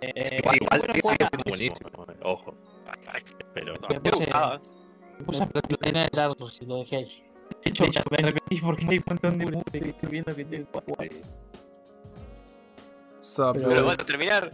Eh, 0.00 0.38
Igual, 0.38 0.56
igual 0.56 0.78
bueno, 0.80 0.94
sigue 0.94 1.26
siendo 1.26 1.44
buenísimo, 1.46 2.06
ojo. 2.22 2.54
Pero 3.54 3.74
Me 3.88 4.00
puse-. 4.00 4.30
Me 5.18 5.24
puse 5.26 5.42
a 5.42 5.46
platinar 5.46 6.04
el 6.06 6.10
Dark 6.16 6.34
Souls 6.38 6.62
y 6.62 6.66
lo 6.66 6.76
dejé 6.78 6.96
ahí. 6.96 7.22
De 7.62 7.70
hecho, 7.70 7.86
ya 7.86 8.02
me 8.10 8.16
repetí 8.18 8.60
porque 8.60 8.86
hay 8.88 8.98
un 8.98 9.04
montón 9.06 9.38
de 9.38 9.62
que 9.80 9.88
estoy 9.90 10.10
viendo 10.10 10.34
que 10.34 10.44
tengo 10.44 10.70
que 10.70 10.80
jugar. 10.80 11.08
Sapo. 13.18 13.54
¿Pero 13.54 13.74
lo 13.74 13.84
vas 13.84 13.98
a 13.98 14.04
terminar? 14.04 14.52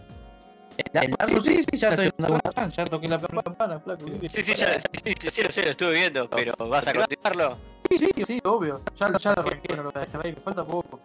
El 0.79 1.29
Souls, 1.29 1.45
sí, 1.45 1.63
sí, 1.63 1.77
ya 1.77 1.89
estoy 1.89 2.07
en 2.07 2.13
la 2.19 2.27
segunda 2.27 2.69
ya 2.69 2.87
toqué 2.87 3.09
la 3.09 3.19
campana, 3.19 3.81
flaco. 3.81 4.07
Sí, 4.29 4.43
sí, 4.43 4.55
ya, 4.55 4.79
sí, 4.79 4.87
sí, 5.05 5.15
sí, 5.21 5.31
sí, 5.31 5.43
lo 5.43 5.51
sé, 5.51 5.63
lo 5.65 5.71
estuve 5.71 5.93
viendo, 5.93 6.31
pero 6.31 6.53
¿vas 6.69 6.87
a 6.87 6.95
continuarlo? 6.95 7.59
Sí, 7.91 7.99
sí, 7.99 8.11
sí, 8.25 8.41
obvio. 8.45 8.83
Ya, 8.95 9.11
ya 9.19 9.35
lo 9.35 9.43
no 9.43 9.83
lo 9.83 9.91
voy 9.91 9.93
a 9.95 10.01
dejar 10.01 10.25
ahí, 10.25 10.33
me 10.35 10.41
falta 10.41 10.65
poco. 10.65 11.01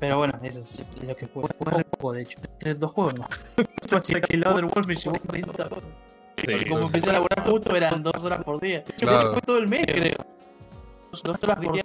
Pero 0.00 0.18
bueno, 0.18 0.38
eso 0.42 0.60
es 0.60 0.84
lo 1.02 1.14
que 1.14 1.26
juego. 1.26 1.48
Re 1.60 1.84
poco, 1.84 2.12
de 2.12 2.22
hecho. 2.22 2.40
Tres, 2.58 2.78
dos 2.78 2.92
juegos 2.92 3.18
más. 3.18 3.28
Pasa 3.90 4.20
que 4.20 4.34
el 4.34 4.46
Other 4.46 4.64
me 4.86 4.94
llevó 4.94 5.18
40 5.18 5.66
horas. 5.66 5.82
Sí, 6.40 6.64
Como 6.68 6.80
empecé 6.86 7.10
a 7.10 7.12
laburar 7.14 7.44
justo, 7.48 7.76
eran 7.76 8.02
dos 8.02 8.24
horas 8.24 8.44
por 8.44 8.60
día. 8.60 8.84
Yo 8.86 8.94
creo 8.96 9.08
Claro. 9.10 9.28
que 9.28 9.32
fue 9.34 9.42
todo 9.42 9.58
el 9.58 9.66
mes, 9.68 9.86
creo. 9.86 10.16
Dos 11.10 11.24
horas 11.42 11.58
por 11.58 11.72
día. 11.72 11.82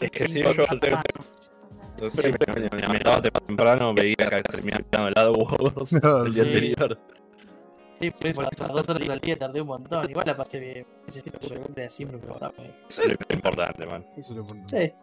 Es 0.00 0.10
que 0.10 0.28
si 0.28 0.42
yo 0.42 0.48
antes 0.68 0.94
yo 2.00 2.08
siempre 2.10 2.52
me 2.54 2.60
me 2.70 2.76
levantaba 2.80 3.20
temprano, 3.22 3.92
veía 3.92 4.14
que 4.16 4.42
terminaba 4.42 5.08
el 5.08 5.14
lado 5.14 5.34
No, 6.02 6.24
el 6.26 6.32
día 6.34 6.44
sí. 6.44 6.48
anterior. 6.48 6.98
Sí, 8.00 8.10
por 8.12 8.26
eso, 8.28 8.42
a 8.42 8.66
dos 8.72 8.88
horas 8.88 9.10
al 9.10 9.18
día 9.18 9.36
tardé 9.36 9.60
un 9.60 9.66
montón. 9.66 10.08
Igual 10.08 10.24
la 10.26 10.36
pasé 10.36 10.60
bien. 10.60 10.86
Ese 11.08 11.20
de 11.74 11.90
siempre, 11.90 12.18
pero 12.18 12.34
está 12.34 12.50
bien. 12.56 12.72
Eso 12.88 13.02
es 13.02 13.08
lo 13.08 13.34
importante, 13.34 13.86
man. 13.86 14.06
Eso 14.16 14.20
es 14.20 14.36
lo 14.36 14.40
importante. 14.42 14.88
Sí. 14.88 14.94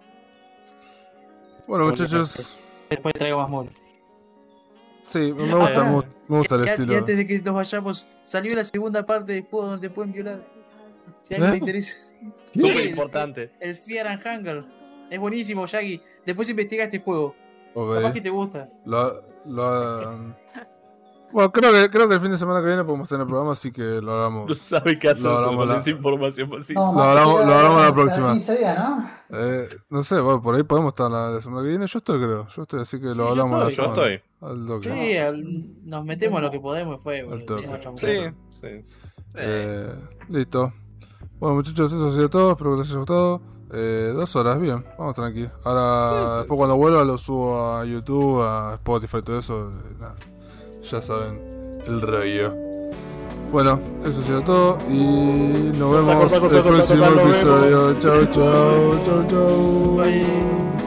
Bueno, 1.68 1.86
muchachos. 1.88 2.58
Después 2.90 3.14
traigo 3.16 3.40
más 3.40 3.50
móvil. 3.50 3.72
Sí, 5.06 5.20
me 5.34 5.54
gusta, 5.56 5.84
me 5.84 5.92
gusta, 5.92 6.10
me 6.28 6.38
gusta 6.40 6.56
el 6.56 6.62
Y, 6.62 6.66
y 6.66 6.70
estilo. 6.70 6.98
antes 6.98 7.18
de 7.18 7.28
que 7.28 7.40
nos 7.42 7.56
vayamos, 7.56 8.08
salió 8.24 8.56
la 8.56 8.64
segunda 8.64 9.06
parte 9.06 9.34
del 9.34 9.44
juego 9.44 9.68
donde 9.68 9.88
te 9.88 9.94
pueden 9.94 10.12
violar. 10.12 10.40
Si 11.22 11.34
a 11.34 11.38
alguien 11.38 11.52
le 11.52 11.58
¿Eh? 11.58 11.60
interesa. 11.60 11.96
Súper 12.56 12.72
Sí, 12.74 12.90
importante. 12.90 13.52
El 13.60 13.76
Fear 13.76 14.08
and 14.08 14.22
Hunger. 14.26 14.64
Es 15.10 15.20
buenísimo, 15.20 15.68
Shaggy. 15.68 16.02
Después 16.26 16.50
investiga 16.50 16.86
este 16.86 17.00
juego. 17.00 17.36
Ok. 17.76 17.96
Capaz 17.98 18.14
que 18.14 18.22
te 18.22 18.30
gusta. 18.30 18.70
Lo, 18.86 19.22
lo, 19.46 20.34
Bueno, 21.32 21.52
creo 21.52 21.72
que, 21.74 21.90
creo 21.90 22.08
que 22.08 22.16
el 22.16 22.22
fin 22.22 22.32
de 22.32 22.38
semana 22.38 22.62
que 22.62 22.68
viene 22.68 22.84
podemos 22.86 23.10
tener 23.10 23.28
programa, 23.28 23.52
así 23.52 23.72
que 23.72 23.82
lo 23.82 24.02
No 24.02 24.12
hagamos. 24.14 24.58
sabe 24.58 24.98
qué 24.98 25.10
hacer 25.10 25.30
con 25.30 25.68
la- 25.68 25.78
esa 25.78 25.90
información. 25.90 26.50
pues 26.50 26.66
sí. 26.68 26.74
No, 26.74 26.94
Lo 26.94 27.02
hablamos 27.04 27.82
la 27.84 27.94
próxima. 27.94 28.32
15 28.32 28.58
días, 28.58 28.80
¿no? 28.80 29.10
Eh, 29.38 29.68
no 29.90 30.04
sé, 30.04 30.20
bueno, 30.22 30.42
por 30.42 30.56
ahí 30.56 30.64
podemos 30.64 30.90
estar 30.94 31.12
la, 31.12 31.32
la 31.32 31.42
semana 31.42 31.64
que 31.64 31.70
viene. 31.70 31.86
Yo 31.88 31.98
estoy, 32.00 32.18
creo. 32.20 32.48
Yo 32.48 32.62
estoy, 32.62 32.82
así 32.82 33.00
que 33.02 33.10
Sí, 33.10 33.18
lo 33.18 33.26
yo 33.26 33.30
hablamos 33.32 33.60
la 33.64 33.70
estoy, 33.70 33.86
Yo 33.86 33.92
estoy. 33.94 34.22
Al 34.46 34.66
toque. 34.66 34.90
Sí, 34.90 35.18
al- 35.18 35.44
nos 35.86 36.06
metemos 36.06 36.42
lo 36.42 36.52
que 36.52 36.60
podemos 36.60 36.98
y 37.00 37.02
fue. 37.04 37.20
echamos 37.20 38.00
Sí, 38.00 38.08
sí. 38.62 38.68
Eh, 39.36 39.94
listo. 40.30 40.72
Bueno, 41.40 41.56
muchachos, 41.56 41.92
eso 41.92 42.08
ha 42.08 42.12
sido 42.12 42.30
todo. 42.30 42.52
Espero 42.52 42.72
que 42.74 42.78
les 42.80 42.90
haya 42.90 42.98
gustado. 43.00 43.42
Eh, 43.74 44.12
dos 44.16 44.36
horas, 44.36 44.60
bien. 44.60 44.86
Vamos 44.98 45.16
tranqui. 45.16 45.48
Ahora, 45.64 46.08
Sí, 46.22 46.28
sí. 46.32 46.38
después 46.38 46.58
cuando 46.58 46.78
vuelva, 46.78 47.04
lo 47.04 47.18
subo 47.18 47.60
a 47.76 47.84
YouTube, 47.86 48.42
a 48.44 48.74
Spotify, 48.76 49.22
todo 49.24 49.40
eso. 49.40 49.70
eh. 49.72 50.84
Ya 50.90 51.02
saben, 51.02 51.82
el 51.88 52.00
rollo. 52.02 52.54
Bueno, 53.52 53.80
eso 54.06 54.22
ha 54.22 54.24
sido 54.24 54.42
todo. 54.42 54.78
Y 54.90 55.72
nos 55.78 55.92
vemos 55.92 56.32
el 56.34 56.62
próximo 56.64 57.06
episodio. 57.06 57.94
Chau, 58.00 58.26
chau, 58.28 58.94
chau, 59.04 59.28
chau. 59.30 60.85